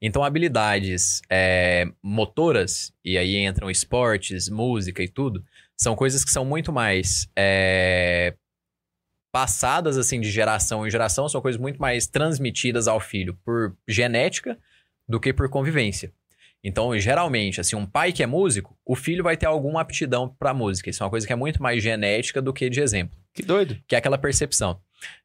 Então, 0.00 0.22
habilidades 0.22 1.22
é, 1.30 1.86
motoras, 2.02 2.92
e 3.04 3.16
aí 3.18 3.36
entram 3.44 3.70
esportes, 3.70 4.48
música 4.48 5.02
e 5.02 5.08
tudo, 5.08 5.42
são 5.76 5.94
coisas 5.94 6.24
que 6.24 6.30
são 6.30 6.44
muito 6.44 6.72
mais 6.72 7.28
é, 7.36 8.34
passadas, 9.32 9.98
assim, 9.98 10.20
de 10.20 10.30
geração 10.30 10.86
em 10.86 10.90
geração, 10.90 11.28
são 11.28 11.40
coisas 11.40 11.60
muito 11.60 11.80
mais 11.80 12.06
transmitidas 12.06 12.88
ao 12.88 12.98
filho 13.00 13.38
por 13.44 13.76
genética 13.86 14.58
do 15.08 15.20
que 15.20 15.32
por 15.32 15.48
convivência. 15.48 16.12
Então, 16.64 16.98
geralmente, 16.98 17.60
assim, 17.60 17.76
um 17.76 17.86
pai 17.86 18.12
que 18.12 18.22
é 18.22 18.26
músico, 18.26 18.76
o 18.84 18.96
filho 18.96 19.22
vai 19.22 19.36
ter 19.36 19.46
alguma 19.46 19.80
aptidão 19.82 20.28
pra 20.28 20.54
música. 20.54 20.90
Isso 20.90 21.02
é 21.02 21.04
uma 21.04 21.10
coisa 21.10 21.26
que 21.26 21.32
é 21.32 21.36
muito 21.36 21.62
mais 21.62 21.82
genética 21.82 22.40
do 22.42 22.52
que 22.52 22.68
de 22.70 22.80
exemplo, 22.80 23.16
Que 23.32 23.42
doido. 23.42 23.76
que 23.86 23.94
é 23.94 23.98
aquela 23.98 24.18
percepção. 24.18 24.80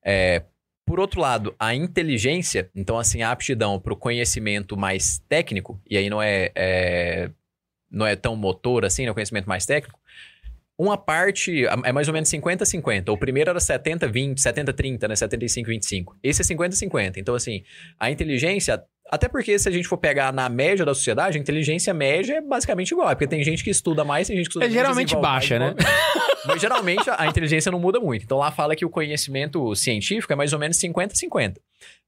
É, 0.05 0.43
por 0.85 0.99
outro 0.99 1.21
lado, 1.21 1.55
a 1.57 1.73
inteligência, 1.73 2.69
então, 2.75 2.99
assim, 2.99 3.21
a 3.23 3.31
aptidão 3.31 3.79
pro 3.79 3.95
conhecimento 3.95 4.75
mais 4.75 5.19
técnico, 5.29 5.81
e 5.89 5.97
aí 5.97 6.09
não 6.09 6.21
é, 6.21 6.51
é- 6.53 7.31
não 7.89 8.05
é 8.05 8.15
tão 8.15 8.35
motor 8.35 8.83
assim, 8.85 9.05
é 9.05 9.11
um 9.11 9.13
conhecimento 9.13 9.47
mais 9.47 9.65
técnico, 9.65 9.97
uma 10.81 10.97
parte 10.97 11.63
é 11.67 11.91
mais 11.91 12.07
ou 12.07 12.13
menos 12.13 12.27
50-50. 12.27 13.09
O 13.09 13.17
primeiro 13.17 13.51
era 13.51 13.59
70-20, 13.59 14.37
70-30, 14.37 15.07
né? 15.07 15.13
75-25. 15.13 16.15
Esse 16.23 16.41
é 16.41 16.55
50-50. 16.55 17.17
Então, 17.17 17.35
assim, 17.35 17.63
a 17.99 18.09
inteligência. 18.09 18.83
Até 19.07 19.27
porque, 19.27 19.59
se 19.59 19.69
a 19.69 19.71
gente 19.71 19.87
for 19.87 19.97
pegar 19.97 20.33
na 20.33 20.49
média 20.49 20.83
da 20.83 20.95
sociedade, 20.95 21.37
a 21.37 21.41
inteligência 21.41 21.93
média 21.93 22.37
é 22.37 22.41
basicamente 22.41 22.91
igual. 22.91 23.09
Porque 23.09 23.27
tem 23.27 23.43
gente 23.43 23.63
que 23.63 23.69
estuda 23.69 24.03
mais, 24.03 24.27
tem 24.27 24.37
gente 24.37 24.45
que 24.45 24.49
estuda 24.51 24.65
É 24.65 24.69
menos, 24.69 24.81
geralmente 24.81 25.13
mais, 25.13 25.21
baixa, 25.21 25.59
né? 25.59 25.75
Mas 26.47 26.59
geralmente 26.59 27.07
a 27.15 27.27
inteligência 27.27 27.71
não 27.71 27.79
muda 27.79 27.99
muito. 27.99 28.23
Então 28.23 28.39
lá 28.39 28.49
fala 28.49 28.75
que 28.75 28.83
o 28.83 28.89
conhecimento 28.89 29.75
científico 29.75 30.33
é 30.33 30.35
mais 30.35 30.51
ou 30.51 30.57
menos 30.57 30.77
50-50. 30.77 31.57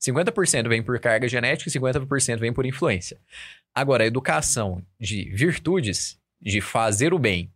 50% 0.01 0.67
vem 0.67 0.81
por 0.81 0.97
carga 0.99 1.27
genética 1.27 1.69
e 1.69 1.79
50% 1.79 2.39
vem 2.39 2.51
por 2.51 2.65
influência. 2.65 3.19
Agora, 3.75 4.03
a 4.03 4.07
educação 4.07 4.81
de 4.99 5.29
virtudes, 5.35 6.17
de 6.41 6.59
fazer 6.59 7.13
o 7.13 7.19
bem 7.19 7.52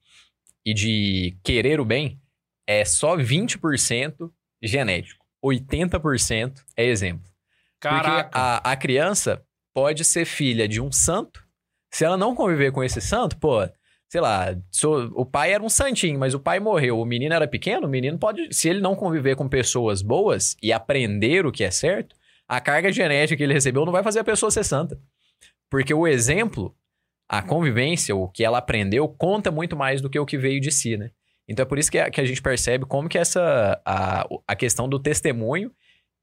e 0.70 0.74
de 0.74 1.38
querer 1.44 1.80
o 1.80 1.86
bem, 1.86 2.20
é 2.68 2.84
só 2.84 3.16
20% 3.16 4.30
genético. 4.62 5.26
80% 5.44 6.62
é 6.76 6.86
exemplo. 6.86 7.30
Caraca. 7.80 8.24
Porque 8.24 8.38
a, 8.38 8.58
a 8.72 8.76
criança 8.76 9.44
pode 9.74 10.04
ser 10.04 10.26
filha 10.26 10.68
de 10.68 10.82
um 10.82 10.92
santo. 10.92 11.42
Se 11.94 12.04
ela 12.04 12.18
não 12.18 12.36
conviver 12.36 12.72
com 12.72 12.84
esse 12.84 13.00
santo, 13.00 13.38
pô, 13.38 13.60
sei 14.10 14.20
lá, 14.20 14.58
sou- 14.72 15.10
o 15.16 15.26
pai 15.26 15.54
era 15.54 15.64
um 15.64 15.70
santinho, 15.70 16.20
mas 16.20 16.34
o 16.34 16.40
pai 16.40 16.60
morreu, 16.60 17.00
o 17.00 17.06
menino 17.06 17.34
era 17.34 17.48
pequeno, 17.48 17.88
o 17.88 17.90
menino 17.90 18.18
pode, 18.18 18.52
se 18.54 18.68
ele 18.68 18.82
não 18.82 18.96
conviver 18.96 19.36
com 19.36 19.48
pessoas 19.48 20.02
boas 20.02 20.58
e 20.62 20.74
aprender 20.74 21.46
o 21.46 21.52
que 21.52 21.64
é 21.64 21.72
certo, 21.72 22.16
a 22.48 22.60
carga 22.60 22.92
genética 22.92 23.38
que 23.38 23.44
ele 23.44 23.54
recebeu 23.54 23.86
não 23.86 23.92
vai 23.94 24.04
fazer 24.04 24.20
a 24.20 24.24
pessoa 24.24 24.52
ser 24.52 24.64
santa. 24.66 25.00
Porque 25.70 25.94
o 25.94 26.08
exemplo, 26.08 26.76
a 27.30 27.42
convivência, 27.42 28.16
o 28.16 28.28
que 28.28 28.44
ela 28.44 28.60
aprendeu, 28.60 29.08
conta 29.08 29.52
muito 29.52 29.76
mais 29.76 30.02
do 30.02 30.10
que 30.10 30.18
o 30.18 30.26
que 30.26 30.38
veio 30.38 30.62
de 30.62 30.72
si, 30.72 30.96
né? 30.96 31.12
Então 31.48 31.64
é 31.64 31.66
por 31.66 31.78
isso 31.80 31.92
que 31.92 31.98
a, 31.98 32.10
que 32.10 32.20
a 32.20 32.26
gente 32.26 32.42
percebe 32.42 32.86
como 32.86 33.08
que 33.08 33.18
essa 33.18 33.82
a, 33.86 34.28
a 34.48 34.56
questão 34.56 34.88
do 34.88 35.00
testemunho 35.00 35.72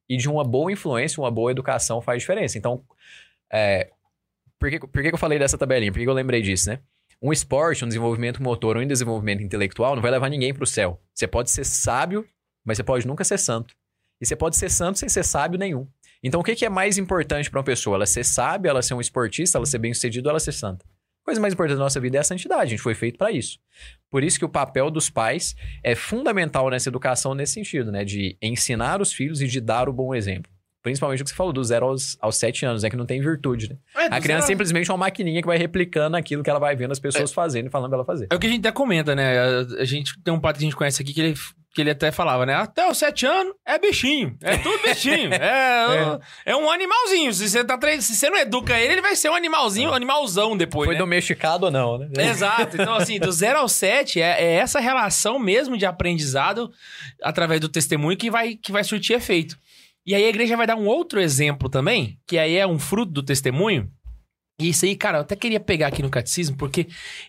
e 0.08 0.16
de 0.16 0.28
uma 0.28 0.44
boa 0.44 0.70
influência, 0.70 1.20
uma 1.22 1.30
boa 1.30 1.50
educação 1.50 2.00
faz 2.00 2.20
diferença. 2.22 2.58
Então, 2.58 2.82
é, 3.50 3.90
por, 4.58 4.70
que, 4.70 4.80
por 4.80 5.02
que 5.02 5.10
eu 5.12 5.18
falei 5.18 5.38
dessa 5.38 5.56
tabelinha? 5.56 5.92
Por 5.92 5.98
que 5.98 6.08
eu 6.08 6.12
lembrei 6.12 6.42
disso, 6.42 6.68
né? 6.68 6.80
Um 7.22 7.32
esporte, 7.32 7.84
um 7.84 7.88
desenvolvimento 7.88 8.42
motor 8.42 8.76
ou 8.76 8.82
um 8.82 8.86
desenvolvimento 8.86 9.42
intelectual 9.42 9.94
não 9.94 10.02
vai 10.02 10.10
levar 10.10 10.28
ninguém 10.28 10.52
para 10.52 10.64
o 10.64 10.66
céu. 10.66 11.00
Você 11.14 11.26
pode 11.26 11.50
ser 11.50 11.64
sábio, 11.64 12.26
mas 12.64 12.76
você 12.76 12.84
pode 12.84 13.06
nunca 13.06 13.24
ser 13.24 13.38
santo. 13.38 13.74
E 14.20 14.26
você 14.26 14.36
pode 14.36 14.56
ser 14.56 14.70
santo 14.70 14.98
sem 14.98 15.08
ser 15.08 15.24
sábio 15.24 15.58
nenhum. 15.58 15.86
Então, 16.22 16.40
o 16.40 16.44
que, 16.44 16.54
que 16.54 16.64
é 16.64 16.68
mais 16.68 16.98
importante 16.98 17.50
para 17.50 17.60
uma 17.60 17.64
pessoa? 17.64 17.96
Ela 17.96 18.06
ser 18.06 18.24
sábia, 18.24 18.70
ela 18.70 18.82
ser 18.82 18.94
um 18.94 19.00
esportista, 19.00 19.58
ela 19.58 19.66
ser 19.66 19.78
bem-sucedido, 19.78 20.28
ela 20.28 20.40
ser 20.40 20.52
santa. 20.52 20.84
Coisa 21.24 21.40
mais 21.40 21.54
importante 21.54 21.78
da 21.78 21.82
nossa 21.82 21.98
vida 21.98 22.18
é 22.18 22.20
a 22.20 22.24
santidade. 22.24 22.62
A 22.62 22.66
gente 22.66 22.82
foi 22.82 22.94
feito 22.94 23.16
para 23.16 23.32
isso. 23.32 23.58
Por 24.10 24.22
isso 24.22 24.38
que 24.38 24.44
o 24.44 24.48
papel 24.48 24.90
dos 24.90 25.08
pais 25.08 25.56
é 25.82 25.94
fundamental 25.94 26.68
nessa 26.68 26.88
educação 26.90 27.34
nesse 27.34 27.54
sentido, 27.54 27.90
né? 27.90 28.04
De 28.04 28.36
ensinar 28.42 29.00
os 29.00 29.12
filhos 29.12 29.40
e 29.40 29.46
de 29.46 29.60
dar 29.60 29.88
o 29.88 29.92
bom 29.92 30.14
exemplo. 30.14 30.52
Principalmente 30.82 31.22
o 31.22 31.24
que 31.24 31.30
você 31.30 31.36
falou, 31.36 31.50
do 31.50 31.64
zero 31.64 31.86
aos, 31.86 32.18
aos 32.20 32.36
sete 32.36 32.66
anos, 32.66 32.84
é 32.84 32.90
que 32.90 32.96
não 32.96 33.06
tem 33.06 33.18
virtude, 33.18 33.70
né? 33.70 33.76
É, 33.96 34.04
A 34.04 34.20
criança 34.20 34.42
zero- 34.42 34.46
simplesmente 34.48 34.90
é 34.90 34.92
uma 34.92 34.98
maquininha 34.98 35.40
que 35.40 35.46
vai 35.48 35.56
replicando 35.56 36.14
aquilo 36.14 36.42
que 36.42 36.50
ela 36.50 36.58
vai 36.58 36.76
vendo 36.76 36.92
as 36.92 37.00
pessoas 37.00 37.32
fazendo 37.32 37.68
e 37.68 37.70
falando 37.70 37.88
pra 37.88 37.96
ela 37.96 38.04
fazer. 38.04 38.26
É 38.30 38.34
o 38.34 38.38
que 38.38 38.46
a 38.46 38.50
gente 38.50 38.60
até 38.60 38.70
comenta, 38.70 39.14
né? 39.14 39.38
A, 39.38 39.60
a 39.80 39.84
gente 39.86 40.12
tem 40.22 40.34
um 40.34 40.38
padre 40.38 40.58
que 40.58 40.64
a 40.66 40.68
gente 40.68 40.76
conhece 40.76 41.00
aqui 41.00 41.14
que 41.14 41.22
ele, 41.22 41.34
que 41.74 41.80
ele 41.80 41.90
até 41.90 42.12
falava, 42.12 42.46
né? 42.46 42.54
Até 42.54 42.88
os 42.88 42.96
sete 42.96 43.26
anos 43.26 43.52
é 43.66 43.76
bichinho. 43.78 44.36
É 44.40 44.56
tudo 44.56 44.80
bichinho. 44.80 45.28
é, 45.34 46.20
é. 46.46 46.56
um 46.56 46.70
animalzinho. 46.70 47.34
Se 47.34 47.48
você, 47.48 47.64
tá, 47.64 47.76
se 48.00 48.14
você 48.14 48.30
não 48.30 48.38
educa 48.38 48.78
ele, 48.78 48.92
ele 48.92 49.02
vai 49.02 49.16
ser 49.16 49.28
um 49.28 49.34
animalzinho, 49.34 49.90
um 49.90 49.94
animalzão 49.94 50.56
depois. 50.56 50.86
Foi 50.86 50.94
né? 50.94 51.00
domesticado 51.00 51.66
ou 51.66 51.72
não, 51.72 51.98
né? 51.98 52.08
Exato. 52.30 52.76
Então, 52.76 52.94
assim, 52.94 53.18
do 53.18 53.30
0 53.30 53.58
ao 53.58 53.68
7 53.68 54.20
é, 54.20 54.40
é 54.40 54.52
essa 54.54 54.78
relação 54.78 55.36
mesmo 55.38 55.76
de 55.76 55.84
aprendizado 55.84 56.72
através 57.20 57.60
do 57.60 57.68
testemunho 57.68 58.16
que 58.16 58.30
vai, 58.30 58.54
que 58.54 58.70
vai 58.70 58.84
surtir 58.84 59.16
efeito. 59.16 59.58
E 60.06 60.14
aí 60.14 60.24
a 60.24 60.28
igreja 60.28 60.56
vai 60.56 60.68
dar 60.68 60.76
um 60.76 60.86
outro 60.86 61.20
exemplo 61.20 61.68
também, 61.68 62.20
que 62.24 62.38
aí 62.38 62.56
é 62.56 62.66
um 62.66 62.78
fruto 62.78 63.10
do 63.10 63.22
testemunho. 63.22 63.90
E 64.60 64.68
isso 64.68 64.84
aí, 64.84 64.94
cara, 64.94 65.18
eu 65.18 65.22
até 65.22 65.34
queria 65.34 65.58
pegar 65.58 65.88
aqui 65.88 66.02
no 66.02 66.10
catecismo, 66.10 66.56
porque 66.56 66.86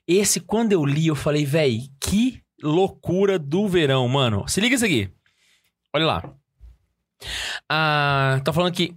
esse, 0.08 0.40
quando 0.40 0.74
eu 0.74 0.86
li, 0.86 1.08
eu 1.08 1.16
falei, 1.16 1.46
véi, 1.46 1.90
que 2.00 2.45
loucura 2.62 3.38
do 3.38 3.68
verão, 3.68 4.08
mano. 4.08 4.48
Se 4.48 4.62
liga 4.62 4.76
isso 4.76 4.86
aqui. 4.86 5.10
Olha 5.94 6.06
lá. 6.06 6.34
Ah, 7.70 8.42
tá 8.44 8.52
falando 8.52 8.74
que 8.74 8.96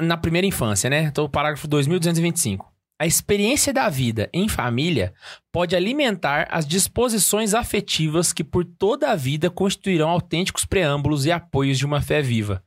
na 0.00 0.16
primeira 0.16 0.46
infância, 0.46 0.88
né? 0.88 1.02
Então, 1.02 1.28
parágrafo 1.28 1.68
2225. 1.68 2.70
A 2.98 3.06
experiência 3.06 3.72
da 3.72 3.88
vida 3.88 4.28
em 4.32 4.46
família 4.48 5.14
pode 5.50 5.74
alimentar 5.74 6.48
as 6.50 6.66
disposições 6.66 7.54
afetivas 7.54 8.32
que 8.32 8.44
por 8.44 8.64
toda 8.64 9.10
a 9.10 9.16
vida 9.16 9.48
constituirão 9.48 10.10
autênticos 10.10 10.66
preâmbulos 10.66 11.24
e 11.24 11.32
apoios 11.32 11.78
de 11.78 11.86
uma 11.86 12.02
fé 12.02 12.20
viva. 12.20 12.62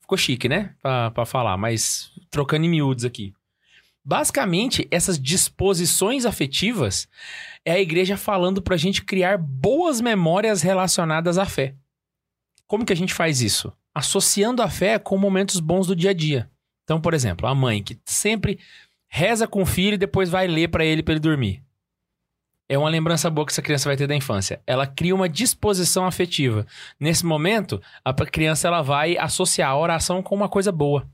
Ficou 0.00 0.18
chique, 0.18 0.48
né? 0.48 0.74
Pra, 0.82 1.12
pra 1.12 1.24
falar, 1.24 1.56
mas 1.56 2.10
trocando 2.30 2.66
em 2.66 2.68
miúdos 2.68 3.04
aqui. 3.04 3.32
Basicamente, 4.04 4.88
essas 4.90 5.20
disposições 5.20 6.24
afetivas 6.24 7.06
é 7.64 7.72
a 7.72 7.80
igreja 7.80 8.16
falando 8.16 8.62
pra 8.62 8.76
gente 8.76 9.04
criar 9.04 9.36
boas 9.36 10.00
memórias 10.00 10.62
relacionadas 10.62 11.36
à 11.38 11.44
fé. 11.44 11.74
Como 12.66 12.84
que 12.84 12.92
a 12.92 12.96
gente 12.96 13.12
faz 13.12 13.42
isso? 13.42 13.72
Associando 13.94 14.62
a 14.62 14.70
fé 14.70 14.98
com 14.98 15.18
momentos 15.18 15.60
bons 15.60 15.86
do 15.86 15.96
dia 15.96 16.10
a 16.10 16.14
dia. 16.14 16.50
Então, 16.84 17.00
por 17.00 17.14
exemplo, 17.14 17.46
a 17.46 17.54
mãe 17.54 17.82
que 17.82 18.00
sempre 18.04 18.58
reza 19.06 19.46
com 19.46 19.62
o 19.62 19.66
filho 19.66 19.94
e 19.94 19.98
depois 19.98 20.30
vai 20.30 20.46
ler 20.46 20.68
pra 20.68 20.84
ele 20.84 21.02
pra 21.02 21.12
ele 21.12 21.20
dormir. 21.20 21.62
É 22.68 22.78
uma 22.78 22.88
lembrança 22.88 23.28
boa 23.28 23.44
que 23.44 23.52
essa 23.52 23.60
criança 23.60 23.88
vai 23.88 23.96
ter 23.96 24.06
da 24.06 24.14
infância. 24.14 24.62
Ela 24.64 24.86
cria 24.86 25.14
uma 25.14 25.28
disposição 25.28 26.06
afetiva. 26.06 26.64
Nesse 27.00 27.26
momento, 27.26 27.82
a 28.04 28.14
criança 28.14 28.68
ela 28.68 28.80
vai 28.80 29.18
associar 29.18 29.70
a 29.70 29.76
oração 29.76 30.22
com 30.22 30.36
uma 30.36 30.48
coisa 30.48 30.70
boa. 30.70 31.04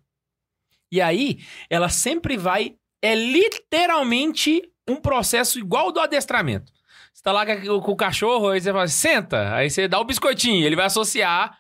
E 0.90 1.00
aí, 1.00 1.38
ela 1.68 1.88
sempre 1.88 2.36
vai. 2.36 2.74
É 3.02 3.14
literalmente 3.14 4.62
um 4.88 4.96
processo 4.96 5.58
igual 5.58 5.92
do 5.92 6.00
adestramento. 6.00 6.72
Você 7.12 7.22
tá 7.22 7.32
lá 7.32 7.46
com 7.46 7.92
o 7.92 7.96
cachorro, 7.96 8.50
aí 8.50 8.60
você 8.60 8.70
fala, 8.70 8.88
senta. 8.88 9.54
Aí 9.54 9.70
você 9.70 9.88
dá 9.88 9.98
o 9.98 10.04
biscoitinho. 10.04 10.66
Ele 10.66 10.76
vai 10.76 10.86
associar 10.86 11.58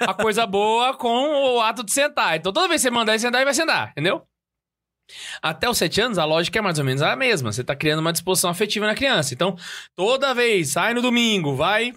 a 0.00 0.14
coisa 0.14 0.44
boa 0.48 0.94
com 0.96 1.54
o 1.54 1.60
ato 1.60 1.84
de 1.84 1.92
sentar. 1.92 2.36
Então 2.36 2.52
toda 2.52 2.68
vez 2.68 2.80
que 2.80 2.88
você 2.88 2.90
mandar 2.90 3.12
ele 3.12 3.20
sentar, 3.20 3.40
ele 3.40 3.44
vai 3.44 3.54
sentar, 3.54 3.90
entendeu? 3.90 4.26
Até 5.42 5.68
os 5.68 5.78
sete 5.78 6.00
anos, 6.00 6.18
a 6.18 6.24
lógica 6.24 6.58
é 6.58 6.62
mais 6.62 6.78
ou 6.78 6.84
menos 6.84 7.02
a 7.02 7.14
mesma. 7.16 7.52
Você 7.52 7.64
tá 7.64 7.74
criando 7.76 8.00
uma 8.00 8.12
disposição 8.12 8.50
afetiva 8.50 8.86
na 8.86 8.94
criança. 8.94 9.34
Então, 9.34 9.56
toda 9.94 10.34
vez, 10.34 10.72
sai 10.72 10.94
no 10.94 11.02
domingo, 11.02 11.54
vai 11.54 11.92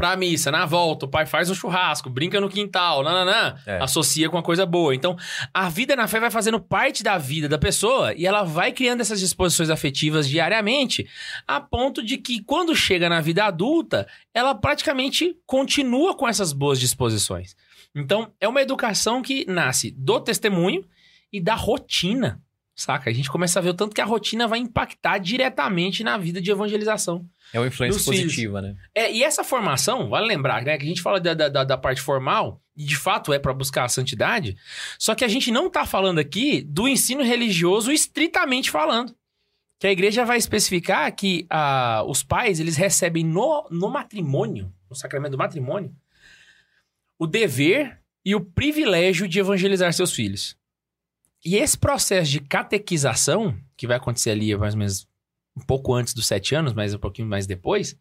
pra 0.00 0.16
missa, 0.16 0.50
na 0.50 0.64
volta, 0.64 1.04
o 1.04 1.08
pai 1.10 1.26
faz 1.26 1.50
um 1.50 1.54
churrasco, 1.54 2.08
brinca 2.08 2.40
no 2.40 2.48
quintal, 2.48 3.02
nananã, 3.02 3.54
É. 3.66 3.82
associa 3.82 4.30
com 4.30 4.36
uma 4.38 4.42
coisa 4.42 4.64
boa. 4.64 4.94
Então, 4.94 5.14
a 5.52 5.68
vida 5.68 5.94
na 5.94 6.08
fé 6.08 6.18
vai 6.18 6.30
fazendo 6.30 6.58
parte 6.58 7.02
da 7.02 7.18
vida 7.18 7.46
da 7.50 7.58
pessoa 7.58 8.14
e 8.14 8.24
ela 8.26 8.42
vai 8.42 8.72
criando 8.72 9.02
essas 9.02 9.20
disposições 9.20 9.68
afetivas 9.68 10.26
diariamente, 10.26 11.06
a 11.46 11.60
ponto 11.60 12.02
de 12.02 12.16
que 12.16 12.42
quando 12.42 12.74
chega 12.74 13.10
na 13.10 13.20
vida 13.20 13.44
adulta, 13.44 14.08
ela 14.32 14.54
praticamente 14.54 15.36
continua 15.44 16.16
com 16.16 16.26
essas 16.26 16.54
boas 16.54 16.80
disposições. 16.80 17.54
Então, 17.94 18.32
é 18.40 18.48
uma 18.48 18.62
educação 18.62 19.20
que 19.20 19.44
nasce 19.46 19.90
do 19.90 20.18
testemunho 20.18 20.82
e 21.30 21.42
da 21.42 21.54
rotina, 21.54 22.40
saca? 22.82 23.10
A 23.10 23.12
gente 23.12 23.30
começa 23.30 23.58
a 23.58 23.62
ver 23.62 23.70
o 23.70 23.74
tanto 23.74 23.94
que 23.94 24.00
a 24.00 24.04
rotina 24.04 24.48
vai 24.48 24.58
impactar 24.58 25.18
diretamente 25.18 26.02
na 26.02 26.16
vida 26.16 26.40
de 26.40 26.50
evangelização. 26.50 27.26
É 27.52 27.58
uma 27.58 27.66
influência 27.66 27.98
Dos 27.98 28.06
filhos. 28.06 28.22
positiva, 28.22 28.62
né? 28.62 28.76
É, 28.94 29.12
e 29.12 29.22
essa 29.22 29.44
formação, 29.44 30.08
vale 30.08 30.26
lembrar, 30.26 30.62
né? 30.62 30.78
Que 30.78 30.84
a 30.84 30.88
gente 30.88 31.02
fala 31.02 31.20
da, 31.20 31.34
da, 31.34 31.64
da 31.64 31.76
parte 31.76 32.00
formal, 32.00 32.60
e 32.76 32.84
de 32.84 32.96
fato 32.96 33.32
é 33.32 33.38
para 33.38 33.52
buscar 33.52 33.84
a 33.84 33.88
santidade, 33.88 34.56
só 34.98 35.14
que 35.14 35.24
a 35.24 35.28
gente 35.28 35.50
não 35.50 35.68
tá 35.68 35.84
falando 35.84 36.18
aqui 36.18 36.62
do 36.62 36.88
ensino 36.88 37.22
religioso 37.22 37.92
estritamente 37.92 38.70
falando. 38.70 39.14
Que 39.78 39.86
a 39.86 39.92
igreja 39.92 40.24
vai 40.24 40.36
especificar 40.36 41.14
que 41.14 41.46
ah, 41.48 42.04
os 42.06 42.22
pais, 42.22 42.60
eles 42.60 42.76
recebem 42.76 43.24
no, 43.24 43.66
no 43.70 43.90
matrimônio, 43.90 44.72
no 44.88 44.94
sacramento 44.94 45.32
do 45.32 45.38
matrimônio, 45.38 45.94
o 47.18 47.26
dever 47.26 47.98
e 48.24 48.34
o 48.34 48.40
privilégio 48.40 49.26
de 49.26 49.40
evangelizar 49.40 49.92
seus 49.92 50.12
filhos. 50.12 50.59
E 51.44 51.56
esse 51.56 51.76
processo 51.78 52.30
de 52.30 52.40
catequização, 52.40 53.56
que 53.76 53.86
vai 53.86 53.96
acontecer 53.96 54.30
ali 54.30 54.54
mais 54.56 54.74
ou 54.74 54.78
menos 54.78 55.08
um 55.56 55.60
pouco 55.60 55.94
antes 55.94 56.12
dos 56.14 56.26
sete 56.26 56.54
anos, 56.54 56.72
mas 56.72 56.94
um 56.94 56.98
pouquinho 56.98 57.28
mais 57.28 57.46
depois, 57.46 57.96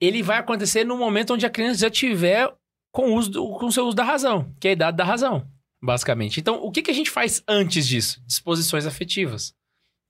ele 0.00 0.22
vai 0.22 0.38
acontecer 0.38 0.84
no 0.84 0.96
momento 0.96 1.34
onde 1.34 1.46
a 1.46 1.50
criança 1.50 1.80
já 1.80 1.90
tiver 1.90 2.52
com 2.92 3.14
o 3.16 3.28
do, 3.28 3.48
com 3.58 3.70
seu 3.70 3.86
uso 3.86 3.96
da 3.96 4.02
razão, 4.04 4.52
que 4.58 4.66
é 4.68 4.70
a 4.70 4.74
idade 4.74 4.96
da 4.96 5.04
razão, 5.04 5.46
basicamente. 5.80 6.40
Então, 6.40 6.56
o 6.62 6.70
que, 6.72 6.82
que 6.82 6.90
a 6.90 6.94
gente 6.94 7.10
faz 7.10 7.42
antes 7.46 7.86
disso? 7.86 8.20
Disposições 8.26 8.84
afetivas. 8.86 9.54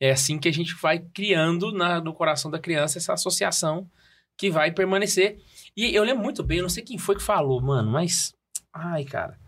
É 0.00 0.10
assim 0.12 0.38
que 0.38 0.48
a 0.48 0.52
gente 0.52 0.74
vai 0.80 0.98
criando 0.98 1.72
na- 1.72 2.00
no 2.00 2.14
coração 2.14 2.50
da 2.50 2.58
criança 2.58 2.96
essa 2.98 3.12
associação 3.12 3.88
que 4.36 4.50
vai 4.50 4.70
permanecer. 4.72 5.38
E 5.76 5.94
eu 5.94 6.02
lembro 6.02 6.22
muito 6.22 6.42
bem, 6.42 6.58
eu 6.58 6.62
não 6.62 6.70
sei 6.70 6.82
quem 6.82 6.96
foi 6.96 7.16
que 7.16 7.22
falou, 7.22 7.60
mano, 7.60 7.90
mas. 7.90 8.32
Ai, 8.72 9.04
cara. 9.04 9.38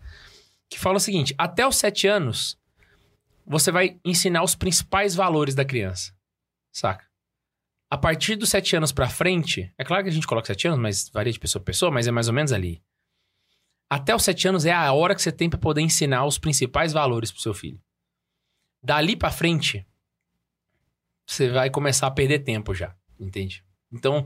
Que 0.69 0.77
fala 0.79 0.97
o 0.97 0.99
seguinte: 0.99 1.33
até 1.39 1.65
os 1.67 1.75
sete 1.77 2.05
anos, 2.07 2.55
você 3.45 3.71
vai 3.71 3.99
ensinar 4.03 4.43
os 4.43 4.55
principais 4.55 5.15
valores 5.15 5.55
da 5.55 5.65
criança. 5.65 6.15
Saca? 6.71 7.05
A 7.89 7.97
partir 7.97 8.35
dos 8.35 8.49
sete 8.49 8.75
anos 8.75 8.91
pra 8.91 9.07
frente, 9.09 9.71
é 9.77 9.83
claro 9.83 10.03
que 10.03 10.09
a 10.09 10.13
gente 10.13 10.25
coloca 10.25 10.47
sete 10.47 10.67
anos, 10.67 10.79
mas 10.79 11.09
varia 11.09 11.31
de 11.31 11.39
pessoa 11.39 11.61
pra 11.61 11.71
pessoa, 11.71 11.91
mas 11.91 12.07
é 12.07 12.11
mais 12.11 12.27
ou 12.27 12.33
menos 12.33 12.51
ali. 12.51 12.83
Até 13.89 14.15
os 14.15 14.23
sete 14.23 14.47
anos 14.47 14.65
é 14.65 14.71
a 14.71 14.91
hora 14.91 15.13
que 15.13 15.21
você 15.21 15.31
tem 15.31 15.49
pra 15.49 15.59
poder 15.59 15.81
ensinar 15.81 16.25
os 16.25 16.39
principais 16.39 16.91
valores 16.91 17.31
pro 17.31 17.41
seu 17.41 17.53
filho. 17.53 17.79
Dali 18.81 19.15
pra 19.15 19.29
frente, 19.29 19.85
você 21.27 21.49
vai 21.49 21.69
começar 21.69 22.07
a 22.07 22.11
perder 22.11 22.39
tempo 22.39 22.73
já, 22.73 22.95
entende? 23.19 23.63
Então, 23.91 24.25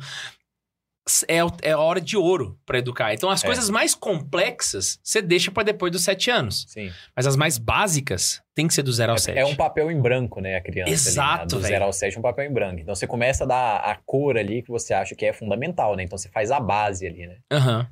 é, 1.27 1.37
é 1.61 1.71
a 1.71 1.79
hora 1.79 1.99
de 2.01 2.15
ouro 2.17 2.59
pra 2.65 2.77
educar. 2.79 3.13
Então, 3.13 3.29
as 3.29 3.43
É. 3.43 3.47
coisas 3.47 3.69
mais 3.69 3.95
complexas, 3.95 4.99
você 5.03 5.21
deixa 5.21 5.51
pra 5.51 5.63
depois 5.63 5.91
dos 5.91 6.03
sete 6.03 6.29
anos. 6.29 6.65
Sim. 6.67 6.91
Mas 7.15 7.25
as 7.25 7.35
mais 7.35 7.57
básicas, 7.57 8.41
tem 8.53 8.67
que 8.67 8.73
ser 8.73 8.83
do 8.83 8.91
zero 8.91 9.11
ao 9.13 9.17
sete. 9.17 9.37
É 9.39 9.45
um 9.45 9.55
papel 9.55 9.89
em 9.91 9.99
branco, 10.01 10.41
né, 10.41 10.55
a 10.57 10.61
criança. 10.61 10.91
Exato, 10.91 11.29
ali, 11.33 11.41
né? 11.41 11.47
Do 11.47 11.59
velho. 11.59 11.73
0 11.73 11.85
ao 11.85 11.93
7 11.93 12.15
é 12.15 12.19
um 12.19 12.21
papel 12.21 12.45
em 12.45 12.53
branco. 12.53 12.79
Então 12.81 12.93
você 12.95 13.07
começa 13.07 13.43
a 13.43 13.47
dar 13.47 13.77
a 13.77 13.95
cor 14.05 14.37
ali 14.37 14.61
que 14.61 14.69
você 14.69 14.93
acha 14.93 15.15
que 15.15 15.25
é 15.25 15.33
fundamental, 15.33 15.95
né? 15.95 16.03
Então 16.03 16.17
você 16.17 16.29
faz 16.29 16.51
a 16.51 16.59
base 16.59 17.05
ali, 17.07 17.27
né? 17.27 17.37
Aham. 17.51 17.87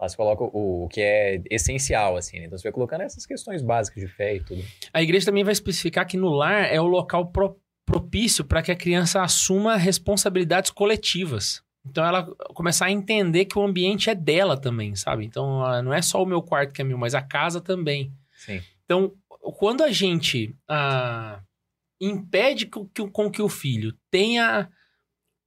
Lá 0.00 0.08
você 0.08 0.16
coloca 0.16 0.44
o, 0.44 0.84
o 0.84 0.88
que 0.88 1.00
é 1.00 1.40
essencial, 1.50 2.16
assim, 2.16 2.38
né? 2.38 2.46
Então 2.46 2.58
você 2.58 2.64
vai 2.64 2.72
colocando 2.72 3.00
essas 3.02 3.24
questões 3.24 3.62
básicas 3.62 4.02
de 4.02 4.08
fé 4.08 4.34
e 4.36 4.40
tudo. 4.40 4.62
A 4.92 5.02
igreja 5.02 5.24
também 5.26 5.42
vai 5.44 5.52
especificar 5.52 6.06
que 6.06 6.16
no 6.18 6.28
lar 6.28 6.70
é 6.70 6.80
o 6.80 6.86
local 6.86 7.26
pro- 7.32 7.56
propício 7.86 8.44
para 8.44 8.62
que 8.62 8.70
a 8.72 8.76
criança 8.76 9.22
assuma 9.22 9.76
responsabilidades 9.76 10.70
coletivas. 10.70 11.62
Então 11.88 12.04
ela 12.04 12.24
começar 12.54 12.86
a 12.86 12.90
entender 12.90 13.44
que 13.44 13.58
o 13.58 13.62
ambiente 13.64 14.10
é 14.10 14.14
dela 14.14 14.56
também, 14.60 14.94
sabe? 14.96 15.24
Então 15.24 15.60
não 15.82 15.92
é 15.94 16.02
só 16.02 16.22
o 16.22 16.26
meu 16.26 16.42
quarto 16.42 16.72
que 16.72 16.80
é 16.82 16.84
meu, 16.84 16.98
mas 16.98 17.14
a 17.14 17.22
casa 17.22 17.60
também. 17.60 18.12
Sim. 18.32 18.60
Então, 18.84 19.12
quando 19.28 19.82
a 19.82 19.90
gente 19.90 20.54
ah, 20.68 21.40
impede 22.00 22.66
que, 22.66 22.84
que- 22.94 23.08
com 23.10 23.30
que 23.30 23.42
o 23.42 23.48
filho 23.48 23.96
tenha 24.10 24.68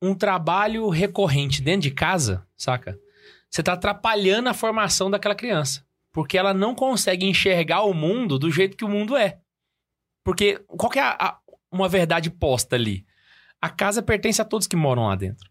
um 0.01 0.15
trabalho 0.15 0.87
recorrente 0.89 1.61
dentro 1.61 1.81
de 1.81 1.91
casa, 1.91 2.45
saca? 2.55 2.97
Você 3.49 3.61
tá 3.63 3.73
atrapalhando 3.73 4.47
a 4.49 4.53
formação 4.53 5.09
daquela 5.09 5.35
criança. 5.35 5.83
Porque 6.11 6.37
ela 6.37 6.53
não 6.53 6.73
consegue 6.73 7.25
enxergar 7.25 7.83
o 7.83 7.93
mundo 7.93 8.39
do 8.39 8.49
jeito 8.49 8.75
que 8.77 8.85
o 8.85 8.89
mundo 8.89 9.15
é. 9.15 9.39
Porque 10.23 10.59
qual 10.67 10.91
é 10.95 10.99
a- 10.99 11.17
a- 11.19 11.39
uma 11.71 11.87
verdade 11.89 12.29
posta 12.29 12.75
ali? 12.75 13.05
A 13.61 13.69
casa 13.69 14.01
pertence 14.01 14.41
a 14.41 14.45
todos 14.45 14.67
que 14.67 14.75
moram 14.75 15.07
lá 15.07 15.15
dentro. 15.15 15.49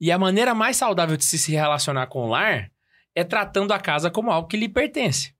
E 0.00 0.12
a 0.12 0.18
maneira 0.18 0.54
mais 0.54 0.76
saudável 0.76 1.16
de 1.16 1.24
se 1.24 1.52
relacionar 1.52 2.06
com 2.06 2.24
o 2.24 2.28
lar 2.28 2.70
é 3.14 3.24
tratando 3.24 3.72
a 3.72 3.80
casa 3.80 4.10
como 4.10 4.30
algo 4.30 4.48
que 4.48 4.56
lhe 4.56 4.68
pertence. 4.68 5.34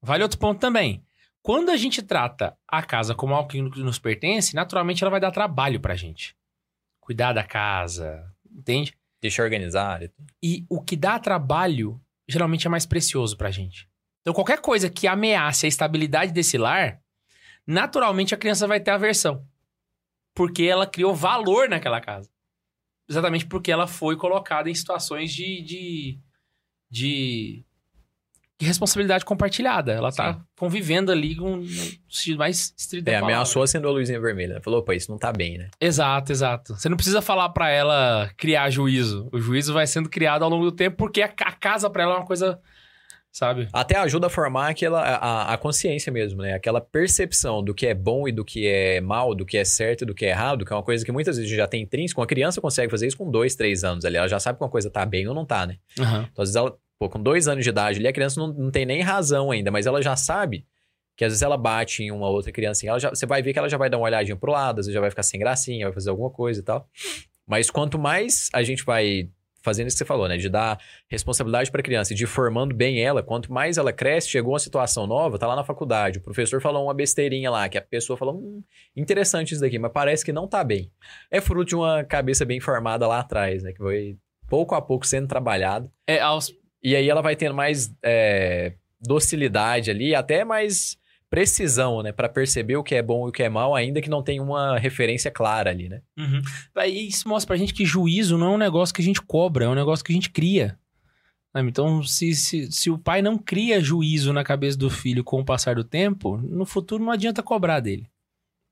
Vale 0.00 0.22
outro 0.22 0.38
ponto 0.38 0.60
também. 0.60 1.04
Quando 1.42 1.70
a 1.70 1.76
gente 1.76 2.02
trata 2.02 2.56
a 2.68 2.82
casa 2.82 3.14
como 3.14 3.34
algo 3.34 3.48
que 3.48 3.60
nos 3.60 3.98
pertence, 3.98 4.54
naturalmente 4.54 5.02
ela 5.02 5.10
vai 5.10 5.20
dar 5.20 5.30
trabalho 5.30 5.80
pra 5.80 5.96
gente. 5.96 6.36
Cuidar 7.00 7.32
da 7.32 7.42
casa, 7.42 8.24
entende? 8.50 8.94
Deixa 9.20 9.42
organizar 9.42 10.02
e. 10.02 10.10
E 10.42 10.66
o 10.68 10.80
que 10.80 10.96
dá 10.96 11.18
trabalho 11.18 12.00
geralmente 12.28 12.66
é 12.66 12.70
mais 12.70 12.86
precioso 12.86 13.36
pra 13.36 13.50
gente. 13.50 13.88
Então, 14.20 14.34
qualquer 14.34 14.60
coisa 14.60 14.90
que 14.90 15.08
ameace 15.08 15.66
a 15.66 15.68
estabilidade 15.68 16.32
desse 16.32 16.56
lar, 16.56 17.00
naturalmente 17.66 18.34
a 18.34 18.38
criança 18.38 18.66
vai 18.66 18.78
ter 18.78 18.90
aversão. 18.90 19.44
Porque 20.34 20.62
ela 20.62 20.86
criou 20.86 21.14
valor 21.14 21.68
naquela 21.68 22.00
casa. 22.00 22.30
Exatamente 23.10 23.44
porque 23.44 23.72
ela 23.72 23.88
foi 23.88 24.16
colocada 24.16 24.70
em 24.70 24.74
situações 24.74 25.32
de. 25.32 25.60
de, 25.62 26.18
de, 26.88 27.64
de 28.56 28.66
responsabilidade 28.66 29.24
compartilhada. 29.24 29.92
Ela 29.92 30.12
tá 30.12 30.40
convivendo 30.56 31.10
ali 31.10 31.34
com 31.34 31.56
no 31.56 31.66
sentido 32.08 32.38
mais 32.38 32.72
estrito 32.78 33.08
É, 33.08 33.16
ameaçou 33.16 33.64
acender 33.64 33.90
a 33.90 33.92
luzinha 33.92 34.20
vermelha. 34.20 34.60
Falou, 34.62 34.80
pô, 34.84 34.92
isso 34.92 35.10
não 35.10 35.18
tá 35.18 35.32
bem, 35.32 35.58
né? 35.58 35.70
Exato, 35.80 36.30
exato. 36.30 36.76
Você 36.76 36.88
não 36.88 36.96
precisa 36.96 37.20
falar 37.20 37.48
pra 37.48 37.68
ela 37.68 38.30
criar 38.36 38.70
juízo. 38.70 39.28
O 39.32 39.40
juízo 39.40 39.72
vai 39.72 39.88
sendo 39.88 40.08
criado 40.08 40.44
ao 40.44 40.50
longo 40.50 40.66
do 40.66 40.72
tempo 40.72 40.96
porque 40.96 41.20
a, 41.20 41.26
a 41.26 41.52
casa 41.52 41.90
pra 41.90 42.04
ela 42.04 42.14
é 42.14 42.16
uma 42.18 42.26
coisa, 42.26 42.60
sabe? 43.32 43.68
Até 43.72 43.96
ajuda 43.96 44.26
a 44.26 44.30
formar 44.30 44.68
aquela, 44.68 45.00
a, 45.00 45.54
a 45.54 45.58
consciência 45.58 46.12
mesmo, 46.12 46.42
né? 46.42 46.54
Aquela 46.54 46.80
percepção 46.80 47.62
do 47.62 47.74
que 47.74 47.86
é 47.86 47.94
bom 47.94 48.26
e 48.26 48.32
do 48.32 48.44
que 48.44 48.66
é 48.66 49.00
mal, 49.00 49.34
do 49.34 49.46
que 49.46 49.56
é 49.56 49.64
certo 49.64 50.02
e 50.02 50.06
do 50.06 50.14
que 50.14 50.26
é 50.26 50.30
errado, 50.30 50.64
que 50.64 50.72
é 50.72 50.76
uma 50.76 50.82
coisa 50.82 51.04
que 51.04 51.12
muitas 51.12 51.36
vezes 51.36 51.50
já 51.50 51.66
tem 51.66 51.82
intrínseco. 51.82 52.20
Uma 52.20 52.26
criança 52.26 52.60
consegue 52.60 52.90
fazer 52.90 53.06
isso 53.06 53.16
com 53.16 53.30
dois, 53.30 53.54
três 53.54 53.84
anos 53.84 54.04
ali. 54.04 54.16
Ela 54.16 54.28
já 54.28 54.40
sabe 54.40 54.58
que 54.58 54.64
uma 54.64 54.70
coisa 54.70 54.90
tá 54.90 55.06
bem 55.06 55.26
ou 55.28 55.34
não 55.34 55.44
tá, 55.46 55.66
né? 55.66 55.76
Aham. 55.98 56.28
Então, 56.30 56.42
às 56.42 56.48
vezes 56.48 56.56
ela, 56.56 56.76
pô, 56.98 57.08
com 57.08 57.22
dois 57.22 57.46
anos 57.46 57.64
de 57.64 57.70
idade 57.70 57.98
ali, 57.98 58.08
a 58.08 58.12
criança 58.12 58.40
não, 58.40 58.48
não 58.52 58.70
tem 58.70 58.84
nem 58.84 59.00
razão 59.02 59.50
ainda, 59.50 59.70
mas 59.70 59.86
ela 59.86 60.02
já 60.02 60.16
sabe 60.16 60.66
que 61.16 61.24
às 61.24 61.32
vezes 61.32 61.42
ela 61.42 61.56
bate 61.56 62.02
em 62.02 62.10
uma 62.10 62.28
outra 62.28 62.50
criança, 62.50 62.86
ela 62.86 62.98
já, 62.98 63.10
você 63.10 63.26
vai 63.26 63.42
ver 63.42 63.52
que 63.52 63.58
ela 63.58 63.68
já 63.68 63.76
vai 63.76 63.90
dar 63.90 63.98
uma 63.98 64.06
olhadinha 64.06 64.36
pro 64.36 64.52
lado, 64.52 64.80
às 64.80 64.86
vezes 64.86 64.94
já 64.94 65.00
vai 65.00 65.10
ficar 65.10 65.22
sem 65.22 65.38
gracinha, 65.38 65.86
vai 65.86 65.92
fazer 65.92 66.08
alguma 66.08 66.30
coisa 66.30 66.60
e 66.60 66.62
tal. 66.62 66.88
Mas 67.46 67.68
quanto 67.68 67.98
mais 67.98 68.48
a 68.54 68.62
gente 68.62 68.84
vai 68.84 69.28
fazendo 69.62 69.88
isso 69.88 69.96
que 69.96 69.98
você 69.98 70.04
falou, 70.04 70.28
né? 70.28 70.36
De 70.36 70.48
dar 70.48 70.78
responsabilidade 71.08 71.70
para 71.70 71.80
a 71.80 71.84
criança 71.84 72.12
e 72.12 72.16
de 72.16 72.26
formando 72.26 72.74
bem 72.74 73.02
ela, 73.02 73.22
quanto 73.22 73.52
mais 73.52 73.78
ela 73.78 73.92
cresce, 73.92 74.28
chegou 74.28 74.52
uma 74.52 74.58
situação 74.58 75.06
nova, 75.06 75.38
tá 75.38 75.46
lá 75.46 75.56
na 75.56 75.64
faculdade, 75.64 76.18
o 76.18 76.22
professor 76.22 76.60
falou 76.60 76.84
uma 76.84 76.94
besteirinha 76.94 77.50
lá, 77.50 77.68
que 77.68 77.78
a 77.78 77.82
pessoa 77.82 78.16
falou, 78.16 78.36
hum, 78.36 78.62
interessante 78.96 79.52
isso 79.52 79.60
daqui, 79.60 79.78
mas 79.78 79.92
parece 79.92 80.24
que 80.24 80.32
não 80.32 80.46
tá 80.46 80.62
bem. 80.64 80.90
É 81.30 81.40
fruto 81.40 81.68
de 81.70 81.76
uma 81.76 82.04
cabeça 82.04 82.44
bem 82.44 82.60
formada 82.60 83.06
lá 83.06 83.20
atrás, 83.20 83.62
né? 83.62 83.72
Que 83.72 83.78
foi 83.78 84.16
pouco 84.48 84.74
a 84.74 84.82
pouco 84.82 85.06
sendo 85.06 85.28
trabalhado. 85.28 85.90
É, 86.06 86.20
aos... 86.20 86.52
E 86.82 86.96
aí 86.96 87.08
ela 87.08 87.20
vai 87.20 87.36
tendo 87.36 87.54
mais 87.54 87.94
é, 88.02 88.72
docilidade 89.00 89.90
ali, 89.90 90.14
até 90.14 90.44
mais 90.44 90.99
precisão, 91.30 92.02
né? 92.02 92.10
Pra 92.10 92.28
perceber 92.28 92.76
o 92.76 92.82
que 92.82 92.96
é 92.96 93.02
bom 93.02 93.26
e 93.26 93.30
o 93.30 93.32
que 93.32 93.42
é 93.42 93.48
mal, 93.48 93.74
ainda 93.74 94.02
que 94.02 94.10
não 94.10 94.22
tenha 94.22 94.42
uma 94.42 94.76
referência 94.76 95.30
clara 95.30 95.70
ali, 95.70 95.88
né? 95.88 96.02
Uhum. 96.18 96.42
Isso 96.86 97.28
mostra 97.28 97.46
pra 97.46 97.56
gente 97.56 97.72
que 97.72 97.86
juízo 97.86 98.36
não 98.36 98.48
é 98.48 98.54
um 98.56 98.58
negócio 98.58 98.94
que 98.94 99.00
a 99.00 99.04
gente 99.04 99.22
cobra, 99.22 99.64
é 99.64 99.68
um 99.68 99.74
negócio 99.74 100.04
que 100.04 100.12
a 100.12 100.14
gente 100.14 100.28
cria. 100.28 100.76
Então, 101.54 102.02
se, 102.02 102.34
se, 102.34 102.70
se 102.70 102.90
o 102.90 102.98
pai 102.98 103.22
não 103.22 103.36
cria 103.38 103.80
juízo 103.80 104.32
na 104.32 104.44
cabeça 104.44 104.76
do 104.76 104.90
filho 104.90 105.24
com 105.24 105.40
o 105.40 105.44
passar 105.44 105.76
do 105.76 105.84
tempo, 105.84 106.36
no 106.36 106.64
futuro 106.64 107.02
não 107.02 107.12
adianta 107.12 107.42
cobrar 107.42 107.80
dele. 107.80 108.08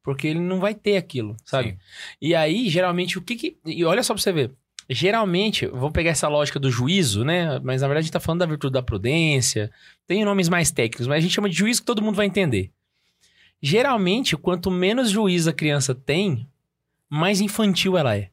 Porque 0.03 0.29
ele 0.29 0.39
não 0.39 0.61
vai 0.61 0.75
ter 0.75 0.97
aquilo, 0.97 1.37
sabe? 1.45 1.71
Sim. 1.71 1.79
E 2.23 2.35
aí, 2.35 2.69
geralmente, 2.69 3.19
o 3.19 3.23
que 3.23 3.37
que... 3.37 3.59
E 3.65 3.85
olha 3.85 4.03
só 4.03 4.15
pra 4.15 4.23
você 4.23 4.33
ver. 4.33 4.53
Geralmente, 4.91 5.66
vamos 5.66 5.93
pegar 5.93 6.11
essa 6.11 6.28
lógica 6.28 6.59
do 6.59 6.70
juízo, 6.70 7.22
né? 7.24 7.59
Mas 7.61 7.82
na 7.82 7.89
verdade 7.89 8.01
a 8.01 8.07
gente 8.07 8.12
tá 8.12 8.20
falando 8.20 8.41
da 8.41 8.47
virtude 8.47 8.72
da 8.72 8.82
prudência. 8.82 9.70
Tem 10.07 10.24
nomes 10.24 10.49
mais 10.49 10.70
técnicos, 10.70 11.07
mas 11.07 11.18
a 11.18 11.20
gente 11.20 11.34
chama 11.34 11.49
de 11.49 11.55
juízo 11.57 11.80
que 11.82 11.86
todo 11.86 12.01
mundo 12.03 12.14
vai 12.16 12.26
entender. 12.26 12.70
Geralmente, 13.61 14.36
quanto 14.36 14.70
menos 14.70 15.11
juízo 15.11 15.51
a 15.51 15.53
criança 15.53 15.95
tem, 15.95 16.49
mais 17.09 17.41
infantil 17.41 17.99
ela 17.99 18.16
é. 18.16 18.30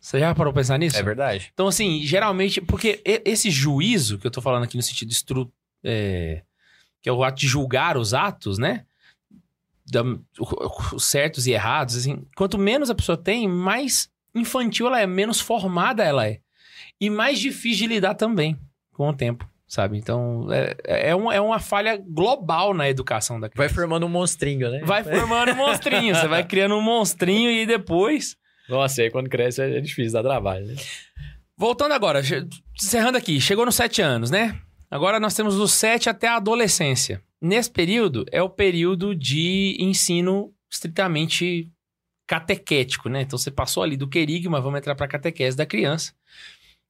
Você 0.00 0.18
já 0.20 0.34
parou 0.34 0.52
pra 0.52 0.60
pensar 0.60 0.78
nisso? 0.78 0.98
É 0.98 1.02
verdade. 1.02 1.50
Então, 1.54 1.66
assim, 1.66 2.02
geralmente, 2.02 2.60
porque 2.60 3.00
esse 3.24 3.50
juízo 3.50 4.18
que 4.18 4.26
eu 4.26 4.30
tô 4.30 4.42
falando 4.42 4.64
aqui 4.64 4.76
no 4.76 4.82
sentido 4.82 5.10
estru, 5.10 5.50
é, 5.82 6.42
que 7.00 7.08
é 7.08 7.12
o 7.12 7.24
ato 7.24 7.40
de 7.40 7.46
julgar 7.46 7.96
os 7.96 8.12
atos, 8.12 8.58
né? 8.58 8.84
Da- 9.86 10.02
os 10.92 11.04
certos 11.04 11.46
e 11.46 11.52
errados, 11.52 11.96
assim, 11.96 12.22
quanto 12.36 12.58
menos 12.58 12.90
a 12.90 12.94
pessoa 12.94 13.16
tem, 13.16 13.48
mais 13.48 14.10
infantil 14.34 14.86
ela 14.86 15.00
é, 15.00 15.06
menos 15.06 15.40
formada 15.40 16.02
ela 16.04 16.26
é. 16.26 16.38
E 17.00 17.08
mais 17.10 17.38
difícil 17.38 17.86
de 17.88 17.94
lidar 17.94 18.14
também 18.14 18.58
com 18.92 19.08
o 19.08 19.12
tempo, 19.14 19.48
sabe? 19.66 19.98
Então, 19.98 20.46
é, 20.52 21.10
é, 21.10 21.16
um- 21.16 21.30
é 21.32 21.40
uma 21.40 21.58
falha 21.58 21.96
global 21.96 22.72
na 22.72 22.88
educação 22.88 23.40
da 23.40 23.48
Vai 23.48 23.50
criança. 23.66 23.74
formando 23.74 24.06
um 24.06 24.08
monstrinho, 24.08 24.70
né? 24.70 24.80
Vai 24.84 25.02
formando 25.04 25.52
um 25.52 25.56
monstrinho, 25.56 26.14
você 26.14 26.28
vai 26.28 26.44
criando 26.44 26.76
um 26.76 26.82
monstrinho 26.82 27.50
e 27.50 27.66
depois 27.66 28.36
Nossa, 28.68 29.00
e 29.02 29.04
aí 29.04 29.10
quando 29.10 29.28
cresce 29.28 29.60
é 29.60 29.80
difícil, 29.80 30.12
dá 30.12 30.22
trabalho, 30.22 30.66
né? 30.66 30.74
Voltando 31.56 31.92
agora, 31.92 32.20
encerrando 32.76 33.16
aqui, 33.18 33.40
chegou 33.40 33.64
nos 33.66 33.74
sete 33.76 34.00
anos, 34.02 34.30
né? 34.30 34.58
Agora 34.90 35.18
nós 35.20 35.34
temos 35.34 35.56
dos 35.56 35.72
sete 35.72 36.08
até 36.08 36.28
a 36.28 36.36
adolescência. 36.36 37.20
Nesse 37.40 37.70
período 37.70 38.24
é 38.32 38.40
o 38.42 38.48
período 38.48 39.14
de 39.14 39.76
ensino 39.80 40.52
estritamente 40.70 41.68
catequético, 42.26 43.08
né? 43.08 43.22
Então 43.22 43.38
você 43.38 43.50
passou 43.50 43.82
ali 43.82 43.96
do 43.96 44.08
querigma, 44.08 44.60
vamos 44.60 44.78
entrar 44.78 44.94
para 44.94 45.06
a 45.06 45.08
catequese 45.08 45.56
da 45.56 45.66
criança. 45.66 46.14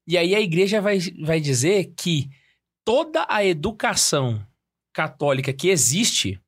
E 0.06 0.18
aí 0.18 0.34
a 0.34 0.40
igreja 0.40 0.80
vai, 0.80 0.98
vai 1.22 1.40
dizer 1.40 1.92
que 1.96 2.30
toda 2.84 3.26
a 3.28 3.44
educação 3.44 4.46
católica 4.92 5.52
que 5.52 5.68
existe 5.68 6.40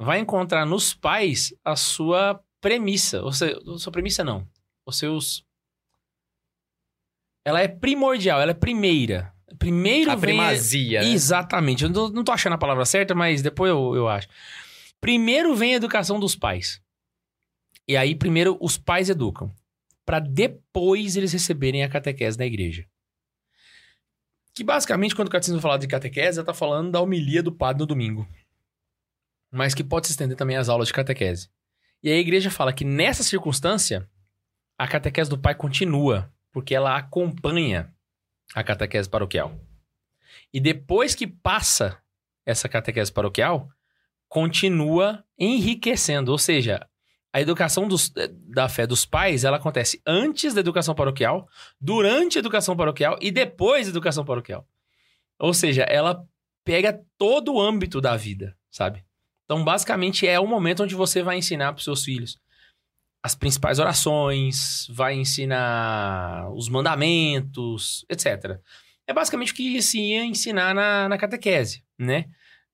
vai 0.00 0.18
encontrar 0.20 0.64
nos 0.64 0.94
pais 0.94 1.54
a 1.64 1.76
sua 1.76 2.42
premissa. 2.60 3.22
Ou 3.22 3.32
seja, 3.32 3.60
a 3.66 3.78
sua 3.78 3.92
premissa 3.92 4.24
não. 4.24 4.46
Os 4.86 4.98
seus 4.98 5.44
ela 7.44 7.60
é 7.60 7.68
primordial, 7.68 8.40
ela 8.40 8.52
é 8.52 8.54
primeira. 8.54 9.32
Primeiro 9.58 10.10
A 10.10 10.14
vem. 10.14 10.30
primazia, 10.30 11.00
né? 11.02 11.08
Exatamente. 11.08 11.84
Eu 11.84 11.90
não, 11.90 12.08
não 12.08 12.24
tô 12.24 12.32
achando 12.32 12.54
a 12.54 12.58
palavra 12.58 12.84
certa, 12.84 13.14
mas 13.14 13.42
depois 13.42 13.70
eu, 13.70 13.94
eu 13.94 14.08
acho. 14.08 14.28
Primeiro 15.00 15.54
vem 15.54 15.74
a 15.74 15.76
educação 15.76 16.18
dos 16.18 16.34
pais. 16.34 16.80
E 17.86 17.96
aí, 17.96 18.14
primeiro, 18.14 18.56
os 18.60 18.78
pais 18.78 19.08
educam. 19.08 19.54
Pra 20.04 20.18
depois 20.18 21.16
eles 21.16 21.32
receberem 21.32 21.82
a 21.82 21.88
catequese 21.88 22.36
da 22.36 22.46
igreja. 22.46 22.86
Que 24.54 24.62
basicamente, 24.62 25.14
quando 25.14 25.28
o 25.28 25.30
catecismo 25.30 25.60
fala 25.60 25.78
de 25.78 25.86
catequese, 25.86 26.38
ela 26.38 26.46
tá 26.46 26.54
falando 26.54 26.90
da 26.90 27.00
homilia 27.00 27.42
do 27.42 27.52
padre 27.52 27.80
no 27.80 27.86
domingo. 27.86 28.28
Mas 29.50 29.74
que 29.74 29.84
pode 29.84 30.06
se 30.06 30.12
estender 30.12 30.36
também 30.36 30.56
às 30.56 30.68
aulas 30.68 30.88
de 30.88 30.94
catequese. 30.94 31.48
E 32.02 32.10
a 32.10 32.16
igreja 32.16 32.50
fala 32.50 32.72
que 32.72 32.84
nessa 32.84 33.22
circunstância, 33.22 34.08
a 34.76 34.88
catequese 34.88 35.30
do 35.30 35.38
pai 35.38 35.54
continua, 35.54 36.32
porque 36.50 36.74
ela 36.74 36.96
acompanha 36.96 37.94
a 38.54 38.62
catequese 38.62 39.08
paroquial. 39.08 39.58
E 40.52 40.60
depois 40.60 41.14
que 41.14 41.26
passa 41.26 41.98
essa 42.44 42.68
catequese 42.68 43.10
paroquial, 43.10 43.70
continua 44.28 45.24
enriquecendo. 45.38 46.32
Ou 46.32 46.38
seja, 46.38 46.86
a 47.32 47.40
educação 47.40 47.88
dos- 47.88 48.12
da 48.48 48.68
fé 48.68 48.86
dos 48.86 49.04
pais, 49.06 49.44
ela 49.44 49.56
acontece 49.56 50.00
antes 50.06 50.52
da 50.52 50.60
educação 50.60 50.94
paroquial, 50.94 51.48
durante 51.80 52.38
a 52.38 52.40
educação 52.40 52.76
paroquial 52.76 53.18
e 53.20 53.30
depois 53.30 53.86
da 53.86 53.90
educação 53.90 54.24
paroquial. 54.24 54.66
Ou 55.38 55.54
seja, 55.54 55.82
ela 55.82 56.24
pega 56.64 57.00
todo 57.16 57.54
o 57.54 57.60
âmbito 57.60 58.00
da 58.00 58.16
vida, 58.16 58.56
sabe? 58.70 59.04
Então, 59.44 59.64
basicamente, 59.64 60.26
é 60.26 60.38
o 60.38 60.46
momento 60.46 60.82
onde 60.82 60.94
você 60.94 61.22
vai 61.22 61.36
ensinar 61.38 61.72
para 61.72 61.78
os 61.78 61.84
seus 61.84 62.04
filhos 62.04 62.38
as 63.24 63.34
principais 63.34 63.78
orações, 63.78 64.86
vai 64.90 65.14
ensinar 65.14 66.50
os 66.54 66.68
mandamentos, 66.68 68.04
etc. 68.08 68.58
É 69.06 69.12
basicamente 69.12 69.52
o 69.52 69.54
que 69.54 69.80
se 69.80 70.00
ia 70.00 70.24
ensinar 70.24 70.74
na, 70.74 71.08
na 71.08 71.18
catequese, 71.18 71.84
né? 71.98 72.26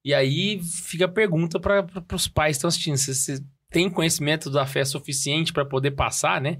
E 0.04 0.14
aí 0.14 0.60
fica 0.62 1.04
a 1.04 1.08
pergunta 1.08 1.60
para 1.60 1.84
os 2.14 2.28
pais 2.28 2.56
que 2.56 2.58
estão 2.58 2.68
assistindo: 2.68 2.96
se 2.96 3.14
você 3.14 3.44
tem 3.70 3.90
conhecimento 3.90 4.50
da 4.50 4.66
fé 4.66 4.84
suficiente 4.84 5.52
para 5.52 5.64
poder 5.64 5.92
passar, 5.92 6.40
né? 6.40 6.58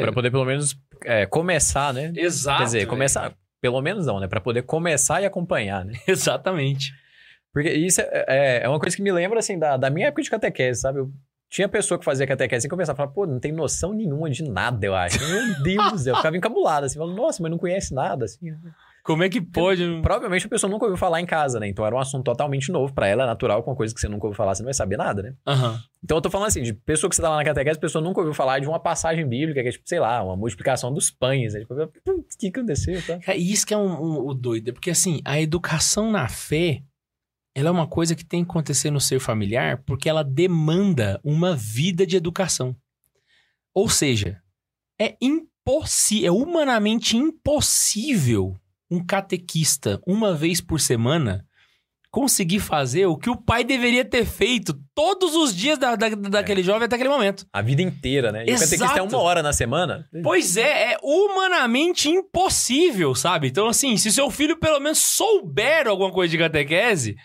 Pra 0.00 0.12
poder 0.12 0.30
pelo 0.30 0.44
menos 0.44 0.76
é, 1.04 1.26
começar, 1.26 1.92
né? 1.92 2.12
Exato. 2.16 2.58
Quer 2.58 2.64
dizer, 2.64 2.78
velho. 2.78 2.90
começar... 2.90 3.34
Pelo 3.60 3.80
menos 3.80 4.06
não, 4.06 4.20
né? 4.20 4.28
Pra 4.28 4.42
poder 4.42 4.62
começar 4.62 5.22
e 5.22 5.24
acompanhar, 5.26 5.86
né? 5.86 5.94
Exatamente. 6.06 6.92
Porque 7.50 7.70
isso 7.72 8.00
é, 8.00 8.24
é, 8.28 8.60
é 8.64 8.68
uma 8.68 8.78
coisa 8.78 8.94
que 8.94 9.02
me 9.02 9.10
lembra, 9.10 9.38
assim, 9.38 9.58
da, 9.58 9.76
da 9.76 9.88
minha 9.88 10.08
época 10.08 10.22
de 10.22 10.28
catequese, 10.28 10.80
sabe? 10.80 10.98
Eu 10.98 11.10
tinha 11.48 11.68
pessoa 11.68 11.98
que 11.98 12.04
fazia 12.04 12.26
catequese 12.26 12.66
e 12.66 12.70
começava 12.70 12.96
a 12.96 12.96
falar, 12.96 13.12
pô, 13.12 13.26
não 13.26 13.38
tem 13.38 13.52
noção 13.52 13.92
nenhuma 13.92 14.28
de 14.28 14.42
nada, 14.42 14.84
eu 14.84 14.94
acho. 14.94 15.18
Meu 15.20 15.62
Deus, 15.62 16.04
eu 16.04 16.16
ficava 16.16 16.36
encabulado, 16.36 16.84
assim, 16.84 16.98
falando, 16.98 17.16
nossa, 17.16 17.42
mas 17.42 17.50
não 17.50 17.58
conhece 17.58 17.94
nada, 17.94 18.24
assim. 18.24 18.50
Como 19.04 19.22
é 19.22 19.28
que 19.28 19.38
pode? 19.38 19.82
Provavelmente 20.00 20.46
a 20.46 20.48
pessoa 20.48 20.70
nunca 20.70 20.86
ouviu 20.86 20.96
falar 20.96 21.20
em 21.20 21.26
casa, 21.26 21.60
né? 21.60 21.68
Então 21.68 21.84
era 21.84 21.94
um 21.94 21.98
assunto 21.98 22.24
totalmente 22.24 22.72
novo 22.72 22.94
pra 22.94 23.06
ela, 23.06 23.24
é 23.24 23.26
natural, 23.26 23.62
com 23.62 23.70
uma 23.70 23.76
coisa 23.76 23.94
que 23.94 24.00
você 24.00 24.08
nunca 24.08 24.26
ouviu 24.26 24.36
falar, 24.36 24.54
você 24.54 24.62
não 24.62 24.68
vai 24.68 24.72
saber 24.74 24.96
nada, 24.96 25.22
né? 25.22 25.34
Aham. 25.46 25.78
Então 26.02 26.16
eu 26.16 26.22
tô 26.22 26.30
falando 26.30 26.48
assim, 26.48 26.62
de 26.62 26.72
pessoa 26.72 27.10
que 27.10 27.14
você 27.14 27.20
tá 27.20 27.28
lá 27.28 27.36
na 27.36 27.44
catequese, 27.44 27.76
a 27.76 27.80
pessoa 27.80 28.02
nunca 28.02 28.20
ouviu 28.20 28.32
falar 28.32 28.60
de 28.60 28.66
uma 28.66 28.80
passagem 28.80 29.28
bíblica, 29.28 29.62
que 29.62 29.68
é 29.68 29.72
tipo, 29.72 29.86
sei 29.86 30.00
lá, 30.00 30.22
uma 30.22 30.34
multiplicação 30.36 30.90
dos 30.90 31.10
pães. 31.10 31.52
Né? 31.52 31.60
Tipo, 31.60 31.74
"Putz, 32.02 32.34
o 32.34 32.38
que 32.38 32.50
que 32.50 32.58
aconteceu, 32.58 32.98
tá? 33.06 33.34
E 33.36 33.52
isso 33.52 33.66
que 33.66 33.74
é 33.74 33.76
um, 33.76 33.92
um- 33.92 34.26
o 34.26 34.32
doido, 34.32 34.70
é 34.70 34.72
porque 34.72 34.90
assim, 34.90 35.20
a 35.22 35.38
educação 35.38 36.10
na 36.10 36.26
fé, 36.26 36.82
ela 37.54 37.68
é 37.68 37.72
uma 37.72 37.86
coisa 37.86 38.14
que 38.16 38.24
tem 38.24 38.42
que 38.42 38.50
acontecer 38.50 38.90
no 38.90 39.00
ser 39.00 39.20
familiar 39.20 39.82
porque 39.86 40.08
ela 40.08 40.24
demanda 40.24 41.20
uma 41.22 41.54
vida 41.54 42.06
de 42.06 42.16
educação. 42.16 42.74
Ou 43.74 43.86
seja, 43.88 44.40
é 44.98 45.14
impossível, 45.20 46.26
é 46.28 46.30
humanamente 46.30 47.16
impossível 47.18 48.56
um 48.94 49.04
catequista, 49.04 50.00
uma 50.06 50.34
vez 50.34 50.60
por 50.60 50.80
semana, 50.80 51.44
conseguir 52.10 52.60
fazer 52.60 53.06
o 53.06 53.16
que 53.16 53.28
o 53.28 53.36
pai 53.36 53.64
deveria 53.64 54.04
ter 54.04 54.24
feito 54.24 54.72
todos 54.94 55.34
os 55.34 55.54
dias 55.54 55.76
da, 55.76 55.96
da- 55.96 56.08
daquele 56.10 56.62
jovem 56.62 56.84
até 56.86 56.94
aquele 56.94 57.08
momento. 57.10 57.44
A 57.52 57.60
vida 57.60 57.82
inteira, 57.82 58.30
né? 58.30 58.42
E 58.46 58.50
o 58.50 58.54
catequista 58.54 58.84
é 58.84 58.88
Exato. 58.88 59.02
uma 59.16 59.18
hora 59.20 59.42
na 59.42 59.52
semana. 59.52 60.06
Pois 60.22 60.56
é, 60.56 60.92
é 60.92 60.98
humanamente 61.02 62.08
impossível, 62.08 63.14
sabe? 63.16 63.48
Então, 63.48 63.66
assim, 63.66 63.96
se 63.96 64.12
seu 64.12 64.30
filho 64.30 64.56
pelo 64.60 64.78
menos 64.78 64.98
souber 64.98 65.88
alguma 65.88 66.12
coisa 66.12 66.30
de 66.30 66.38
catequese 66.38 67.16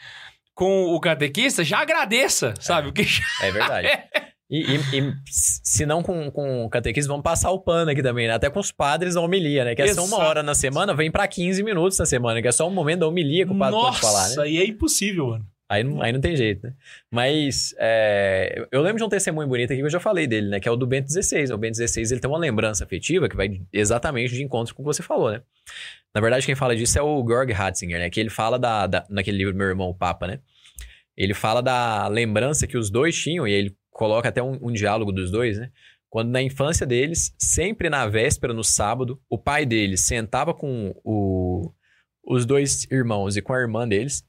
com 0.56 0.86
o 0.96 1.00
catequista, 1.00 1.64
já 1.64 1.80
agradeça, 1.82 2.54
sabe? 2.60 2.88
Porque 2.88 3.04
já- 3.04 3.24
É 3.44 3.52
verdade. 3.52 3.88
E, 4.50 4.62
e- 4.62 4.98
e 5.00 5.14
se 5.30 5.86
não 5.86 6.02
com, 6.02 6.32
com 6.32 6.66
o 6.66 6.70
catequismo, 6.70 7.12
vamos 7.14 7.24
passar 7.24 7.52
o 7.52 7.60
pano 7.60 7.92
aqui 7.92 8.02
também, 8.02 8.28
né? 8.28 8.34
Até 8.34 8.50
com 8.50 8.60
os 8.60 8.72
padres 8.72 9.14
da 9.14 9.22
homilia, 9.22 9.64
né? 9.64 9.76
Que 9.76 9.84
é 9.84 9.94
só 9.94 10.02
uma 10.02 10.08
Exato. 10.16 10.22
hora 10.24 10.44
na 10.44 10.56
semana, 10.56 10.94
vem 10.94 11.12
pra 11.12 11.28
15 11.28 11.62
minutos 11.62 12.00
na 12.00 12.06
semana, 12.06 12.42
que 12.42 12.48
é 12.48 12.52
só 12.52 12.68
um 12.68 12.72
momento 12.72 13.02
da 13.02 13.08
homilia 13.08 13.46
que 13.46 13.52
o 13.52 13.58
padre 13.58 13.80
pode 13.80 14.00
falar, 14.00 14.24
né? 14.24 14.28
Nossa, 14.30 14.42
aí 14.44 14.58
é 14.58 14.66
impossível, 14.66 15.28
mano. 15.28 15.46
Aí 15.72 15.84
não, 15.84 16.02
aí 16.02 16.12
não 16.12 16.20
tem 16.20 16.36
jeito, 16.36 16.66
né? 16.66 16.74
Mas 17.12 17.76
é, 17.78 18.56
eu- 18.58 18.68
eu 18.72 18.82
lembro 18.82 18.98
de 18.98 19.04
um 19.04 19.10
testemunho 19.10 19.48
bonito 19.48 19.72
aqui 19.72 19.82
que 19.82 19.86
eu 19.86 19.90
já 19.92 20.00
falei 20.00 20.26
dele, 20.26 20.50
né? 20.50 20.60
Que 20.60 20.68
é 20.68 20.72
o 20.72 20.76
do 20.76 20.88
Bento 20.88 21.12
XVI. 21.14 21.54
O 21.54 21.58
Bento 21.60 21.78
XVI 21.78 22.12
ele 22.12 22.20
tem 22.20 22.28
uma 22.28 22.40
lembrança 22.40 22.84
afetiva 22.84 23.30
que 23.30 23.36
vai 23.36 23.62
exatamente 23.72 24.34
de 24.34 24.42
encontro 24.42 24.74
com 24.74 24.82
o 24.82 24.86
que 24.86 24.96
você 24.96 25.04
falou, 25.04 25.32
né? 25.32 25.44
Na 26.16 26.20
verdade, 26.22 26.44
quem 26.44 26.56
fala 26.56 26.76
disso 26.76 26.98
é 26.98 27.04
o 27.04 27.24
Georg 27.24 27.52
Ratzinger, 27.54 28.00
né? 28.00 28.10
Que 28.10 28.20
ele 28.20 28.32
fala 28.32 28.58
da, 28.58 28.88
da- 28.88 29.06
naquele 29.08 29.38
livro 29.38 29.54
Meu 29.56 29.68
Irmão 29.68 29.90
o 29.90 29.94
Papa, 29.94 30.26
né? 30.26 30.40
ele 31.16 31.34
fala 31.34 31.62
da 31.62 32.08
lembrança 32.08 32.66
que 32.66 32.78
os 32.78 32.90
dois 32.90 33.14
tinham, 33.14 33.46
e 33.46 33.52
ele 33.52 33.76
coloca 33.92 34.30
até 34.30 34.42
um, 34.42 34.58
um 34.62 34.72
diálogo 34.72 35.12
dos 35.12 35.32
dois, 35.32 35.58
né? 35.58 35.72
Quando 36.10 36.30
na 36.30 36.42
infância 36.42 36.88
deles, 36.88 37.36
sempre 37.38 37.90
na 37.90 38.08
véspera, 38.08 38.54
no 38.54 38.64
sábado, 38.64 39.22
o 39.30 39.38
pai 39.38 39.66
deles 39.66 40.02
sentava 40.02 40.54
com 40.54 40.94
o, 41.04 41.72
os 42.26 42.46
dois 42.46 42.90
irmãos 42.92 43.38
e 43.38 43.42
com 43.42 43.54
a 43.54 43.60
irmã 43.60 43.88
deles. 43.88 44.26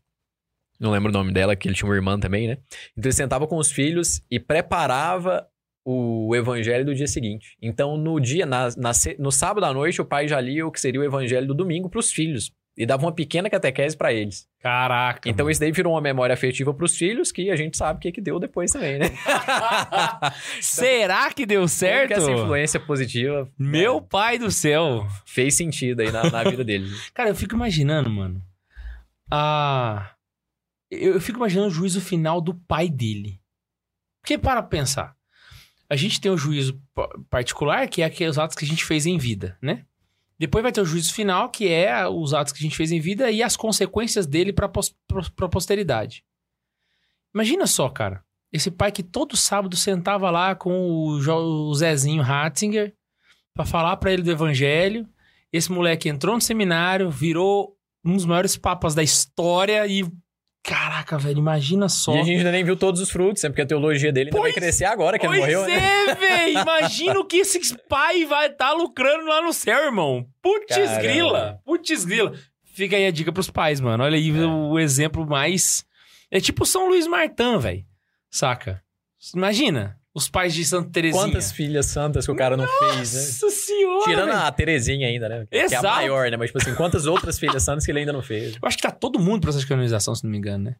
Não 0.79 0.91
lembro 0.91 1.11
o 1.11 1.13
nome 1.13 1.33
dela, 1.33 1.57
que 1.57 1.69
ele 1.69 1.75
tinha 1.75 1.89
uma 1.89 1.95
irmã 1.95 2.19
também, 2.19 2.49
né? 2.49 2.59
Então 2.97 3.09
ele 3.09 3.13
sentava 3.13 3.47
com 3.47 3.57
os 3.57 3.71
filhos 3.71 4.23
e 4.31 4.39
preparava 4.39 5.47
o 5.85 6.35
evangelho 6.37 6.85
do 6.85 6.95
dia 6.95 7.07
seguinte. 7.07 7.57
Então, 7.61 7.97
no 7.97 8.21
dia, 8.21 8.45
na, 8.45 8.69
na, 8.77 8.93
no 9.19 9.33
sábado 9.33 9.65
à 9.65 9.73
noite, 9.73 10.01
o 10.01 10.05
pai 10.05 10.29
já 10.29 10.41
lia 10.41 10.67
o 10.67 10.71
que 10.71 10.81
seria 10.81 11.01
o 11.01 11.05
evangelho 11.05 11.47
do 11.47 11.55
domingo 11.55 11.89
para 11.89 12.01
os 12.01 12.13
filhos. 12.13 12.53
E 12.77 12.87
dava 12.87 13.05
uma 13.05 13.13
pequena 13.13 13.51
catequese 13.51 13.97
para 13.97 14.13
eles. 14.13 14.49
Caraca. 14.61 15.29
Então, 15.29 15.45
mano. 15.45 15.51
isso 15.51 15.61
daí 15.61 15.73
virou 15.73 15.93
uma 15.93 16.01
memória 16.01 16.33
afetiva 16.33 16.73
para 16.73 16.85
os 16.85 16.97
filhos, 16.97 17.31
que 17.33 17.51
a 17.51 17.57
gente 17.57 17.77
sabe 17.77 17.99
o 17.99 18.01
que, 18.01 18.13
que 18.13 18.21
deu 18.21 18.39
depois 18.39 18.71
também, 18.71 18.99
né? 18.99 19.07
Será 20.61 21.33
que 21.33 21.45
deu 21.45 21.67
certo? 21.69 22.09
que 22.09 22.15
essa 22.15 22.31
influência 22.31 22.81
positiva 22.81 23.51
Meu 23.59 23.99
é, 23.99 24.01
pai 24.01 24.39
do 24.39 24.51
céu. 24.51 25.07
fez 25.27 25.55
sentido 25.57 26.01
aí 26.01 26.11
na, 26.11 26.31
na 26.31 26.45
vida 26.45 26.65
deles. 26.65 27.11
Cara, 27.13 27.29
eu 27.31 27.35
fico 27.35 27.55
imaginando, 27.55 28.09
mano. 28.09 28.43
Ah. 29.31 30.13
Eu, 30.91 31.15
eu 31.15 31.21
fico 31.21 31.39
imaginando 31.39 31.69
o 31.69 31.73
juízo 31.73 32.01
final 32.01 32.41
do 32.41 32.55
pai 32.55 32.89
dele. 32.89 33.41
Porque 34.23 34.39
para 34.39 34.63
pensar. 34.63 35.15
A 35.89 35.97
gente 35.97 36.21
tem 36.21 36.31
o 36.31 36.39
juízo 36.39 36.81
pa- 36.95 37.11
particular, 37.29 37.89
que 37.89 38.01
é 38.01 38.05
aqueles 38.05 38.39
atos 38.39 38.57
que 38.57 38.65
a 38.65 38.69
gente 38.69 38.85
fez 38.85 39.07
em 39.07 39.19
vida, 39.19 39.59
né? 39.61 39.85
Depois 40.41 40.63
vai 40.63 40.73
ter 40.73 40.81
o 40.81 40.87
juízo 40.87 41.13
final, 41.13 41.51
que 41.51 41.69
é 41.69 42.09
os 42.09 42.33
atos 42.33 42.51
que 42.55 42.61
a 42.61 42.63
gente 42.63 42.77
fez 42.77 42.91
em 42.91 42.99
vida 42.99 43.31
e 43.31 43.43
as 43.43 43.59
consequências 43.59 44.27
dele 44.27 44.55
para 44.55 44.65
a 44.67 45.49
posteridade. 45.49 46.25
Imagina 47.35 47.67
só, 47.67 47.91
cara. 47.91 48.25
Esse 48.51 48.71
pai 48.71 48.91
que 48.91 49.03
todo 49.03 49.37
sábado 49.37 49.77
sentava 49.77 50.31
lá 50.31 50.55
com 50.55 50.91
o, 50.91 51.21
Jo- 51.21 51.69
o 51.69 51.75
Zezinho 51.75 52.23
Ratzinger 52.23 52.95
para 53.55 53.67
falar 53.67 53.99
para 53.99 54.13
ele 54.13 54.23
do 54.23 54.31
evangelho. 54.31 55.07
Esse 55.53 55.71
moleque 55.71 56.09
entrou 56.09 56.35
no 56.35 56.41
seminário, 56.41 57.11
virou 57.11 57.77
um 58.03 58.17
dos 58.17 58.25
maiores 58.25 58.57
papas 58.57 58.95
da 58.95 59.03
história 59.03 59.87
e. 59.87 60.05
Caraca, 60.63 61.19
velho, 61.19 61.39
imagina 61.39 61.89
só. 61.89 62.15
E 62.15 62.21
a 62.21 62.23
gente 62.23 62.39
ainda 62.39 62.53
nem 62.53 62.63
viu 62.63 62.77
todos 62.77 63.01
os 63.01 63.11
frutos, 63.11 63.43
né? 63.43 63.49
Porque 63.49 63.63
a 63.63 63.67
teologia 63.67 64.13
dele 64.13 64.29
ainda 64.29 64.39
Pois- 64.39 64.53
vai 64.53 64.61
crescer 64.63 64.85
agora, 64.85 65.19
que 65.19 65.27
ele 65.27 65.39
morreu, 65.39 65.67
né? 65.67 65.75
é, 66.09 66.15
velho! 66.15 66.59
Imagina 66.61 67.19
o 67.19 67.25
que 67.25 67.39
esse 67.39 67.77
pai 67.89 68.25
vai 68.27 68.49
estar 68.49 68.73
lucrando 68.73 69.25
lá 69.27 69.41
no 69.43 69.53
céu, 69.53 69.85
irmão. 69.85 70.27
Putz 70.43 70.77
grila! 70.99 71.59
Putz 71.65 72.05
grila! 72.05 72.35
Fica 72.75 72.95
aí 72.97 73.07
a 73.07 73.11
dica 73.11 73.33
pros 73.33 73.51
pais, 73.51 73.81
mano. 73.81 74.05
Olha 74.05 74.17
aí 74.17 74.31
É. 74.31 74.47
o 74.47 74.79
exemplo 74.79 75.27
mais. 75.27 75.85
É 76.31 76.39
tipo 76.41 76.65
São 76.67 76.89
Luís 76.89 77.07
Martã, 77.07 77.59
velho. 77.59 77.85
Saca? 78.31 78.83
Imagina 79.35 79.99
os 80.15 80.29
pais 80.29 80.55
de 80.55 80.65
Santa 80.65 80.91
Terezinha. 80.91 81.23
Quantas 81.25 81.53
filhas 81.53 81.87
santas 81.87 82.27
que 82.27 82.33
o 82.33 82.37
cara 82.37 82.57
não 82.57 82.67
fez, 82.67 83.13
né? 83.15 83.21
Nossa 83.21 83.51
senhora! 83.51 84.05
Tirando 84.05 84.29
velho. 84.29 84.39
a 84.39 84.53
Terezinha 84.53 85.09
ainda, 85.09 85.29
né? 85.29 85.47
Que 85.51 85.57
é 85.57 85.63
a 85.63 85.65
Exato. 85.67 85.87
maior, 85.87 86.31
né? 86.31 86.37
Mas, 86.37 86.49
tipo 86.49 86.59
assim, 86.59 86.75
quantas 86.75 87.07
outras 87.07 87.39
filhas 87.39 87.63
santas 87.63 87.85
que 87.85 87.93
ele 87.93 88.01
ainda 88.01 88.13
não 88.13 88.23
fez? 88.23 88.55
Eu 88.55 88.61
acho 88.67 88.77
que 88.77 88.83
tá 88.83 88.91
todo 88.91 89.19
mundo 89.19 89.37
no 89.37 89.41
processo 89.43 89.65
de 89.65 89.69
canonização, 89.69 90.15
se 90.15 90.25
não 90.25 90.31
me 90.31 90.39
engano, 90.39 90.65
né? 90.65 90.77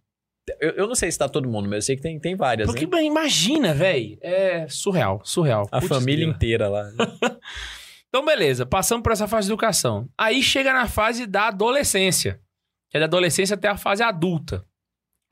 Eu, 0.61 0.71
eu 0.71 0.87
não 0.89 0.95
sei 0.95 1.13
se 1.13 1.19
tá 1.19 1.29
todo 1.29 1.49
mundo, 1.49 1.69
mas 1.69 1.77
eu 1.77 1.83
sei 1.83 1.97
que 1.97 2.03
tem, 2.03 2.19
tem 2.19 2.35
várias, 2.35 2.67
Porque, 2.67 2.87
né? 2.87 3.05
imagina, 3.05 3.73
velho. 3.73 4.19
É 4.21 4.67
surreal, 4.69 5.21
surreal. 5.25 5.69
A 5.71 5.79
Putz 5.81 5.89
família 5.89 6.25
grila. 6.25 6.33
inteira 6.37 6.69
lá. 6.69 6.91
Então, 8.13 8.25
beleza, 8.25 8.67
passamos 8.67 9.05
por 9.05 9.13
essa 9.13 9.29
fase 9.29 9.47
de 9.47 9.53
educação. 9.53 10.09
Aí 10.19 10.43
chega 10.43 10.73
na 10.73 10.89
fase 10.89 11.27
da 11.27 11.47
adolescência. 11.47 12.41
Que 12.91 12.97
é 12.97 13.01
da 13.01 13.07
adolescência 13.07 13.55
até 13.55 13.69
a 13.69 13.77
fase 13.77 14.03
adulta. 14.03 14.65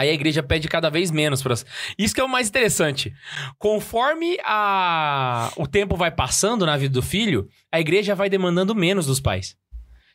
Aí 0.01 0.11
a 0.11 0.13
igreja 0.13 0.43
pede 0.43 0.69
cada 0.69 0.89
vez 0.89 1.11
menos 1.11 1.43
para 1.43 1.55
Isso 1.99 2.15
que 2.15 2.21
é 2.21 2.25
o 2.25 2.29
mais 2.29 2.49
interessante. 2.49 3.13
Conforme 3.59 4.39
a... 4.45 5.53
o 5.57 5.67
tempo 5.67 5.97
vai 5.97 6.11
passando 6.11 6.65
na 6.65 6.77
vida 6.77 6.95
do 6.95 7.03
filho, 7.03 7.49
a 7.73 7.81
igreja 7.81 8.15
vai 8.15 8.31
demandando 8.31 8.75
menos 8.75 9.07
dos 9.07 9.19
pais. 9.19 9.57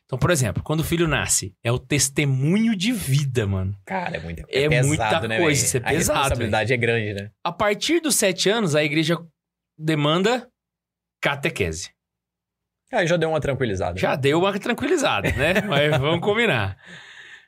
Então, 0.06 0.18
por 0.18 0.30
exemplo, 0.30 0.62
quando 0.62 0.80
o 0.80 0.84
filho 0.84 1.08
nasce, 1.08 1.54
é 1.62 1.72
o 1.72 1.78
testemunho 1.78 2.76
de 2.76 2.92
vida, 2.92 3.46
mano. 3.46 3.74
Cara, 3.86 4.16
é 4.16 4.20
muita 4.20 4.42
É 4.48 4.68
pesado, 4.68 4.86
muita 4.86 5.28
né, 5.28 5.38
coisa, 5.38 5.64
isso 5.64 5.76
é 5.76 5.80
A 5.80 5.82
pesado, 5.82 6.18
responsabilidade 6.18 6.72
é 6.72 6.76
grande, 6.76 7.14
né? 7.14 7.30
A 7.42 7.52
partir 7.52 8.00
dos 8.00 8.14
sete 8.16 8.50
anos, 8.50 8.74
a 8.74 8.84
igreja 8.84 9.18
demanda 9.78 10.46
catequese. 11.20 11.90
Aí 12.92 13.06
já 13.06 13.16
deu 13.16 13.30
uma 13.30 13.40
tranquilizada. 13.40 13.98
Já 13.98 14.14
deu 14.14 14.38
uma 14.38 14.58
tranquilizada, 14.58 15.32
né? 15.32 15.62
Mas 15.66 15.98
vamos 15.98 16.20
combinar. 16.20 16.76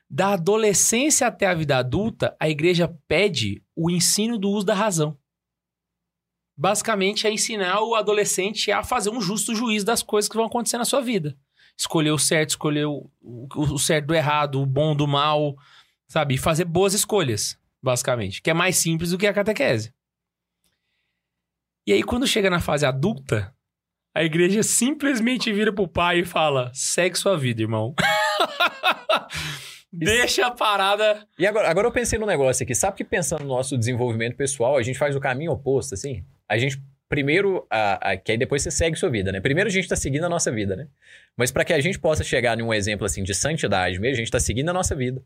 Da 0.09 0.33
adolescência 0.33 1.27
até 1.27 1.45
a 1.47 1.53
vida 1.53 1.77
adulta, 1.77 2.35
a 2.39 2.47
igreja 2.49 2.87
pede 3.07 3.61
o 3.75 3.89
ensino 3.89 4.37
do 4.37 4.49
uso 4.49 4.65
da 4.65 4.73
razão. 4.73 5.17
Basicamente 6.57 7.27
é 7.27 7.31
ensinar 7.31 7.81
o 7.81 7.93
adolescente 7.93 8.71
a 8.71 8.83
fazer 8.83 9.09
um 9.09 9.21
justo 9.21 9.53
juízo 9.53 9.85
das 9.85 10.01
coisas 10.01 10.29
que 10.29 10.35
vão 10.37 10.45
acontecer 10.45 10.77
na 10.77 10.85
sua 10.85 11.01
vida. 11.01 11.37
Escolher 11.77 12.11
o 12.11 12.17
certo, 12.17 12.51
escolher 12.51 12.85
o, 12.85 13.11
o- 13.21 13.47
o 13.73 13.77
certo 13.77 14.07
do 14.07 14.15
errado, 14.15 14.59
o 14.61 14.65
bom 14.65 14.95
do 14.95 15.05
mal, 15.07 15.55
sabe? 16.07 16.33
E 16.35 16.37
fazer 16.39 16.65
boas 16.65 16.93
escolhas, 16.95 17.59
basicamente. 17.83 18.41
Que 18.41 18.49
é 18.49 18.53
mais 18.53 18.77
simples 18.77 19.11
do 19.11 19.17
que 19.17 19.27
a 19.27 19.33
catequese. 19.33 19.93
E 21.85 21.93
aí, 21.93 22.01
quando 22.01 22.25
chega 22.25 22.49
na 22.49 22.59
fase 22.59 22.85
adulta, 22.85 23.55
a 24.15 24.23
igreja 24.23 24.63
simplesmente 24.63 25.53
vira 25.53 25.71
pro 25.71 25.87
pai 25.87 26.19
e 26.21 26.25
fala: 26.25 26.71
segue 26.73 27.15
sua 27.17 27.37
vida, 27.37 27.61
irmão. 27.61 27.93
Deixa 29.97 30.45
a 30.47 30.51
parada. 30.51 31.25
E 31.37 31.45
agora, 31.45 31.69
agora 31.69 31.87
eu 31.87 31.91
pensei 31.91 32.17
num 32.19 32.25
negócio 32.25 32.63
aqui. 32.63 32.75
Sabe 32.75 32.97
que 32.97 33.03
pensando 33.03 33.41
no 33.41 33.47
nosso 33.49 33.77
desenvolvimento 33.77 34.35
pessoal, 34.35 34.77
a 34.77 34.83
gente 34.83 34.97
faz 34.97 35.15
o 35.15 35.19
caminho 35.19 35.51
oposto, 35.51 35.93
assim? 35.93 36.23
A 36.47 36.57
gente, 36.57 36.81
primeiro, 37.09 37.65
a, 37.69 38.11
a- 38.11 38.17
que 38.17 38.31
aí 38.31 38.37
depois 38.37 38.61
você 38.61 38.71
segue 38.71 38.95
sua 38.97 39.09
vida, 39.09 39.31
né? 39.31 39.39
Primeiro 39.41 39.67
a 39.69 39.71
gente 39.71 39.87
tá 39.87 39.95
seguindo 39.95 40.25
a 40.25 40.29
nossa 40.29 40.51
vida, 40.51 40.75
né? 40.75 40.87
Mas 41.35 41.51
para 41.51 41.65
que 41.65 41.73
a 41.73 41.79
gente 41.81 41.99
possa 41.99 42.23
chegar 42.23 42.57
em 42.59 42.61
um 42.63 42.73
exemplo, 42.73 43.05
assim, 43.05 43.23
de 43.23 43.33
santidade 43.33 43.99
mesmo, 43.99 44.15
a 44.15 44.19
gente 44.19 44.31
tá 44.31 44.39
seguindo 44.39 44.69
a 44.69 44.73
nossa 44.73 44.95
vida. 44.95 45.21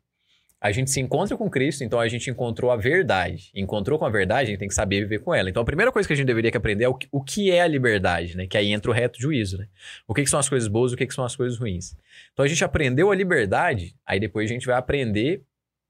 A 0.62 0.72
gente 0.72 0.92
se 0.92 1.02
encontra 1.02 1.36
com 1.36 1.50
Cristo, 1.50 1.84
então 1.84 2.00
a 2.00 2.08
gente 2.08 2.30
encontrou 2.30 2.70
a 2.70 2.76
verdade. 2.76 3.50
Encontrou 3.56 3.98
com 3.98 4.06
a 4.06 4.10
verdade, 4.12 4.44
a 4.44 4.52
gente 4.52 4.60
tem 4.60 4.68
que 4.68 4.76
saber 4.76 5.02
viver 5.02 5.18
com 5.20 5.34
ela. 5.34 5.50
Então 5.50 5.64
a 5.64 5.66
primeira 5.66 5.92
coisa 5.92 6.08
que 6.08 6.14
a 6.14 6.16
gente 6.16 6.28
deveria 6.28 6.52
aprender 6.56 6.84
é 6.84 6.88
o 6.88 6.94
que, 6.94 7.08
o 7.12 7.24
que 7.24 7.50
é 7.50 7.64
a 7.64 7.68
liberdade, 7.68 8.38
né? 8.38 8.46
Que 8.46 8.56
aí 8.56 8.72
entra 8.72 8.92
o 8.92 8.94
reto 8.94 9.20
juízo, 9.20 9.58
né? 9.58 9.68
O 10.08 10.14
que, 10.14 10.22
que 10.24 10.30
são 10.30 10.40
as 10.40 10.48
coisas 10.48 10.68
boas, 10.68 10.94
o 10.94 10.96
que, 10.96 11.08
que 11.08 11.16
são 11.16 11.26
as 11.26 11.36
coisas 11.36 11.58
ruins. 11.58 11.98
Então 12.32 12.46
a 12.46 12.48
gente 12.48 12.64
aprendeu 12.64 13.10
a 13.12 13.16
liberdade, 13.16 13.96
aí 14.06 14.20
depois 14.20 14.52
a 14.52 14.54
gente 14.54 14.68
vai 14.68 14.76
aprender 14.76 15.42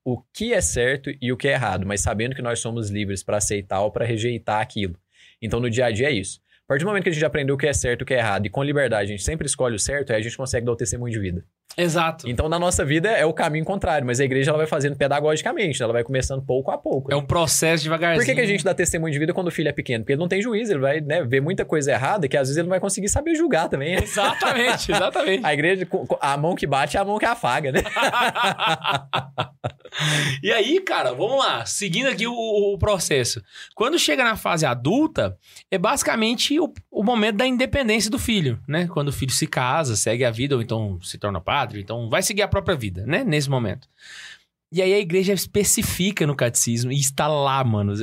o 0.05 0.22
que 0.34 0.53
é 0.53 0.61
certo 0.61 1.11
e 1.22 1.34
o 1.34 1.38
que 1.38 1.49
é 1.49 1.51
errado, 1.51 1.86
mas 1.86 1.99
sabendo 1.99 2.34
que 2.34 2.41
nós 2.41 2.59
somos 2.59 2.89
livres 2.89 3.22
para 3.22 3.38
aceitar 3.38 3.82
ou 3.82 3.91
para 3.91 4.05
rejeitar 4.05 4.61
aquilo. 4.61 4.95
Então 5.41 5.59
no 5.59 5.69
dia 5.69 5.88
a 5.88 5.91
dia 5.91 6.07
é 6.07 6.13
isso. 6.13 6.41
Partir 6.72 6.86
do 6.86 6.88
momento 6.88 7.03
que 7.03 7.09
a 7.09 7.11
gente 7.11 7.26
aprendeu 7.26 7.55
o 7.55 7.57
que 7.57 7.67
é 7.67 7.74
certo 7.74 7.99
e 7.99 8.03
o 8.03 8.05
que 8.05 8.13
é 8.13 8.19
errado, 8.19 8.45
e 8.45 8.49
com 8.49 8.63
liberdade 8.63 9.03
a 9.03 9.07
gente 9.07 9.24
sempre 9.24 9.45
escolhe 9.45 9.76
o 9.76 9.80
certo, 9.80 10.13
aí 10.13 10.19
a 10.19 10.24
gente 10.24 10.38
consegue 10.38 10.65
dar 10.65 10.72
o 10.72 10.76
testemunho 10.78 11.11
de 11.11 11.19
vida. 11.19 11.43
Exato. 11.78 12.30
Então 12.30 12.47
na 12.47 12.57
nossa 12.57 12.86
vida 12.86 13.09
é 13.09 13.26
o 13.26 13.34
caminho 13.34 13.65
contrário, 13.65 14.07
mas 14.07 14.22
a 14.22 14.24
igreja 14.24 14.51
ela 14.51 14.57
vai 14.57 14.67
fazendo 14.67 14.95
pedagogicamente, 14.95 15.84
ela 15.84 15.91
vai 15.91 16.01
começando 16.01 16.41
pouco 16.41 16.72
a 16.72 16.78
pouco. 16.78 17.11
É 17.11 17.15
né? 17.15 17.22
um 17.22 17.26
processo 17.26 17.84
devagarzinho. 17.84 18.22
Por 18.22 18.26
que, 18.26 18.36
que 18.36 18.39
a 18.39 18.45
gente 18.45 18.63
dá 18.63 18.74
testemunho 18.74 19.11
de 19.11 19.19
vida 19.19 19.34
quando 19.34 19.47
o 19.47 19.51
filho 19.51 19.67
é 19.67 19.74
pequeno? 19.74 20.05
Porque 20.05 20.13
ele 20.13 20.22
não 20.22 20.30
tem 20.30 20.41
juízo, 20.41 20.72
ele 20.72 20.80
vai 20.80 21.01
né, 21.01 21.22
ver 21.26 21.41
muita 21.41 21.65
coisa 21.65 21.91
errada 21.91 22.26
que 22.30 22.38
às 22.38 22.47
vezes 22.47 22.55
ele 22.55 22.67
não 22.67 22.72
vai 22.72 22.80
conseguir 22.80 23.09
saber 23.09 23.36
julgar 23.36 23.67
também. 23.67 23.95
né? 23.97 24.03
Exatamente, 24.03 24.93
exatamente. 24.93 25.43
A 25.51 25.53
igreja, 25.53 25.86
a 26.21 26.37
mão 26.37 26.55
que 26.55 26.66
bate 26.66 26.96
é 26.96 27.01
a 27.01 27.04
mão 27.04 27.20
que 27.20 27.25
afaga, 27.25 27.74
né? 27.74 27.82
e 30.43 30.51
aí, 30.51 30.79
cara, 30.82 31.13
vamos 31.13 31.37
lá. 31.37 31.65
Seguindo 31.65 32.07
aqui 32.07 32.28
o, 32.28 32.33
o 32.33 32.78
processo. 32.78 33.41
Quando 33.75 33.99
chega 33.99 34.23
na 34.23 34.36
fase 34.36 34.65
adulta, 34.65 35.37
é 35.69 35.78
basicamente 35.78 36.59
o, 36.59 36.73
o 36.89 37.03
momento 37.03 37.37
da 37.37 37.47
independência 37.47 38.09
do 38.09 38.19
filho, 38.19 38.59
né? 38.67 38.87
Quando 38.87 39.09
o 39.09 39.13
filho 39.13 39.32
se 39.32 39.47
casa, 39.47 39.95
segue 39.95 40.25
a 40.25 40.32
vida, 40.32 40.55
ou 40.55 40.61
então 40.61 40.99
se 41.01 41.17
torna 41.17 41.41
padre, 41.41 41.82
então 41.82 42.09
vai 42.09 42.21
seguir 42.23 42.41
a 42.41 42.47
própria 42.47 42.75
vida, 42.75 43.05
né? 43.05 43.23
Nesse 43.23 43.49
momento. 43.49 43.87
E 44.71 44.82
aí 44.82 44.93
a 44.93 44.99
igreja 44.99 45.33
especifica 45.33 46.25
no 46.25 46.36
catecismo, 46.36 46.91
e 46.91 46.99
está 46.99 47.28
lá, 47.28 47.63
mano. 47.63 47.93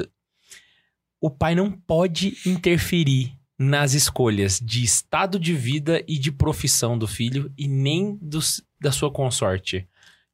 O 1.20 1.30
pai 1.30 1.54
não 1.54 1.70
pode 1.70 2.36
interferir 2.46 3.38
nas 3.58 3.92
escolhas 3.92 4.60
de 4.62 4.84
estado 4.84 5.38
de 5.38 5.52
vida 5.52 6.04
e 6.06 6.16
de 6.16 6.30
profissão 6.30 6.96
do 6.96 7.08
filho 7.08 7.52
e 7.58 7.66
nem 7.66 8.16
dos, 8.22 8.62
da 8.80 8.92
sua 8.92 9.10
consorte 9.10 9.88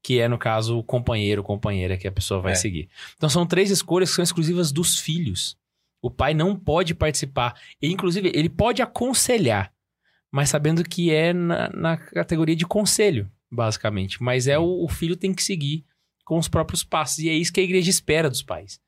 que 0.04 0.20
é, 0.20 0.28
no 0.28 0.36
caso, 0.36 0.78
o 0.78 0.82
companheiro 0.84 1.40
ou 1.40 1.46
companheira 1.46 1.96
que 1.96 2.06
a 2.06 2.12
pessoa 2.12 2.38
vai 2.40 2.52
É. 2.52 2.56
seguir. 2.56 2.90
Então, 3.16 3.28
são 3.30 3.46
três 3.46 3.70
escolhas 3.70 4.10
que 4.10 4.16
são 4.16 4.22
exclusivas 4.22 4.70
dos 4.70 4.98
filhos. 4.98 5.56
O 6.02 6.10
pai 6.10 6.34
não 6.34 6.54
pode 6.54 6.94
participar. 6.94 7.58
E, 7.80 7.90
inclusive, 7.90 8.30
ele 8.34 8.50
pode 8.50 8.82
aconselhar, 8.82 9.72
mas 10.30 10.50
sabendo 10.50 10.84
que 10.84 11.10
é 11.10 11.32
na, 11.32 11.70
na 11.70 11.96
categoria 11.96 12.54
de 12.54 12.66
conselho, 12.66 13.30
basicamente. 13.50 14.22
Mas 14.22 14.46
é 14.46 14.58
o, 14.58 14.84
o 14.84 14.88
filho 14.88 15.16
tem 15.16 15.32
que 15.32 15.42
seguir 15.42 15.82
com 16.22 16.36
os 16.38 16.48
próprios 16.48 16.84
passos. 16.84 17.20
E 17.20 17.30
é 17.30 17.32
isso 17.32 17.52
que 17.52 17.60
a 17.60 17.64
igreja 17.64 17.88
espera 17.88 18.28
dos 18.28 18.42
pais. 18.42 18.78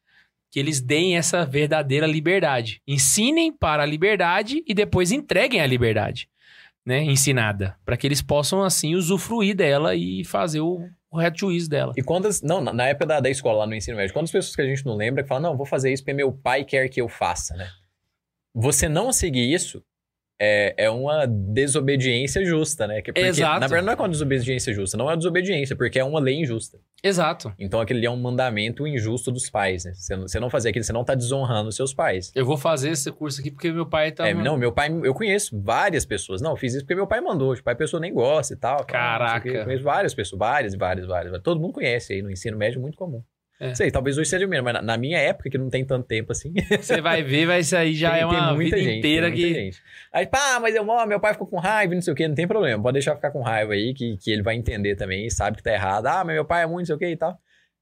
Que 0.52 0.60
eles 0.60 0.80
deem 0.82 1.16
essa 1.16 1.46
verdadeira 1.46 2.06
liberdade. 2.06 2.82
Ensinem 2.86 3.50
para 3.52 3.82
a 3.82 3.86
liberdade 3.86 4.62
e 4.66 4.74
depois 4.74 5.10
entreguem 5.12 5.62
a 5.62 5.66
liberdade. 5.66 6.28
né, 6.84 7.02
ensinada, 7.02 7.76
para 7.84 7.96
que 7.96 8.06
eles 8.06 8.22
possam 8.22 8.62
assim 8.62 8.94
usufruir 8.94 9.56
dela 9.56 9.96
e 9.96 10.22
fazer 10.24 10.60
o, 10.60 10.88
o 11.10 11.18
reto 11.18 11.38
juízo 11.38 11.68
dela. 11.70 11.92
E 11.96 12.02
quantas. 12.02 12.42
Não, 12.42 12.60
na- 12.60 12.72
na 12.72 12.86
época 12.88 13.06
da, 13.06 13.20
da 13.20 13.30
escola, 13.30 13.58
lá 13.60 13.66
no 13.66 13.74
ensino 13.74 13.96
médio, 13.96 14.12
quantas 14.12 14.30
pessoas 14.30 14.54
que 14.56 14.62
a 14.62 14.66
gente 14.66 14.84
não 14.84 14.94
lembra 14.96 15.22
que 15.22 15.28
falam, 15.28 15.50
não, 15.50 15.56
vou 15.56 15.66
fazer 15.66 15.92
isso 15.92 16.02
porque 16.02 16.12
meu 16.12 16.32
pai 16.32 16.64
quer 16.64 16.88
que 16.88 17.00
eu 17.00 17.08
faça, 17.08 17.54
né? 17.56 17.68
Você 18.54 18.88
não 18.88 19.12
seguir 19.12 19.52
isso 19.52 19.82
é, 20.38 20.74
é 20.84 20.90
uma 20.90 21.26
desobediência 21.26 22.44
justa, 22.44 22.86
né? 22.86 23.00
Que- 23.02 23.12
Porque, 23.12 23.26
Exato. 23.28 23.60
Na 23.60 23.66
verdade, 23.66 23.86
não 23.86 23.92
é 23.92 23.96
uma 23.96 24.08
desobediência 24.08 24.72
justa, 24.72 24.96
não 24.96 25.10
é 25.10 25.16
desobediência, 25.16 25.74
porque 25.74 25.98
é 25.98 26.04
uma 26.04 26.20
lei 26.20 26.36
injusta. 26.40 26.78
Exato. 27.02 27.52
Então 27.58 27.80
aquele 27.80 28.00
ali 28.00 28.06
é 28.06 28.10
um 28.10 28.16
mandamento 28.16 28.86
injusto 28.86 29.30
dos 29.30 29.48
pais, 29.48 29.84
né? 29.84 29.92
Você 29.94 30.16
não, 30.16 30.28
você 30.28 30.40
não 30.40 30.50
fazer 30.50 30.70
aquilo, 30.70 30.84
você 30.84 30.92
não 30.92 31.04
tá 31.04 31.14
desonrando 31.14 31.68
os 31.68 31.76
seus 31.76 31.94
pais. 31.94 32.32
Eu 32.34 32.44
vou 32.44 32.56
fazer 32.56 32.90
esse 32.90 33.10
curso 33.12 33.40
aqui 33.40 33.50
porque 33.50 33.70
meu 33.70 33.86
pai 33.86 34.12
tá 34.12 34.26
É, 34.28 34.34
não, 34.34 34.56
meu 34.56 34.72
pai, 34.72 34.88
eu 35.04 35.14
conheço 35.14 35.60
várias 35.60 36.04
pessoas. 36.04 36.40
Não, 36.40 36.50
eu 36.52 36.56
fiz 36.56 36.72
isso 36.74 36.82
porque 36.84 36.94
meu 36.94 37.06
pai 37.06 37.20
mandou. 37.20 37.54
Tipo, 37.54 37.70
a 37.70 37.74
pessoa 37.74 38.00
nem 38.00 38.12
gosta 38.12 38.54
e 38.54 38.56
tal. 38.56 38.84
Caraca. 38.84 39.48
Eu 39.48 39.64
conheço 39.64 39.84
várias 39.84 40.14
pessoas, 40.14 40.38
várias, 40.38 40.74
várias, 40.74 41.06
várias. 41.06 41.42
Todo 41.42 41.60
mundo 41.60 41.72
conhece 41.74 42.12
aí 42.14 42.22
no 42.22 42.30
ensino 42.30 42.56
médio, 42.56 42.80
muito 42.80 42.96
comum. 42.96 43.22
É. 43.58 43.74
Sei, 43.74 43.90
talvez 43.90 44.18
hoje 44.18 44.28
seja 44.28 44.46
menos, 44.46 44.64
mas 44.64 44.74
na, 44.74 44.82
na 44.82 44.96
minha 44.98 45.18
época, 45.18 45.48
que 45.48 45.56
não 45.56 45.70
tem 45.70 45.84
tanto 45.84 46.06
tempo 46.06 46.30
assim. 46.32 46.52
Você 46.78 47.00
vai 47.00 47.22
ver, 47.22 47.46
vai 47.46 47.62
sair 47.62 47.94
já 47.94 48.12
tem, 48.12 48.20
é 48.20 48.26
uma 48.26 48.52
muita 48.52 48.76
vida 48.76 48.90
gente, 48.90 48.98
inteira 48.98 49.30
que 49.30 49.54
gente. 49.54 49.82
Aí, 50.12 50.26
pá, 50.26 50.58
mas 50.60 50.74
eu, 50.74 50.86
ó, 50.86 51.06
meu 51.06 51.18
pai 51.18 51.32
ficou 51.32 51.46
com 51.46 51.58
raiva, 51.58 51.92
e 51.92 51.96
não 51.96 52.02
sei 52.02 52.12
o 52.12 52.16
que, 52.16 52.28
não 52.28 52.34
tem 52.34 52.46
problema. 52.46 52.82
Pode 52.82 52.94
deixar 52.94 53.14
ficar 53.16 53.30
com 53.30 53.40
raiva 53.40 53.72
aí, 53.72 53.94
que, 53.94 54.16
que 54.18 54.30
ele 54.30 54.42
vai 54.42 54.56
entender 54.56 54.94
também, 54.96 55.28
sabe 55.30 55.56
que 55.56 55.62
tá 55.62 55.72
errado. 55.72 56.06
Ah, 56.06 56.22
mas 56.24 56.34
meu 56.34 56.44
pai 56.44 56.64
é 56.64 56.66
muito, 56.66 56.80
não 56.80 56.84
sei 56.86 56.94
o 56.96 56.98
que 56.98 57.06
e 57.08 57.16
tal. 57.16 57.38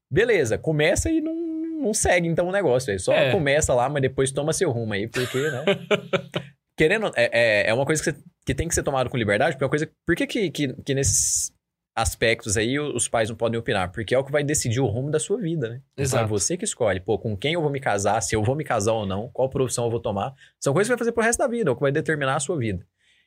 Beleza, 0.09 0.57
começa 0.57 1.09
e 1.09 1.19
não, 1.19 1.35
não 1.35 1.93
segue 1.93 2.27
então 2.29 2.47
o 2.47 2.51
negócio 2.53 2.93
aí. 2.93 2.99
Só 2.99 3.11
É. 3.13 3.31
começa 3.31 3.73
lá, 3.73 3.89
mas 3.89 4.01
depois 4.01 4.31
toma 4.31 4.53
seu 4.53 4.71
rumo 4.71 4.93
aí, 4.93 5.07
porque, 5.07 5.37
né? 5.49 5.65
Querendo, 6.77 7.11
é, 7.15 7.29
é, 7.65 7.69
é 7.69 7.73
uma 7.73 7.85
coisa 7.85 8.03
que, 8.03 8.11
você- 8.11 8.23
que 8.45 8.53
tem 8.53 8.67
que 8.67 8.75
ser 8.75 8.83
tomado 8.83 9.09
com 9.09 9.17
liberdade, 9.17 9.53
porque 9.55 9.63
é 9.63 9.65
uma 9.65 9.69
coisa. 9.69 9.89
Por 10.05 10.15
que, 10.15 10.27
que, 10.27 10.49
que, 10.51 10.73
que 10.83 10.93
nesses 10.93 11.51
aspectos 11.95 12.57
aí 12.57 12.77
os 12.77 13.07
pais 13.07 13.29
não 13.29 13.35
podem 13.35 13.57
opinar? 13.59 13.91
Porque 13.91 14.13
é 14.13 14.19
o 14.19 14.23
que 14.23 14.31
vai 14.31 14.43
decidir 14.43 14.81
o 14.81 14.85
rumo 14.85 15.09
da 15.09 15.19
sua 15.19 15.37
vida, 15.37 15.69
né? 15.69 15.81
Então 15.93 16.03
é 16.03 16.03
Exato. 16.03 16.27
você 16.27 16.57
que 16.57 16.65
escolhe, 16.65 16.99
pô, 16.99 17.17
com 17.17 17.35
quem 17.37 17.53
eu 17.53 17.61
vou 17.61 17.71
me 17.71 17.79
casar, 17.79 18.21
se 18.21 18.35
eu 18.35 18.43
vou 18.43 18.55
me 18.55 18.63
casar 18.63 18.93
ou 18.93 19.05
não, 19.05 19.29
qual 19.29 19.49
profissão 19.49 19.85
eu 19.85 19.91
vou 19.91 19.99
tomar. 19.99 20.33
São 20.59 20.73
coisas 20.73 20.87
que 20.87 20.91
vai 20.93 20.99
fazer 20.99 21.11
pro 21.13 21.23
resto 21.23 21.39
da 21.39 21.47
vida, 21.47 21.69
é 21.69 21.71
o 21.71 21.75
que 21.75 21.81
vai 21.81 21.91
determinar 21.91 22.35
a 22.35 22.39
sua 22.39 22.57
vida. 22.57 22.85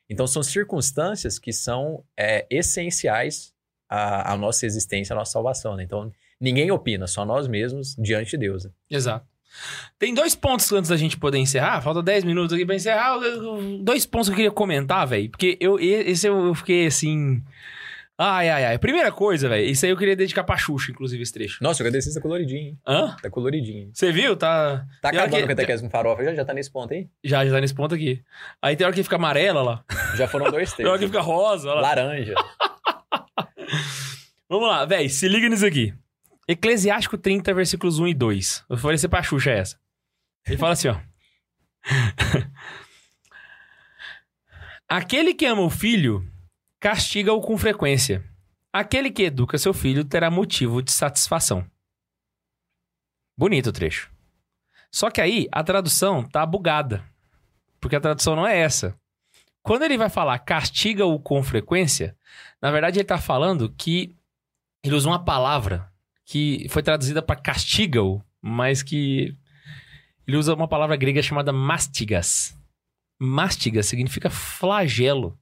Então 0.09 0.27
são 0.27 0.43
circunstâncias 0.43 1.39
que 1.39 1.51
são 1.51 2.03
é, 2.15 2.45
essenciais 2.49 3.53
à, 3.89 4.33
à 4.33 4.37
nossa 4.37 4.65
existência, 4.65 5.13
à 5.13 5.17
nossa 5.17 5.31
salvação, 5.31 5.75
né? 5.75 5.83
Então 5.83 6.11
ninguém 6.39 6.69
opina, 6.71 7.07
só 7.07 7.25
nós 7.25 7.47
mesmos 7.47 7.95
diante 7.97 8.31
de 8.31 8.37
Deus. 8.37 8.65
né? 8.65 8.71
Exato. 8.89 9.25
Tem 9.97 10.13
dois 10.13 10.35
pontos 10.35 10.71
antes 10.71 10.89
da 10.89 10.97
gente 10.97 11.17
poder 11.17 11.37
encerrar. 11.39 11.81
Falta 11.81 12.01
10 12.03 12.23
minutos 12.23 12.53
aqui 12.53 12.65
pra 12.65 12.75
encerrar. 12.75 13.17
Dois 13.81 14.05
pontos 14.05 14.29
que 14.29 14.33
eu 14.33 14.35
queria 14.35 14.51
comentar, 14.51 15.07
velho. 15.07 15.29
Porque 15.29 15.57
eu, 15.59 15.79
esse 15.79 16.27
eu, 16.27 16.47
eu 16.47 16.55
fiquei 16.55 16.85
assim. 16.85 17.41
Ai, 18.21 18.49
ai, 18.49 18.65
ai. 18.65 18.77
Primeira 18.77 19.13
coisa, 19.13 19.47
velho. 19.47 19.65
Isso 19.65 19.85
aí 19.85 19.91
eu 19.91 19.97
queria 19.97 20.13
dedicar 20.15 20.43
pra 20.43 20.57
Xuxa, 20.57 20.91
inclusive, 20.91 21.23
esse 21.23 21.31
trecho. 21.31 21.63
Nossa, 21.63 21.81
o 21.81 21.85
catecismo 21.85 22.15
tá 22.15 22.21
coloridinho, 22.21 22.59
hein? 22.59 22.77
Hã? 22.85 23.15
Tá 23.21 23.29
coloridinho. 23.29 23.77
hein? 23.83 23.91
Você 23.93 24.11
viu? 24.11 24.35
Tá. 24.35 24.85
Tá 25.01 25.09
Tem 25.09 25.19
acabando 25.21 25.37
que- 25.39 25.45
o 25.45 25.47
catequismo 25.47 25.87
com 25.87 25.91
farofa, 25.91 26.23
já, 26.25 26.35
já 26.35 26.43
tá 26.43 26.53
nesse 26.53 26.69
ponto 26.69 26.93
aí? 26.93 27.07
Já, 27.23 27.45
já 27.45 27.51
tá 27.53 27.61
nesse 27.61 27.73
ponto 27.73 27.95
aqui. 27.95 28.21
Aí 28.61 28.75
tem 28.75 28.85
hora 28.85 28.93
que 28.93 29.03
fica 29.03 29.15
amarela 29.15 29.61
lá. 29.63 29.85
Já 30.15 30.27
foram 30.27 30.51
dois 30.51 30.71
Tem 30.75 30.85
hora 30.85 30.99
que 30.99 31.05
fica 31.07 31.21
rosa. 31.21 31.73
Lá. 31.73 31.79
Laranja. 31.81 32.35
Vamos 34.49 34.67
lá, 34.67 34.83
velho. 34.85 35.09
Se 35.09 35.25
liga 35.29 35.47
nisso 35.47 35.65
aqui. 35.65 35.93
Eclesiástico 36.45 37.17
30, 37.17 37.53
versículos 37.53 37.99
1 37.99 38.07
e 38.09 38.13
2. 38.13 38.65
Eu 38.69 38.75
vou 38.75 38.77
oferecer 38.77 39.07
pra 39.07 39.23
Xuxa 39.23 39.51
essa. 39.51 39.77
Ele 40.45 40.57
fala 40.57 40.73
assim, 40.73 40.89
ó. 40.89 40.97
Aquele 44.87 45.33
que 45.33 45.45
ama 45.45 45.61
o 45.61 45.69
filho, 45.69 46.25
castiga-o 46.79 47.41
com 47.41 47.57
frequência. 47.57 48.23
Aquele 48.71 49.11
que 49.11 49.23
educa 49.23 49.57
seu 49.57 49.73
filho 49.73 50.05
terá 50.05 50.29
motivo 50.29 50.81
de 50.81 50.91
satisfação. 50.91 51.65
Bonito 53.37 53.67
o 53.67 53.73
trecho. 53.73 54.11
Só 54.91 55.09
que 55.09 55.21
aí 55.21 55.47
a 55.51 55.63
tradução 55.63 56.23
tá 56.23 56.45
bugada. 56.45 57.03
Porque 57.79 57.95
a 57.95 58.01
tradução 58.01 58.35
não 58.35 58.45
é 58.45 58.57
essa. 58.59 58.93
Quando 59.63 59.83
ele 59.83 59.97
vai 59.97 60.09
falar 60.09 60.39
castiga-o 60.39 61.19
com 61.19 61.41
frequência, 61.41 62.17
na 62.61 62.71
verdade 62.71 62.99
ele 62.99 63.05
tá 63.05 63.17
falando 63.17 63.69
que 63.69 64.15
ele 64.83 64.95
usa 64.95 65.07
uma 65.07 65.23
palavra 65.23 65.89
que 66.25 66.67
foi 66.69 66.83
traduzida 66.83 67.21
para 67.21 67.39
castiga-o, 67.39 68.21
mas 68.41 68.83
que 68.83 69.35
ele 70.27 70.37
usa 70.37 70.53
uma 70.53 70.67
palavra 70.67 70.97
grega 70.97 71.21
chamada 71.21 71.53
mastigas. 71.53 72.55
Mastigas 73.17 73.85
significa 73.85 74.29
flagelo. 74.29 75.38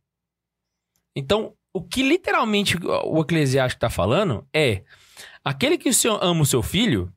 Então, 1.18 1.53
o 1.73 1.81
que 1.81 2.03
literalmente 2.03 2.77
o 2.85 3.22
eclesiástico 3.22 3.77
está 3.77 3.89
falando 3.89 4.48
é 4.53 4.84
aquele 5.44 5.77
que 5.77 5.89
o 5.89 5.94
senhor 5.94 6.19
ama 6.22 6.41
o 6.41 6.45
seu 6.45 6.61
filho, 6.61 7.11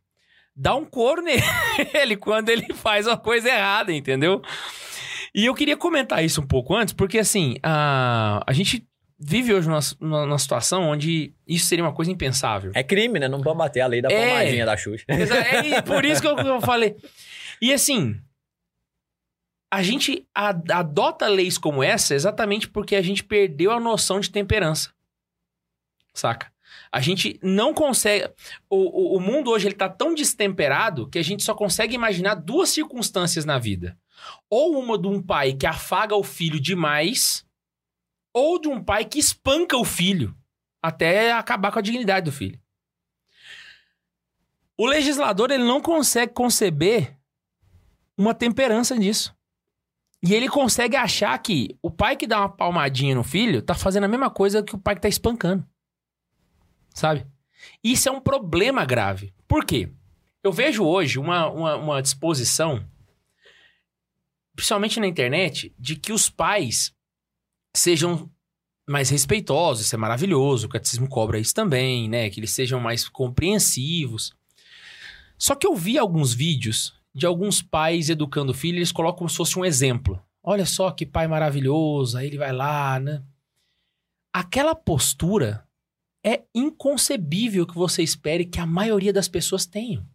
dá 0.56 0.74
um 0.74 0.86
coro 0.86 1.20
nele 1.94 2.16
quando 2.16 2.48
ele 2.48 2.72
faz 2.72 3.06
uma 3.06 3.18
coisa 3.18 3.50
errada, 3.50 3.92
entendeu? 3.92 4.40
E 5.34 5.44
eu 5.44 5.54
queria 5.54 5.76
comentar 5.76 6.24
isso 6.24 6.40
um 6.40 6.46
pouco 6.46 6.74
antes, 6.74 6.94
porque 6.94 7.18
assim, 7.18 7.56
a, 7.62 8.42
a 8.46 8.52
gente 8.54 8.86
vive 9.18 9.52
hoje 9.52 9.68
numa, 10.00 10.38
situação 10.38 10.84
onde 10.88 11.34
isso 11.46 11.66
seria 11.66 11.84
uma 11.84 11.92
coisa 11.92 12.10
impensável. 12.10 12.72
É 12.74 12.82
crime, 12.82 13.20
né? 13.20 13.28
Não 13.28 13.42
pode 13.42 13.58
bater 13.58 13.82
a 13.82 13.86
lei 13.86 14.00
da 14.00 14.10
É. 14.10 14.28
palmadinha 14.28 14.64
da 14.64 14.76
Xuxa. 14.78 15.04
É 15.06 15.82
por 15.82 16.06
isso 16.06 16.22
que 16.22 16.26
eu, 16.26 16.38
eu 16.38 16.60
falei. 16.62 16.96
E 17.60 17.70
assim, 17.70 18.18
a 19.70 19.82
gente 19.82 20.26
adota 20.34 21.28
leis 21.28 21.56
como 21.56 21.82
essa 21.82 22.14
exatamente 22.14 22.68
porque 22.68 22.96
a 22.96 23.02
gente 23.02 23.22
perdeu 23.22 23.70
a 23.70 23.78
noção 23.78 24.18
de 24.18 24.30
temperança. 24.30 24.92
Saca? 26.12 26.52
A 26.90 27.00
gente 27.00 27.38
não 27.40 27.72
consegue. 27.72 28.32
O, 28.68 28.76
o, 28.76 29.16
o 29.16 29.20
mundo 29.20 29.50
hoje 29.50 29.68
ele 29.68 29.76
tá 29.76 29.88
tão 29.88 30.12
destemperado 30.12 31.08
que 31.08 31.18
a 31.18 31.22
gente 31.22 31.42
só 31.44 31.54
consegue 31.54 31.94
imaginar 31.94 32.34
duas 32.34 32.70
circunstâncias 32.70 33.44
na 33.44 33.58
vida. 33.58 33.96
Ou 34.48 34.76
uma 34.78 34.98
de 34.98 35.06
um 35.06 35.22
pai 35.22 35.52
que 35.52 35.66
afaga 35.66 36.16
o 36.16 36.24
filho 36.24 36.60
demais, 36.60 37.46
ou 38.32 38.60
de 38.60 38.68
um 38.68 38.82
pai 38.82 39.04
que 39.04 39.18
espanca 39.18 39.76
o 39.76 39.84
filho 39.84 40.36
até 40.82 41.32
acabar 41.32 41.70
com 41.70 41.78
a 41.78 41.82
dignidade 41.82 42.24
do 42.24 42.32
filho. 42.32 42.60
O 44.76 44.86
legislador 44.86 45.50
ele 45.50 45.64
não 45.64 45.80
consegue 45.80 46.32
conceber 46.32 47.16
uma 48.16 48.34
temperança 48.34 48.96
nisso. 48.96 49.34
E 50.22 50.34
ele 50.34 50.48
consegue 50.48 50.96
achar 50.96 51.36
que 51.38 51.78
o 51.82 51.90
pai 51.90 52.16
que 52.16 52.26
dá 52.26 52.40
uma 52.40 52.48
palmadinha 52.48 53.14
no 53.14 53.24
filho 53.24 53.62
tá 53.62 53.74
fazendo 53.74 54.04
a 54.04 54.08
mesma 54.08 54.30
coisa 54.30 54.62
que 54.62 54.74
o 54.74 54.78
pai 54.78 54.94
que 54.94 55.00
tá 55.00 55.08
espancando. 55.08 55.66
Sabe? 56.94 57.26
Isso 57.82 58.08
é 58.08 58.12
um 58.12 58.20
problema 58.20 58.84
grave. 58.84 59.32
Por 59.48 59.64
quê? 59.64 59.90
Eu 60.42 60.52
vejo 60.52 60.84
hoje 60.84 61.18
uma, 61.18 61.48
uma, 61.48 61.76
uma 61.76 62.02
disposição, 62.02 62.84
principalmente 64.54 65.00
na 65.00 65.06
internet, 65.06 65.74
de 65.78 65.96
que 65.96 66.12
os 66.12 66.28
pais 66.28 66.94
sejam 67.74 68.30
mais 68.88 69.08
respeitosos, 69.08 69.86
isso 69.86 69.94
é 69.94 69.98
maravilhoso, 69.98 70.66
o 70.66 70.70
catecismo 70.70 71.08
cobra 71.08 71.38
isso 71.38 71.54
também, 71.54 72.08
né? 72.08 72.28
Que 72.28 72.40
eles 72.40 72.50
sejam 72.50 72.80
mais 72.80 73.08
compreensivos. 73.08 74.34
Só 75.38 75.54
que 75.54 75.66
eu 75.66 75.74
vi 75.76 75.96
alguns 75.96 76.34
vídeos 76.34 76.99
de 77.14 77.26
alguns 77.26 77.60
pais 77.60 78.08
educando 78.08 78.52
o 78.52 78.54
filho, 78.54 78.78
eles 78.78 78.92
colocam 78.92 79.18
como 79.18 79.30
se 79.30 79.36
fosse 79.36 79.58
um 79.58 79.64
exemplo. 79.64 80.22
Olha 80.42 80.64
só 80.64 80.90
que 80.90 81.04
pai 81.04 81.26
maravilhoso, 81.26 82.16
aí 82.16 82.26
ele 82.26 82.38
vai 82.38 82.52
lá, 82.52 82.98
né? 82.98 83.22
Aquela 84.32 84.74
postura 84.74 85.66
é 86.24 86.44
inconcebível 86.54 87.66
que 87.66 87.74
você 87.74 88.02
espere 88.02 88.44
que 88.44 88.60
a 88.60 88.66
maioria 88.66 89.12
das 89.12 89.28
pessoas 89.28 89.66
tenham. 89.66 90.06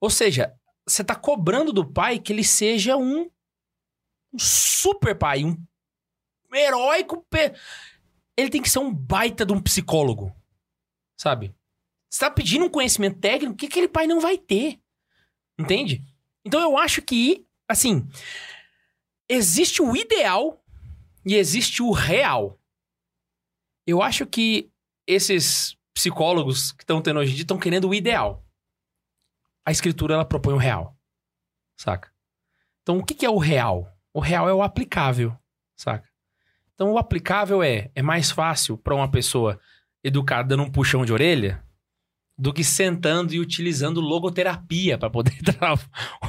Ou 0.00 0.10
seja, 0.10 0.54
você 0.86 1.02
está 1.02 1.14
cobrando 1.14 1.72
do 1.72 1.84
pai 1.84 2.18
que 2.18 2.32
ele 2.32 2.44
seja 2.44 2.96
um, 2.96 3.30
um 4.32 4.38
super 4.38 5.16
pai, 5.16 5.44
um 5.44 5.56
heróico. 6.52 7.24
Pe... 7.28 7.54
Ele 8.36 8.50
tem 8.50 8.62
que 8.62 8.70
ser 8.70 8.78
um 8.78 8.92
baita 8.92 9.44
de 9.44 9.52
um 9.52 9.60
psicólogo, 9.60 10.34
sabe? 11.16 11.54
Você 12.10 12.20
tá 12.20 12.30
pedindo 12.30 12.64
um 12.64 12.70
conhecimento 12.70 13.18
técnico 13.18 13.56
que 13.56 13.66
aquele 13.66 13.88
pai 13.88 14.06
não 14.06 14.20
vai 14.20 14.38
ter. 14.38 14.80
Entende? 15.58 16.04
Então 16.44 16.60
eu 16.60 16.76
acho 16.76 17.00
que, 17.00 17.46
assim, 17.68 18.06
existe 19.28 19.80
o 19.80 19.96
ideal 19.96 20.62
e 21.24 21.34
existe 21.34 21.82
o 21.82 21.92
real. 21.92 22.60
Eu 23.86 24.02
acho 24.02 24.26
que 24.26 24.70
esses 25.06 25.76
psicólogos 25.94 26.72
que 26.72 26.82
estão 26.82 27.00
tendo 27.00 27.20
hoje 27.20 27.32
em 27.32 27.34
dia 27.34 27.44
estão 27.44 27.58
querendo 27.58 27.88
o 27.88 27.94
ideal. 27.94 28.44
A 29.64 29.70
escritura 29.70 30.14
ela 30.14 30.24
propõe 30.24 30.54
o 30.54 30.58
real. 30.58 30.96
Saca? 31.78 32.12
Então 32.82 32.98
o 32.98 33.04
que, 33.04 33.14
que 33.14 33.24
é 33.24 33.30
o 33.30 33.38
real? 33.38 33.90
O 34.12 34.20
real 34.20 34.48
é 34.48 34.54
o 34.54 34.62
aplicável, 34.62 35.36
saca? 35.76 36.08
Então 36.74 36.92
o 36.92 36.98
aplicável 36.98 37.62
é 37.62 37.90
é 37.94 38.02
mais 38.02 38.30
fácil 38.30 38.76
para 38.76 38.94
uma 38.94 39.10
pessoa 39.10 39.58
educada 40.02 40.48
dando 40.48 40.64
um 40.64 40.70
puxão 40.70 41.04
de 41.04 41.12
orelha 41.12 41.63
do 42.36 42.52
que 42.52 42.64
sentando 42.64 43.32
e 43.34 43.40
utilizando 43.40 44.00
logoterapia 44.00 44.98
para 44.98 45.10
poder 45.10 45.36
dar 45.42 45.78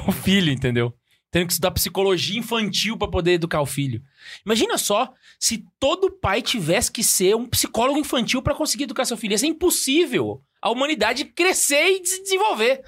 o 0.06 0.12
filho, 0.12 0.52
entendeu? 0.52 0.94
tendo 1.36 1.48
que 1.48 1.52
estudar 1.52 1.70
psicologia 1.72 2.38
infantil 2.38 2.96
pra 2.96 3.08
poder 3.08 3.32
educar 3.32 3.60
o 3.60 3.66
filho. 3.66 4.02
Imagina 4.42 4.78
só 4.78 5.12
se 5.38 5.66
todo 5.78 6.10
pai 6.10 6.40
tivesse 6.40 6.90
que 6.90 7.04
ser 7.04 7.36
um 7.36 7.46
psicólogo 7.46 7.98
infantil 7.98 8.40
pra 8.40 8.54
conseguir 8.54 8.84
educar 8.84 9.04
seu 9.04 9.18
filho. 9.18 9.34
Isso 9.34 9.44
é 9.44 9.48
impossível. 9.48 10.42
A 10.62 10.70
humanidade 10.70 11.26
crescer 11.26 11.88
e 11.88 12.06
se 12.06 12.22
desenvolver. 12.22 12.82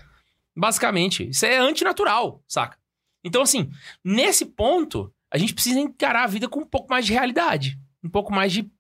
Basicamente. 0.57 1.29
Isso 1.29 1.45
é 1.45 1.59
antinatural, 1.59 2.43
saca? 2.49 2.79
Então, 3.23 3.43
assim, 3.43 3.71
nesse 4.03 4.47
ponto, 4.47 5.13
a 5.31 5.37
gente 5.37 5.53
precisa 5.53 5.79
encarar 5.79 6.25
a 6.25 6.29
vida 6.29 6.49
com 6.49 6.61
um 6.61 6.67
pouco 6.67 6.89
mais 6.89 7.05
de 7.05 7.13
realidade. 7.13 7.79
Um 8.03 8.09
pouco 8.09 8.33
mais 8.33 8.51
de 8.51 8.71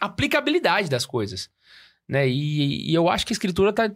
aplicabilidade 0.00 0.88
das 0.88 1.04
coisas. 1.04 1.50
Né? 2.12 2.28
E, 2.28 2.90
e 2.90 2.94
eu 2.94 3.08
acho 3.08 3.24
que 3.26 3.32
a 3.32 3.36
escritura 3.36 3.72
tá, 3.72 3.90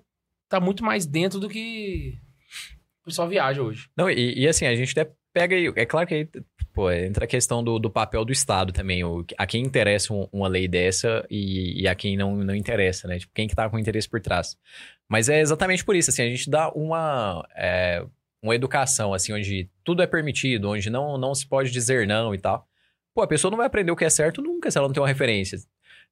tá 0.49 0.59
muito 0.59 0.83
mais 0.83 1.05
dentro 1.05 1.39
do 1.39 1.51
que 1.51 2.15
o 3.03 3.05
pessoal 3.05 3.29
viaja 3.29 3.63
hoje. 3.63 3.91
Não, 3.95 4.09
e, 4.11 4.39
e 4.39 4.49
assim, 4.49 4.65
a 4.65 4.75
gente 4.75 4.99
até 4.99 5.13
pega 5.35 5.55
aí. 5.55 5.71
É 5.77 5.85
claro 5.85 6.07
que 6.07 6.15
aí, 6.15 6.29
pô, 6.73 6.91
entra 6.91 7.27
a 7.27 7.29
questão 7.29 7.63
do, 7.63 7.79
do 7.79 7.91
papel 7.91 8.25
do 8.25 8.33
Estado 8.33 8.73
também. 8.73 9.05
O, 9.05 9.23
a 9.37 9.47
quem 9.47 9.63
interessa 9.63 10.15
um- 10.15 10.27
uma 10.33 10.49
lei 10.49 10.67
dessa 10.67 11.27
e, 11.29 11.83
e 11.83 11.87
a 11.87 11.95
quem 11.95 12.17
não, 12.17 12.35
não 12.39 12.55
interessa, 12.55 13.07
né? 13.07 13.19
Tipo, 13.19 13.35
quem 13.35 13.47
que 13.47 13.55
tá 13.55 13.69
com 13.69 13.79
interesse 13.79 14.09
por 14.09 14.19
trás. 14.19 14.57
Mas 15.07 15.29
é 15.29 15.39
exatamente 15.41 15.85
por 15.85 15.95
isso, 15.95 16.09
assim, 16.09 16.23
a 16.23 16.29
gente 16.31 16.49
dá 16.49 16.73
uma, 16.73 17.47
é, 17.55 18.03
uma 18.43 18.55
educação, 18.55 19.13
assim, 19.13 19.35
onde 19.35 19.69
tudo 19.85 20.03
é 20.03 20.07
permitido, 20.07 20.71
onde 20.71 20.89
não, 20.89 21.19
não 21.19 21.35
se 21.35 21.47
pode 21.47 21.71
dizer 21.71 22.07
não 22.07 22.35
e 22.35 22.39
tal. 22.39 22.67
Pô, 23.15 23.21
a 23.21 23.27
pessoa 23.29 23.51
não 23.51 23.59
vai 23.59 23.67
aprender 23.67 23.93
o 23.93 23.97
que 23.97 24.07
é 24.07 24.11
certo 24.11 24.41
nunca 24.41 24.71
se 24.71 24.79
ela 24.79 24.89
não 24.89 24.95
tem 24.95 25.03
uma 25.03 25.09
referência. 25.09 25.59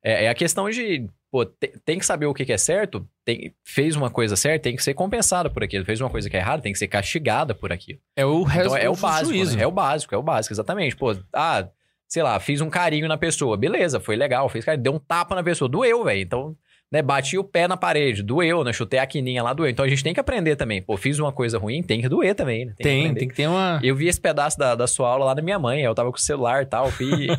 É, 0.05 0.27
é 0.27 0.29
a 0.29 0.35
questão 0.35 0.69
de, 0.69 1.09
pô, 1.31 1.47
te- 1.47 1.73
tem 1.85 1.99
que 1.99 2.05
saber 2.05 2.27
o 2.27 2.35
que 2.35 2.45
que 2.45 2.53
é 2.53 2.59
certo, 2.59 3.09
tem, 3.25 3.55
fez 3.65 3.97
uma 3.97 4.11
coisa 4.11 4.37
certa, 4.37 4.65
tem 4.65 4.77
que 4.77 4.85
ser 4.85 4.93
compensada 4.93 5.49
por 5.49 5.65
aquilo. 5.65 5.85
Fez 5.85 5.99
uma 6.01 6.11
coisa 6.11 6.29
que 6.29 6.37
é 6.37 6.41
errada, 6.41 6.63
tem 6.63 6.73
que 6.73 6.79
ser 6.79 6.89
castigada 6.89 7.55
por 7.55 7.73
aquilo. 7.73 7.99
É 8.15 8.25
o 8.27 8.43
resto 8.43 8.67
Então 8.67 8.77
é 8.77 8.89
o 8.91 8.95
básico, 8.97 9.57
né? 9.57 9.63
É 9.63 9.67
o 9.67 9.71
básico, 9.73 10.15
é 10.15 10.19
o 10.19 10.23
básico, 10.23 10.53
exatamente. 10.53 10.95
Pô, 10.95 11.17
ah, 11.33 11.67
sei 12.07 12.23
lá, 12.23 12.39
fiz 12.39 12.61
um 12.61 12.69
carinho 12.69 13.09
na 13.09 13.17
pessoa. 13.17 13.57
Beleza, 13.57 13.99
foi 13.99 14.15
legal, 14.15 14.49
fez 14.51 14.65
carinho, 14.65 14.83
deu 14.85 14.93
um 14.95 14.99
tapa 14.99 15.35
na 15.35 15.43
pessoa. 15.43 15.69
Doeu, 15.69 16.05
velho. 16.05 16.21
Então, 16.21 16.57
né, 16.95 17.03
bati 17.03 17.37
o 17.37 17.43
pé 17.43 17.67
na 17.67 17.77
parede, 17.77 18.23
doeu, 18.23 18.63
né? 18.63 18.73
Chutei 18.73 19.01
a 19.01 19.07
quininha 19.07 19.43
lá, 19.43 19.53
doeu. 19.53 19.69
Então 19.69 19.85
a 19.85 19.89
gente 19.89 20.05
tem 20.05 20.15
que 20.15 20.21
aprender 20.21 20.55
também. 20.55 20.81
Pô, 20.81 20.97
fiz 20.97 21.19
uma 21.19 21.33
coisa 21.33 21.59
ruim, 21.59 21.83
tem 21.83 22.01
que 22.01 22.09
doer 22.09 22.37
também, 22.37 22.67
né? 22.67 22.75
que 22.77 22.85
Tem, 22.85 23.01
aprender. 23.01 23.19
tem 23.19 23.29
que 23.29 23.35
ter 23.35 23.49
uma. 23.49 23.81
Eu 23.83 23.97
vi 23.97 24.07
esse 24.07 24.21
pedaço 24.21 24.57
da, 24.57 24.77
da 24.77 24.87
sua 24.87 25.09
aula 25.09 25.25
lá 25.25 25.35
na 25.35 25.43
minha 25.43 25.59
mãe, 25.59 25.83
eu 25.83 25.93
tava 25.93 26.13
com 26.13 26.17
o 26.17 26.21
celular 26.21 26.63
e 26.63 26.67
tal, 26.67 26.93
fui... 26.93 27.27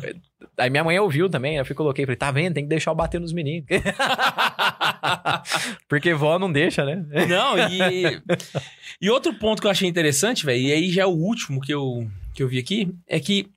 Aí 0.58 0.68
minha 0.68 0.84
mãe 0.84 0.98
ouviu 0.98 1.30
também, 1.30 1.56
eu 1.56 1.64
fui 1.64 1.74
coloquei, 1.74 2.04
falei, 2.04 2.16
tá 2.16 2.30
vendo? 2.30 2.52
Tem 2.52 2.64
que 2.64 2.68
deixar 2.68 2.90
eu 2.90 2.94
bater 2.94 3.18
nos 3.18 3.32
meninos. 3.32 3.66
Porque 5.88 6.12
vó 6.12 6.38
não 6.38 6.52
deixa, 6.52 6.84
né? 6.84 7.02
Não, 7.26 7.58
e. 7.58 8.20
e 9.00 9.10
outro 9.10 9.34
ponto 9.34 9.60
que 9.60 9.66
eu 9.66 9.70
achei 9.70 9.88
interessante, 9.88 10.44
velho, 10.44 10.60
e 10.60 10.72
aí 10.72 10.90
já 10.90 11.02
é 11.02 11.06
o 11.06 11.10
último 11.10 11.60
que 11.60 11.72
eu, 11.72 12.06
que 12.34 12.42
eu 12.42 12.48
vi 12.48 12.58
aqui, 12.58 12.92
é 13.06 13.18
que 13.18 13.48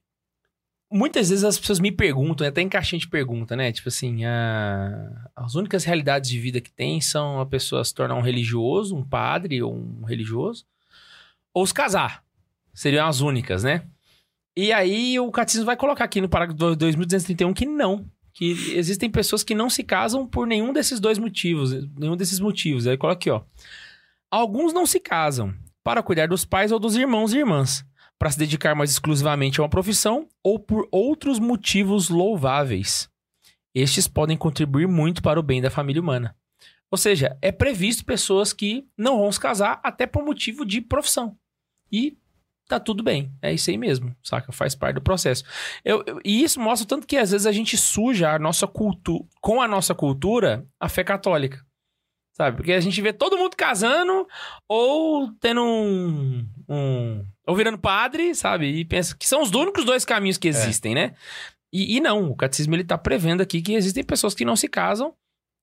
muitas 0.91 1.29
vezes 1.29 1.43
as 1.43 1.59
pessoas 1.59 1.79
me 1.79 1.91
perguntam, 1.91 2.47
até 2.47 2.61
em 2.61 2.69
caixinha 2.69 2.99
de 2.99 3.07
pergunta, 3.07 3.55
né? 3.55 3.71
Tipo 3.71 3.89
assim, 3.89 4.25
a- 4.25 5.29
as 5.35 5.55
únicas 5.55 5.83
realidades 5.83 6.29
de 6.29 6.39
vida 6.39 6.59
que 6.61 6.71
tem 6.71 6.99
são 7.01 7.39
a 7.39 7.45
pessoa 7.45 7.83
se 7.83 7.93
tornar 7.93 8.15
um 8.15 8.21
religioso, 8.21 8.95
um 8.95 9.03
padre 9.03 9.61
ou 9.61 9.73
um 9.73 10.03
religioso, 10.03 10.65
ou 11.53 11.65
se 11.65 11.73
casar. 11.73 12.23
Seriam 12.73 13.07
as 13.07 13.21
únicas, 13.21 13.63
né? 13.63 13.83
E 14.55 14.71
aí 14.73 15.19
o 15.19 15.31
catecismo 15.31 15.65
vai 15.65 15.77
colocar 15.77 16.03
aqui 16.05 16.19
no 16.19 16.29
parágrafo 16.29 16.75
2231 16.75 17.53
que 17.53 17.65
não. 17.65 18.05
Que 18.33 18.51
existem 18.77 19.09
pessoas 19.09 19.43
que 19.43 19.53
não 19.55 19.69
se 19.69 19.83
casam 19.83 20.25
por 20.25 20.47
nenhum 20.47 20.71
desses 20.71 20.99
dois 20.99 21.17
motivos, 21.17 21.71
nenhum 21.97 22.15
desses 22.15 22.39
motivos. 22.39 22.87
Aí 22.87 22.97
coloca 22.97 23.17
aqui, 23.17 23.29
ó. 23.29 23.41
Alguns 24.31 24.71
não 24.73 24.85
se 24.85 24.99
casam 24.99 25.53
para 25.83 26.03
cuidar 26.03 26.27
dos 26.27 26.45
pais 26.45 26.71
ou 26.71 26.79
dos 26.79 26.95
irmãos 26.95 27.33
e 27.33 27.37
irmãs, 27.39 27.83
para 28.19 28.29
se 28.29 28.37
dedicar 28.37 28.75
mais 28.75 28.91
exclusivamente 28.91 29.59
a 29.59 29.63
uma 29.63 29.69
profissão 29.69 30.27
ou 30.43 30.59
por 30.59 30.87
outros 30.91 31.39
motivos 31.39 32.09
louváveis. 32.09 33.09
Estes 33.73 34.07
podem 34.07 34.35
contribuir 34.37 34.87
muito 34.87 35.21
para 35.21 35.39
o 35.39 35.43
bem 35.43 35.61
da 35.61 35.71
família 35.71 36.01
humana. 36.01 36.35
Ou 36.91 36.97
seja, 36.97 37.37
é 37.41 37.51
previsto 37.51 38.03
pessoas 38.03 38.51
que 38.51 38.85
não 38.97 39.19
vão 39.19 39.31
se 39.31 39.39
casar 39.39 39.79
até 39.83 40.05
por 40.05 40.25
motivo 40.25 40.65
de 40.65 40.81
profissão. 40.81 41.37
E 41.91 42.17
tá 42.67 42.79
tudo 42.79 43.01
bem. 43.03 43.31
É 43.41 43.53
isso 43.53 43.69
aí 43.69 43.77
mesmo, 43.77 44.13
saca? 44.23 44.51
Faz 44.51 44.75
parte 44.75 44.95
do 44.95 45.01
processo. 45.01 45.43
Eu, 45.85 46.03
eu- 46.05 46.19
e 46.25 46.43
isso 46.43 46.59
mostra 46.59 46.87
tanto 46.87 47.07
que 47.07 47.15
às 47.15 47.31
vezes 47.31 47.47
a 47.47 47.51
gente 47.51 47.77
suja 47.77 48.31
a 48.33 48.39
nossa 48.39 48.67
cultura, 48.67 49.23
com 49.39 49.61
a 49.61 49.67
nossa 49.67 49.93
cultura, 49.95 50.67
a 50.79 50.89
fé 50.89 51.03
católica. 51.03 51.63
Sabe? 52.33 52.57
Porque 52.57 52.71
a 52.73 52.79
gente 52.79 53.01
vê 53.01 53.11
todo 53.13 53.37
mundo 53.37 53.55
casando 53.55 54.25
ou 54.67 55.31
tendo 55.39 55.61
um. 55.63 56.47
Um 56.69 57.25
ou 57.47 57.55
virando 57.55 57.77
padre, 57.79 58.35
sabe? 58.35 58.67
E 58.67 58.85
pensa 58.85 59.15
que 59.17 59.27
são 59.27 59.41
os 59.41 59.51
únicos 59.51 59.83
dois 59.83 60.05
caminhos 60.05 60.37
que 60.37 60.47
existem, 60.47 60.93
né? 60.93 61.13
E, 61.73 61.97
e 61.97 61.99
não, 61.99 62.29
o 62.29 62.35
catecismo 62.35 62.75
ele 62.75 62.83
tá 62.83 62.97
prevendo 62.97 63.41
aqui 63.41 63.61
que 63.61 63.73
existem 63.73 64.03
pessoas 64.03 64.33
que 64.33 64.45
não 64.45 64.55
se 64.55 64.67
casam. 64.67 65.13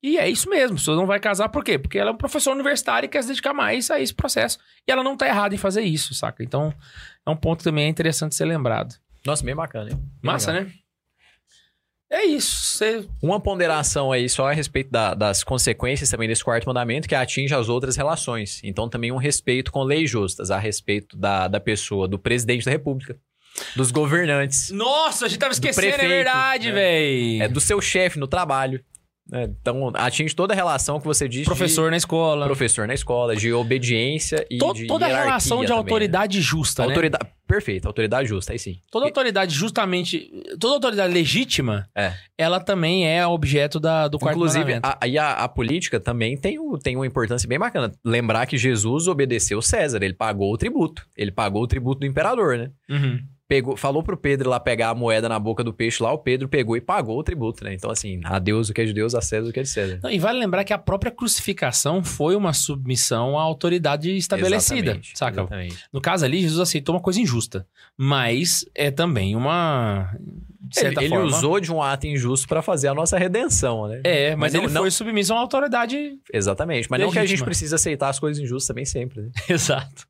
E 0.03 0.19
é 0.19 0.28
isso 0.28 0.49
mesmo, 0.49 0.74
a 0.74 0.78
pessoa 0.78 0.97
não 0.97 1.07
vai 1.07 1.19
casar 1.19 1.49
por 1.49 1.65
quê? 1.65 1.78
Porque 1.78 1.99
ela 1.99 2.11
é 2.11 2.12
um 2.12 2.16
professor 2.16 2.53
universitário 2.53 3.07
e 3.07 3.09
quer 3.09 3.23
se 3.23 3.28
dedicar 3.28 3.55
mais 3.55 3.91
a 3.91 4.01
esse 4.01 4.15
processo. 4.15 4.59
E 4.87 4.93
ela 4.93 5.03
não 5.03 5.16
tá 5.16 5.27
errada 5.27 5.55
em 5.55 5.59
fazer 5.59 5.83
isso, 5.83 6.15
saca? 6.15 6.45
Então, 6.45 6.73
é 7.24 7.31
um 7.31 7.37
ponto 7.37 7.65
também 7.65 7.89
interessante 7.89 8.35
ser 8.35 8.45
lembrado. 8.45 8.95
Nossa, 9.24 9.45
bem 9.45 9.55
bacana, 9.55 9.91
hein? 9.91 9.97
Bem 9.97 10.07
Massa, 10.23 10.53
legal. 10.53 10.69
né? 10.69 10.74
É 12.11 12.24
isso. 12.24 12.77
Você 12.77 13.05
Uma 13.23 13.41
ponderação 13.41 14.12
aí 14.12 14.28
só 14.28 14.49
a 14.49 14.53
respeito 14.53 14.91
da- 14.91 15.12
das 15.15 15.43
consequências 15.43 16.09
também 16.09 16.28
desse 16.28 16.45
quarto 16.45 16.66
mandamento 16.66 17.09
que 17.09 17.15
atinge 17.15 17.55
as 17.55 17.69
outras 17.69 17.97
relações. 17.97 18.61
Então 18.62 18.89
também 18.89 19.11
um 19.11 19.16
respeito 19.16 19.73
com 19.73 19.83
leis 19.83 20.09
justas 20.09 20.51
a 20.51 20.59
respeito 20.59 21.16
da, 21.16 21.49
da 21.49 21.59
pessoa, 21.59 22.07
do 22.07 22.19
presidente 22.19 22.65
da 22.65 22.70
república, 22.70 23.16
dos 23.74 23.91
governantes, 23.91 24.70
Nossa, 24.70 25.27
a 25.27 25.28
gente 25.28 25.39
tava 25.39 25.53
esquecendo, 25.53 25.87
é 25.87 25.91
prefeito, 25.93 26.09
verdade, 26.15 26.69
né? 26.69 26.73
véi. 26.74 27.43
é, 27.43 27.49
do 27.49 27.61
seu 27.61 27.81
chefe 27.81 28.19
no 28.19 28.28
trabalho. 28.28 28.85
Né? 29.31 29.44
Então 29.61 29.90
atinge 29.94 30.35
toda 30.35 30.53
a 30.53 30.57
relação 30.57 31.01
que 31.01 31.07
você 31.07 31.28
diz 31.28 31.44
Professor 31.44 31.86
na 31.90 31.97
de 31.97 32.03
escola. 32.03 32.47
professor 32.47 32.86
na 32.86 32.94
escola, 32.94 33.35
de 33.36 33.53
obediência 33.53 34.47
e 34.51 34.59
To- 34.59 34.73
de 34.73 34.86
toda 34.86 35.07
a 35.07 35.09
relação 35.09 35.59
de 35.61 35.66
também, 35.66 35.69
né? 35.69 35.78
autoridade 35.78 36.40
justa, 36.40 36.82
né? 36.82 36.89
Autoridade, 36.89 37.27
perfeito, 37.47 37.86
autoridade 37.86 38.28
justa, 38.28 38.53
aí 38.53 38.59
sim. 38.59 38.78
Toda 38.90 39.07
autoridade 39.07 39.55
justamente... 39.55 40.31
Toda 40.61 40.74
autoridade 40.74 41.12
legítima, 41.12 41.89
É. 41.94 42.12
ela 42.39 42.61
também 42.61 43.07
é 43.09 43.27
objeto 43.27 43.78
da, 43.81 44.09
do 44.09 44.19
quarto 44.19 44.36
Inclusive, 44.36 44.74
a, 44.82 44.98
aí 45.01 45.19
a, 45.19 45.32
a 45.32 45.48
política 45.48 45.98
também 46.01 46.36
tem, 46.36 46.59
o- 46.59 46.78
tem 46.78 46.97
uma 46.97 47.07
importância 47.07 47.48
bem 47.48 47.59
bacana. 47.59 47.93
Lembrar 48.05 48.47
que 48.47 48.57
Jesus 48.57 49.07
obedeceu 49.09 49.61
César, 49.62 50.03
ele 50.03 50.15
pagou 50.15 50.53
o 50.53 50.57
tributo. 50.59 51.07
Ele 51.16 51.31
pagou 51.32 51.62
o 51.62 51.66
tributo 51.66 52.01
do 52.01 52.07
imperador, 52.07 52.57
né? 52.59 52.70
Uhum. 52.89 53.20
Pegou, 53.48 53.77
falou 53.77 54.02
pro 54.02 54.16
Pedro 54.16 54.51
lá 54.51 54.59
pegar 54.59 54.89
a 54.90 54.94
moeda 54.94 55.28
na 55.28 55.39
boca 55.39 55.62
do 55.62 55.73
peixe 55.73 56.02
lá, 56.02 56.12
o 56.12 56.18
Pedro 56.18 56.48
pegou 56.48 56.77
e 56.77 56.81
pagou 56.81 57.16
o 57.16 57.23
tributo, 57.23 57.62
né? 57.62 57.74
Então, 57.74 57.90
assim, 57.90 58.20
a 58.24 58.40
Deus 58.40 58.68
o 58.68 58.74
que 58.74 58.81
é 58.81 58.85
de 58.85 58.93
Deus, 58.93 59.14
a 59.14 59.20
César 59.20 59.48
o 59.48 59.52
que 59.52 59.60
é 59.60 59.62
de 59.62 59.68
César. 59.68 60.01
Não, 60.02 60.10
e 60.10 60.18
vale 60.18 60.39
lembrar 60.40 60.64
que 60.64 60.73
a 60.73 60.78
própria 60.78 61.12
crucificação 61.12 62.02
foi 62.02 62.35
uma 62.35 62.52
submissão 62.52 63.39
à 63.39 63.43
autoridade 63.43 64.10
estabelecida, 64.16 64.90
Exatamente, 64.90 65.12
saca? 65.16 65.40
Exatamente. 65.43 65.85
No 65.93 66.01
caso 66.01 66.24
ali, 66.24 66.40
Jesus 66.40 66.59
aceitou 66.59 66.94
uma 66.97 67.01
coisa 67.01 67.20
injusta, 67.20 67.66
mas 67.97 68.64
é 68.74 68.90
também 68.90 69.36
uma... 69.36 70.12
Ele, 70.77 71.05
ele 71.05 71.18
usou 71.18 71.60
de 71.60 71.73
um 71.73 71.81
ato 71.81 72.09
injusto 72.09 72.48
pra 72.48 72.60
fazer 72.60 72.89
a 72.89 72.94
nossa 72.94 73.16
redenção, 73.16 73.86
né? 73.86 74.01
É, 74.02 74.31
mas, 74.31 74.52
Mas 74.52 74.55
ele 74.55 74.73
não- 74.73 74.81
foi 74.82 74.90
submisso 74.90 75.32
a 75.32 75.36
uma 75.36 75.43
autoridade 75.43 76.18
Exatamente. 76.32 76.90
Mas 76.90 77.01
não 77.01 77.12
que 77.12 77.18
a 77.18 77.23
gente 77.23 77.28
Legítima. 77.31 77.47
precisa 77.47 77.77
aceitar 77.77 78.09
as 78.09 78.18
coisas 78.18 78.43
injustas 78.43 78.66
também 78.66 78.85
sempre, 78.85 79.23
né? 79.23 79.31
Exato. 79.48 80.09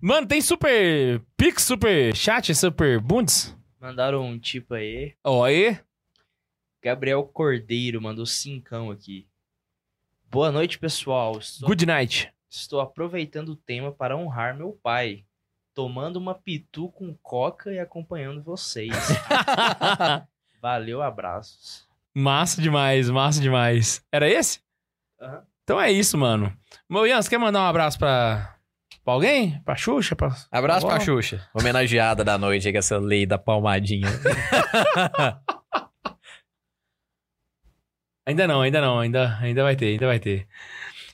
Mano, 0.00 0.26
tem 0.26 0.40
super 0.40 1.20
Pix, 1.36 1.62
super 1.62 2.14
chat, 2.16 2.54
super 2.54 3.00
bundes? 3.00 3.54
Mandaram 3.80 4.24
um 4.24 4.38
tipo 4.38 4.74
aí. 4.74 5.14
Ó, 5.24 5.44
aí. 5.44 5.78
Gabriel 6.82 7.24
Cordeiro 7.24 8.00
mandou 8.00 8.24
cincão 8.26 8.90
aqui. 8.90 9.26
Boa 10.30 10.50
noite, 10.50 10.78
pessoal. 10.78 11.38
Estou, 11.38 11.68
Good 11.68 11.86
night. 11.86 12.32
estou 12.50 12.80
aproveitando 12.80 13.50
o 13.50 13.56
tema 13.56 13.92
para 13.92 14.16
honrar 14.16 14.56
meu 14.56 14.72
pai. 14.82 15.24
Tomando 15.74 16.16
uma 16.16 16.34
pitu 16.34 16.88
com 16.90 17.14
coca 17.22 17.70
e 17.72 17.78
acompanhando 17.78 18.42
vocês. 18.42 18.90
Valeu, 20.62 21.02
abraços. 21.02 21.86
massa 22.14 22.60
demais, 22.62 23.10
massa 23.10 23.40
demais. 23.40 24.02
Era 24.10 24.28
esse? 24.28 24.60
Aham. 25.20 25.42
Então 25.62 25.80
é 25.80 25.90
isso, 25.90 26.16
mano. 26.16 26.56
Meu 26.88 27.06
Ian, 27.06 27.20
você 27.20 27.28
quer 27.28 27.38
mandar 27.38 27.60
um 27.60 27.66
abraço 27.66 27.98
pra, 27.98 28.55
pra 29.06 29.14
alguém? 29.14 29.62
Pra 29.64 29.76
Xuxa? 29.76 30.16
Pra... 30.16 30.34
Abraço 30.50 30.84
Ó. 30.84 30.88
pra 30.88 30.98
Xuxa. 30.98 31.48
Homenageada 31.54 32.24
da 32.24 32.36
noite 32.36 32.66
aí 32.66 32.72
com 32.72 32.78
essa 32.80 32.98
lei 32.98 33.24
da 33.24 33.38
palmadinha. 33.38 34.08
Ainda 38.28 38.48
não, 38.48 38.60
ainda 38.62 38.80
não, 38.80 38.98
ainda, 38.98 39.38
ainda 39.40 39.62
vai 39.62 39.76
ter, 39.76 39.86
ainda 39.86 40.06
vai 40.08 40.18
ter. 40.18 40.48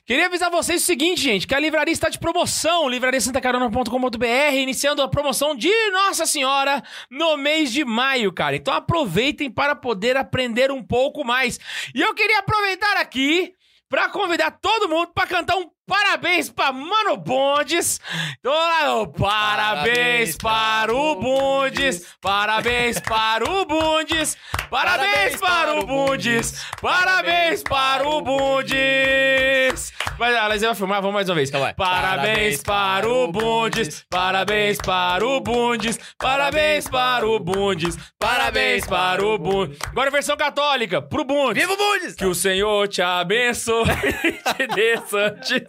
Queria 0.03 0.25
avisar 0.25 0.49
vocês 0.49 0.81
o 0.81 0.85
seguinte, 0.85 1.21
gente, 1.21 1.45
que 1.45 1.53
a 1.53 1.59
livraria 1.59 1.93
está 1.93 2.09
de 2.09 2.17
promoção, 2.17 2.89
livrariasantacarona.com.br, 2.89 4.55
iniciando 4.55 5.03
a 5.03 5.07
promoção 5.07 5.55
de 5.55 5.69
Nossa 5.91 6.25
Senhora 6.25 6.81
no 7.11 7.37
mês 7.37 7.71
de 7.71 7.85
maio, 7.85 8.33
cara. 8.33 8.55
Então 8.55 8.73
aproveitem 8.73 9.51
para 9.51 9.75
poder 9.75 10.17
aprender 10.17 10.71
um 10.71 10.81
pouco 10.81 11.23
mais. 11.23 11.59
E 11.93 12.01
eu 12.01 12.15
queria 12.15 12.39
aproveitar 12.39 12.97
aqui 12.97 13.53
pra 13.87 14.09
convidar 14.09 14.49
todo 14.49 14.89
mundo 14.89 15.11
pra 15.13 15.27
cantar 15.27 15.55
um 15.55 15.69
parabéns 15.85 16.49
pra 16.49 16.71
Mano 16.71 17.17
Bondes. 17.17 17.99
Então, 18.39 18.53
ó, 18.53 19.05
parabéns 19.05 20.37
para 20.37 20.93
o 20.93 21.15
Bundes, 21.15 22.15
parabéns 22.21 22.99
para 22.99 23.49
o 23.49 23.65
Bundes, 23.65 24.37
parabéns 24.69 25.35
para 25.35 25.79
o 25.79 25.85
Bundes, 25.85 26.65
parabéns 26.81 27.63
para 27.63 28.07
o 28.07 28.21
Bundes. 28.21 29.93
Vai, 30.17 30.35
a 30.35 30.47
Laísa 30.47 30.67
vai 30.67 30.75
filmar, 30.75 31.01
vamos 31.01 31.15
mais 31.15 31.27
uma 31.27 31.35
vez. 31.35 31.49
Então 31.49 31.61
vai. 31.61 31.73
Parabéns 31.73 32.61
para 32.61 33.09
o 33.09 33.31
Bundes, 33.31 34.05
parabéns 34.09 34.77
para 34.77 35.25
o 35.25 35.39
Bundes, 35.41 35.99
parabéns 36.17 36.87
para 36.87 37.27
o 37.27 37.39
Bundes, 37.39 37.97
parabéns 38.19 38.85
para 38.85 39.25
o 39.25 39.37
Bundes. 39.37 39.77
Agora 39.89 40.09
a 40.09 40.11
versão 40.11 40.37
católica, 40.37 41.01
pro 41.01 41.25
Bundes. 41.25 41.63
Viva 41.63 41.73
o 41.73 41.77
Bundes! 41.77 42.15
Que 42.15 42.25
o 42.25 42.35
Senhor 42.35 42.87
te 42.87 43.01
abençoe 43.01 43.89
e 44.23 44.31
te 44.31 44.67
dê 44.67 44.97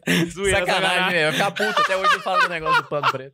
Sacanagem, 0.51 1.11
velho. 1.11 1.33
Ficar 1.33 1.51
puto 1.51 1.81
até 1.81 1.97
hoje 1.97 2.15
eu 2.15 2.21
falo 2.21 2.43
do 2.43 2.49
negócio 2.49 2.83
do 2.83 2.89
pano 2.89 3.11
preto. 3.11 3.33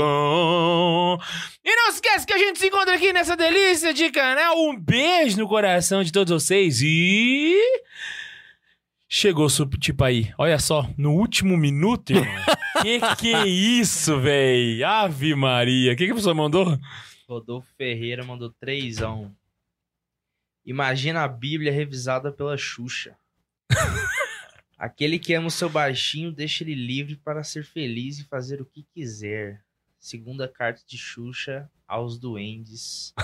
E 1.64 1.76
não 1.76 1.88
esquece 1.88 2.24
que 2.26 2.32
a 2.32 2.38
gente 2.38 2.60
se 2.60 2.68
encontra 2.68 2.94
aqui 2.94 3.12
nessa 3.12 3.36
delícia 3.36 3.92
de 3.92 4.10
canal. 4.10 4.56
Um 4.58 4.78
beijo 4.78 5.36
no 5.38 5.48
coração 5.48 6.04
de 6.04 6.12
todos 6.12 6.32
vocês 6.32 6.80
e... 6.82 7.58
Chegou, 9.14 9.46
tipo 9.78 10.04
aí, 10.04 10.32
olha 10.38 10.58
só, 10.58 10.88
no 10.96 11.12
último 11.12 11.54
minuto, 11.54 12.14
irmão. 12.14 12.44
que 12.80 12.98
que 13.16 13.34
é 13.34 13.46
isso, 13.46 14.18
véi? 14.18 14.82
Ave 14.82 15.34
Maria. 15.34 15.92
O 15.92 15.96
que, 15.96 16.06
que 16.06 16.12
a 16.12 16.14
pessoa 16.14 16.34
mandou? 16.34 16.78
Rodolfo 17.28 17.68
Ferreira 17.76 18.24
mandou 18.24 18.48
trêsão. 18.48 19.30
Imagina 20.64 21.24
a 21.24 21.28
Bíblia 21.28 21.70
revisada 21.70 22.32
pela 22.32 22.56
Xuxa. 22.56 23.14
Aquele 24.78 25.18
que 25.18 25.34
ama 25.34 25.48
o 25.48 25.50
seu 25.50 25.68
baixinho, 25.68 26.32
deixa 26.32 26.64
ele 26.64 26.74
livre 26.74 27.16
para 27.16 27.44
ser 27.44 27.66
feliz 27.66 28.18
e 28.18 28.24
fazer 28.24 28.62
o 28.62 28.64
que 28.64 28.82
quiser. 28.94 29.62
Segunda 30.00 30.48
carta 30.48 30.80
de 30.86 30.96
Xuxa 30.96 31.70
aos 31.86 32.18
duendes. 32.18 33.12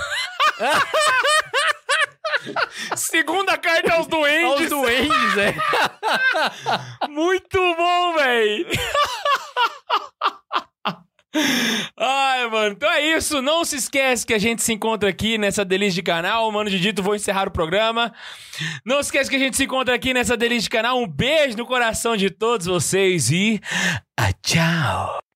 Segunda 2.97 3.57
carta 3.57 3.95
aos 3.95 4.07
duendes. 4.07 4.65
Os 4.65 4.71
duendes, 4.71 5.39
é. 5.39 5.55
Muito 7.09 7.59
bom, 7.77 8.15
véi. 8.15 8.67
Ai, 11.97 12.47
mano, 12.49 12.73
então 12.73 12.91
é 12.91 13.17
isso. 13.17 13.43
Não 13.43 13.65
se 13.65 13.77
esquece 13.77 14.27
que 14.27 14.35
a 14.35 14.39
gente 14.39 14.63
se 14.63 14.73
encontra 14.73 15.09
aqui 15.09 15.37
nessa 15.37 15.65
delícia 15.65 15.97
de 15.97 16.03
canal. 16.03 16.51
Mano 16.51 16.71
de 16.71 16.81
Dito, 16.81 17.03
vou 17.03 17.15
encerrar 17.15 17.49
o 17.49 17.53
programa. 17.53 18.13
Não 18.85 19.03
se 19.03 19.09
esquece 19.09 19.31
que 19.31 19.37
a 19.37 19.39
gente 19.39 19.57
se 19.57 19.65
encontra 19.65 19.95
aqui 19.95 20.15
nessa 20.15 20.37
delícia 20.37 20.63
de 20.65 20.71
canal. 20.71 20.99
Um 20.99 21.07
beijo 21.07 21.57
no 21.57 21.67
coração 21.67 22.17
de 22.17 22.31
todos 22.31 22.67
vocês 22.67 23.31
e. 23.31 23.61
Ah, 24.19 24.33
tchau. 24.43 25.28